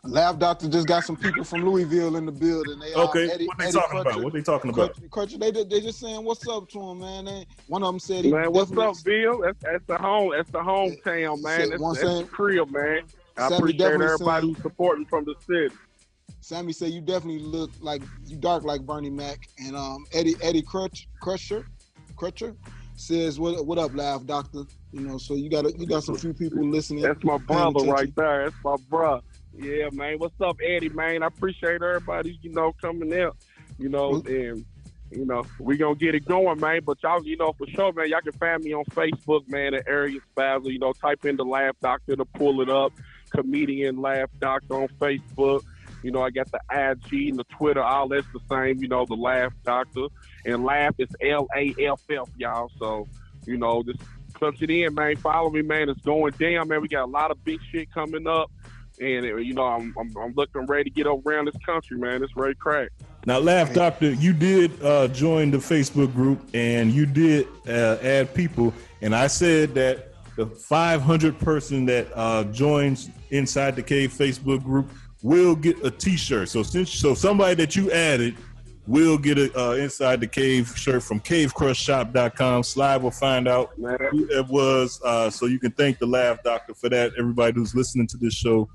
Laff 0.03 0.39
Doctor 0.39 0.67
just 0.67 0.87
got 0.87 1.03
some 1.03 1.15
people 1.15 1.43
from 1.43 1.65
Louisville 1.65 2.15
in 2.15 2.25
the 2.25 2.31
building. 2.31 2.79
They, 2.79 2.93
uh, 2.93 3.03
Okay. 3.07 3.29
Eddie- 3.29 3.47
what 3.47 3.57
they 3.57 3.65
Eddie 3.65 3.73
talking 3.73 3.99
about? 3.99 4.13
Crutcher- 4.13 4.23
What 4.23 4.33
they 4.33 4.41
talking 4.41 4.71
about? 4.71 4.93
Crutcher, 4.95 5.09
Crutcher, 5.09 5.39
they 5.39 5.63
they 5.63 5.81
just 5.81 5.99
saying 5.99 6.23
what's 6.23 6.47
up 6.47 6.69
to 6.69 6.79
him, 6.81 6.99
man. 6.99 7.25
They, 7.25 7.45
one 7.67 7.83
of 7.83 7.87
them 7.93 7.99
said 7.99 8.25
he 8.25 8.31
man. 8.31 8.51
What's 8.51 8.71
up, 8.71 8.95
Bill? 9.03 9.41
That's 9.41 9.57
that's 9.61 9.85
the 9.85 9.97
home. 9.97 10.31
That's 10.35 10.49
the 10.51 10.59
hometown, 10.59 11.41
man. 11.41 11.59
Said 11.59 11.69
That's, 11.71 11.81
one 11.81 11.95
that's 11.95 12.19
the 12.19 12.23
crib, 12.25 12.71
man. 12.71 13.01
I 13.37 13.41
Sammy 13.43 13.55
appreciate 13.57 13.77
definitely 13.79 14.05
everybody 14.05 14.41
saying- 14.41 14.53
who's 14.55 14.63
supporting 14.63 15.05
from 15.05 15.25
the 15.25 15.35
city. 15.47 15.75
Sammy 16.41 16.73
said 16.73 16.91
you 16.91 17.01
definitely 17.01 17.41
look 17.41 17.69
like 17.81 18.01
you 18.25 18.35
dark 18.37 18.63
like 18.63 18.81
Bernie 18.85 19.09
Mac, 19.09 19.47
and 19.65 19.75
um 19.75 20.05
Eddie 20.13 20.35
Eddie 20.41 20.61
Crutch, 20.61 21.07
Crusher, 21.21 21.65
Crutcher 22.15 22.55
says 22.95 23.39
what 23.39 23.65
what 23.65 23.77
up, 23.77 23.95
Laff 23.95 24.25
Doctor? 24.25 24.63
You 24.91 25.01
know, 25.01 25.17
so 25.19 25.35
you 25.35 25.49
got 25.49 25.65
a, 25.65 25.71
you 25.77 25.85
got 25.85 26.03
some 26.03 26.15
few 26.15 26.33
people 26.33 26.65
listening. 26.65 27.03
That's 27.03 27.23
my 27.23 27.37
brother 27.37 27.79
right 27.85 28.13
there. 28.15 28.45
That's 28.45 28.55
my 28.63 28.75
brother. 28.89 29.21
Yeah, 29.57 29.89
man. 29.91 30.19
What's 30.19 30.39
up, 30.41 30.57
Eddie, 30.65 30.89
man? 30.89 31.23
I 31.23 31.27
appreciate 31.27 31.81
everybody, 31.81 32.39
you 32.41 32.51
know, 32.51 32.73
coming 32.81 33.13
out. 33.19 33.35
You 33.77 33.89
know, 33.89 34.21
and 34.25 34.65
you 35.11 35.25
know, 35.25 35.43
we 35.59 35.77
gonna 35.77 35.95
get 35.95 36.15
it 36.15 36.25
going, 36.25 36.59
man. 36.59 36.81
But 36.85 37.01
y'all, 37.03 37.23
you 37.25 37.37
know, 37.37 37.53
for 37.57 37.67
sure, 37.67 37.91
man, 37.93 38.09
y'all 38.09 38.21
can 38.21 38.33
find 38.33 38.63
me 38.63 38.73
on 38.73 38.85
Facebook, 38.85 39.47
man, 39.47 39.73
at 39.73 39.87
Ayreist 39.87 40.21
Bizor. 40.35 40.71
You 40.71 40.79
know, 40.79 40.93
type 40.93 41.25
in 41.25 41.35
the 41.35 41.45
Laff 41.45 41.75
Doctor 41.81 42.15
to 42.15 42.25
pull 42.25 42.61
it 42.61 42.69
up. 42.69 42.93
Comedian 43.31 44.01
Laff 44.01 44.29
Doctor 44.39 44.83
on 44.83 44.87
Facebook. 44.99 45.63
You 46.03 46.11
know, 46.11 46.21
I 46.21 46.29
got 46.29 46.49
the 46.51 46.59
IG 46.69 47.29
and 47.29 47.39
the 47.39 47.43
Twitter, 47.45 47.83
all 47.83 48.07
that's 48.07 48.27
the 48.33 48.39
same, 48.49 48.81
you 48.81 48.87
know, 48.87 49.05
the 49.05 49.15
Laff 49.15 49.51
Doctor. 49.65 50.07
And 50.45 50.63
Laugh 50.63 50.95
is 50.97 51.09
L 51.21 51.47
A 51.55 51.75
F 51.77 52.01
F, 52.09 52.29
y'all. 52.37 52.71
So, 52.79 53.05
you 53.45 53.57
know, 53.57 53.83
just 53.83 53.99
punch 54.33 54.61
it 54.61 54.69
in, 54.69 54.93
man. 54.93 55.17
Follow 55.17 55.49
me, 55.49 55.61
man. 55.61 55.89
It's 55.89 56.01
going 56.01 56.33
down, 56.39 56.69
man. 56.69 56.81
We 56.81 56.87
got 56.87 57.03
a 57.03 57.11
lot 57.11 57.31
of 57.31 57.43
big 57.43 57.59
shit 57.71 57.91
coming 57.91 58.27
up. 58.27 58.49
And, 58.99 59.25
uh, 59.25 59.35
you 59.37 59.53
know, 59.53 59.63
I'm, 59.63 59.93
I'm, 59.97 60.15
I'm 60.17 60.33
looking 60.35 60.65
ready 60.65 60.85
to 60.85 60.89
get 60.89 61.07
around 61.07 61.45
this 61.45 61.55
country, 61.65 61.97
man. 61.97 62.21
It's 62.21 62.35
ready 62.35 62.55
crack. 62.55 62.89
Now, 63.25 63.39
Laff 63.39 63.73
Doctor, 63.73 64.11
you 64.11 64.33
did 64.33 64.81
uh, 64.83 65.07
join 65.09 65.51
the 65.51 65.57
Facebook 65.57 66.13
group 66.13 66.41
and 66.53 66.91
you 66.91 67.05
did 67.05 67.47
uh, 67.67 67.97
add 68.01 68.33
people, 68.33 68.73
and 69.01 69.15
I 69.15 69.27
said 69.27 69.73
that 69.75 70.13
the 70.35 70.45
500 70.45 71.37
person 71.39 71.85
that 71.85 72.07
uh, 72.15 72.45
joins 72.45 73.09
inside 73.29 73.75
the 73.75 73.83
cave 73.83 74.13
Facebook 74.13 74.63
group 74.63 74.89
will 75.21 75.55
get 75.55 75.83
a 75.85 75.91
T-shirt. 75.91 76.47
So 76.49 76.63
since 76.63 76.91
so 76.91 77.13
somebody 77.13 77.55
that 77.55 77.75
you 77.75 77.91
added 77.91 78.35
will 78.87 79.17
get 79.17 79.37
a 79.37 79.51
uh, 79.59 79.73
inside 79.73 80.19
the 80.19 80.27
cave 80.27 80.73
shirt 80.75 81.03
from 81.03 81.19
CaveCrushShop.com. 81.19 82.63
Slide 82.63 82.97
will 82.97 83.11
find 83.11 83.47
out 83.47 83.71
who 83.77 84.27
it 84.31 84.47
was, 84.47 84.99
uh, 85.03 85.29
so 85.29 85.45
you 85.45 85.59
can 85.59 85.71
thank 85.71 85.99
the 85.99 86.07
Laff 86.07 86.41
Doctor 86.41 86.73
for 86.73 86.89
that. 86.89 87.11
Everybody 87.17 87.53
who's 87.53 87.75
listening 87.75 88.07
to 88.07 88.17
this 88.17 88.33
show 88.33 88.67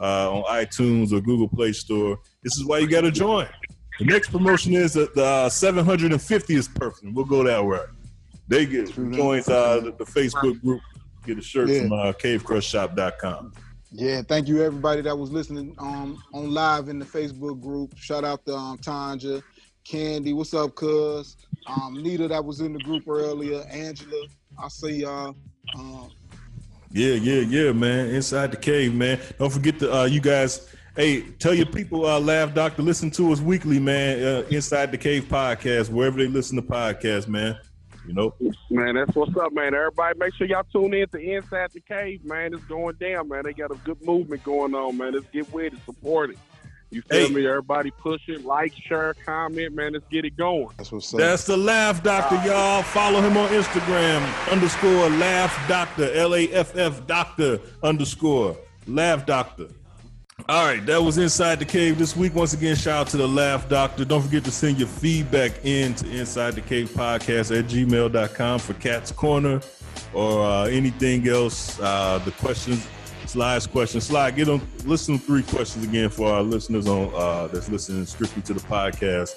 uh, 0.00 0.32
on 0.32 0.42
iTunes 0.44 1.12
or 1.12 1.20
Google 1.20 1.48
Play 1.48 1.72
Store, 1.72 2.18
this 2.42 2.56
is 2.56 2.64
why 2.64 2.78
you 2.78 2.88
got 2.88 3.02
to 3.02 3.10
join. 3.10 3.46
The 3.98 4.06
next 4.06 4.30
promotion 4.30 4.72
is 4.74 4.94
the, 4.94 5.10
the 5.14 5.24
uh, 5.24 5.48
750th 5.50 6.74
person. 6.74 7.12
We'll 7.14 7.26
go 7.26 7.44
that 7.44 7.64
way. 7.64 7.80
They 8.48 8.64
get 8.66 8.92
joins 8.94 9.48
uh, 9.48 9.80
the, 9.80 9.92
the 9.92 10.04
Facebook 10.04 10.60
group, 10.62 10.80
get 11.26 11.38
a 11.38 11.42
shirt 11.42 11.68
Yeah. 11.68 11.82
from 11.82 11.92
uh, 11.92 12.12
CaveCrushShop.com. 12.14 13.52
Yeah, 13.92 14.22
thank 14.22 14.46
you 14.48 14.62
everybody 14.62 15.02
that 15.02 15.18
was 15.18 15.32
listening 15.32 15.74
um 15.78 16.22
on 16.32 16.52
live 16.52 16.88
in 16.88 16.98
the 17.00 17.04
Facebook 17.04 17.60
group. 17.60 17.96
Shout 17.96 18.22
out 18.24 18.46
to 18.46 18.54
um 18.54 18.78
Tanja, 18.78 19.42
Candy, 19.84 20.32
what's 20.32 20.54
up, 20.54 20.76
cuz? 20.76 21.36
Um 21.66 22.00
Nita 22.00 22.28
that 22.28 22.44
was 22.44 22.60
in 22.60 22.72
the 22.72 22.78
group 22.80 23.08
earlier, 23.08 23.62
Angela. 23.68 24.26
I 24.62 24.68
see 24.68 25.00
y'all. 25.00 25.34
Um 25.76 26.08
Yeah, 26.92 27.14
yeah, 27.14 27.40
yeah, 27.40 27.72
man. 27.72 28.08
Inside 28.08 28.50
the 28.50 28.56
cave, 28.56 28.94
man. 28.94 29.20
Don't 29.38 29.52
forget 29.52 29.78
to 29.78 29.94
uh, 29.94 30.04
you 30.04 30.20
guys. 30.20 30.68
Hey, 30.96 31.22
tell 31.38 31.54
your 31.54 31.66
people, 31.66 32.04
uh, 32.04 32.18
Laff 32.18 32.52
Doctor, 32.52 32.82
listen 32.82 33.12
to 33.12 33.32
us 33.32 33.40
weekly, 33.40 33.78
man. 33.78 34.22
Uh, 34.22 34.42
Inside 34.50 34.90
the 34.90 34.98
Cave 34.98 35.24
podcast, 35.24 35.88
wherever 35.88 36.18
they 36.18 36.26
listen 36.26 36.56
to 36.56 36.62
podcasts, 36.62 37.28
man. 37.28 37.56
You 38.06 38.14
know, 38.14 38.34
Man, 38.70 38.96
that's 38.96 39.14
what's 39.14 39.36
up, 39.36 39.52
man. 39.52 39.72
Everybody, 39.72 40.18
make 40.18 40.34
sure 40.34 40.46
y'all 40.46 40.64
tune 40.72 40.92
in 40.94 41.08
to 41.10 41.18
Inside 41.18 41.70
the 41.72 41.80
Cave, 41.80 42.24
man. 42.24 42.54
It's 42.54 42.64
going 42.64 42.96
down, 42.96 43.28
man. 43.28 43.42
They 43.44 43.52
got 43.52 43.70
a 43.70 43.76
good 43.76 44.04
movement 44.04 44.42
going 44.42 44.74
on, 44.74 44.96
man. 44.96 45.12
Let's 45.12 45.26
get 45.26 45.52
with 45.52 45.74
it, 45.74 45.78
support 45.84 46.30
it. 46.30 46.38
You 46.90 47.02
feel 47.02 47.28
Hey. 47.28 47.32
me? 47.34 47.46
Everybody 47.46 47.90
push 47.92 48.20
it, 48.28 48.44
like, 48.44 48.72
share, 48.88 49.14
comment, 49.24 49.74
man. 49.74 49.92
Let's 49.92 50.04
get 50.10 50.24
it 50.24 50.36
going. 50.36 50.68
That's 50.76 50.90
what's 50.90 51.14
up. 51.14 51.20
That's 51.20 51.44
the 51.44 51.56
Laff 51.56 52.02
Doctor, 52.02 52.34
y'all. 52.44 52.82
Follow 52.82 53.20
him 53.20 53.36
on 53.36 53.48
Instagram 53.50 54.50
underscore 54.50 55.08
Laff 55.10 55.68
Doctor 55.68 56.12
L 56.12 56.34
A 56.34 56.48
F 56.52 56.76
F 56.76 57.06
Doctor 57.06 57.60
underscore 57.82 58.56
Laff 58.88 59.24
Doctor. 59.24 59.68
All 60.48 60.64
right, 60.64 60.84
that 60.86 61.00
was 61.00 61.18
Inside 61.18 61.58
the 61.60 61.64
Cave 61.66 61.98
this 61.98 62.16
week. 62.16 62.34
Once 62.34 62.54
again, 62.54 62.74
shout 62.74 63.02
out 63.02 63.06
to 63.08 63.18
the 63.18 63.28
Laff 63.28 63.68
Doctor. 63.68 64.04
Don't 64.06 64.22
forget 64.22 64.42
to 64.44 64.50
send 64.50 64.78
your 64.78 64.88
feedback 64.88 65.64
in 65.64 65.94
to 65.96 66.10
Inside 66.10 66.54
the 66.54 66.62
Cave 66.62 66.88
Podcast 66.90 67.56
at 67.56 67.66
gmail.com 67.66 68.58
for 68.58 68.72
Kat's 68.74 69.12
Corner 69.12 69.60
or 70.14 70.42
uh, 70.42 70.64
anything 70.64 71.28
else. 71.28 71.78
Uh, 71.78 72.18
the 72.24 72.30
questions, 72.32 72.84
Sly's 73.30 73.64
question. 73.64 74.00
Sly, 74.00 74.32
get 74.32 74.46
them. 74.46 74.60
listen 74.84 75.16
to 75.16 75.24
three 75.24 75.44
questions 75.44 75.84
again 75.84 76.10
for 76.10 76.32
our 76.32 76.42
listeners 76.42 76.88
on 76.88 77.14
uh, 77.14 77.46
that's 77.46 77.68
listening 77.68 78.04
strictly 78.04 78.42
to 78.42 78.54
the 78.54 78.60
podcast 78.60 79.36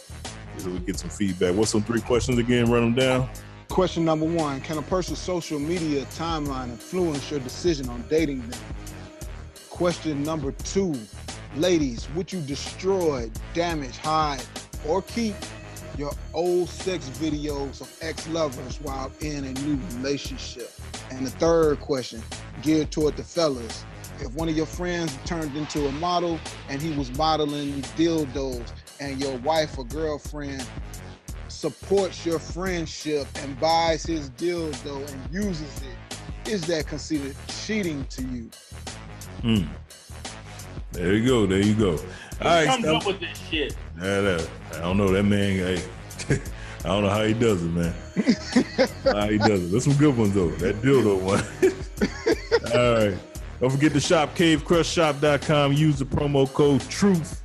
so 0.57 0.71
we 0.71 0.79
get 0.79 0.97
some 0.97 1.11
feedback. 1.11 1.53
What's 1.53 1.69
some 1.69 1.83
three 1.83 2.01
questions 2.01 2.39
again? 2.39 2.71
Run 2.71 2.81
them 2.81 2.95
down. 2.95 3.29
Question 3.69 4.03
number 4.03 4.25
one 4.25 4.61
Can 4.61 4.79
a 4.79 4.81
person's 4.81 5.19
social 5.19 5.59
media 5.59 6.05
timeline 6.05 6.69
influence 6.69 7.29
your 7.29 7.39
decision 7.41 7.87
on 7.87 8.03
dating 8.09 8.41
them? 8.49 8.59
Question 9.69 10.23
number 10.23 10.53
two 10.63 10.95
Ladies, 11.55 12.09
would 12.15 12.33
you 12.33 12.41
destroy, 12.41 13.29
damage, 13.53 13.97
hide, 13.97 14.43
or 14.87 15.03
keep 15.03 15.35
your 15.97 16.11
old 16.33 16.69
sex 16.69 17.09
videos 17.09 17.81
of 17.81 17.95
ex 18.01 18.27
lovers 18.27 18.79
while 18.81 19.11
in 19.21 19.45
a 19.45 19.53
new 19.61 19.79
relationship? 19.95 20.71
And 21.11 21.25
the 21.25 21.31
third 21.31 21.79
question, 21.79 22.21
geared 22.61 22.91
toward 22.91 23.17
the 23.17 23.23
fellas. 23.23 23.85
If 24.19 24.33
one 24.33 24.49
of 24.49 24.55
your 24.55 24.65
friends 24.65 25.17
turned 25.25 25.55
into 25.55 25.87
a 25.87 25.91
model 25.93 26.39
and 26.69 26.81
he 26.81 26.91
was 26.97 27.15
modeling 27.17 27.81
dildos, 27.97 28.71
and 28.99 29.19
your 29.21 29.37
wife 29.39 29.77
or 29.77 29.85
girlfriend 29.85 30.65
supports 31.47 32.25
your 32.25 32.39
friendship 32.39 33.27
and 33.35 33.59
buys 33.59 34.03
his 34.03 34.29
dildo 34.31 35.07
and 35.11 35.33
uses 35.33 35.81
it, 35.81 36.49
is 36.49 36.65
that 36.67 36.87
considered 36.87 37.35
cheating 37.65 38.05
to 38.05 38.21
you? 38.23 38.49
Hmm. 39.41 39.63
There 40.91 41.13
you 41.13 41.25
go. 41.25 41.45
There 41.45 41.59
you 41.59 41.73
go. 41.73 41.99
All 42.43 42.49
right. 42.49 42.67
comes 42.67 42.83
stop- 42.83 43.01
up 43.01 43.07
with 43.07 43.19
this 43.19 43.37
shit? 43.49 43.75
Yeah, 44.01 44.21
that, 44.21 44.49
I 44.73 44.79
don't 44.79 44.97
know 44.97 45.11
that 45.11 45.23
man. 45.23 45.57
Hey, 45.57 45.83
I 46.85 46.87
don't 46.87 47.03
know 47.03 47.09
how 47.09 47.23
he 47.23 47.33
does 47.33 47.63
it, 47.63 47.69
man. 47.69 47.93
how 49.03 49.29
he 49.29 49.37
does 49.37 49.63
it. 49.63 49.71
There's 49.71 49.85
some 49.85 49.93
good 49.93 50.17
ones 50.17 50.33
though. 50.33 50.49
That 50.49 50.81
dildo 50.81 51.21
one. 51.21 51.43
All 52.75 53.09
right. 53.09 53.17
Don't 53.61 53.69
forget 53.69 53.93
to 53.93 53.99
shop 54.01 54.35
cavecrushshop.com. 54.35 55.73
Use 55.73 55.99
the 55.99 56.05
promo 56.05 56.51
code 56.51 56.81
Truth. 56.89 57.41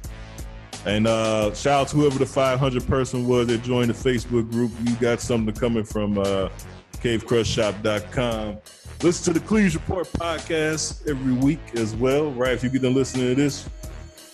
And 0.84 1.06
uh, 1.06 1.54
shout 1.54 1.82
out 1.82 1.88
to 1.88 1.96
whoever 1.96 2.18
the 2.18 2.26
500 2.26 2.86
person 2.86 3.28
was 3.28 3.46
that 3.48 3.62
joined 3.62 3.90
the 3.90 3.94
Facebook 3.94 4.50
group. 4.50 4.72
You 4.84 4.96
got 4.96 5.20
something 5.20 5.54
coming 5.54 5.84
from 5.84 6.18
uh, 6.18 6.48
cavecrushshop.com. 6.94 8.58
Listen 9.02 9.32
to 9.32 9.38
the 9.38 9.46
Cleves 9.46 9.74
Report 9.74 10.10
podcast 10.12 11.08
every 11.08 11.34
week 11.34 11.60
as 11.74 11.94
well, 11.94 12.32
right? 12.32 12.52
If 12.54 12.64
you 12.64 12.70
get 12.70 12.82
getting 12.82 12.96
listening 12.96 13.28
to 13.28 13.34
this, 13.36 13.68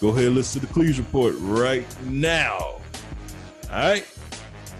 go 0.04 0.10
ahead 0.10 0.26
and 0.26 0.34
listen 0.34 0.60
to 0.60 0.66
the 0.66 0.72
Cleves 0.74 0.98
Report 0.98 1.34
right 1.38 1.86
now. 2.04 2.58
All 2.58 2.80
right. 3.70 4.06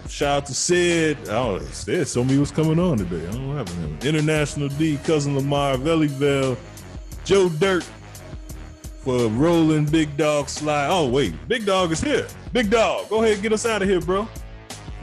Shout 0.07 0.43
out 0.43 0.45
to 0.45 0.53
Sid. 0.53 1.17
Oh. 1.29 1.57
Sid 1.71 2.07
told 2.07 2.27
me 2.27 2.37
what's 2.37 2.51
coming 2.51 2.77
on 2.77 2.99
today. 2.99 3.27
I 3.27 3.31
don't 3.31 3.65
to 3.65 3.73
him. 3.73 3.97
International 4.03 4.67
D, 4.69 4.99
Cousin 5.03 5.35
Lamar, 5.35 5.77
Valleyville, 5.77 6.55
Joe 7.23 7.49
Dirt 7.49 7.83
for 8.99 9.27
rolling 9.29 9.85
Big 9.85 10.15
Dawg 10.15 10.47
Slide. 10.47 10.89
Oh, 10.91 11.09
wait. 11.09 11.33
Big 11.47 11.65
Dawg 11.65 11.91
is 11.91 12.01
here. 12.01 12.27
Big 12.53 12.69
Dawg, 12.69 13.09
go 13.09 13.23
ahead 13.23 13.33
and 13.33 13.41
get 13.41 13.51
us 13.51 13.65
out 13.65 13.81
of 13.81 13.89
here, 13.89 14.01
bro. 14.01 14.27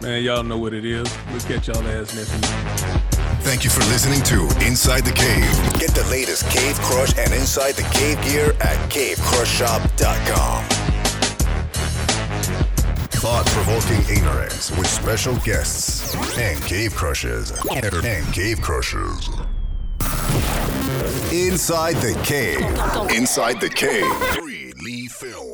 Man, 0.02 0.22
y'all 0.22 0.44
know 0.44 0.56
what 0.56 0.72
it 0.72 0.84
is. 0.84 1.12
We'll 1.32 1.40
catch 1.40 1.66
y'all 1.66 1.78
ass 1.78 2.14
next 2.14 3.02
week. 3.02 3.11
Thank 3.42 3.64
you 3.64 3.70
for 3.70 3.80
listening 3.90 4.22
to 4.22 4.44
Inside 4.64 5.04
the 5.04 5.10
Cave. 5.10 5.80
Get 5.80 5.90
the 5.90 6.06
latest 6.08 6.48
Cave 6.48 6.76
Crush 6.76 7.18
and 7.18 7.32
Inside 7.34 7.72
the 7.72 7.82
Cave 7.92 8.22
gear 8.22 8.52
at 8.60 8.78
cavecrushshop.com. 8.88 10.64
Thought 13.10 13.46
provoking 13.46 14.16
ignorance 14.16 14.70
with 14.78 14.86
special 14.86 15.36
guests 15.38 16.14
and 16.38 16.62
cave 16.62 16.94
crushes. 16.94 17.50
And 17.70 18.32
cave 18.32 18.60
crushes. 18.60 19.28
Inside 21.32 21.96
the 21.96 22.18
Cave. 22.24 22.60
Inside 23.10 23.60
the 23.60 23.68
Cave. 23.68 25.51